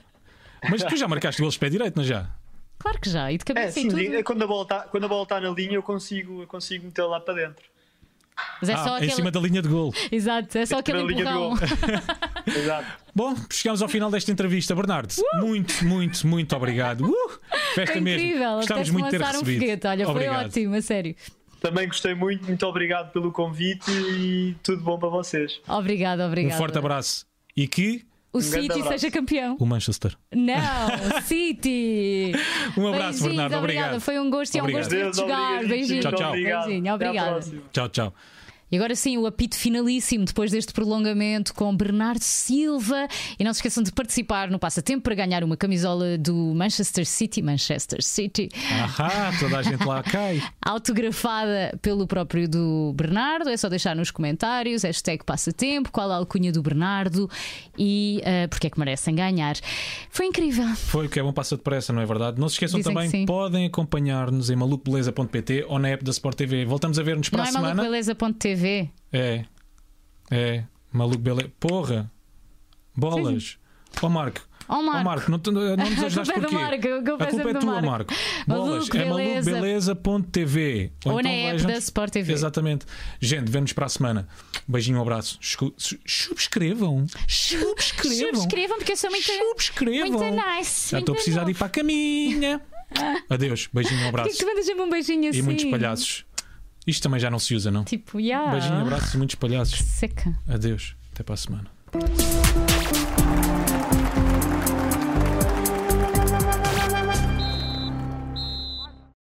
Mas 0.69 0.83
tu 0.85 0.97
já 0.97 1.07
marcaste 1.09 1.41
gols 1.41 1.55
de 1.55 1.61
pé 1.61 1.71
direito, 1.71 1.97
não 1.97 2.05
já? 2.05 2.29
Claro 2.79 2.99
que 3.01 3.09
já, 3.09 3.31
e 3.33 3.39
de 3.39 3.43
É, 3.43 3.55
cabeça 3.55 3.73
sim, 3.81 3.87
e 3.87 3.89
tudo. 3.91 4.01
é 4.17 4.23
quando 4.23 4.43
a 4.43 4.47
bola 4.47 4.63
está 4.65 4.81
quando 4.81 5.05
a 5.05 5.09
bola 5.09 5.23
está 5.23 5.41
na 5.41 5.51
linha, 5.51 5.75
eu 5.75 5.83
consigo, 5.83 6.43
eu 6.43 6.47
consigo 6.47 6.85
meter 6.85 7.05
lá 7.05 7.21
para 7.21 7.35
dentro. 7.35 7.65
Mas 8.61 8.69
é 8.71 8.73
ah, 8.75 8.79
só 8.79 8.91
em 8.95 8.97
aquele. 8.97 9.13
cima 9.13 9.31
da 9.31 9.41
linha 9.41 9.63
de 9.63 9.69
gol. 9.69 9.93
Exato, 10.11 10.59
é 10.59 10.67
só 10.67 10.79
aquele 10.81 10.99
Na 10.99 11.05
linha 11.05 11.25
de 11.25 11.31
empurrão. 11.31 11.49
gol. 11.51 11.59
Exato. 12.55 12.87
Bom, 13.15 13.35
chegamos 13.51 13.81
ao 13.83 13.89
final 13.89 14.11
desta 14.11 14.31
entrevista, 14.33 14.75
Bernardo. 14.75 15.15
Muito, 15.35 15.85
muito, 15.85 16.27
muito 16.27 16.57
obrigado. 16.57 17.05
Uh! 17.07 17.31
Festa 17.75 17.93
Foi 17.93 18.01
mesmo. 18.01 18.27
incrível, 18.27 18.57
Gostávamos 18.57 18.91
muito 18.91 19.05
de 19.07 19.11
ter 19.19 19.23
um 19.23 19.27
recebido. 19.27 19.61
foguete. 19.61 19.87
Olha, 19.87 20.09
Obrigado. 20.09 20.37
foi 20.41 20.47
ótimo, 20.47 20.75
a 20.75 20.83
sério. 20.83 21.15
Também 21.61 21.87
gostei 21.87 22.15
muito, 22.15 22.45
muito 22.47 22.67
obrigado 22.67 23.11
pelo 23.13 23.33
convite 23.33 23.91
e 23.91 24.55
tudo 24.63 24.83
bom 24.83 24.99
para 24.99 25.09
vocês. 25.09 25.61
Obrigado, 25.69 26.21
Um 26.21 26.27
obrigado. 26.27 26.59
forte 26.59 26.77
abraço. 26.77 27.25
E 27.57 27.67
que 27.69 28.05
O 28.35 28.39
Um 28.39 28.41
City 28.41 28.83
seja 28.83 29.11
campeão. 29.13 29.57
o 29.61 29.65
Manchester. 29.65 30.17
Não, 30.35 30.59
City! 31.25 32.33
Um 32.77 32.89
abraço, 32.89 33.21
Beijinhos, 33.23 33.23
Bernardo. 33.23 33.57
obrigada. 33.57 33.59
Obrigado. 33.59 34.01
Foi 34.01 34.19
um 34.19 34.29
gosto 34.29 34.55
e 34.55 34.59
é 34.59 34.63
um 34.63 34.71
gosto 34.73 34.91
Deus, 34.91 35.17
jogar. 35.17 35.55
obrigadíssimo. 35.55 35.69
Beijinho. 35.69 36.01
Tchau, 36.03 36.13
tchau. 36.13 36.31
Obrigado. 36.31 36.67
Beijinho. 36.67 37.63
Tchau, 37.73 37.89
tchau. 37.89 38.15
E 38.71 38.77
agora 38.77 38.95
sim, 38.97 39.17
o 39.19 39.27
apito 39.27 39.57
finalíssimo 39.57 40.25
depois 40.25 40.51
deste 40.51 40.73
prolongamento 40.73 41.55
com 41.55 41.75
Bernardo 41.77 42.23
Silva. 42.23 43.07
E 43.39 43.45
não 43.45 43.53
se 43.53 43.59
esqueçam 43.59 43.83
de 43.83 43.93
participar 43.93 44.51
no 44.51 44.59
passatempo 44.59 45.03
para 45.03 45.15
ganhar 45.15 45.45
uma 45.45 45.57
camisola 45.57 46.19
do 46.19 46.35
Manchester 46.55 47.07
City, 47.07 47.43
Manchester 47.43 48.03
City, 48.03 48.49
Ahá, 48.83 49.33
toda 49.39 49.59
a 49.59 49.63
gente 49.63 49.85
lá 49.85 50.03
cai. 50.03 50.43
autografada 50.65 51.79
pelo 51.81 52.07
próprio 52.07 52.49
do 52.49 52.93
Bernardo. 52.97 53.49
É 53.49 53.57
só 53.57 53.69
deixar 53.69 53.95
nos 53.95 54.11
comentários, 54.11 54.83
hashtag 54.83 55.25
passatempo, 55.25 55.93
qual 55.93 56.11
a 56.11 56.17
alcunha 56.17 56.51
do 56.51 56.63
Bernardo 56.63 57.31
e 57.79 58.21
uh, 58.23 58.49
porque 58.49 58.67
é 58.67 58.71
que 58.71 58.79
merecem 58.79 59.15
ganhar. 59.15 59.57
Foi 60.11 60.27
incrível. 60.27 60.67
Foi 60.77 61.07
o 61.07 61.09
que 61.09 61.21
é 61.21 61.23
bom 61.23 61.33
passa 61.33 61.57
depressa, 61.57 61.93
não 61.93 62.03
é 62.03 62.07
verdade? 62.07 62.41
Não 62.41 62.49
se 62.49 62.55
esqueçam 62.55 62.79
Dizem 62.81 62.95
também, 62.95 63.27
podem 63.27 63.67
acompanhar-nos 63.67 64.51
em 64.51 64.57
malucobeleza.pt 64.57 65.67
ou 65.69 65.79
na 65.79 65.89
app 65.89 66.05
da 66.05 66.11
Sport 66.11 66.37
TV. 66.37 66.65
Voltamos 66.65 66.99
a 66.99 67.03
ver-nos 67.03 67.29
para 67.29 67.39
não 67.39 67.45
a 67.45 67.49
é 67.49 67.53
semana. 67.53 67.75
malucobeleza.tv. 67.75 68.64
É. 69.13 69.45
É. 70.31 70.65
Maluco 70.93 71.19
Beleza. 71.19 71.51
Porra. 71.61 72.11
Bolas. 72.97 73.59
Ó 74.03 74.09
Marco. 74.09 74.41
Ó, 74.67 74.81
Marco. 74.81 74.99
Ó, 75.01 75.05
Marco, 75.05 75.31
não, 75.31 75.39
te- 75.39 75.51
não 75.51 75.61
é 75.73 75.77
do 75.77 75.85
porquê? 75.85 76.55
Marco, 76.55 76.89
a 76.89 77.03
culpa 77.03 77.25
é 77.25 77.29
é 77.29 77.53
tua, 77.53 77.65
Marco. 77.65 77.87
Marco. 77.87 78.15
Bolas. 78.47 78.89
Maluco 78.89 78.97
É 78.97 79.05
Beleza. 79.05 79.51
malucobeleza.tv. 79.51 80.93
Ou 81.05 81.13
Ou 81.13 81.23
na 81.23 81.31
então 81.31 81.49
app 81.49 81.53
vejam- 81.59 81.71
da 81.71 81.77
Sport 81.79 82.13
TV. 82.13 82.33
Exatamente. 82.33 82.87
Gente, 83.21 83.51
vemos 83.51 83.73
para 83.75 83.85
a 83.87 83.89
semana. 83.91 84.27
Beijinho, 84.67 84.99
um 84.99 85.03
abraço. 85.03 85.39
Subscrevam. 85.41 87.07
Subscrevam. 87.29 88.35
Subscrevam 88.41 88.77
porque 88.79 88.93
eu 88.93 88.97
sou 88.97 89.11
muito, 89.11 89.25
Subscrevam. 89.27 90.19
muito 90.19 90.43
nice. 90.59 90.91
Já 90.93 90.99
estou 90.99 91.13
a 91.13 91.17
precisar 91.17 91.45
de 91.45 91.51
ir 91.51 91.55
para 91.55 91.67
a 91.67 91.71
caminha. 91.71 92.61
Adeus. 93.29 93.69
Beijinho, 93.73 93.99
um 93.99 94.03
que 94.03 94.09
abraço. 94.09 94.31
que 94.31 94.37
tu 94.39 94.47
mandas 94.47 94.69
um 94.69 94.89
beijinho 94.91 95.29
assim? 95.29 95.39
E 95.41 95.43
muitos 95.43 95.65
palhaços. 95.67 96.25
Isto 96.87 97.03
também 97.03 97.21
já 97.21 97.31
não 97.31 97.39
se 97.39 97.55
usa, 97.55 97.71
não? 97.71 97.85
Tipo, 97.85 98.21
yeah. 98.21 98.51
Beijinho, 98.51 98.81
abraço 98.81 99.17
e 99.17 99.19
muitos 99.19 99.37
palhaços. 99.37 99.79
Seca. 99.79 100.35
Adeus. 100.49 100.95
Até 101.13 101.23
para 101.23 101.35
a 101.35 101.37
semana. 101.37 102.44